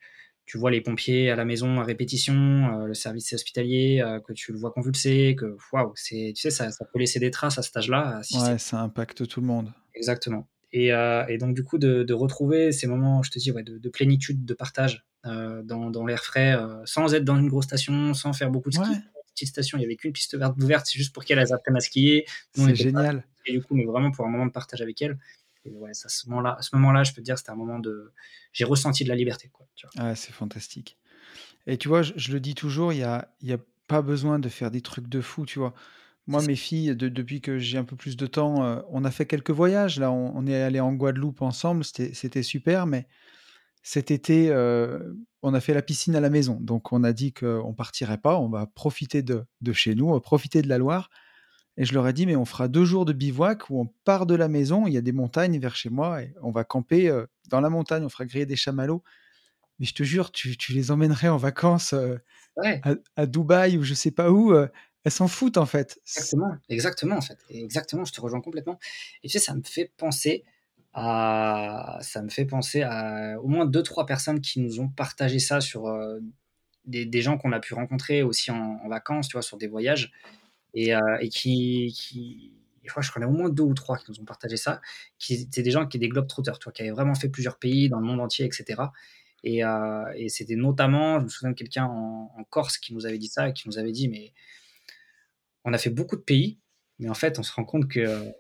tu 0.47 0.59
vois 0.59 0.71
les 0.71 0.81
pompiers 0.81 1.31
à 1.31 1.37
la 1.37 1.45
maison 1.45 1.81
à 1.81 1.85
répétition, 1.85 2.85
le 2.87 2.95
service 2.95 3.33
hospitalier, 3.33 4.05
que 4.27 4.33
tu 4.33 4.53
le 4.53 4.59
vois 4.59 4.71
convulser, 4.71 5.37
que 5.39 5.57
waouh, 5.73 5.93
c'est, 5.95 6.33
tu 6.37 6.43
sais, 6.43 6.51
ça, 6.51 6.71
ça, 6.71 6.85
peut 6.85 6.99
laisser 6.99 7.19
des 7.19 7.31
traces 7.31 7.59
à 7.59 7.63
cet 7.63 7.77
âge-là. 7.77 8.21
ouais, 8.35 8.59
ça 8.59 8.81
impacte 8.81 9.27
tout 9.27 9.41
le 9.41 9.47
monde. 9.47 9.73
Exactement. 9.95 10.47
Et, 10.73 10.89
et 10.89 11.39
donc, 11.39 11.55
du 11.55 11.63
coup, 11.65 11.79
de, 11.79 12.03
de, 12.03 12.15
retrouver 12.15 12.73
ces 12.73 12.87
moments, 12.87 13.23
je 13.23 13.31
te 13.31 13.39
dis, 13.39 13.53
ouais, 13.53 13.63
de, 13.63 13.79
de 13.79 13.89
plénitude, 13.89 14.45
de 14.45 14.55
partage 14.55 15.07
euh, 15.27 15.63
dans, 15.63 15.91
dans 15.91 16.05
l'air 16.05 16.23
frais, 16.23 16.55
sans 16.85 17.15
être 17.15 17.25
dans 17.25 17.39
une 17.39 17.49
grosse 17.49 17.65
station, 17.65 18.13
sans 18.13 18.33
faire 18.33 18.51
beaucoup 18.51 18.69
de 18.71 18.75
ski. 18.75 18.91
Petite 19.35 19.49
station, 19.49 19.79
il 19.79 19.81
n'y 19.81 19.87
avait 19.87 19.97
qu'une 19.97 20.13
piste 20.13 20.37
verte 20.37 20.55
ouverte, 20.63 20.87
c'est 20.87 20.99
juste 20.99 21.13
pour 21.13 21.25
qu'elles 21.25 21.53
apprennent 21.53 21.77
à 21.77 21.81
skier. 21.81 22.25
C'est 22.55 22.75
génial. 22.75 23.25
et 23.47 23.53
du 23.53 23.63
coup, 23.63 23.75
mais 23.75 23.85
vraiment 23.85 24.11
pour 24.11 24.27
un 24.27 24.31
moment 24.31 24.47
de 24.47 24.53
partage 24.53 24.81
avec 24.81 25.01
elles. 25.03 25.19
Et 25.65 25.77
ouais, 25.77 25.91
à 25.91 26.09
ce 26.09 26.29
moment-là, 26.29 26.59
ce 26.61 26.75
moment-là, 26.77 27.05
je 27.05 27.13
peux 27.13 27.21
te 27.21 27.25
dire, 27.25 27.39
c'était 27.39 27.51
un 27.51 27.57
moment 27.57 27.79
de, 27.79 28.13
j'ai 28.53 28.65
ressenti 28.65 29.05
de 29.05 29.09
la 29.09 29.15
liberté, 29.15 29.51
quoi. 29.53 29.67
Ah, 29.97 30.15
c'est 30.15 30.33
fantastique. 30.33 30.99
Et 31.67 31.79
tu 31.79 31.89
vois, 31.89 32.03
je, 32.03 32.33
le 32.33 32.41
dis 32.41 32.55
toujours, 32.55 32.93
il 32.93 32.99
y 32.99 33.03
a, 33.03 33.29
y 33.41 33.53
a 33.53 33.59
pas 33.87 34.03
besoin 34.03 34.39
de 34.39 34.49
faire 34.49 34.71
des 34.71 34.81
trucs 34.81 35.09
de 35.09 35.21
fou, 35.21 35.47
tu 35.47 35.59
vois. 35.59 35.75
Moi, 36.27 36.43
mes 36.43 36.57
filles, 36.57 36.97
depuis 36.97 37.43
que 37.43 37.59
j'ai 37.59 37.77
un 37.77 37.85
peu 37.85 37.97
plus 37.97 38.17
de 38.17 38.27
temps, 38.27 38.65
euh, 38.65 38.81
on 38.89 39.05
a 39.05 39.11
fait 39.11 39.27
quelques 39.27 39.51
voyages. 39.51 39.99
Là, 39.99 40.11
on, 40.11 40.47
est 40.47 40.63
allé 40.63 40.81
en 40.81 40.93
Guadeloupe 40.95 41.43
ensemble, 41.43 41.85
c'était 41.85 42.43
super, 42.43 42.87
mais 42.87 43.07
cet 43.83 44.11
été, 44.11 44.49
euh, 44.51 45.13
on 45.43 45.53
a 45.53 45.61
fait 45.61 45.75
la 45.75 45.83
piscine 45.83 46.17
à 46.17 46.21
la 46.21 46.31
maison. 46.31 46.59
Donc, 46.61 46.93
on 46.93 47.05
a 47.05 47.13
dit 47.13 47.35
qu'on 47.35 47.75
partirait 47.75 48.19
pas, 48.19 48.39
on 48.39 48.49
va 48.49 48.67
profiter 48.67 49.23
de, 49.23 49.45
de 49.61 49.73
chez 49.75 49.95
nous, 49.95 50.09
on 50.09 50.15
va 50.15 50.21
profiter 50.21 50.63
de 50.63 50.69
la 50.69 50.79
Loire. 50.79 51.11
Et 51.77 51.85
je 51.85 51.95
leur 51.95 52.07
ai 52.07 52.13
dit, 52.13 52.27
mais 52.27 52.37
on 52.37 52.45
fera 52.45 52.69
deux 52.69 52.85
jours 52.85 53.05
de 53.05 53.13
bivouac 53.13 53.69
où 53.69 53.81
on 53.81 53.87
part 54.05 54.27
de 54.27 54.35
la 54.35 54.49
maison, 54.49 54.87
il 54.87 54.95
y 54.95 54.97
a 54.97 55.01
des 55.01 55.13
montagnes 55.13 55.59
vers 55.59 55.75
chez 55.75 55.91
moi, 55.91 56.23
et 56.23 56.33
on 56.41 56.53
va 56.53 56.63
camper 56.63 57.09
euh, 57.09 57.27
dans 57.49 57.61
la 57.61 57.69
montagne, 57.69 58.05
on 58.05 58.09
fera 58.09 58.27
griller 58.27 58.47
des 58.47 58.57
chamallows. 58.57 59.03
Mais 59.81 59.87
je 59.87 59.95
te 59.95 60.05
jure, 60.05 60.31
tu, 60.31 60.57
les 60.69 60.91
emmènerais 60.93 61.29
en 61.29 61.37
vacances 61.37 61.95
euh, 61.95 62.17
à, 63.17 63.27
Dubaï 63.27 63.77
ou 63.77 63.83
je 63.83 63.95
sais 63.95 64.13
pas 64.13 64.31
où, 64.31 64.53
euh, 64.53 64.69
elles 65.03 65.11
s'en 65.11 65.27
foutent 65.27 65.57
en 65.57 65.67
fait. 65.67 66.01
Exactement, 66.07 66.57
exactement 66.69 67.17
en 67.17 67.21
fait. 67.21 67.39
Exactement, 67.51 68.05
je 68.05 68.13
te 68.13 68.21
rejoins 68.21 68.41
complètement. 68.41 68.79
Et 69.25 69.29
tu 69.29 69.33
sais, 69.33 69.45
ça 69.45 69.53
me 69.55 69.63
fait 69.63 69.91
penser 69.97 70.45
à, 70.93 71.99
ça 72.03 72.23
me 72.23 72.29
fait 72.29 72.45
penser 72.45 72.83
à 72.83 73.37
au 73.43 73.49
moins 73.49 73.67
deux 73.67 73.83
trois 73.83 74.07
personnes 74.07 74.41
qui 74.41 74.61
nous 74.61 74.79
ont 74.79 74.89
partagé 74.89 75.41
ça 75.41 75.61
sur 75.61 75.93
des, 76.87 77.21
gens 77.21 77.37
qu'on 77.37 77.51
a 77.51 77.59
pu 77.59 77.75
rencontrer 77.75 78.23
aussi 78.23 78.53
en, 78.53 78.81
en, 78.83 78.89
vacances, 78.89 79.29
tu 79.29 79.33
vois, 79.33 79.43
sur 79.43 79.59
des 79.59 79.67
voyages 79.67 80.13
et, 80.75 80.95
euh, 80.95 81.01
et 81.21 81.29
qui, 81.29 81.93
qui 81.97 82.53
je 82.83 82.91
crois, 82.91 83.03
je 83.03 83.11
connais 83.11 83.27
au 83.27 83.31
moins 83.31 83.49
deux 83.49 83.63
ou 83.63 83.75
trois 83.75 83.97
qui 83.97 84.05
nous 84.11 84.21
ont 84.21 84.25
partagé 84.25 84.57
ça, 84.57 84.81
qui 85.19 85.49
c'est 85.51 85.63
des 85.63 85.71
gens 85.71 85.87
qui 85.87 85.97
étaient 85.97 86.07
des 86.07 86.11
globetrotters, 86.11 86.59
toi, 86.59 86.73
qui 86.73 86.83
avaient 86.83 86.91
vraiment 86.91 87.15
fait 87.15 87.29
plusieurs 87.29 87.59
pays 87.59 87.89
dans 87.89 87.99
le 87.99 88.05
monde 88.05 88.21
entier, 88.21 88.45
etc. 88.45 88.83
Et, 89.43 89.63
et 90.17 90.29
c'était 90.29 90.57
notamment, 90.57 91.19
je 91.19 91.25
me 91.25 91.29
souviens 91.29 91.51
de 91.51 91.55
quelqu'un 91.55 91.85
en, 91.85 92.33
en, 92.37 92.45
Corse 92.45 92.79
qui 92.79 92.95
nous 92.95 93.07
avait 93.07 93.19
dit 93.19 93.29
ça, 93.29 93.53
qui 93.53 93.69
nous 93.69 93.79
avait 93.79 93.93
dit, 93.93 94.09
mais 94.09 94.33
on 95.65 95.73
a 95.73 95.79
fait 95.79 95.91
beaucoup 95.91 96.17
de 96.17 96.23
pays, 96.23 96.59
mais 96.99 97.09
en 97.09 97.15
fait, 97.15 97.39
on 97.39 97.43
se 97.43 97.53
rend 97.53 97.65
compte 97.65 97.89
que 97.89 98.33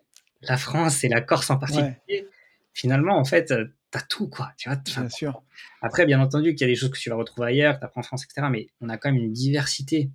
la 0.42 0.56
France 0.56 1.04
et 1.04 1.08
la 1.08 1.20
Corse 1.20 1.50
en 1.50 1.58
particulier, 1.58 2.28
finalement, 2.72 3.18
en 3.18 3.24
fait, 3.24 3.52
t'as 3.90 4.00
tout, 4.00 4.28
quoi. 4.28 4.52
Tu 4.56 4.68
vois, 4.68 4.78
bien 4.84 5.08
sûr. 5.08 5.42
Après, 5.82 6.06
bien 6.06 6.20
entendu, 6.20 6.54
qu'il 6.54 6.66
y 6.66 6.70
a 6.70 6.72
des 6.72 6.76
choses 6.76 6.90
que 6.90 6.98
tu 6.98 7.10
vas 7.10 7.16
retrouver 7.16 7.48
ailleurs, 7.48 7.74
que 7.74 7.80
tu 7.80 7.84
apprends 7.84 8.00
en 8.00 8.04
France, 8.04 8.24
etc. 8.24 8.48
Mais 8.50 8.68
on 8.80 8.88
a 8.88 8.98
quand 8.98 9.10
même 9.10 9.22
une 9.22 9.32
diversité 9.32 10.10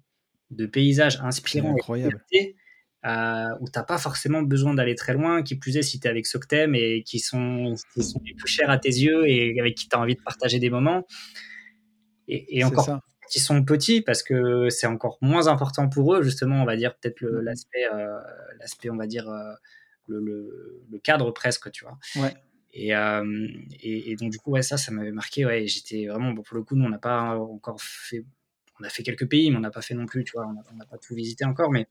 de 0.51 0.65
paysages 0.65 1.19
inspirants 1.21 1.73
incroyable. 1.73 2.23
Et 2.31 2.55
euh, 3.05 3.47
où 3.61 3.69
t'as 3.69 3.83
pas 3.83 3.97
forcément 3.97 4.41
besoin 4.41 4.73
d'aller 4.73 4.95
très 4.95 5.13
loin, 5.13 5.41
qui 5.41 5.55
plus 5.55 5.77
est 5.77 5.83
si 5.83 5.99
tu 5.99 6.07
es 6.07 6.09
avec 6.09 6.27
ceux 6.27 6.39
que 6.39 6.47
t'aimes 6.47 6.75
et 6.75 7.03
qui 7.03 7.19
sont, 7.19 7.75
qui 7.93 8.03
sont 8.03 8.21
les 8.25 8.33
plus 8.33 8.47
chers 8.47 8.69
à 8.69 8.77
tes 8.77 8.89
yeux 8.89 9.27
et 9.27 9.57
avec 9.59 9.75
qui 9.75 9.87
tu 9.87 9.95
as 9.95 9.99
envie 9.99 10.15
de 10.15 10.21
partager 10.21 10.59
des 10.59 10.69
moments. 10.69 11.05
Et, 12.27 12.59
et 12.59 12.63
encore, 12.63 12.99
qui 13.29 13.39
sont 13.39 13.63
petits 13.63 14.01
parce 14.01 14.23
que 14.23 14.69
c'est 14.69 14.87
encore 14.87 15.17
moins 15.21 15.47
important 15.47 15.87
pour 15.87 16.15
eux, 16.15 16.23
justement, 16.23 16.61
on 16.61 16.65
va 16.65 16.75
dire 16.75 16.95
peut-être 16.97 17.21
l'aspect, 17.21 17.85
euh, 17.93 18.19
l'aspect, 18.59 18.89
on 18.89 18.97
va 18.97 19.07
dire, 19.07 19.29
euh, 19.29 19.53
le, 20.07 20.19
le, 20.19 20.83
le, 20.91 20.99
cadre 20.99 21.31
presque, 21.31 21.71
tu 21.71 21.85
vois. 21.85 21.97
Ouais. 22.15 22.33
Et, 22.73 22.95
euh, 22.95 23.47
et, 23.81 24.11
et, 24.11 24.15
donc, 24.15 24.31
du 24.31 24.39
coup, 24.39 24.51
ouais, 24.51 24.61
ça, 24.61 24.77
ça 24.77 24.91
m'avait 24.91 25.11
marqué. 25.11 25.45
Ouais, 25.45 25.67
j'étais 25.67 26.07
vraiment, 26.07 26.31
bon, 26.33 26.41
pour 26.41 26.57
le 26.57 26.63
coup, 26.63 26.75
nous, 26.75 26.85
on 26.85 26.89
n'a 26.89 26.99
pas 26.99 27.37
encore 27.37 27.81
fait, 27.81 28.25
on 28.79 28.83
a 28.83 28.89
fait 28.89 29.03
quelques 29.03 29.27
pays, 29.27 29.51
mais 29.51 29.57
on 29.57 29.61
n'a 29.61 29.71
pas 29.71 29.81
fait 29.81 29.93
non 29.93 30.05
plus, 30.05 30.23
tu 30.23 30.33
vois, 30.33 30.47
on 30.47 30.75
n'a 30.75 30.85
pas 30.85 30.97
tout 30.97 31.15
visité 31.15 31.45
encore, 31.45 31.71
mais, 31.71 31.87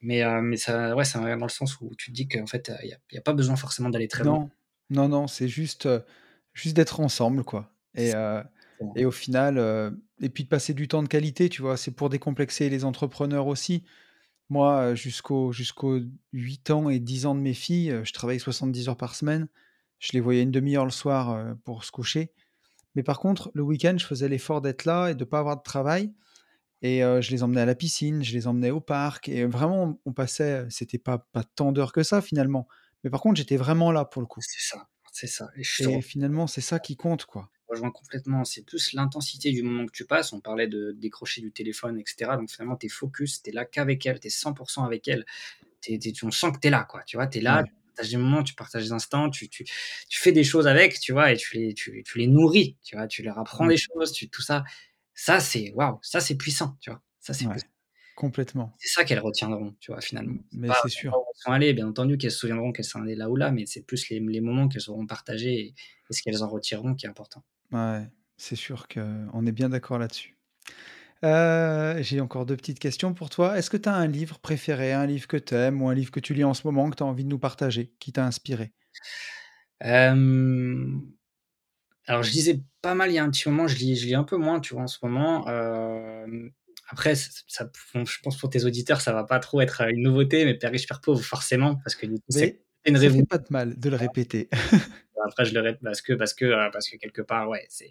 mais, 0.00 0.22
euh, 0.22 0.40
mais 0.42 0.56
ça, 0.56 0.94
ouais, 0.94 1.04
ça 1.04 1.20
va 1.20 1.36
dans 1.36 1.46
le 1.46 1.50
sens 1.50 1.80
où 1.80 1.94
tu 1.96 2.10
te 2.10 2.16
dis 2.16 2.28
qu'en 2.28 2.46
fait, 2.46 2.70
il 2.82 2.86
n'y 2.88 2.92
a, 2.92 3.20
a, 3.20 3.22
pas 3.22 3.32
besoin 3.32 3.56
forcément 3.56 3.90
d'aller 3.90 4.08
très 4.08 4.24
non. 4.24 4.32
loin. 4.32 4.50
Non, 4.90 5.08
non, 5.08 5.26
c'est 5.26 5.48
juste, 5.48 5.86
euh, 5.86 6.00
juste 6.52 6.76
d'être 6.76 7.00
ensemble, 7.00 7.42
quoi. 7.44 7.72
Et, 7.94 8.12
et 8.96 9.04
au 9.04 9.12
final, 9.12 9.56
et 10.20 10.28
puis 10.28 10.44
de 10.44 10.48
passer 10.48 10.74
du 10.74 10.88
temps 10.88 11.02
de 11.02 11.08
qualité, 11.08 11.48
tu 11.48 11.62
vois, 11.62 11.76
c'est 11.76 11.92
pour 11.92 12.10
décomplexer 12.10 12.68
les 12.68 12.84
entrepreneurs 12.84 13.46
aussi. 13.46 13.84
Moi, 14.50 14.94
jusqu'aux 14.94 15.52
jusqu'aux 15.52 16.00
8 16.32 16.70
ans 16.70 16.90
et 16.90 16.98
10 16.98 17.26
ans 17.26 17.34
de 17.36 17.40
mes 17.40 17.54
filles, 17.54 18.00
je 18.02 18.12
travaillais 18.12 18.40
70 18.40 18.88
heures 18.88 18.96
par 18.96 19.14
semaine. 19.14 19.46
Je 20.00 20.10
les 20.12 20.20
voyais 20.20 20.42
une 20.42 20.50
demi-heure 20.50 20.84
le 20.84 20.90
soir 20.90 21.56
pour 21.64 21.84
se 21.84 21.92
coucher. 21.92 22.32
Mais 22.94 23.02
par 23.02 23.18
contre, 23.18 23.50
le 23.54 23.62
week-end, 23.62 23.96
je 23.98 24.06
faisais 24.06 24.28
l'effort 24.28 24.60
d'être 24.60 24.84
là 24.84 25.08
et 25.08 25.14
de 25.14 25.20
ne 25.20 25.24
pas 25.24 25.38
avoir 25.38 25.56
de 25.56 25.62
travail. 25.62 26.12
Et 26.82 27.00
je 27.00 27.30
les 27.30 27.42
emmenais 27.42 27.62
à 27.62 27.66
la 27.66 27.74
piscine, 27.74 28.22
je 28.22 28.34
les 28.34 28.46
emmenais 28.46 28.70
au 28.70 28.80
parc. 28.80 29.28
Et 29.30 29.46
vraiment, 29.46 29.98
on 30.04 30.12
passait, 30.12 30.66
c'était 30.68 30.98
pas, 30.98 31.18
pas 31.18 31.42
tant 31.42 31.72
d'heures 31.72 31.92
que 31.92 32.02
ça 32.02 32.20
finalement. 32.20 32.68
Mais 33.02 33.10
par 33.10 33.20
contre, 33.20 33.36
j'étais 33.36 33.56
vraiment 33.56 33.90
là 33.90 34.04
pour 34.04 34.20
le 34.20 34.26
coup. 34.26 34.40
C'est 34.42 34.60
ça, 34.60 34.86
c'est 35.10 35.26
ça. 35.26 35.50
Et, 35.56 35.62
et 35.82 36.02
finalement, 36.02 36.46
c'est 36.46 36.60
ça 36.60 36.78
qui 36.78 36.96
compte, 36.96 37.24
quoi. 37.24 37.50
Je 37.68 37.72
rejoins 37.72 37.90
complètement. 37.90 38.44
C'est 38.44 38.62
plus 38.62 38.92
l'intensité 38.92 39.50
du 39.50 39.62
moment 39.62 39.86
que 39.86 39.92
tu 39.92 40.04
passes. 40.04 40.34
On 40.34 40.40
parlait 40.40 40.68
de 40.68 40.92
décrocher 40.92 41.40
du 41.40 41.52
téléphone, 41.52 41.98
etc. 41.98 42.32
Donc 42.36 42.50
finalement, 42.50 42.76
tu 42.76 42.86
es 42.86 42.88
focus, 42.90 43.42
tu 43.42 43.50
es 43.50 43.52
là 43.52 43.64
qu'avec 43.64 44.04
elle, 44.04 44.20
tu 44.20 44.26
es 44.26 44.30
100% 44.30 44.84
avec 44.84 45.08
elle. 45.08 45.24
T 45.80 45.94
es, 45.94 45.98
t 45.98 46.10
es, 46.10 46.24
on 46.24 46.30
sent 46.30 46.52
que 46.52 46.58
tu 46.60 46.68
es 46.68 46.70
là, 46.70 46.84
quoi. 46.84 47.02
Tu 47.04 47.16
vois, 47.16 47.26
tu 47.26 47.38
es 47.38 47.40
là, 47.40 47.62
ouais. 47.62 47.72
Tu 47.94 48.02
partages 48.02 48.10
des 48.10 48.16
moments, 48.16 48.42
tu 48.42 48.54
partages 48.54 48.84
des 48.84 48.92
instants, 48.92 49.30
tu, 49.30 49.48
tu, 49.48 49.64
tu, 49.64 50.20
fais 50.20 50.32
des 50.32 50.44
choses 50.44 50.66
avec, 50.66 50.98
tu 51.00 51.12
vois, 51.12 51.32
et 51.32 51.36
tu 51.36 51.56
les, 51.56 51.74
tu, 51.74 52.02
tu 52.04 52.18
les 52.18 52.26
nourris, 52.26 52.76
tu 52.82 52.96
vois, 52.96 53.06
tu 53.06 53.22
leur 53.22 53.38
apprends 53.38 53.64
mmh. 53.64 53.68
des 53.68 53.76
choses, 53.76 54.12
tu, 54.12 54.28
tout 54.28 54.42
ça. 54.42 54.64
Ça, 55.14 55.40
c'est 55.40 55.72
waouh, 55.74 55.98
ça, 56.02 56.20
c'est 56.20 56.36
puissant, 56.36 56.76
tu 56.80 56.90
vois. 56.90 57.00
Ça, 57.20 57.32
c'est 57.32 57.46
ouais, 57.46 57.56
complètement. 58.16 58.74
C'est 58.78 58.88
ça 58.88 59.04
qu'elles 59.04 59.20
retiendront, 59.20 59.74
tu 59.80 59.92
vois, 59.92 60.00
finalement. 60.00 60.38
Mais 60.52 60.68
c'est 60.82 60.88
sûr. 60.88 61.12
Où 61.12 61.24
elles 61.34 61.40
sont 61.42 61.52
allées, 61.52 61.72
bien 61.72 61.88
entendu, 61.88 62.18
qu'elles 62.18 62.32
se 62.32 62.38
souviendront 62.38 62.72
qu'elles 62.72 62.84
sont 62.84 63.00
allées 63.00 63.14
là 63.14 63.30
ou 63.30 63.36
là, 63.36 63.50
mais 63.50 63.66
c'est 63.66 63.82
plus 63.82 64.08
les, 64.08 64.20
les 64.20 64.40
moments 64.40 64.68
qu'elles 64.68 64.90
auront 64.90 65.06
partagés 65.06 65.54
et, 65.54 65.66
et 65.68 66.12
ce 66.12 66.22
qu'elles 66.22 66.42
en 66.42 66.48
retireront 66.48 66.94
qui 66.94 67.06
est 67.06 67.08
important. 67.08 67.44
Ouais, 67.72 68.02
c'est 68.36 68.56
sûr 68.56 68.88
qu'on 68.88 69.46
est 69.46 69.52
bien 69.52 69.68
d'accord 69.68 69.98
là-dessus. 69.98 70.36
Euh, 71.24 72.02
J'ai 72.02 72.20
encore 72.20 72.46
deux 72.46 72.56
petites 72.56 72.78
questions 72.78 73.14
pour 73.14 73.30
toi. 73.30 73.58
Est-ce 73.58 73.70
que 73.70 73.76
tu 73.76 73.88
as 73.88 73.94
un 73.94 74.06
livre 74.06 74.38
préféré, 74.38 74.92
un 74.92 75.06
livre 75.06 75.26
que 75.26 75.36
tu 75.36 75.54
aimes 75.54 75.80
ou 75.82 75.88
un 75.88 75.94
livre 75.94 76.10
que 76.10 76.20
tu 76.20 76.34
lis 76.34 76.44
en 76.44 76.54
ce 76.54 76.66
moment 76.66 76.90
que 76.90 76.96
tu 76.96 77.02
as 77.02 77.06
envie 77.06 77.24
de 77.24 77.30
nous 77.30 77.38
partager, 77.38 77.92
qui 77.98 78.12
t'a 78.12 78.24
inspiré? 78.24 78.72
Euh... 79.84 80.86
Alors, 82.06 82.22
je 82.22 82.30
lisais 82.30 82.60
pas 82.82 82.94
mal 82.94 83.10
il 83.10 83.14
y 83.14 83.18
a 83.18 83.24
un 83.24 83.30
petit 83.30 83.48
moment, 83.48 83.66
je 83.66 83.76
lis, 83.76 83.96
je 83.96 84.06
lis 84.06 84.14
un 84.14 84.24
peu 84.24 84.36
moins, 84.36 84.60
tu 84.60 84.74
vois, 84.74 84.82
en 84.82 84.86
ce 84.86 84.98
moment. 85.02 85.48
Euh... 85.48 86.48
Après, 86.90 87.14
ça, 87.14 87.30
ça, 87.48 87.70
je 87.94 88.18
pense 88.22 88.36
pour 88.36 88.50
tes 88.50 88.64
auditeurs, 88.64 89.00
ça 89.00 89.14
va 89.14 89.24
pas 89.24 89.38
trop 89.38 89.62
être 89.62 89.80
une 89.88 90.02
nouveauté, 90.02 90.44
mais 90.44 90.54
Père 90.54 90.70
riche, 90.70 90.86
Père 90.86 91.00
pauvre, 91.00 91.22
forcément, 91.22 91.76
parce 91.76 91.96
que 91.96 92.06
c'est 92.28 92.60
une 92.84 92.98
fait 92.98 93.24
pas 93.24 93.38
de 93.38 93.46
mal 93.48 93.78
de 93.78 93.88
le 93.88 93.96
répéter. 93.96 94.50
Après, 95.24 95.46
je 95.46 95.54
le 95.54 95.60
répète 95.60 95.80
parce 95.82 96.02
que, 96.02 96.12
parce 96.12 96.34
que, 96.34 96.70
parce 96.70 96.90
que 96.90 96.98
quelque 96.98 97.22
part, 97.22 97.48
ouais, 97.48 97.64
c'est. 97.70 97.90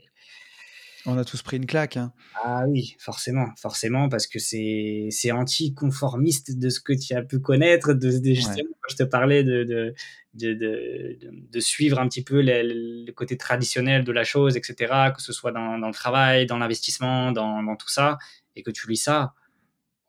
On 1.06 1.18
a 1.18 1.26
tous 1.26 1.42
pris 1.42 1.58
une 1.58 1.66
claque. 1.66 1.98
Hein. 1.98 2.14
Ah 2.44 2.64
oui, 2.68 2.96
forcément, 2.98 3.48
forcément, 3.58 4.08
parce 4.08 4.26
que 4.26 4.40
c'est 4.40 5.10
c'est 5.12 5.32
anticonformiste 5.32 6.58
de 6.58 6.70
ce 6.70 6.80
que 6.80 6.94
tu 6.94 7.14
as 7.14 7.22
pu 7.22 7.40
connaître, 7.40 7.94
de, 7.94 8.18
de 8.18 8.34
justement, 8.34 8.56
ouais. 8.56 8.78
quand 8.82 8.90
je 8.90 8.96
te 8.96 9.04
parlais 9.04 9.44
de 9.44 9.64
de, 9.64 9.94
de, 10.34 10.54
de, 10.54 11.20
de 11.32 11.60
suivre 11.60 12.00
un 12.00 12.08
petit 12.08 12.24
peu 12.24 12.42
le, 12.42 13.06
le, 13.06 13.12
côté 13.12 13.38
traditionnel 13.38 14.04
de 14.04 14.12
la 14.12 14.24
chose, 14.24 14.56
etc., 14.56 15.12
que 15.16 15.22
ce 15.22 15.34
soit 15.34 15.52
dans, 15.52 15.78
dans 15.78 15.88
le 15.88 15.94
travail, 15.94 16.46
dans 16.46 16.58
l'investissement, 16.58 17.32
dans, 17.32 17.62
dans 17.62 17.76
tout 17.76 17.90
ça, 17.90 18.18
et 18.56 18.64
que 18.64 18.72
tu 18.72 18.90
lis 18.90 18.98
ça, 18.98 19.34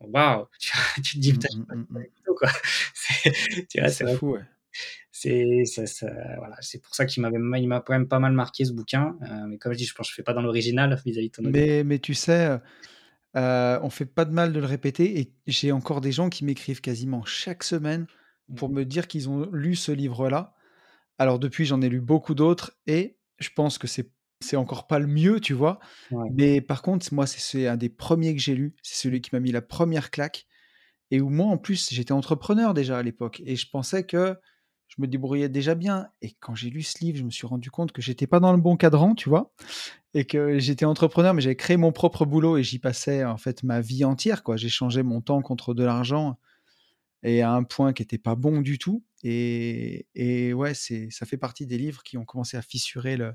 waouh, 0.00 0.46
tu, 0.58 0.70
tu 1.02 1.16
te 1.16 1.18
dis, 1.18 1.32
putain, 1.32 1.48
mm, 1.56 1.86
mm, 1.90 1.98
mm. 1.98 2.04
quoi. 2.38 2.50
tu 3.68 3.80
vois, 3.80 3.88
c'est 3.88 4.16
fou, 4.16 4.32
ouais 4.32 4.42
c'est 5.24 5.64
ça, 5.64 5.86
ça, 5.86 6.10
voilà 6.38 6.56
c'est 6.60 6.82
pour 6.82 6.94
ça 6.94 7.06
qu'il 7.06 7.22
m'avait 7.22 7.38
il 7.60 7.68
m'a 7.68 7.80
quand 7.80 7.92
même 7.92 8.08
pas 8.08 8.18
mal 8.18 8.32
marqué 8.32 8.64
ce 8.64 8.72
bouquin. 8.72 9.16
Euh, 9.22 9.46
mais 9.48 9.58
comme 9.58 9.72
je 9.72 9.78
dis 9.78 9.84
je 9.84 9.94
pense 9.94 10.06
que 10.06 10.10
je 10.10 10.14
fais 10.14 10.22
pas 10.22 10.34
dans 10.34 10.42
l'original 10.42 11.00
vis-à-vis 11.04 11.28
de 11.28 11.32
ton 11.32 11.42
mais 11.44 11.84
mais 11.84 11.98
tu 11.98 12.14
sais 12.14 12.58
euh, 13.36 13.78
on 13.82 13.90
fait 13.90 14.06
pas 14.06 14.24
de 14.24 14.32
mal 14.32 14.52
de 14.52 14.60
le 14.60 14.66
répéter 14.66 15.18
et 15.18 15.32
j'ai 15.46 15.72
encore 15.72 16.00
des 16.00 16.12
gens 16.12 16.28
qui 16.28 16.44
m'écrivent 16.44 16.80
quasiment 16.80 17.24
chaque 17.24 17.64
semaine 17.64 18.06
pour 18.56 18.68
mmh. 18.68 18.74
me 18.74 18.84
dire 18.84 19.08
qu'ils 19.08 19.28
ont 19.28 19.48
lu 19.52 19.74
ce 19.74 19.92
livre 19.92 20.28
là 20.28 20.54
alors 21.18 21.38
depuis 21.38 21.64
j'en 21.64 21.80
ai 21.80 21.88
lu 21.88 22.00
beaucoup 22.00 22.34
d'autres 22.34 22.76
et 22.86 23.16
je 23.38 23.50
pense 23.54 23.78
que 23.78 23.86
c'est 23.86 24.10
c'est 24.40 24.56
encore 24.56 24.86
pas 24.86 24.98
le 24.98 25.06
mieux 25.06 25.40
tu 25.40 25.54
vois. 25.54 25.78
Ouais. 26.10 26.28
mais 26.34 26.60
par 26.60 26.82
contre 26.82 27.12
moi 27.12 27.26
c'est 27.26 27.66
un 27.66 27.76
des 27.76 27.88
premiers 27.88 28.34
que 28.34 28.40
j'ai 28.40 28.54
lu. 28.54 28.74
C'est 28.82 28.96
celui 28.96 29.20
qui 29.20 29.30
m'a 29.32 29.40
mis 29.40 29.52
la 29.52 29.62
première 29.62 30.10
claque 30.10 30.46
et 31.10 31.20
où 31.20 31.28
moi 31.30 31.46
en 31.46 31.58
plus 31.58 31.90
j'étais 31.90 32.12
entrepreneur 32.12 32.74
déjà 32.74 32.98
à 32.98 33.02
l'époque 33.02 33.42
et 33.46 33.56
je 33.56 33.68
pensais 33.70 34.04
que 34.04 34.36
je 34.96 35.02
me 35.02 35.06
débrouillais 35.06 35.48
déjà 35.48 35.74
bien. 35.74 36.08
Et 36.22 36.32
quand 36.40 36.54
j'ai 36.54 36.70
lu 36.70 36.82
ce 36.82 36.98
livre, 37.04 37.18
je 37.18 37.24
me 37.24 37.30
suis 37.30 37.46
rendu 37.46 37.70
compte 37.70 37.92
que 37.92 38.02
j'étais 38.02 38.26
pas 38.26 38.40
dans 38.40 38.52
le 38.52 38.60
bon 38.60 38.76
cadran, 38.76 39.14
tu 39.14 39.28
vois, 39.28 39.52
et 40.14 40.24
que 40.24 40.58
j'étais 40.58 40.84
entrepreneur, 40.84 41.34
mais 41.34 41.40
j'avais 41.40 41.56
créé 41.56 41.76
mon 41.76 41.92
propre 41.92 42.24
boulot 42.26 42.56
et 42.56 42.62
j'y 42.62 42.78
passais 42.78 43.24
en 43.24 43.36
fait 43.36 43.62
ma 43.62 43.80
vie 43.80 44.04
entière, 44.04 44.42
quoi. 44.42 44.56
J'échangeais 44.56 45.02
mon 45.02 45.20
temps 45.20 45.42
contre 45.42 45.74
de 45.74 45.84
l'argent 45.84 46.38
et 47.22 47.42
à 47.42 47.52
un 47.52 47.64
point 47.64 47.92
qui 47.92 48.02
était 48.02 48.18
pas 48.18 48.34
bon 48.34 48.60
du 48.60 48.78
tout. 48.78 49.02
Et, 49.22 50.06
et 50.14 50.52
ouais, 50.52 50.74
c'est, 50.74 51.08
ça 51.10 51.26
fait 51.26 51.38
partie 51.38 51.66
des 51.66 51.78
livres 51.78 52.02
qui 52.02 52.18
ont 52.18 52.24
commencé 52.24 52.56
à 52.56 52.62
fissurer 52.62 53.16
le, 53.16 53.32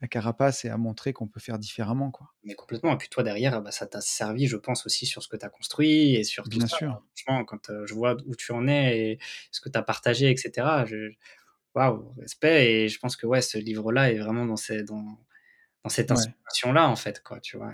la 0.00 0.08
carapace 0.08 0.64
et 0.64 0.68
à 0.68 0.76
montrer 0.76 1.12
qu'on 1.12 1.26
peut 1.26 1.40
faire 1.40 1.58
différemment. 1.58 2.10
Quoi. 2.10 2.32
Mais 2.44 2.54
complètement. 2.54 2.92
Et 2.92 2.96
puis 2.98 3.08
toi, 3.08 3.22
derrière, 3.22 3.60
bah, 3.62 3.70
ça 3.70 3.86
t'a 3.86 4.00
servi, 4.00 4.46
je 4.46 4.56
pense, 4.56 4.86
aussi 4.86 5.06
sur 5.06 5.22
ce 5.22 5.28
que 5.28 5.36
tu 5.36 5.44
as 5.44 5.48
construit 5.48 6.14
et 6.14 6.24
sur 6.24 6.44
tout 6.44 6.58
Bien 6.58 6.68
ça. 6.68 6.76
sûr. 6.76 7.02
Franchement, 7.16 7.44
quand 7.44 7.70
euh, 7.70 7.86
je 7.86 7.94
vois 7.94 8.16
où 8.26 8.36
tu 8.36 8.52
en 8.52 8.68
es 8.68 8.98
et 8.98 9.18
ce 9.50 9.60
que 9.60 9.68
tu 9.68 9.78
as 9.78 9.82
partagé, 9.82 10.30
etc., 10.30 10.84
je... 10.86 11.12
waouh, 11.74 12.14
respect. 12.18 12.70
Et 12.70 12.88
je 12.88 12.98
pense 12.98 13.16
que 13.16 13.26
ouais, 13.26 13.42
ce 13.42 13.58
livre-là 13.58 14.12
est 14.12 14.18
vraiment 14.18 14.46
dans, 14.46 14.56
ces, 14.56 14.84
dans, 14.84 15.18
dans 15.84 15.90
cette 15.90 16.10
inspiration-là, 16.10 16.86
ouais. 16.86 16.92
en 16.92 16.96
fait. 16.96 17.22
Quoi, 17.22 17.40
tu 17.40 17.56
vois. 17.56 17.72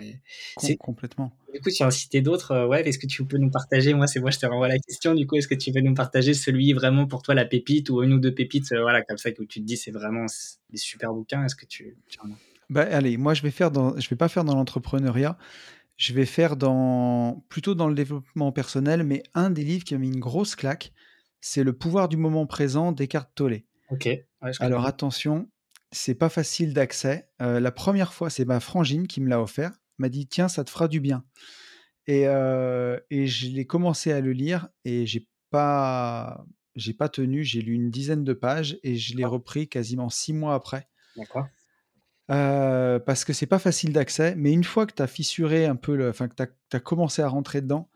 Complètement. 0.79 1.33
Du 1.53 1.61
coup, 1.61 1.71
tu 1.71 1.83
as 1.83 1.91
cité 1.91 2.21
d'autres. 2.21 2.53
Euh, 2.53 2.67
ouais, 2.67 2.87
est-ce 2.87 2.99
que 2.99 3.07
tu 3.07 3.25
peux 3.25 3.39
nous 3.39 3.51
partager 3.51 3.95
Moi, 3.95 4.07
c'est 4.07 4.21
moi, 4.21 4.31
je 4.31 4.39
te 4.39 4.47
renvoie 4.47 4.69
la 4.69 4.79
question. 4.79 5.15
Du 5.15 5.27
coup, 5.27 5.37
est-ce 5.37 5.49
que 5.49 5.55
tu 5.55 5.73
veux 5.73 5.81
nous 5.81 5.95
partager 5.95 6.35
celui 6.35 6.73
vraiment 6.73 7.07
pour 7.07 7.23
toi, 7.23 7.35
la 7.35 7.45
pépite 7.45 7.91
ou 7.91 8.03
une 8.03 8.13
ou 8.13 8.19
deux 8.19 8.35
pépites 8.35 8.73
euh, 8.73 8.83
voilà, 8.83 9.03
comme 9.03 9.19
ça, 9.19 9.33
que 9.33 9.43
tu 9.43 9.61
te 9.61 9.65
dis, 9.65 9.77
c'est 9.77 9.91
vraiment 9.91 10.27
des 10.71 10.79
super 10.79 11.13
bouquins 11.13 11.45
Est-ce 11.45 11.57
que 11.57 11.67
tu, 11.67 11.97
tu 12.09 12.21
en 12.21 12.31
as? 12.31 12.37
Bah, 12.71 12.87
allez, 12.91 13.17
moi 13.17 13.35
je 13.35 13.43
vais 13.43 13.51
faire 13.51 13.71
dans, 13.71 13.99
je 13.99 14.09
vais 14.09 14.17
pas 14.17 14.29
faire 14.29 14.45
dans 14.45 14.55
l'entrepreneuriat, 14.55 15.37
je 15.97 16.15
vais 16.15 16.25
faire 16.25 16.57
dans 16.57 17.45
plutôt 17.49 17.75
dans 17.75 17.89
le 17.89 17.95
développement 17.95 18.53
personnel, 18.53 19.05
mais 19.05 19.23
un 19.35 19.51
des 19.51 19.65
livres 19.65 19.85
qui 19.85 19.95
a 19.95 19.99
mis 19.99 20.09
une 20.09 20.21
grosse 20.21 20.57
claque, 20.57 20.93
c'est 21.41 21.63
Le 21.63 21.75
pouvoir 21.75 22.09
du 22.09 22.17
moment 22.17 22.47
présent 22.47 22.91
d'Eckhart 22.91 23.31
Tolle. 23.35 23.61
Ok. 23.91 24.07
Ouais, 24.07 24.51
Alors 24.61 24.87
attention, 24.87 25.51
c'est 25.95 26.15
pas 26.15 26.29
facile 26.29 26.75
d'accès. 26.75 27.29
Euh, 27.41 27.61
la 27.61 27.71
première 27.71 28.13
fois, 28.13 28.29
c'est 28.29 28.45
ma 28.45 28.61
frangine 28.61 29.07
qui 29.07 29.21
me 29.21 29.29
l'a 29.29 29.41
offert, 29.41 29.73
m'a 29.99 30.09
dit 30.09 30.27
tiens, 30.27 30.49
ça 30.49 30.65
te 30.65 30.71
fera 30.71 30.89
du 30.89 31.01
bien. 31.01 31.25
Et, 32.07 32.27
euh, 32.27 32.99
et 33.11 33.27
je 33.27 33.49
l'ai 33.49 33.67
commencé 33.67 34.13
à 34.13 34.21
le 34.21 34.33
lire 34.33 34.69
et 34.85 35.07
j'ai 35.07 35.27
pas, 35.51 36.45
j'ai 36.75 36.93
pas 36.93 37.09
tenu. 37.09 37.45
J'ai 37.45 37.63
lu 37.63 37.75
une 37.75 37.91
dizaine 37.91 38.25
de 38.25 38.33
pages 38.33 38.79
et 38.83 38.97
je 38.97 39.17
l'ai 39.17 39.25
repris 39.25 39.69
quasiment 39.69 40.11
six 40.11 40.33
mois 40.33 40.55
après. 40.55 40.89
D'accord. 41.17 41.47
Euh, 42.31 42.99
parce 42.99 43.25
que 43.25 43.33
c'est 43.33 43.47
pas 43.47 43.59
facile 43.59 43.93
d'accès, 43.93 44.35
mais 44.37 44.53
une 44.53 44.65
fois 44.65 44.87
que 44.87 44.95
tu 44.95 45.03
as 45.03 45.07
fissuré 45.07 45.67
un 45.67 45.77
peu, 45.77 45.95
le, 45.95 46.09
enfin 46.09 46.27
que 46.27 46.35
tu 46.35 46.77
as, 46.77 46.81
commencé 46.81 47.23
à 47.23 47.29
rentrer 47.29 47.61
dedans, 47.61 47.91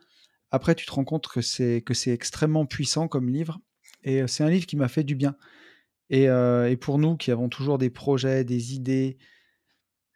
après 0.51 0.75
tu 0.75 0.85
te 0.85 0.93
rends 0.93 1.05
compte 1.05 1.29
que 1.29 1.41
c'est 1.41 1.81
que 1.81 1.95
c'est 1.95 2.12
extrêmement 2.12 2.66
puissant 2.66 3.09
comme 3.09 3.31
livre, 3.31 3.59
et 4.05 4.27
c'est 4.27 4.45
un 4.45 4.51
livre 4.51 4.66
qui 4.66 4.77
m'a 4.77 4.89
fait 4.89 5.03
du 5.03 5.15
bien. 5.15 5.35
Et, 6.10 6.28
euh, 6.28 6.70
et, 6.70 6.76
pour 6.76 6.98
nous 6.98 7.16
qui 7.16 7.30
avons 7.30 7.48
toujours 7.48 7.78
des 7.78 7.90
projets, 7.90 8.44
des 8.44 8.74
idées, 8.74 9.18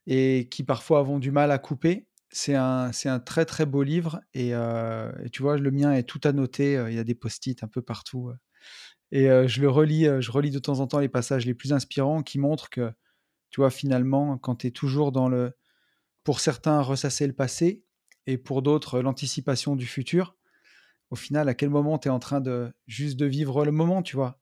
et 0.07 0.49
qui 0.51 0.65
parfois 0.65 1.01
avons 1.01 1.19
du 1.19 1.31
mal 1.31 1.51
à 1.51 1.59
couper. 1.59 2.09
C'est 2.31 2.55
un, 2.55 2.91
un 3.05 3.21
très 3.21 3.45
très 3.45 3.67
beau 3.67 3.83
livre 3.83 4.21
et, 4.33 4.55
euh, 4.55 5.13
et 5.25 5.29
tu 5.31 5.43
vois, 5.43 5.59
le 5.59 5.71
mien 5.71 5.93
est 5.93 6.05
tout 6.05 6.21
annoté. 6.25 6.77
euh, 6.77 6.91
Il 6.91 6.97
y 6.97 6.99
a 6.99 7.05
des 7.05 7.15
post-it 7.15 7.63
un 7.63 7.69
peu 7.69 7.83
partout. 7.83 8.33
Et 9.11 9.27
je 9.27 9.61
le 9.61 9.69
relis, 9.69 10.07
je 10.21 10.31
relis 10.31 10.51
de 10.51 10.59
temps 10.59 10.81
en 10.81 10.87
temps 10.87 10.99
les 10.99 11.09
passages 11.11 11.45
les 11.45 11.53
plus 11.55 11.75
inspirants 11.75 12.23
qui 12.23 12.39
montrent 12.39 12.71
que, 12.71 12.91
tu 13.51 13.61
vois, 13.61 13.71
finalement, 13.71 14.39
quand 14.39 14.57
tu 14.57 14.69
es 14.69 14.71
toujours 14.71 15.13
dans 15.13 15.29
le, 15.29 15.53
pour 16.25 16.41
certains, 16.41 16.81
ressasser 16.83 17.27
le 17.27 17.33
passé 17.35 17.85
et 18.27 18.39
pour 18.39 18.63
d'autres, 18.63 19.01
l'anticipation 19.01 19.77
du 19.77 19.87
futur, 19.87 20.37
au 21.11 21.17
final, 21.17 21.49
à 21.49 21.55
quel 21.55 21.71
moment 21.71 21.99
tu 21.99 22.09
es 22.09 22.11
en 22.11 22.19
train 22.19 22.41
de 22.41 22.73
juste 22.87 23.19
de 23.19 23.27
vivre 23.27 23.65
le 23.65 23.73
moment, 23.73 24.03
tu 24.03 24.17
vois? 24.17 24.41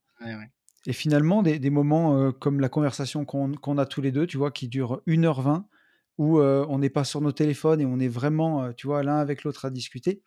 Et 0.87 0.93
finalement, 0.93 1.43
des, 1.43 1.59
des 1.59 1.71
moments 1.71 2.17
euh, 2.19 2.33
comme 2.33 2.61
la 2.61 2.69
conversation 2.69 3.25
qu'on 3.25 3.79
a 3.79 3.87
tous 3.87 4.01
les 4.01 4.13
deux, 4.13 4.27
tu 4.27 4.39
vois, 4.39 4.51
qui 4.51 4.69
dure 4.69 5.03
1h20, 5.07 5.65
où 6.19 6.39
euh, 6.39 6.65
on 6.69 6.79
n'est 6.79 6.91
pas 6.91 7.05
sur 7.05 7.21
nos 7.21 7.33
téléphones 7.33 7.81
et 7.81 7.87
on 7.87 7.99
est 7.99 8.09
vraiment, 8.09 8.65
euh, 8.65 8.73
tu 8.73 8.87
vois, 8.87 9.03
l'un 9.03 9.19
avec 9.19 9.45
l'autre 9.45 9.65
à 9.67 9.71
discuter. 9.71 10.23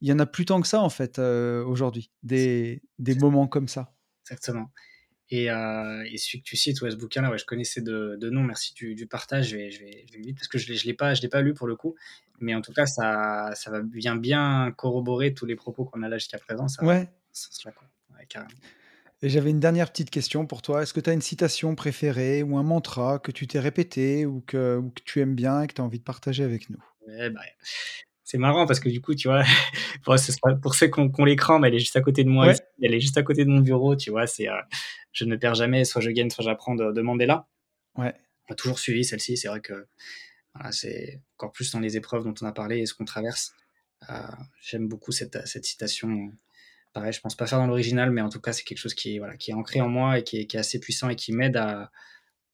Il 0.00 0.08
y 0.08 0.12
en 0.12 0.18
a 0.18 0.26
plus 0.26 0.44
tant 0.44 0.60
que 0.60 0.68
ça, 0.68 0.80
en 0.80 0.90
fait, 0.90 1.18
aujourd'hui, 1.18 2.10
des, 2.22 2.82
des 2.98 3.14
moments 3.16 3.48
comme 3.48 3.66
ça. 3.68 3.92
Exactement. 4.24 4.70
Et, 5.30 5.50
euh, 5.50 6.04
et 6.10 6.16
celui 6.16 6.40
que 6.40 6.44
tu 6.48 6.56
cites, 6.56 6.80
ouais, 6.80 6.90
ce 6.90 6.96
bouquin-là, 6.96 7.30
ouais, 7.30 7.36
je 7.36 7.44
connaissais 7.44 7.82
de, 7.82 8.16
de 8.18 8.30
nom, 8.30 8.42
merci 8.42 8.72
du, 8.74 8.94
du 8.94 9.06
partage, 9.06 9.50
je 9.50 9.56
vais, 9.56 9.70
je 9.70 9.80
vais, 9.80 10.06
je 10.08 10.16
vais 10.16 10.20
vite 10.22 10.36
parce 10.38 10.48
que 10.48 10.56
je 10.56 10.72
ne 10.72 10.78
l'ai 10.86 10.94
pas, 10.94 11.12
je 11.14 11.20
l'ai 11.20 11.28
pas 11.28 11.42
lu 11.42 11.52
pour 11.52 11.66
le 11.66 11.76
coup, 11.76 11.96
mais 12.40 12.54
en 12.54 12.62
tout 12.62 12.72
cas, 12.72 12.86
ça, 12.86 13.50
ça 13.54 13.70
va 13.70 13.82
bien, 13.82 14.16
bien 14.16 14.72
corroborer 14.76 15.34
tous 15.34 15.44
les 15.44 15.56
propos 15.56 15.84
qu'on 15.84 16.02
a 16.02 16.08
là 16.08 16.16
jusqu'à 16.16 16.38
présent, 16.38 16.66
ça, 16.68 16.82
Ouais. 16.84 17.10
ça, 17.32 17.48
ça, 17.50 17.72
quoi. 17.72 17.86
Ouais, 18.16 18.24
carrément. 18.26 18.50
Et 19.22 19.28
j'avais 19.28 19.50
une 19.50 19.58
dernière 19.60 19.90
petite 19.90 20.10
question 20.10 20.46
pour 20.46 20.62
toi. 20.62 20.82
Est-ce 20.82 20.94
que 20.94 21.00
tu 21.00 21.10
as 21.10 21.12
une 21.12 21.20
citation 21.22 21.74
préférée 21.74 22.42
ou 22.44 22.56
un 22.56 22.62
mantra 22.62 23.18
que 23.18 23.32
tu 23.32 23.46
t'es 23.48 23.58
répété 23.58 24.26
ou 24.26 24.40
que, 24.46 24.76
ou 24.76 24.90
que 24.90 25.02
tu 25.04 25.20
aimes 25.20 25.34
bien 25.34 25.62
et 25.62 25.66
que 25.66 25.74
tu 25.74 25.80
as 25.80 25.84
envie 25.84 25.98
de 25.98 26.04
partager 26.04 26.44
avec 26.44 26.70
nous? 26.70 26.78
Bah, 27.06 27.40
c'est 28.22 28.38
marrant 28.38 28.66
parce 28.66 28.78
que 28.78 28.88
du 28.88 29.00
coup, 29.00 29.14
tu 29.14 29.26
vois, 29.28 29.42
pour, 30.04 30.14
pour 30.62 30.74
ceux 30.76 30.86
qui 30.88 31.00
ont, 31.00 31.24
l'écran, 31.24 31.58
mais 31.58 31.68
elle 31.68 31.74
est 31.74 31.78
juste 31.80 31.96
à 31.96 32.00
côté 32.00 32.22
de 32.22 32.28
moi, 32.28 32.46
Ouais. 32.46 32.52
ici, 32.52 32.60
elle 32.82 32.94
est 32.94 33.00
juste 33.00 33.16
à 33.18 33.22
côté 33.22 33.44
de 33.44 33.50
mon 33.50 33.60
bureau, 33.60 33.96
tu 33.96 34.10
vois, 34.10 34.26
c'est, 34.26 34.48
euh, 34.48 34.60
je 35.12 35.24
ne 35.24 35.34
perds 35.34 35.54
jamais, 35.54 35.84
soit 35.84 36.00
je 36.02 36.10
gagne, 36.10 36.30
soit 36.30 36.44
j'apprends 36.44 36.74
de, 36.74 36.92
de 36.92 37.00
Mandela. 37.00 37.48
Ouais. 37.96 38.14
On 38.48 38.52
a 38.52 38.54
toujours 38.54 38.78
suivi 38.78 39.04
celle-ci, 39.04 39.36
c'est 39.36 39.48
vrai 39.48 39.60
que 39.60 39.86
voilà, 40.54 40.70
c'est 40.72 41.20
encore 41.36 41.52
plus 41.52 41.72
dans 41.72 41.80
les 41.80 41.96
épreuves 41.96 42.22
dont 42.24 42.34
on 42.40 42.46
a 42.46 42.52
parlé 42.52 42.78
et 42.78 42.86
ce 42.86 42.94
qu'on 42.94 43.04
traverse. 43.04 43.54
Euh, 44.10 44.14
J'aime 44.62 44.86
beaucoup 44.88 45.10
cette, 45.10 45.46
cette 45.46 45.64
citation. 45.64 46.30
Pareil, 46.92 47.12
je 47.12 47.20
pense 47.20 47.36
pas 47.36 47.46
faire 47.46 47.58
dans 47.58 47.66
l'original, 47.66 48.10
mais 48.10 48.20
en 48.22 48.28
tout 48.28 48.40
cas, 48.40 48.52
c'est 48.52 48.64
quelque 48.64 48.78
chose 48.78 48.94
qui 48.94 49.16
est, 49.16 49.18
voilà, 49.18 49.36
qui 49.36 49.50
est 49.50 49.54
ancré 49.54 49.80
en 49.80 49.88
moi 49.88 50.18
et 50.18 50.24
qui 50.24 50.38
est, 50.38 50.46
qui 50.46 50.56
est 50.56 50.60
assez 50.60 50.80
puissant 50.80 51.08
et 51.08 51.16
qui 51.16 51.32
m'aide 51.32 51.56
à, 51.56 51.90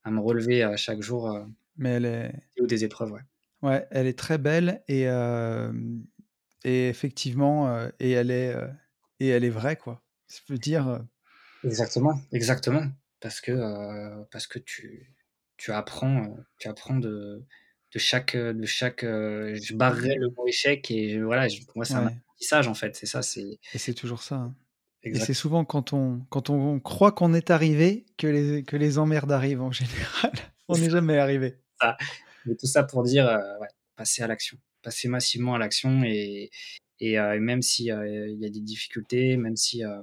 à 0.02 0.11
me 0.11 0.20
relever 0.20 0.62
à 0.62 0.77
chaque 0.77 1.01
jour 1.02 1.31
euh, 1.31 1.44
Mais 1.77 1.90
elle 1.90 2.05
est, 2.05 2.32
ou 2.61 2.66
des 2.66 2.85
épreuves. 2.85 3.12
Ouais. 3.12 3.20
ouais, 3.62 3.86
elle 3.90 4.06
est 4.06 4.19
très 4.19 4.39
belle 4.39 4.82
et, 4.89 5.09
euh, 5.09 5.73
et 6.65 6.89
effectivement, 6.89 7.69
euh, 7.69 7.89
et, 8.01 8.11
elle 8.12 8.31
est, 8.31 8.55
et 9.20 9.28
elle 9.28 9.44
est 9.44 9.51
vraie, 9.51 9.77
quoi. 9.77 10.02
Je 10.28 10.52
veux 10.52 10.59
dire, 10.59 11.05
Exactement, 11.62 12.20
exactement. 12.32 12.82
Parce 13.20 13.40
que, 13.40 13.52
parce 14.31 14.47
que 14.47 14.59
tu, 14.59 15.15
tu 15.56 15.73
apprends, 15.73 16.36
tu 16.59 16.69
apprends 16.69 16.97
de, 16.97 17.43
de 17.93 17.98
chaque, 17.98 18.36
de 18.36 18.66
chaque. 18.66 19.05
euh, 19.05 19.55
je 19.62 19.74
barrerai 19.74 20.16
le 20.16 20.28
mot 20.31 20.47
échec 20.47 20.90
et 20.90 21.20
voilà, 21.23 21.48
je- 21.48 21.62
pour 21.65 21.77
moi, 21.77 21.85
c'est 21.85 21.94
ouais. 21.97 22.16
En 22.66 22.74
fait. 22.74 22.97
C'est 22.97 23.06
ça, 23.06 23.23
c'est 23.23 23.59
Et 23.73 23.78
c'est 23.78 23.94
toujours 23.94 24.23
ça. 24.23 24.36
hein. 24.36 24.55
Et 25.02 25.15
c'est 25.16 25.35
souvent 25.35 25.65
quand 25.66 25.93
on, 25.93 26.20
quand 26.31 26.48
on 26.48 26.81
croit 26.81 27.12
qu'on 27.12 27.35
est 27.35 27.51
arrivé 27.51 28.06
que 28.16 28.27
les, 28.27 28.62
que 28.65 28.77
les 28.77 28.97
emmerdes 28.98 29.32
arrivent 29.32 29.61
en 29.61 29.70
général. 29.73 30.32
on 30.69 30.78
n'est 30.78 30.89
jamais 30.90 31.19
arrivé. 31.19 31.59
ça. 31.81 31.97
Mais 32.47 32.55
tout 32.56 32.66
ça 32.66 32.85
pour 32.85 33.02
dire, 33.02 33.27
euh, 33.27 33.59
ouais, 33.61 33.69
passer 33.97 34.23
à 34.23 34.27
l'action, 34.27 34.56
passer 34.82 35.09
massivement 35.09 35.55
à 35.55 35.59
l'action 35.59 36.02
et, 36.05 36.51
et 37.01 37.19
euh, 37.19 37.39
même 37.39 37.61
s'il 37.62 37.86
y 37.86 37.90
a 37.90 38.01
des 38.51 38.61
difficultés, 38.61 39.36
même 39.36 39.56
si, 39.56 39.85
euh, 39.85 40.01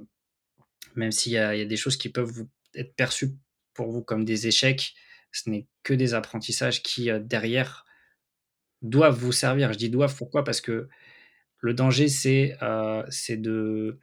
même 0.94 1.10
s'il 1.10 1.32
y, 1.32 1.34
y 1.34 1.38
a 1.38 1.64
des 1.64 1.76
choses 1.76 1.96
qui 1.96 2.08
peuvent 2.08 2.30
vous 2.30 2.48
être 2.74 2.94
perçues 2.94 3.32
pour 3.74 3.90
vous 3.90 4.02
comme 4.02 4.24
des 4.24 4.46
échecs, 4.46 4.94
ce 5.32 5.50
n'est 5.50 5.66
que 5.82 5.94
des 5.94 6.14
apprentissages 6.14 6.82
qui 6.82 7.10
euh, 7.10 7.18
derrière 7.18 7.84
doivent 8.82 9.18
vous 9.18 9.32
servir. 9.32 9.72
Je 9.72 9.78
dis 9.78 9.90
doivent 9.90 10.16
pourquoi? 10.16 10.44
Parce 10.44 10.60
que 10.60 10.88
le 11.62 11.74
danger 11.74 12.08
c'est 12.08 12.56
euh, 12.62 13.04
de 13.30 14.00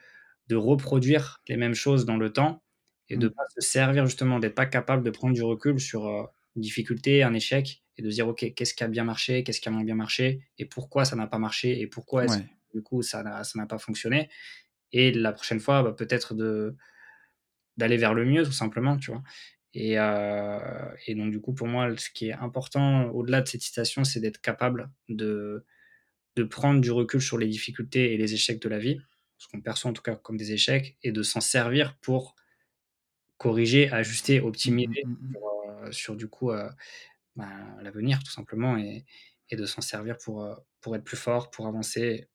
de 0.50 0.56
reproduire 0.58 1.42
les 1.50 1.58
mêmes 1.58 1.76
choses 1.76 2.06
dans 2.06 2.18
le 2.18 2.34
temps 2.34 2.64
et 3.10 3.18
de 3.18 3.28
Mm. 3.28 3.30
pas 3.30 3.44
se 3.56 3.62
servir 3.62 4.06
justement, 4.08 4.40
d'être 4.40 4.56
pas 4.56 4.66
capable 4.68 5.04
de 5.04 5.12
prendre 5.12 5.34
du 5.36 5.44
recul 5.44 5.80
sur 5.80 6.08
euh, 6.08 6.24
une 6.56 6.62
difficulté, 6.64 7.24
un 7.24 7.34
échec, 7.36 7.84
et 7.98 8.02
de 8.04 8.10
se 8.10 8.16
dire 8.16 8.28
ok, 8.30 8.54
qu'est-ce 8.56 8.74
qui 8.76 8.84
a 8.84 8.88
bien 8.90 9.04
marché, 9.06 9.44
qu'est-ce 9.44 9.62
qui 9.62 9.70
a 9.70 9.72
moins 9.72 9.84
bien 9.86 9.96
marché, 9.96 10.42
et 10.60 10.66
pourquoi 10.66 11.06
ça 11.06 11.16
n'a 11.18 11.28
pas 11.28 11.40
marché, 11.40 11.80
et 11.82 11.88
pourquoi 11.88 12.26
est-ce 12.26 12.38
Ouais. 12.38 12.50
que 12.74 12.78
du 12.80 12.84
coup 12.84 13.02
ça 13.04 13.24
n'a 13.24 13.66
pas 13.68 13.80
fonctionné. 13.80 14.30
Et 14.94 15.12
la 15.14 15.34
prochaine 15.34 15.60
fois, 15.62 15.84
bah, 15.84 15.94
peut-être 15.94 16.36
d'aller 17.78 17.98
vers 17.98 18.14
le 18.14 18.26
mieux 18.26 18.44
tout 18.44 18.52
simplement, 18.52 18.98
tu 18.98 19.12
vois. 19.12 19.24
Et, 19.74 20.00
euh, 20.00 20.60
et 21.08 21.16
donc 21.16 21.32
du 21.32 21.40
coup 21.42 21.54
pour 21.54 21.68
moi, 21.68 21.96
ce 21.98 22.10
qui 22.10 22.30
est 22.30 22.34
important 22.34 23.10
au-delà 23.12 23.42
de 23.42 23.48
cette 23.48 23.62
citation, 23.62 24.04
c'est 24.04 24.20
d'être 24.20 24.42
capable 24.42 24.92
de 25.10 25.66
de 26.40 26.44
prendre 26.46 26.82
du 26.82 26.92
recul 26.92 27.22
sur 27.22 27.38
les 27.38 27.48
difficultés 27.48 28.14
et 28.14 28.18
les 28.18 28.34
échecs 28.34 28.62
de 28.62 28.70
la 28.70 28.80
vie, 28.80 29.00
ce 29.38 29.48
qu'on 29.48 29.62
perçoit 29.62 29.92
en 29.92 29.94
tout 29.94 30.02
cas 30.02 30.16
comme 30.16 30.38
des 30.38 30.52
échecs, 30.52 30.98
et 31.04 31.12
de 31.12 31.24
s'en 31.24 31.42
servir 31.42 31.98
pour 31.98 32.36
corriger, 33.38 33.92
ajuster, 33.92 34.42
optimiser 34.42 35.04
mm, 35.06 35.10
mm, 35.10 35.14
mm. 35.14 35.34
sur, 35.34 35.48
euh, 35.48 35.92
sur, 35.92 36.16
du 36.16 36.28
coup 36.28 36.52
euh, 36.52 36.70
ben, 37.36 37.78
l'avenir 37.82 38.24
tout 38.24 38.32
simplement, 38.32 38.78
et, 38.78 39.06
et 39.50 39.56
de 39.56 39.66
s'en 39.66 39.82
servir 39.82 40.18
pour, 40.18 40.44
euh, 40.44 40.56
pour 40.82 40.96
être 40.96 41.04
plus 41.04 41.18
fort, 41.18 41.52
pour 41.52 41.68
avancer, 41.68 42.28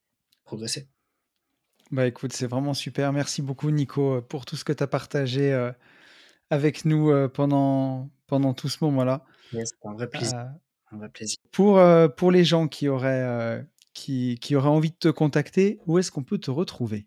progresser. 0.44 0.89
Bah 1.90 2.06
écoute, 2.06 2.32
c'est 2.32 2.47
vraiment 2.47 2.74
super. 2.74 3.12
Merci 3.12 3.43
beaucoup, 3.43 3.70
Nico, 3.70 4.22
pour 4.22 4.47
tout 4.47 4.56
ce 4.56 4.64
que 4.64 4.72
tu 4.72 4.82
as 4.82 4.86
partagé 4.86 5.52
euh, 5.52 5.70
avec 6.51 6.85
nous 6.85 7.10
euh, 7.10 7.28
pendant, 7.28 8.10
pendant 8.26 8.55
tout 8.55 8.68
ce 8.68 8.82
moment-là. 8.85 9.24
Yes, 9.52 9.70
c'est 9.70 9.89
un 9.89 9.93
vrai 9.93 10.09
plaisir. 10.09 10.39
Euh, 10.39 10.44
Un 10.93 10.98
vrai 10.98 11.09
plaisir. 11.10 11.39
pour, 11.52 11.81
pour 12.16 12.31
les 12.31 12.44
gens 12.44 12.68
qui 12.68 12.89
auraient, 12.89 13.64
qui, 13.94 14.38
qui 14.40 14.56
auraient 14.56 14.68
envie 14.68 14.90
de 14.90 14.96
te 14.96 15.08
contacter, 15.08 15.78
où 15.86 15.98
est-ce 15.98 16.10
qu'on 16.10 16.24
peut 16.24 16.38
te 16.38 16.50
retrouver? 16.50 17.06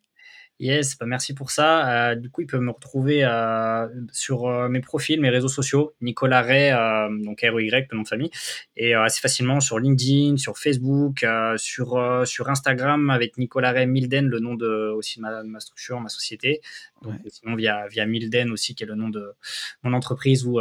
Yes, 0.59 0.97
bah 0.97 1.05
merci 1.05 1.35
pour 1.35 1.51
ça. 1.51 2.09
Euh, 2.11 2.15
du 2.15 2.31
coup, 2.31 2.41
ils 2.41 2.47
peuvent 2.47 2.61
me 2.61 2.71
retrouver 2.71 3.23
euh, 3.23 3.87
sur 4.11 4.47
euh, 4.47 4.69
mes 4.69 4.79
profils, 4.81 5.21
mes 5.21 5.29
réseaux 5.29 5.47
sociaux, 5.49 5.93
Nicolas 6.01 6.41
Ray, 6.41 6.71
donc 7.23 7.41
R-E-Y, 7.41 7.87
le 7.91 7.95
nom 7.95 8.01
de 8.01 8.07
famille, 8.07 8.31
et 8.75 8.95
assez 8.95 9.21
facilement 9.21 9.59
sur 9.59 9.77
LinkedIn, 9.77 10.37
sur 10.37 10.57
Facebook, 10.57 11.23
sur, 11.57 12.23
sur 12.25 12.49
Instagram 12.49 13.11
avec 13.11 13.37
Nicolas 13.37 13.71
Ray 13.71 13.85
Milden, 13.85 14.25
le 14.29 14.39
nom 14.39 14.55
de 14.55 14.91
aussi 14.95 15.17
de 15.17 15.21
ma, 15.21 15.43
de 15.43 15.47
ma 15.47 15.59
structure, 15.59 15.99
ma 15.99 16.09
société. 16.09 16.61
Donc, 17.03 17.13
Ouais. 17.23 17.29
sinon 17.29 17.55
via, 17.55 17.87
via 17.87 18.07
Milden 18.07 18.49
aussi, 18.49 18.73
qui 18.73 18.83
est 18.83 18.87
le 18.87 18.95
nom 18.95 19.09
de 19.09 19.33
mon 19.83 19.93
entreprise 19.93 20.43
où 20.43 20.59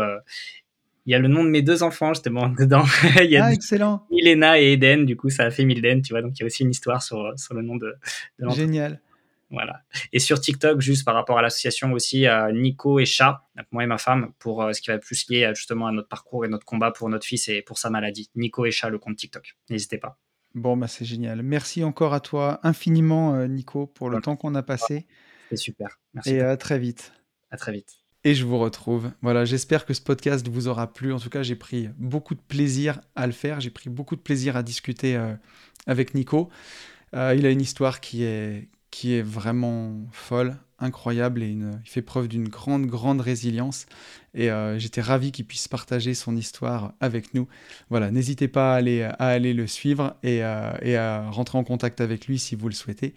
il 1.06 1.12
y 1.12 1.14
a 1.14 1.18
le 1.18 1.28
nom 1.28 1.44
de 1.44 1.48
mes 1.48 1.62
deux 1.62 1.82
enfants 1.82 2.12
justement 2.12 2.48
dedans. 2.58 2.84
il 3.22 3.30
y 3.30 3.36
a 3.36 3.46
Ah, 3.46 3.52
excellent 3.52 4.06
Milena 4.10 4.60
et 4.60 4.72
Eden, 4.72 5.06
du 5.06 5.16
coup 5.16 5.30
ça 5.30 5.44
a 5.44 5.50
fait 5.50 5.64
Milden, 5.64 6.02
tu 6.02 6.12
vois, 6.12 6.22
donc 6.22 6.32
il 6.38 6.40
y 6.40 6.42
a 6.42 6.46
aussi 6.46 6.62
une 6.62 6.70
histoire 6.70 7.02
sur, 7.02 7.32
sur 7.36 7.54
le 7.54 7.62
nom 7.62 7.76
de, 7.76 7.94
de. 8.38 8.48
Génial. 8.50 9.00
Voilà. 9.50 9.82
Et 10.12 10.18
sur 10.18 10.40
TikTok, 10.40 10.80
juste 10.80 11.04
par 11.04 11.14
rapport 11.14 11.38
à 11.38 11.42
l'association 11.42 11.92
aussi, 11.92 12.26
euh, 12.26 12.50
Nico 12.52 12.98
et 12.98 13.04
Chat, 13.04 13.44
moi 13.70 13.84
et 13.84 13.86
ma 13.86 13.98
femme, 13.98 14.32
pour 14.38 14.62
euh, 14.62 14.72
ce 14.72 14.80
qui 14.80 14.88
va 14.88 14.94
être 14.94 15.04
plus 15.04 15.28
lié 15.28 15.44
à, 15.44 15.54
justement 15.54 15.86
à 15.86 15.92
notre 15.92 16.08
parcours 16.08 16.44
et 16.44 16.48
notre 16.48 16.64
combat 16.64 16.90
pour 16.90 17.08
notre 17.08 17.24
fils 17.24 17.48
et 17.48 17.62
pour 17.62 17.78
sa 17.78 17.90
maladie. 17.90 18.28
Nico 18.34 18.66
et 18.66 18.70
Chat, 18.70 18.90
le 18.90 18.98
compte 18.98 19.16
TikTok. 19.16 19.56
N'hésitez 19.70 19.98
pas. 19.98 20.18
Bon, 20.54 20.76
bah 20.76 20.88
c'est 20.88 21.04
génial. 21.04 21.42
Merci 21.42 21.84
encore 21.84 22.14
à 22.14 22.20
toi 22.20 22.60
infiniment, 22.62 23.34
euh, 23.34 23.46
Nico, 23.46 23.86
pour 23.86 24.10
le 24.10 24.20
temps 24.20 24.36
qu'on 24.36 24.54
a 24.54 24.62
passé. 24.62 25.06
C'était 25.44 25.56
super. 25.56 26.00
Merci. 26.14 26.34
Et 26.34 26.40
à 26.40 26.56
très 26.56 26.78
vite. 26.78 27.12
À 27.50 27.56
très 27.56 27.72
vite. 27.72 28.05
Et 28.26 28.34
je 28.34 28.44
vous 28.44 28.58
retrouve. 28.58 29.12
Voilà, 29.22 29.44
j'espère 29.44 29.86
que 29.86 29.94
ce 29.94 30.00
podcast 30.00 30.48
vous 30.48 30.66
aura 30.66 30.92
plu. 30.92 31.12
En 31.12 31.20
tout 31.20 31.30
cas, 31.30 31.44
j'ai 31.44 31.54
pris 31.54 31.90
beaucoup 31.96 32.34
de 32.34 32.40
plaisir 32.40 33.00
à 33.14 33.28
le 33.28 33.32
faire. 33.32 33.60
J'ai 33.60 33.70
pris 33.70 33.88
beaucoup 33.88 34.16
de 34.16 34.20
plaisir 34.20 34.56
à 34.56 34.64
discuter 34.64 35.14
euh, 35.14 35.32
avec 35.86 36.12
Nico. 36.12 36.50
Euh, 37.14 37.36
il 37.38 37.46
a 37.46 37.50
une 37.50 37.60
histoire 37.60 38.00
qui 38.00 38.24
est, 38.24 38.66
qui 38.90 39.14
est 39.14 39.22
vraiment 39.22 39.94
folle, 40.10 40.56
incroyable, 40.80 41.40
et 41.44 41.50
il 41.50 41.70
fait 41.84 42.02
preuve 42.02 42.26
d'une 42.26 42.48
grande, 42.48 42.86
grande 42.86 43.20
résilience. 43.20 43.86
Et 44.34 44.50
euh, 44.50 44.76
j'étais 44.76 45.02
ravi 45.02 45.30
qu'il 45.30 45.44
puisse 45.44 45.68
partager 45.68 46.12
son 46.12 46.36
histoire 46.36 46.94
avec 46.98 47.32
nous. 47.32 47.46
Voilà, 47.90 48.10
n'hésitez 48.10 48.48
pas 48.48 48.74
à 48.74 48.76
aller, 48.76 49.02
à 49.04 49.28
aller 49.28 49.54
le 49.54 49.68
suivre 49.68 50.16
et 50.24 50.42
à 50.42 51.30
rentrer 51.30 51.58
en 51.58 51.64
contact 51.64 52.00
avec 52.00 52.26
lui 52.26 52.40
si 52.40 52.56
vous 52.56 52.66
le 52.66 52.74
souhaitez. 52.74 53.14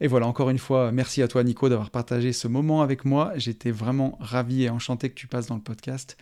Et 0.00 0.08
voilà, 0.08 0.26
encore 0.26 0.50
une 0.50 0.58
fois, 0.58 0.92
merci 0.92 1.22
à 1.22 1.28
toi 1.28 1.44
Nico 1.44 1.68
d'avoir 1.68 1.90
partagé 1.90 2.32
ce 2.32 2.48
moment 2.48 2.82
avec 2.82 3.04
moi. 3.04 3.32
J'étais 3.36 3.70
vraiment 3.70 4.16
ravi 4.20 4.64
et 4.64 4.70
enchanté 4.70 5.10
que 5.10 5.14
tu 5.14 5.26
passes 5.26 5.46
dans 5.46 5.56
le 5.56 5.60
podcast 5.60 6.16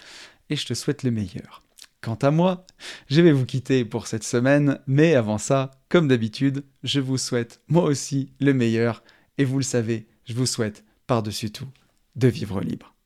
et 0.51 0.57
je 0.57 0.67
te 0.67 0.75
souhaite 0.75 1.05
le 1.05 1.11
meilleur. 1.11 1.63
Quant 2.01 2.17
à 2.17 2.31
moi, 2.31 2.67
je 3.09 3.21
vais 3.21 3.33
vous 3.33 3.47
quitter 3.47 3.85
pour 3.85 4.07
cette 4.07 4.25
semaine, 4.25 4.81
mais 4.87 5.15
avant 5.15 5.39
ça, 5.39 5.73
comme 5.89 6.09
d'habitude, 6.09 6.65
je 6.83 7.01
vous 7.01 7.19
souhaite 7.19 7.61
moi 7.69 7.85
aussi 7.85 8.33
le 8.41 8.53
meilleur 8.53 9.03
et 9.37 9.45
vous 9.45 9.59
le 9.59 9.65
savez, 9.65 10.07
je 10.25 10.35
vous 10.35 10.47
souhaite 10.47 10.85
par-dessus 11.07 11.51
tout 11.51 11.69
de 12.17 12.29
vivre 12.29 12.61
libre. 12.61 12.98